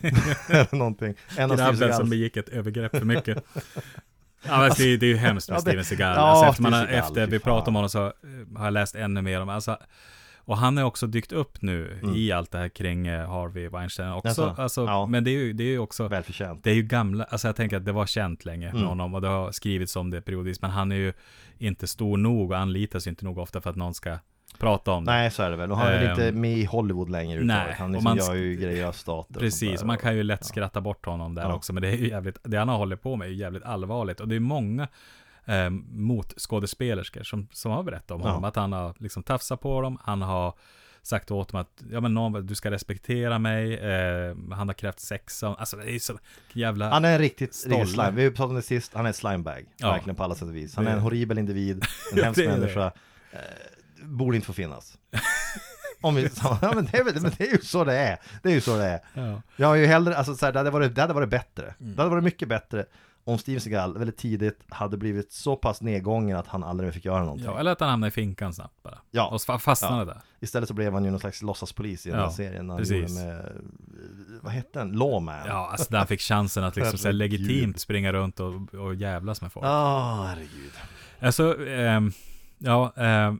Eller 0.50 0.76
någonting. 0.76 1.16
En 1.38 1.50
Grabben 1.50 1.94
som 1.94 2.10
begick 2.10 2.38
ett 2.38 2.50
övergrepp 2.50 2.92
för 2.92 3.06
mycket. 3.06 3.44
Ja, 4.46 4.60
men 4.60 4.72
det, 4.78 4.84
är, 4.84 4.98
det 4.98 5.06
är 5.06 5.08
ju 5.08 5.18
hemskt 5.18 5.50
med 5.50 5.56
Ja, 5.56 5.62
Steven 5.62 5.86
Seagal. 5.86 6.16
ja, 6.16 6.22
alltså, 6.22 6.50
efter, 6.50 6.64
man 6.64 6.72
Seagal, 6.72 6.96
efter 6.96 7.28
vi 7.28 7.40
pratade 7.40 7.68
om 7.68 7.76
honom 7.76 7.90
så 7.90 8.06
eh, 8.06 8.12
har 8.58 8.66
jag 8.66 8.74
läst 8.74 8.96
ännu 8.96 9.22
mer 9.22 9.42
om 9.42 9.50
alltså, 9.50 9.78
Och 10.48 10.58
han 10.58 10.78
har 10.78 10.84
också 10.84 11.08
dykt 11.08 11.32
upp 11.32 11.62
nu 11.62 12.00
Mm. 12.04 12.16
i 12.16 12.32
allt 12.32 12.52
det 12.52 12.58
här 12.58 12.70
kring 12.70 13.10
Harvey 13.10 13.68
Weinstein 13.68 14.12
också. 14.12 14.28
Jaså? 14.28 14.62
Alltså, 14.62 14.86
Ja. 14.86 15.06
Men 15.06 15.24
det 15.24 15.30
är 15.32 15.40
ju, 15.40 15.54
det 15.54 15.64
är 15.64 15.68
ju 15.68 15.80
också 15.80 16.08
Välförtjänt. 16.08 16.64
det 16.64 16.70
är 16.72 16.76
ju 16.76 16.82
gamla, 16.84 17.24
alltså 17.24 17.48
jag 17.48 17.56
tänker 17.56 17.78
att 17.78 17.86
det 17.86 17.92
var 17.92 18.06
känt 18.06 18.46
länge 18.46 18.66
med 18.66 18.76
Mm. 18.76 18.88
honom 18.88 19.14
och 19.16 19.22
det 19.22 19.28
har 19.28 19.52
skrivits 19.52 19.96
om 19.96 20.10
det 20.10 20.22
periodiskt, 20.22 20.62
men 20.62 20.72
han 20.72 20.92
är 20.92 20.96
ju 20.96 21.14
inte 21.58 21.88
stor 21.88 22.18
nog 22.18 22.52
och 22.52 22.58
anlitas 22.58 23.08
inte 23.08 23.26
nog 23.26 23.38
ofta 23.38 23.62
för 23.62 23.70
att 23.70 23.76
någon 23.76 23.94
ska 23.94 24.18
prata 24.60 24.92
om 24.92 25.06
det. 25.06 25.12
Nej, 25.12 25.32
så 25.32 25.44
är 25.44 25.50
det 25.52 25.58
väl. 25.58 25.72
Och 25.72 25.78
han 25.78 25.88
är 25.88 26.04
Ehm, 26.04 26.10
inte 26.12 26.32
med 26.32 26.58
i 26.58 26.66
Hollywood 26.66 27.10
längre 27.10 27.44
nej. 27.44 27.76
Han 27.78 27.92
liksom 27.92 28.04
man- 28.04 28.18
gör 28.18 28.36
ju 28.36 28.56
grejer 28.56 28.86
av 28.86 28.92
stater 28.92 29.36
och 29.36 29.40
Precis, 29.42 29.84
man 29.84 29.98
kan 29.98 30.16
ju 30.16 30.24
lätt 30.24 30.46
skratta 30.46 30.82
bort 30.82 31.06
honom 31.06 31.36
där 31.36 31.44
Ja. 31.44 31.54
också, 31.56 31.74
men 31.74 31.82
det 31.84 31.90
är 31.90 31.98
ju 31.98 32.10
jävligt, 32.10 32.38
det 32.44 32.58
han 32.58 32.70
har 32.70 32.78
hållit 32.78 33.02
på 33.02 33.16
med 33.16 33.26
är 33.28 33.30
ju 33.32 33.38
jävligt 33.38 33.64
allvarligt 33.64 34.20
och 34.20 34.28
det 34.28 34.36
är 34.36 34.40
många 34.40 34.88
eh, 35.48 35.70
motskådespelerskor 35.92 37.24
som, 37.24 37.48
som 37.52 37.72
har 37.72 37.84
berättat 37.84 38.12
om 38.12 38.22
Ja. 38.22 38.28
honom, 38.28 38.44
att 38.44 38.56
han 38.56 38.72
har 38.74 38.94
liksom 38.98 39.24
tafsat 39.24 39.62
på 39.62 39.82
dem, 39.82 39.98
han 40.04 40.22
har 40.22 40.54
sagt 41.02 41.32
åt 41.32 41.50
dem 41.52 41.62
att, 41.62 41.84
ja 41.92 42.02
men 42.02 42.14
någon, 42.14 42.46
du 42.46 42.56
ska 42.56 42.72
respektera 42.72 43.40
mig, 43.40 43.74
eh, 43.74 44.36
han 44.52 44.68
har 44.68 44.74
krävt 44.74 45.00
sex 45.00 45.44
av, 45.44 45.56
alltså 45.60 45.78
det 45.78 45.92
är 45.92 46.00
så 46.00 46.18
jävla... 46.54 46.90
Han 46.90 47.06
är 47.06 47.14
en 47.14 47.20
riktigt, 47.20 47.56
Stolle. 47.56 47.76
riktigt 47.76 47.94
slime. 47.94 48.12
Vi 48.12 48.30
pratat 48.32 48.50
om 48.50 48.56
det 48.56 48.62
sist, 48.62 48.94
han 48.94 49.06
är 49.06 49.08
en 49.08 49.14
slimebag. 49.14 49.66
Ja. 49.78 49.92
Verkligen 49.92 50.16
på 50.16 50.24
alla 50.24 50.36
sätt 50.36 50.48
och 50.48 50.56
vis. 50.56 50.76
Han 50.76 50.88
är 50.88 50.92
en 50.92 51.00
horribel 51.00 51.38
individ, 51.38 51.86
en 52.14 52.24
hemsk 52.24 52.46
människa. 52.46 52.92
Eh, 53.32 53.40
borde 54.04 54.36
inte 54.36 54.48
få 54.48 54.54
finnas. 54.54 54.98
Om 56.02 56.16
vi, 56.16 56.30
ja, 56.44 56.72
men, 56.76 56.86
det 56.92 57.04
men 57.22 57.32
det 57.38 57.42
är 57.48 57.52
ju 57.52 57.62
så 57.62 57.84
det 57.84 57.98
är. 57.98 58.18
Det 58.44 58.50
är 58.50 58.54
ju 58.54 58.62
så 58.62 58.78
det 58.78 58.86
är. 58.86 59.00
Ja. 59.14 59.42
Jag 59.56 59.68
har 59.68 59.76
ju 59.76 59.86
hellre, 59.86 60.18
alltså 60.18 60.36
så 60.36 60.46
här, 60.46 60.54
det, 60.54 60.60
hade 60.60 60.70
varit, 60.70 60.96
det 60.96 61.02
hade 61.02 61.14
varit 61.14 61.30
bättre. 61.30 61.74
Mm. 61.80 61.96
Det 61.96 62.02
hade 62.02 62.10
varit 62.10 62.24
mycket 62.24 62.48
bättre 62.48 62.86
om 63.28 63.38
Steven 63.38 63.62
Seagal 63.62 63.98
väldigt 63.98 64.18
tidigt 64.18 64.60
hade 64.70 64.98
blivit 64.98 65.32
så 65.32 65.56
pass 65.56 65.82
nedgången 65.82 66.38
att 66.38 66.48
han 66.48 66.64
aldrig 66.64 66.94
fick 66.94 67.06
göra 67.06 67.20
någonting. 67.20 67.46
ja, 67.46 67.60
eller 67.60 67.72
att 67.72 67.80
han 67.80 67.90
hamnar 67.90 68.08
i 68.08 68.12
finkan 68.12 68.54
snabbt 68.54 68.84
bara. 68.84 68.98
Ja. 69.12 69.28
Och 69.28 69.38
fa- 69.40 69.58
fastnade 69.60 70.06
där. 70.06 70.18
Istället 70.40 70.68
så 70.68 70.74
blev 70.74 70.94
han 70.94 71.06
ju 71.06 71.12
någon 71.12 71.20
slags 71.20 71.42
låtsaspolis 71.42 72.06
i 72.06 72.10
den 72.10 72.20
Ja, 72.20 72.26
här 72.26 72.32
serien. 72.34 72.70
Han 72.70 72.78
precis. 72.80 73.16
med, 73.16 73.62
vad 74.42 74.54
hette 74.54 74.80
den? 74.80 74.92
Lawman? 74.92 75.48
Ja, 75.48 75.68
alltså 75.72 75.88
där 75.92 75.98
han 75.98 76.08
fick 76.08 76.22
chansen 76.22 76.64
att 76.64 76.76
liksom 76.76 76.98
så 76.98 77.08
här 77.08 77.14
legitimt 77.14 77.80
springa 77.80 78.14
runt 78.14 78.40
och, 78.40 78.74
och 78.74 78.96
jävlas 78.96 79.42
med 79.42 79.52
folk. 79.52 79.66
Åh, 79.66 80.26
herregud. 80.26 80.72
Alltså, 81.20 81.68
ehm, 81.68 82.12
ja, 82.58 82.94
ehm, 82.98 83.40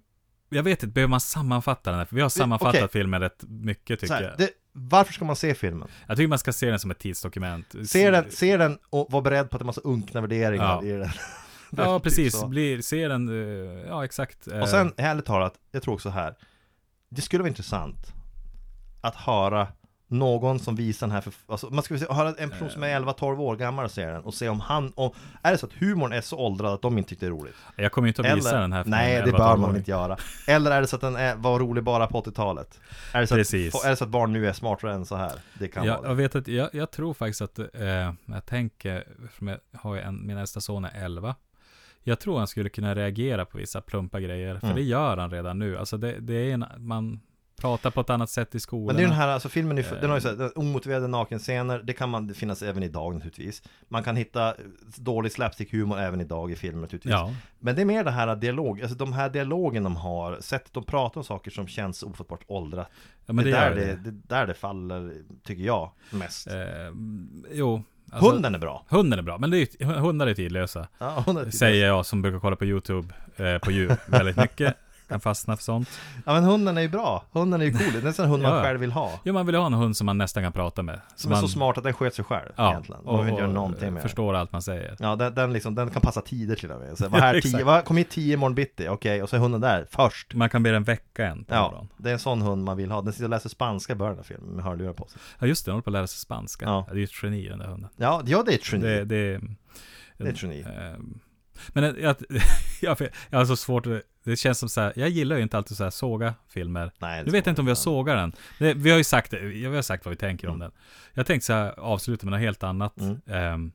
jag 0.50 0.64
vet 0.64 0.84
inte, 0.84 0.94
behöver 0.94 1.10
man 1.10 1.20
sammanfatta 1.20 1.90
den 1.90 2.00
här? 2.00 2.06
För 2.06 2.16
vi 2.16 2.22
har 2.22 2.30
sammanfattat 2.30 2.76
okej. 2.76 2.88
filmen 2.88 3.22
rätt 3.22 3.44
mycket 3.48 4.00
tycker 4.00 4.14
här, 4.14 4.22
jag. 4.24 4.38
det, 4.38 4.50
varför 4.80 5.14
ska 5.14 5.26
man 5.26 5.36
se 5.36 5.56
filmen? 5.56 5.88
Jag 6.08 6.18
tycker 6.18 6.28
man 6.28 6.40
ska 6.40 6.54
se 6.54 6.70
den 6.70 6.80
som 6.80 6.92
ett 6.92 7.00
tidsdokument. 7.00 7.76
Se 7.86 8.12
den, 8.12 8.32
se 8.32 8.58
den 8.58 8.78
och 8.90 9.08
var 9.12 9.22
beredd 9.22 9.50
på 9.50 9.56
att 9.56 9.60
det 9.60 9.64
är 9.64 9.66
massa 9.66 9.82
unkna 9.84 10.22
värderingar 10.22 10.66
Ja. 10.66 10.84
i 10.84 10.92
den. 10.92 11.10
Ja, 11.78 11.96
Typ 12.00 12.04
precis. 12.04 12.34
så. 12.40 12.48
Blir, 12.48 12.82
ser 12.82 13.10
den, 13.10 13.28
eh, 13.30 13.88
ja 13.88 14.06
exakt. 14.06 14.48
eh, 14.48 14.60
Och 14.60 14.70
sen, 14.70 14.94
ärligt 14.98 15.26
talat, 15.26 15.54
jag 15.72 15.84
tror 15.84 15.94
också 15.94 16.10
här 16.10 16.36
Det 17.10 17.22
skulle 17.22 17.44
vara 17.44 17.50
intressant 17.50 18.14
Att 19.02 19.16
höra 19.16 19.68
någon 20.08 20.60
som 20.60 20.76
visar 20.76 21.08
den 21.08 21.14
här 21.14 21.22
för, 21.22 21.34
alltså 21.48 21.70
man 21.70 21.84
ska 21.84 22.14
höra 22.14 22.34
en 22.38 22.50
person 22.50 22.70
som 22.70 22.84
är 22.84 23.00
11-12 23.00 23.38
år 23.40 23.56
gammal 23.56 23.86
och 23.86 23.92
ser 23.92 24.12
den 24.12 24.22
och 24.22 24.34
se 24.34 24.50
om 24.50 24.60
han, 24.60 24.92
om, 24.96 25.12
är 25.42 25.52
det 25.52 25.58
så 25.58 25.66
att 25.66 25.74
humorn 25.74 26.14
är 26.14 26.22
så 26.22 26.38
åldrad 26.38 26.74
att 26.74 26.82
de 26.82 26.98
inte 26.98 27.10
tyckte 27.10 27.26
det 27.26 27.30
är 27.30 27.32
roligt? 27.32 27.56
Jag 27.76 27.92
kommer 27.92 28.08
ju 28.08 28.10
inte 28.10 28.32
att 28.32 28.38
visa 28.38 28.60
den 28.60 28.74
här 28.74 28.84
för 28.84 28.90
Nej, 28.90 29.22
det 29.22 29.32
11-12 29.32 29.38
bör 29.38 29.58
man 29.58 29.76
inte 29.76 29.92
göra 29.92 30.18
Eller 30.48 30.72
är 30.72 30.82
det 30.82 30.88
så 30.88 30.96
att 30.96 31.02
den 31.02 31.16
är, 31.16 31.36
var 31.36 31.60
rolig 31.60 31.84
bara 31.84 32.08
på 32.08 32.22
80-talet? 32.22 32.80
Är 33.14 33.22
det, 33.22 33.28
så 33.28 33.36
Precis. 33.36 33.76
att, 33.76 33.86
är 33.86 33.90
det 33.90 33.96
så 33.96 34.04
att 34.04 34.10
barn 34.10 34.34
nu 34.34 34.48
är 34.48 34.54
smartare 34.54 34.94
än 34.94 35.06
så 35.06 35.16
här? 35.16 35.32
Det 35.60 35.68
kan 35.68 35.86
Jag, 35.86 35.98
vara 35.98 36.08
jag 36.08 36.18
det 36.18 36.22
vet 36.24 36.36
att, 36.36 36.48
jag, 36.48 36.70
jag 36.74 36.92
tror 36.92 37.14
faktiskt 37.14 37.42
att, 37.42 37.60
eh, 37.60 38.14
jag 38.26 38.46
tänker, 38.46 39.04
för 39.32 39.46
jag 39.46 39.80
har 39.80 39.96
ju 39.96 40.02
en, 40.02 40.28
min 40.28 40.38
äldsta 40.38 40.62
son 40.62 40.86
är 40.86 40.92
11. 41.06 41.36
Jag 42.04 42.20
tror 42.20 42.38
han 42.38 42.48
skulle 42.48 42.70
kunna 42.70 42.96
reagera 42.96 43.46
på 43.46 43.58
vissa 43.58 43.82
plumpa 43.82 44.20
grejer, 44.20 44.60
för 44.60 44.68
Mm. 44.68 44.76
det 44.76 44.84
gör 44.84 45.18
han 45.18 45.32
redan 45.32 45.60
nu. 45.60 45.78
Alltså 45.78 45.98
det, 45.98 46.20
det 46.20 46.34
är 46.34 46.54
en, 46.54 46.66
man 46.78 47.20
pratar 47.62 47.92
på 47.92 48.02
ett 48.02 48.10
annat 48.10 48.30
sätt 48.30 48.56
i 48.56 48.60
skolan. 48.60 48.86
Men 48.86 48.96
det 48.96 49.00
är 49.02 49.04
ju 49.04 49.08
den 49.10 49.18
här, 49.18 49.28
alltså 49.28 49.50
filmen, 49.50 49.78
är, 49.78 49.82
Eh. 49.94 50.02
den 50.02 50.10
har 50.10 50.18
ju 50.18 50.22
så 50.22 50.28
här, 50.36 50.58
omotiverade 50.60 51.08
nakenscener, 51.08 51.82
det 51.84 51.94
kan 51.94 52.10
man 52.10 52.28
det 52.28 52.34
finnas 52.34 52.62
även 52.62 52.84
idag 52.84 53.14
naturligtvis 53.14 53.64
Man 53.88 54.04
kan 54.04 54.16
hitta 54.16 54.54
dålig 54.98 55.32
slapstick-humor 55.32 56.00
även 56.00 56.22
idag 56.22 56.52
i 56.52 56.56
filmer 56.56 56.82
naturligtvis 56.82 57.12
Ja, 57.12 57.34
Men 57.60 57.76
det 57.76 57.82
är 57.82 57.86
mer 57.86 58.04
det 58.04 58.12
här 58.12 58.36
dialog, 58.36 58.82
alltså 58.82 58.98
de 58.98 59.14
här 59.14 59.30
dialogen 59.30 59.84
de 59.84 59.96
har, 59.96 60.38
sättet 60.40 60.74
de 60.74 60.84
pratar 60.84 61.18
om 61.22 61.24
saker 61.26 61.52
som 61.52 61.68
känns 61.68 62.04
ofattbart 62.04 62.44
åldrat 62.48 62.90
ja 63.26 63.34
men 63.34 63.46
det, 63.46 63.52
det, 63.52 63.58
där 63.58 63.76
det. 63.76 63.96
det, 63.96 64.12
där 64.12 64.48
det 64.48 64.54
faller, 64.54 65.14
tycker 65.44 65.64
jag, 65.64 65.92
mest 66.12 66.48
Eh, 66.48 66.54
jo. 67.54 67.84
alltså- 68.12 68.32
Hunden 68.32 68.56
är 68.56 68.60
bra! 68.60 68.86
Hunden 68.90 69.20
är 69.20 69.24
bra, 69.24 69.38
men 69.38 69.50
det 69.52 69.60
är, 69.82 69.86
hundar 69.86 70.28
är 70.28 70.34
tidlösa. 70.34 70.88
Ja, 70.98 71.24
är 71.28 71.52
Säger 71.52 71.88
jag 71.88 72.06
som 72.06 72.22
brukar 72.22 72.40
kolla 72.40 72.56
på 72.56 72.66
YouTube 72.66 73.14
eh, 73.36 73.58
på 73.58 73.72
djur 73.72 73.98
väldigt 74.08 74.38
mycket. 74.38 74.76
Kan 75.08 75.20
fastna 75.20 75.56
för 75.58 75.64
sånt. 75.64 75.90
Ja 76.26 76.34
men 76.34 76.44
hunden 76.44 76.78
är 76.78 76.82
ju 76.82 76.90
bra, 76.90 77.24
hunden 77.32 77.62
är 77.62 77.66
ju 77.66 77.72
cool, 77.72 77.92
det 77.94 77.98
är 77.98 78.04
nästan 78.04 78.26
en 78.26 78.32
hund 78.32 78.44
man 78.44 78.56
Ja. 78.56 78.64
själv 78.64 78.80
vill 78.80 78.92
ha 78.92 79.20
Jo, 79.24 79.34
man 79.34 79.46
vill 79.46 79.56
ha 79.56 79.66
en 79.66 79.74
hund 79.74 79.98
som 79.98 80.06
man 80.06 80.18
nästan 80.18 80.44
kan 80.44 80.52
prata 80.52 80.82
med. 80.84 81.02
Som 81.16 81.32
är 81.32 81.36
man, 81.36 81.42
så 81.42 81.48
smart 81.48 81.78
att 81.78 81.84
den 81.84 81.94
sköter 81.94 82.16
sig 82.16 82.26
själv 82.26 82.50
ja, 82.56 82.72
egentligen, 82.72 83.02
och, 83.02 83.20
och 83.20 83.28
inte 83.30 83.42
gör 83.42 83.48
någonting 83.48 83.94
med 83.94 84.02
förstår 84.04 84.34
allt 84.34 84.52
man 84.52 84.62
säger. 84.62 84.96
Ja, 85.00 85.16
den, 85.16 85.36
den, 85.36 85.54
liksom, 85.54 85.76
den 85.76 85.90
kan 85.90 86.02
passa 86.02 86.22
tider 86.22 86.56
till 86.56 86.72
och 86.72 86.80
med. 86.80 86.98
Så, 86.98 87.08
var 87.08 87.20
här 87.20 87.42
tio, 87.42 87.64
var, 87.64 87.82
kom 87.82 87.98
hit 87.98 88.10
tio 88.10 88.34
imorgon 88.34 88.56
bitti, 88.56 88.88
okej, 88.88 89.24
och 89.24 89.30
så 89.30 89.36
är 89.36 89.40
hunden 89.40 89.62
där 89.62 89.88
först. 89.92 90.34
Man 90.34 90.50
kan 90.50 90.64
be 90.64 90.72
den 90.72 90.84
väcka 90.84 91.28
en 91.28 91.44
på 91.44 91.54
Ja, 91.56 91.62
morgonen. 91.64 91.88
det 91.98 92.10
är 92.10 92.14
en 92.14 92.20
sån 92.20 92.42
hund 92.42 92.64
man 92.64 92.78
vill 92.78 92.92
ha. 92.92 93.02
Den 93.02 93.14
sitter 93.14 93.26
och 93.26 93.30
läser 93.30 93.50
spanska 93.50 93.94
i 93.94 93.96
början 93.96 94.20
av 94.20 94.24
filmen 94.24 94.50
med 94.50 94.64
hörlurar 94.66 94.94
på 94.94 95.08
sig. 95.08 95.22
Ja 95.40 95.48
just 95.48 95.66
det, 95.66 95.70
den 95.70 95.74
håller 95.74 95.84
på 95.84 95.90
att 95.90 95.94
lära 95.94 96.08
sig 96.08 96.20
spanska. 96.20 96.66
Ja. 96.66 96.72
Ja. 96.88 96.94
Det 96.94 96.98
är 96.98 97.00
ju 97.00 97.04
ett 97.04 97.24
geni 97.24 97.48
den 97.50 97.60
där 97.60 97.68
hunden. 97.68 97.90
Ja, 97.98 98.22
ja 98.26 98.44
det 98.46 98.52
är 98.52 98.56
ett 98.56 98.74
geni. 98.74 98.86
Det, 98.86 99.06
det, 99.06 99.40
Det 100.18 100.24
är 100.26 100.30
ett 100.30 100.44
geni. 100.44 100.62
ehm, 100.62 101.20
Men 101.70 101.84
jag, 101.84 102.00
jag, 102.00 102.16
jag, 102.82 102.98
jag 103.30 103.38
har 103.40 103.46
så 103.46 103.56
svårt 103.56 103.86
att, 103.88 104.02
det 104.32 104.38
känns 104.38 104.60
som 104.60 104.70
så 104.70 104.82
här, 104.82 104.94
jag 104.96 105.10
gillar 105.10 105.36
ju 105.36 105.42
inte 105.42 105.58
alltid 105.58 105.78
så 105.78 105.84
här 105.84 105.92
såga 105.92 106.34
filmer. 106.50 106.92
Nej, 107.00 107.24
Nu 107.24 107.32
vet 107.32 107.46
jag 107.46 107.52
inte 107.52 107.62
om 107.62 107.66
vi 107.66 107.72
har 107.72 107.76
sågat 107.76 108.16
den. 108.16 108.34
Det, 108.60 108.74
vi 108.74 108.90
har 108.90 108.98
ju 108.98 109.04
sagt, 109.04 109.34
vi 109.34 109.66
har 109.66 109.82
sagt 109.82 110.06
vad 110.06 110.10
vi 110.10 110.18
tänker 110.18 110.48
om 110.48 110.60
den. 110.60 110.72
Jag 111.14 111.26
tänkte 111.26 111.46
så 111.46 111.54
här, 111.54 111.80
avsluta 111.80 112.26
med 112.26 112.32
något 112.32 112.42
helt 112.42 112.64
annat. 112.64 113.00
Mm. 113.00 113.20
Ehm, 113.28 113.72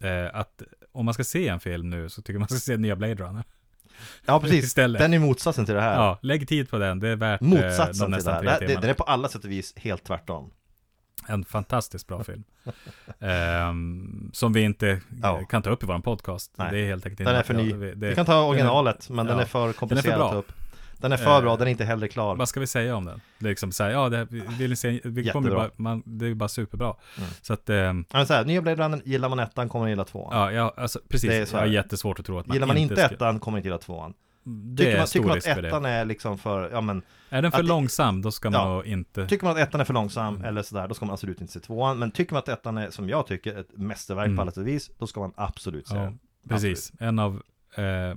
eh, 0.00 0.36
att 0.36 0.62
om 0.92 1.04
man 1.04 1.14
ska 1.14 1.24
se 1.24 1.48
en 1.48 1.60
film 1.60 1.90
nu 1.90 2.08
så 2.08 2.22
tycker 2.22 2.38
man 2.38 2.48
ska 2.48 2.58
se 2.58 2.76
nya 2.76 2.96
Blade 2.96 3.14
Runner. 3.14 3.44
Ja, 4.26 4.40
precis. 4.40 4.64
Istället. 4.64 5.00
Den 5.00 5.14
är 5.14 5.18
motsatsen 5.18 5.66
till 5.66 5.74
det 5.74 5.80
här. 5.80 5.94
Ja, 5.94 6.18
lägg 6.22 6.48
tid 6.48 6.70
på 6.70 6.78
den. 6.78 7.00
Det 7.00 7.08
är 7.08 7.16
värt 7.16 7.42
eh, 7.42 7.48
Motsatsen 7.48 8.10
de 8.10 8.16
till 8.16 8.24
det 8.24 8.32
här. 8.32 8.60
Det, 8.60 8.66
det, 8.66 8.74
den 8.74 8.90
är 8.90 8.94
på 8.94 9.04
alla 9.04 9.28
sätt 9.28 9.44
och 9.44 9.50
vis 9.50 9.74
helt 9.76 10.04
tvärtom. 10.04 10.50
En 11.26 11.44
fantastiskt 11.44 12.06
bra 12.06 12.24
film. 12.24 12.44
Ehm, 13.20 14.30
som 14.32 14.52
vi 14.52 14.60
inte 14.62 15.00
Ja. 15.22 15.40
kan 15.48 15.62
ta 15.62 15.70
upp 15.70 15.82
i 15.82 15.86
vår 15.86 15.98
podcast. 15.98 16.52
Nej. 16.56 16.68
Det 16.72 16.78
är 16.78 16.86
helt 16.86 17.06
enkelt 17.06 17.26
Den 17.28 17.36
är 17.36 17.42
för 17.42 17.54
ny. 17.54 17.72
det- 17.72 17.94
det- 17.94 18.08
Vi 18.08 18.14
kan 18.14 18.26
ta 18.26 18.42
originalet, 18.44 19.10
men 19.10 19.26
den 19.26 19.36
ja. 19.36 19.42
är 19.42 19.46
för 19.46 19.72
komplicerad 19.72 20.20
att 20.20 20.30
ta 20.30 20.36
upp. 20.36 20.52
Den 20.98 21.12
är 21.12 21.16
för 21.16 21.36
Eh, 21.36 21.40
bra, 21.42 21.56
den 21.56 21.66
är 21.66 21.70
inte 21.70 21.84
heller 21.84 22.06
klar. 22.06 22.36
Vad 22.36 22.48
ska 22.48 22.60
vi 22.60 22.66
säga 22.66 22.96
om 22.96 23.04
den? 23.04 23.20
Det 23.38 23.46
är 23.46 23.50
liksom 23.50 23.72
så 23.72 23.84
här, 23.84 23.90
ja, 23.90 24.08
det, 24.08 24.24
vi 24.30 24.40
vill 24.40 24.70
ni 24.70 24.76
se, 24.76 25.00
vi 25.04 25.28
kommer 25.30 25.50
bara, 25.50 25.70
man, 25.76 26.02
det 26.06 26.26
är 26.26 26.34
bara 26.34 26.48
superbra. 26.48 26.94
Mm. 27.18 27.28
Så 27.42 27.52
att, 27.52 27.70
ehm, 27.70 28.04
Ja, 28.10 28.16
men 28.18 28.26
så 28.26 28.34
här, 28.34 28.44
nya 28.44 28.62
Blade 28.62 28.84
Runner, 28.84 29.00
gillar 29.04 29.28
man 29.28 29.38
ettan 29.38 29.68
kommer 29.68 29.82
man 29.82 29.90
gilla 29.90 30.04
tvåan. 30.04 30.36
ja, 30.40 30.52
ja, 30.52 30.74
alltså 30.76 31.00
precis. 31.08 31.30
Det 31.30 31.36
är 31.36 31.44
så 31.44 31.56
jag 31.56 31.60
har 31.60 31.66
här. 31.66 31.74
jättesvårt 31.74 32.18
att 32.20 32.26
tro 32.26 32.38
att 32.38 32.46
man 32.46 32.54
Gillar 32.54 32.66
man 32.66 32.76
inte 32.76 32.96
ska- 32.96 33.14
ettan 33.14 33.40
kommer 33.40 33.52
man 33.52 33.58
inte 33.58 33.68
gilla 33.68 33.78
tvåan. 33.78 34.14
Det 34.44 34.84
Tycker 34.84 34.98
man, 34.98 35.06
tycker 35.06 35.26
man 35.28 35.38
att 35.38 35.46
ettan 35.46 35.84
är 35.84 36.04
liksom 36.04 36.38
för, 36.38 36.70
ja 36.70 36.80
men 36.80 37.02
Är 37.28 37.42
den 37.42 37.52
för 37.52 37.58
att 37.58 37.64
långsam, 37.64 38.22
då 38.22 38.30
ska 38.32 38.50
man 38.50 38.60
Ja. 38.70 38.84
inte... 38.84 39.28
Tycker 39.28 39.44
man 39.44 39.52
att 39.56 39.68
ettan 39.68 39.80
är 39.80 39.84
för 39.84 39.94
långsam 39.94 40.34
Mm. 40.34 40.46
eller 40.46 40.62
sådär, 40.62 40.88
då 40.88 40.94
ska 40.94 41.04
man 41.06 41.12
absolut 41.12 41.40
inte 41.40 41.52
se 41.52 41.60
tvåan. 41.60 41.98
Men 41.98 42.10
tycker 42.10 42.32
man 42.32 42.38
att 42.38 42.48
ettan 42.48 42.78
är, 42.78 42.90
som 42.90 43.08
jag 43.08 43.26
tycker, 43.26 43.58
ett 43.60 43.68
mästerverk 43.78 44.26
Mm. 44.26 44.36
på 44.36 44.42
alla 44.42 44.50
sätt 44.50 44.58
och 44.58 44.66
vis, 44.68 44.90
då 44.98 45.06
ska 45.06 45.20
man 45.20 45.32
absolut 45.36 45.88
se 45.88 45.94
Ja, 45.96 46.02
den. 46.02 46.18
precis. 46.48 46.92
En 46.98 47.18
av 47.18 47.42
eh, 47.76 48.16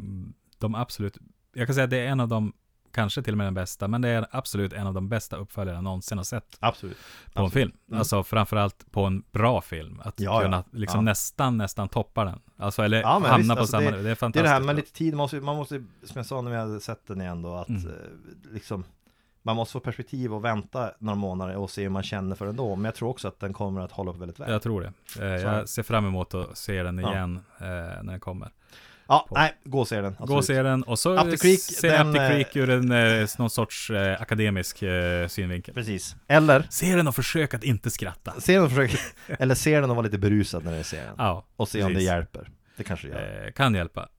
de 0.57 0.75
absolut, 0.75 1.17
jag 1.53 1.67
kan 1.67 1.73
säga 1.73 1.83
att 1.83 1.89
det 1.89 1.97
är 1.99 2.07
en 2.07 2.19
av 2.19 2.27
de, 2.27 2.53
kanske 2.97 3.21
till 3.23 3.33
och 3.33 3.37
med 3.37 3.47
den 3.47 3.53
bästa, 3.53 3.87
men 3.87 4.01
det 4.01 4.09
är 4.09 4.25
absolut 4.31 4.73
en 4.73 4.87
av 4.87 4.93
de 4.93 5.09
bästa 5.09 5.35
uppföljarna 5.37 5.77
jag 5.77 5.83
någonsin 5.83 6.17
har 6.17 6.25
sett 6.25 6.57
Absolut. 6.59 6.97
på 7.33 7.39
en 7.39 7.45
Absolut. 7.45 7.53
film. 7.53 7.71
Mm. 7.87 7.99
Alltså 7.99 8.23
framförallt 8.23 8.91
på 8.91 9.03
en 9.03 9.23
bra 9.31 9.61
film. 9.61 10.01
Att 10.03 10.19
Ja, 10.19 10.33
ja. 10.33 10.41
kunna 10.41 10.63
liksom 10.71 10.97
Ja. 10.97 11.01
nästan, 11.01 11.57
nästan 11.57 11.89
toppa 11.89 12.25
den. 12.25 12.39
Alltså, 12.57 12.81
eller 12.81 13.01
Ja, 13.01 13.07
hamna 13.07 13.37
visst, 13.37 13.49
på 13.49 13.59
alltså, 13.59 13.71
samma, 13.71 13.91
det, 13.91 13.97
är 13.99 14.03
Det 14.03 14.11
är 14.11 14.15
fantastiskt. 14.15 14.43
det 14.43 14.49
här 14.49 14.59
med 14.61 14.75
lite 14.75 14.91
tid, 14.93 15.13
man 15.13 15.17
måste, 15.23 15.39
man 15.41 15.55
måste, 15.55 15.75
som 16.03 16.13
jag 16.15 16.25
sa 16.25 16.41
när 16.41 16.51
vi 16.51 16.57
hade 16.57 16.79
sett 16.79 17.07
den 17.07 17.21
igen 17.21 17.41
då, 17.41 17.55
att 17.55 17.69
Mm. 17.69 17.87
eh, 17.87 17.93
liksom 18.53 18.83
man 19.41 19.55
måste 19.55 19.71
få 19.73 19.79
perspektiv 19.79 20.33
och 20.33 20.45
vänta 20.45 20.91
några 20.99 21.15
månader 21.15 21.55
och 21.57 21.69
se 21.69 21.81
hur 21.83 21.89
man 21.89 22.03
känner 22.03 22.35
för 22.35 22.45
den 22.45 22.55
då. 22.55 22.75
Men 22.75 22.85
jag 22.85 22.95
tror 22.95 23.09
också 23.09 23.27
att 23.27 23.39
den 23.39 23.53
kommer 23.53 23.81
att 23.81 23.91
hålla 23.91 24.11
upp 24.11 24.17
väldigt 24.17 24.39
väl. 24.39 24.51
Jag 24.51 24.61
tror 24.61 24.81
det. 24.81 24.93
Eh, 25.25 25.41
jag 25.41 25.69
ser 25.69 25.83
fram 25.83 26.05
emot 26.05 26.33
att 26.33 26.57
se 26.57 26.83
den 26.83 26.97
Ja. 26.97 27.11
igen 27.11 27.39
eh, 27.59 27.65
när 27.67 28.03
den 28.03 28.19
kommer. 28.19 28.51
Ja, 29.07 29.25
på. 29.29 29.35
nej, 29.35 29.53
gå 29.63 29.79
och 29.79 29.87
se 29.87 30.01
den. 30.01 30.11
Gå 30.13 30.17
och 30.17 30.23
absolut. 30.23 30.45
se 30.45 30.63
den 30.63 30.83
och 30.83 30.99
så 30.99 31.17
After 31.17 31.37
Creek, 31.37 31.59
se 31.59 31.89
den, 31.89 32.07
After 32.07 32.23
eh, 32.23 32.29
Creek 32.29 32.55
ur 32.55 32.69
en, 32.69 32.91
eh, 32.91 33.27
någon 33.37 33.49
sorts 33.49 33.89
eh, 33.89 34.21
akademisk 34.21 34.81
eh, 34.81 35.27
synvinkel. 35.27 35.73
Precis. 35.73 36.15
Eller, 36.27 36.67
Se 36.69 36.95
den 36.95 37.07
och 37.07 37.15
försök 37.15 37.53
att 37.53 37.63
inte 37.63 37.89
skratta. 37.89 38.41
se 38.41 38.53
den 38.55 38.63
och 38.63 38.71
försök, 38.71 38.99
eller 39.39 39.55
se 39.55 39.79
den 39.79 39.89
och 39.89 39.95
vara 39.95 40.03
lite 40.05 40.17
berusad 40.17 40.65
när 40.65 40.77
du 40.77 40.83
ser 40.83 41.05
den. 41.05 41.15
Ja, 41.17 41.45
Och 41.55 41.67
se 41.69 41.83
om 41.83 41.87
det 41.89 41.93
precis. 41.93 42.07
hjälper. 42.07 42.49
Det 42.77 42.83
kanske 42.83 43.07
det 43.07 43.13
gör. 43.13 43.45
eh, 43.45 43.51
kan 43.51 43.75
hjälpa. 43.75 44.09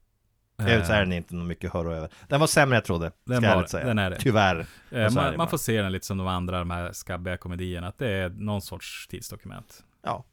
Övrigt 0.63 0.87
så 0.87 0.93
är 0.93 1.01
den 1.01 1.13
inte 1.13 1.35
något 1.35 1.47
mycket 1.49 1.69
att 1.69 1.85
höra 1.85 1.97
över. 1.97 2.09
Den 2.29 2.41
var 2.41 2.47
sämre 2.47 2.77
jag 2.77 2.85
trodde, 2.85 3.13
Den 3.25 3.37
ska 3.37 3.47
jag 3.47 3.51
var 3.55 3.57
ärligt 3.59 3.71
säga. 3.71 3.87
den 3.87 3.99
är 3.99 4.11
det. 4.11 4.17
Tyvärr. 4.21 4.67
Eh, 4.91 5.11
man, 5.11 5.37
man 5.37 5.49
får 5.49 5.59
se 5.59 5.83
den 5.83 5.93
lite 5.93 6.07
som 6.07 6.19
de 6.19 6.27
andra, 6.27 6.59
de 6.59 6.71
här 6.71 6.93
skabbiga 6.93 7.37
komedierna, 7.37 7.89
att 7.89 7.99
det 7.99 8.09
är 8.09 8.29
någon 8.29 8.63
sorts 8.63 9.07
tidsdokument. 9.09 9.85
Ja. 10.05 10.25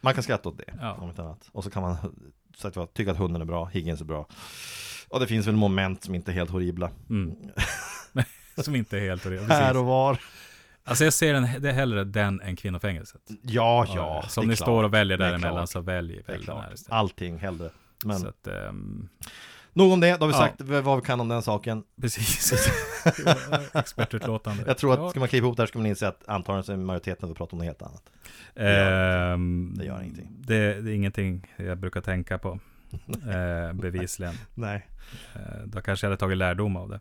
Man 0.00 0.14
kan 0.14 0.22
skratta 0.22 0.48
åt 0.48 0.58
det, 0.58 0.64
Ja. 0.80 0.92
om 0.92 1.08
inte 1.08 1.22
annat. 1.22 1.48
Och 1.52 1.64
så 1.64 1.70
kan 1.70 1.82
man 1.82 1.96
så 2.56 2.68
att 2.68 2.76
jag 2.76 2.94
tycka 2.94 3.10
att 3.10 3.18
hunden 3.18 3.42
är 3.42 3.46
bra, 3.46 3.66
Higgins 3.66 4.00
är 4.00 4.04
bra. 4.04 4.26
Och 5.08 5.20
det 5.20 5.26
finns 5.26 5.46
väl 5.46 5.56
moment 5.56 6.04
som 6.04 6.14
inte 6.14 6.30
är 6.30 6.34
helt 6.34 6.50
horribla. 6.50 6.90
Mm. 7.10 7.34
som 8.56 8.76
inte 8.76 8.98
är 8.98 9.00
helt 9.00 9.24
horribelt. 9.24 9.52
Här 9.52 9.76
och 9.76 9.84
var. 9.84 10.18
Alltså 10.84 11.04
jag 11.04 11.12
ser 11.12 11.32
den, 11.32 11.62
det 11.62 11.68
är 11.68 11.72
hellre 11.72 12.04
den 12.04 12.40
än 12.40 12.56
kvinnofängelset. 12.56 13.20
Ja, 13.42 13.86
ja. 13.94 14.24
Som 14.28 14.48
ni 14.48 14.56
klart. 14.56 14.66
står 14.66 14.84
och 14.84 14.94
väljer 14.94 15.18
däremellan 15.18 15.66
så 15.66 15.80
välj, 15.80 16.22
välj 16.26 16.46
den 16.46 16.56
här 16.56 16.74
istället. 16.74 16.92
Allting 16.92 17.38
hellre. 17.38 17.70
Men 18.04 18.20
Så 18.20 18.28
att, 18.28 18.46
ehm, 18.46 19.08
nog 19.72 19.92
om 19.92 20.00
det, 20.00 20.16
då 20.16 20.22
har 20.22 20.26
vi 20.26 20.32
sagt 20.34 20.60
vad 20.60 20.96
vi 20.96 21.02
kan 21.06 21.20
om 21.20 21.28
den 21.28 21.42
saken. 21.42 21.84
precis. 22.00 22.52
Expertutlåtande. 23.74 24.64
Jag 24.66 24.78
tror 24.78 25.04
att 25.04 25.10
ska 25.10 25.18
man 25.20 25.28
klippa 25.28 25.46
ihop 25.46 25.56
det 25.56 25.62
här 25.62 25.66
ska 25.66 25.78
man 25.78 25.86
inse 25.86 26.08
att 26.08 26.28
antagligen 26.28 26.64
så 26.64 26.72
är 26.72 26.76
majoriteten 26.76 27.30
att 27.30 27.36
prata 27.36 27.52
om 27.52 27.58
något 27.58 27.66
helt 27.66 27.82
annat. 27.82 28.02
Ehm, 28.54 29.74
Det 29.78 29.84
gör 29.84 30.00
ingenting. 30.02 30.28
Det, 30.40 30.80
det 30.80 30.90
är 30.90 30.94
ingenting 30.94 31.46
jag 31.56 31.78
brukar 31.78 32.00
tänka 32.00 32.38
på. 32.38 32.58
Eh, 33.30 33.72
bevisligen. 33.72 34.34
Nej. 34.54 34.86
Eh, 35.34 35.40
då 35.66 35.80
kanske 35.80 36.06
jag 36.06 36.10
hade 36.10 36.20
tagit 36.20 36.38
lärdom 36.38 36.76
av 36.76 36.88
det. 36.88 37.00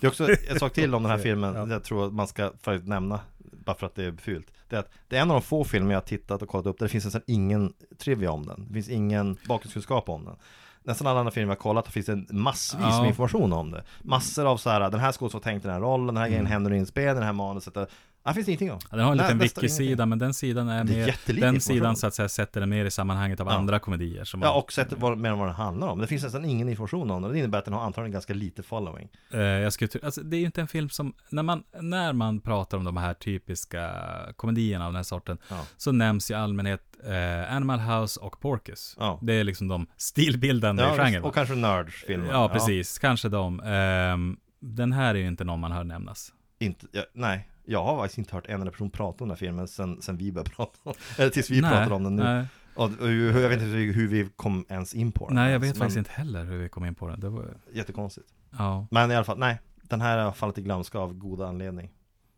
Det 0.00 0.06
är 0.06 0.08
också 0.08 0.28
en 0.48 0.58
sak 0.58 0.72
till 0.72 0.94
om 0.94 1.02
den 1.02 1.10
här 1.10 1.18
filmen, 1.18 1.54
Ja. 1.54 1.68
jag 1.68 1.84
tror 1.84 2.06
att 2.06 2.12
man 2.12 2.28
ska 2.28 2.52
faktiskt 2.62 2.88
nämna, 2.88 3.20
bara 3.38 3.76
för 3.76 3.86
att 3.86 3.94
det 3.94 4.04
är 4.04 4.12
fult. 4.12 4.52
Det 4.68 4.76
är 4.76 4.80
att 4.80 4.90
det 5.08 5.16
är 5.16 5.20
en 5.22 5.30
av 5.30 5.34
de 5.34 5.42
få 5.42 5.64
filmer 5.64 5.90
jag 5.92 5.96
har 6.00 6.06
tittat 6.06 6.42
och 6.42 6.48
kollat 6.48 6.66
upp 6.66 6.78
där 6.78 6.86
det 6.86 6.90
finns 6.90 7.04
nästan 7.04 7.22
ingen 7.26 7.72
trivia 7.98 8.30
om 8.30 8.46
den. 8.46 8.66
Det 8.68 8.74
finns 8.74 8.88
ingen 8.88 9.36
bakgrundskunskap 9.48 10.08
om 10.08 10.24
den. 10.24 10.36
Nästan 10.86 11.06
alla 11.06 11.18
andra 11.20 11.30
filmer 11.32 11.50
jag 11.52 11.58
kollat 11.58 11.88
finns 11.88 12.06
det 12.06 12.32
massvis 12.32 12.80
Ja. 12.82 13.00
med 13.00 13.08
information 13.08 13.52
om 13.52 13.70
det. 13.70 13.84
Massor 14.02 14.46
av 14.46 14.56
så 14.56 14.70
här, 14.70 14.90
den 14.90 15.00
här 15.00 15.12
skådespelaren 15.12 15.42
tänkt 15.42 15.62
den 15.62 15.72
här 15.72 15.80
rollen, 15.80 16.06
den 16.06 16.16
här 16.16 16.26
grejen 16.26 16.40
Mm. 16.46 16.52
händer 16.52 16.72
i 16.72 16.76
inspelningen, 16.76 17.16
det 17.16 17.24
här 17.24 17.32
manuset. 17.32 17.74
Det 17.74 17.86
här 18.28 18.34
finns 18.34 18.46
det 18.46 18.52
ingenting 18.52 18.72
om. 18.72 18.78
Ja, 18.90 18.96
Den 18.96 19.04
har 19.06 19.12
en 19.12 19.18
liten 19.18 19.38
wiki-sida, 19.38 20.06
men 20.06 20.18
den 20.18 20.34
sidan 20.34 20.68
är 20.68 20.84
mer, 20.84 21.40
den 21.40 21.60
sidan 21.60 21.96
så 21.96 22.06
att 22.06 22.14
säga 22.14 22.28
sätter 22.28 22.60
den 22.60 22.68
mer 22.70 22.84
i 22.84 22.90
sammanhanget 22.90 23.40
av 23.40 23.46
Ja. 23.46 23.52
andra 23.52 23.78
komedier. 23.78 24.24
Som 24.24 24.42
Ja, 24.42 24.52
och 24.52 24.72
sättet 24.72 24.98
vad, 24.98 25.18
mer 25.18 25.30
än 25.30 25.38
vad 25.38 25.48
den 25.48 25.54
handlar 25.54 25.88
om. 25.88 25.98
Det 25.98 26.06
finns 26.06 26.22
nästan 26.22 26.44
ingen 26.44 26.68
information 26.68 27.10
om 27.10 27.22
den. 27.22 27.32
Det 27.32 27.38
innebär 27.38 27.58
att 27.58 27.64
den 27.64 27.74
har 27.74 27.80
antagligen 27.84 28.12
ganska 28.12 28.34
lite 28.34 28.62
following. 28.62 29.08
Eh, 29.32 29.40
jag 29.40 29.72
skulle 29.72 29.90
alltså, 30.02 30.20
det 30.20 30.36
är 30.36 30.38
ju 30.40 30.46
inte 30.46 30.60
en 30.60 30.68
film 30.68 30.88
som, 30.88 31.12
när 31.28 31.42
man, 31.42 31.62
när 31.80 32.12
man 32.12 32.40
pratar 32.40 32.78
om 32.78 32.84
de 32.84 32.96
här 32.96 33.14
typiska 33.14 33.90
komedierna 34.36 34.86
av 34.86 34.92
den 34.92 34.96
här 34.96 35.02
sorten, 35.02 35.38
Ja. 35.48 35.60
så 35.76 35.92
nämns 35.92 36.30
i 36.30 36.34
allmänhet 36.34 36.85
eh, 37.06 37.54
Animal 37.56 37.78
House 37.80 38.20
och 38.20 38.40
Porkus. 38.40 38.96
Ja. 38.98 39.18
Det 39.22 39.32
är 39.32 39.44
liksom 39.44 39.68
de 39.68 39.86
stilbildande 39.96 40.82
i 40.82 40.86
Ja, 40.86 40.96
genren. 40.96 41.22
va? 41.22 41.28
och 41.28 41.34
kanske 41.34 41.54
Nerds-filmer. 41.54 42.28
Ja, 42.32 42.48
precis. 42.48 42.98
Kanske 42.98 43.28
de. 43.28 43.60
Ehm, 43.60 44.36
den 44.60 44.92
här 44.92 45.14
är 45.14 45.18
ju 45.18 45.26
inte 45.28 45.44
någon 45.44 45.60
man 45.60 45.72
hör 45.72 45.84
nämnas. 45.84 46.32
Inte, 46.58 46.86
ja, 46.92 47.02
nej, 47.12 47.48
jag 47.64 47.84
har 47.84 47.96
faktiskt 48.02 48.18
inte 48.18 48.34
hört 48.34 48.46
en 48.46 48.54
enda 48.60 48.70
person 48.70 48.90
prata 48.90 49.24
om 49.24 49.28
den 49.28 49.30
här 49.30 49.46
filmen 49.46 49.68
sen, 49.68 50.02
sen 50.02 50.16
vi 50.16 50.32
började 50.32 50.50
prata 50.50 50.78
om 50.82 50.94
Eller 51.18 51.30
tills 51.30 51.50
vi 51.50 51.60
Nej, 51.60 51.70
pratar 51.70 51.90
om 51.92 52.04
den 52.04 52.16
nu. 52.16 52.22
nej. 52.22 52.46
Och, 52.74 52.90
jag 53.12 53.48
vet 53.48 53.52
inte 53.62 53.64
hur 53.76 54.08
vi 54.08 54.28
kom 54.36 54.64
ens 54.68 54.94
in 54.94 55.12
på 55.12 55.26
den 55.26 55.34
Nej, 55.34 55.52
jag 55.52 55.58
vet 55.58 55.68
men 55.68 55.78
faktiskt 55.78 55.98
inte 55.98 56.10
heller 56.12 56.44
hur 56.44 56.58
vi 56.58 56.68
kom 56.68 56.84
in 56.84 56.94
på 56.94 57.08
den. 57.08 57.20
Det 57.20 57.28
var, 57.28 57.44
Jättekonstigt 57.72 58.26
ja, 58.58 58.86
Men 58.90 59.10
i 59.10 59.14
alla 59.14 59.24
fall, 59.24 59.38
nej 59.38 59.58
Den 59.82 60.00
här 60.00 60.18
har 60.18 60.32
fallit 60.32 60.58
i 60.58 60.62
glömska 60.62 60.98
av 60.98 61.14
goda 61.14 61.46
anledning 61.46 61.90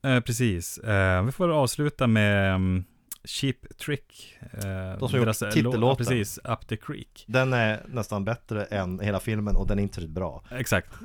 eh, 0.05 0.21
precis. 0.21 0.79
Eh, 0.79 1.23
vi 1.25 1.33
får 1.33 1.49
avsluta 1.49 2.07
med 2.07 2.55
um, 2.55 2.85
Cheap 3.29 3.57
Trick. 3.79 4.39
Eh, 4.53 4.99
De 4.99 5.09
som 5.09 5.19
gjort 5.19 5.29
eh, 5.29 5.33
titellåten. 5.33 5.81
låt- 5.81 5.99
Precis, 5.99 6.39
Up 6.45 6.67
the 6.69 6.77
Creek. 6.77 7.25
Den 7.29 7.53
är 7.53 7.83
nästan 7.89 8.25
bättre 8.25 8.65
än 8.65 9.01
hela 9.01 9.21
filmen 9.21 9.57
och 9.57 9.67
den 9.67 9.79
är 9.79 9.83
inte 9.83 10.01
så 10.01 10.09
bra 10.09 10.45
Exakt. 10.51 10.93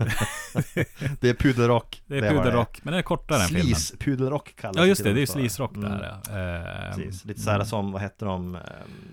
Det 1.20 1.30
är 1.30 1.34
pudelrock 1.34 2.02
Det 2.08 2.18
är 2.18 2.30
pudelrock, 2.30 2.80
men 2.84 2.92
den 2.92 3.00
är 3.00 3.04
kortare 3.04 3.42
än 3.42 3.48
filmen. 3.48 3.66
Sleaze, 3.66 3.98
pudelrock 3.98 4.56
kallas 4.56 4.78
Ja, 4.78 4.86
just 4.86 5.04
det. 5.04 5.14
Det 5.14 5.18
är 5.18 5.22
ju 5.22 5.26
för. 5.28 5.34
sleaze 5.34 5.62
rock 5.64 5.72
det 5.74 5.80
Mm, 5.88 5.92
här. 5.92 6.18
ja. 6.30 6.90
Eh, 6.90 6.96
Precis, 6.96 7.26
lite 7.26 7.42
såhär 7.42 7.64
som, 7.64 7.92
vad 7.92 8.02
heter 8.02 8.26
de? 8.26 8.56
Eh, 8.56 8.62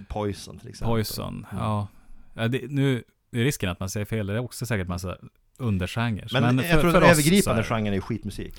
Poison 0.08 0.58
till 0.58 0.68
exempel 0.68 0.90
Poison, 0.94 1.46
Mm. 1.52 1.64
ja. 1.64 1.88
ja 2.34 2.48
det, 2.48 2.70
nu 2.70 3.02
är 3.32 3.44
risken 3.44 3.70
att 3.70 3.80
man 3.80 3.88
säger 3.90 4.06
fel. 4.06 4.26
Det 4.26 4.32
är 4.34 4.38
också 4.38 4.66
säkert 4.66 4.88
massa 4.88 5.16
undergenrer. 5.60 6.28
Men, 6.32 6.58
jag 6.58 6.80
tror 6.80 6.92
den 6.92 7.02
övergripande 7.02 7.64
genren 7.64 7.94
är 7.94 8.00
skitmusik 8.00 8.54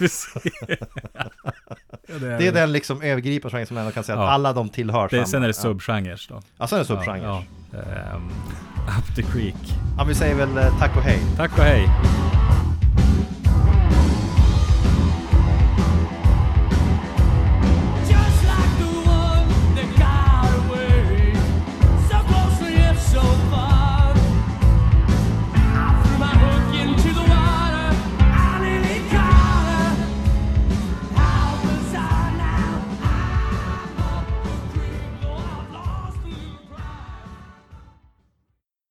ja, 0.00 0.08
det, 2.20 2.38
Det 2.38 2.46
är 2.46 2.52
den 2.52 2.72
liksom 2.72 3.02
övergripande 3.02 3.50
genren 3.52 3.66
som 3.66 3.74
man 3.74 3.84
ändå 3.84 3.94
kan 3.94 4.04
säga 4.04 4.18
Ja. 4.18 4.24
att 4.24 4.30
alla 4.30 4.52
de 4.52 4.68
tillhör 4.68 5.08
det, 5.08 5.16
samma 5.16 5.26
Sen 5.26 5.42
är 5.42 5.46
det 5.46 5.54
subgenres 5.54 6.26
då. 6.26 6.42
Ja, 6.58 6.66
sen 6.66 6.76
är 6.76 6.80
det 6.82 6.86
subgenrer 6.86 7.24
Ja, 7.24 7.44
ja. 7.70 7.78
Ehm, 7.78 8.28
Up 8.98 9.16
the 9.16 9.22
Creek. 9.22 9.54
Ja, 9.98 10.04
vi 10.04 10.14
säger 10.14 10.34
väl 10.34 10.58
eh, 10.58 10.78
tack 10.78 10.96
och 10.96 11.02
hej 11.02 11.18
Tack 11.36 11.58
och 11.58 11.64
hej. 11.64 11.88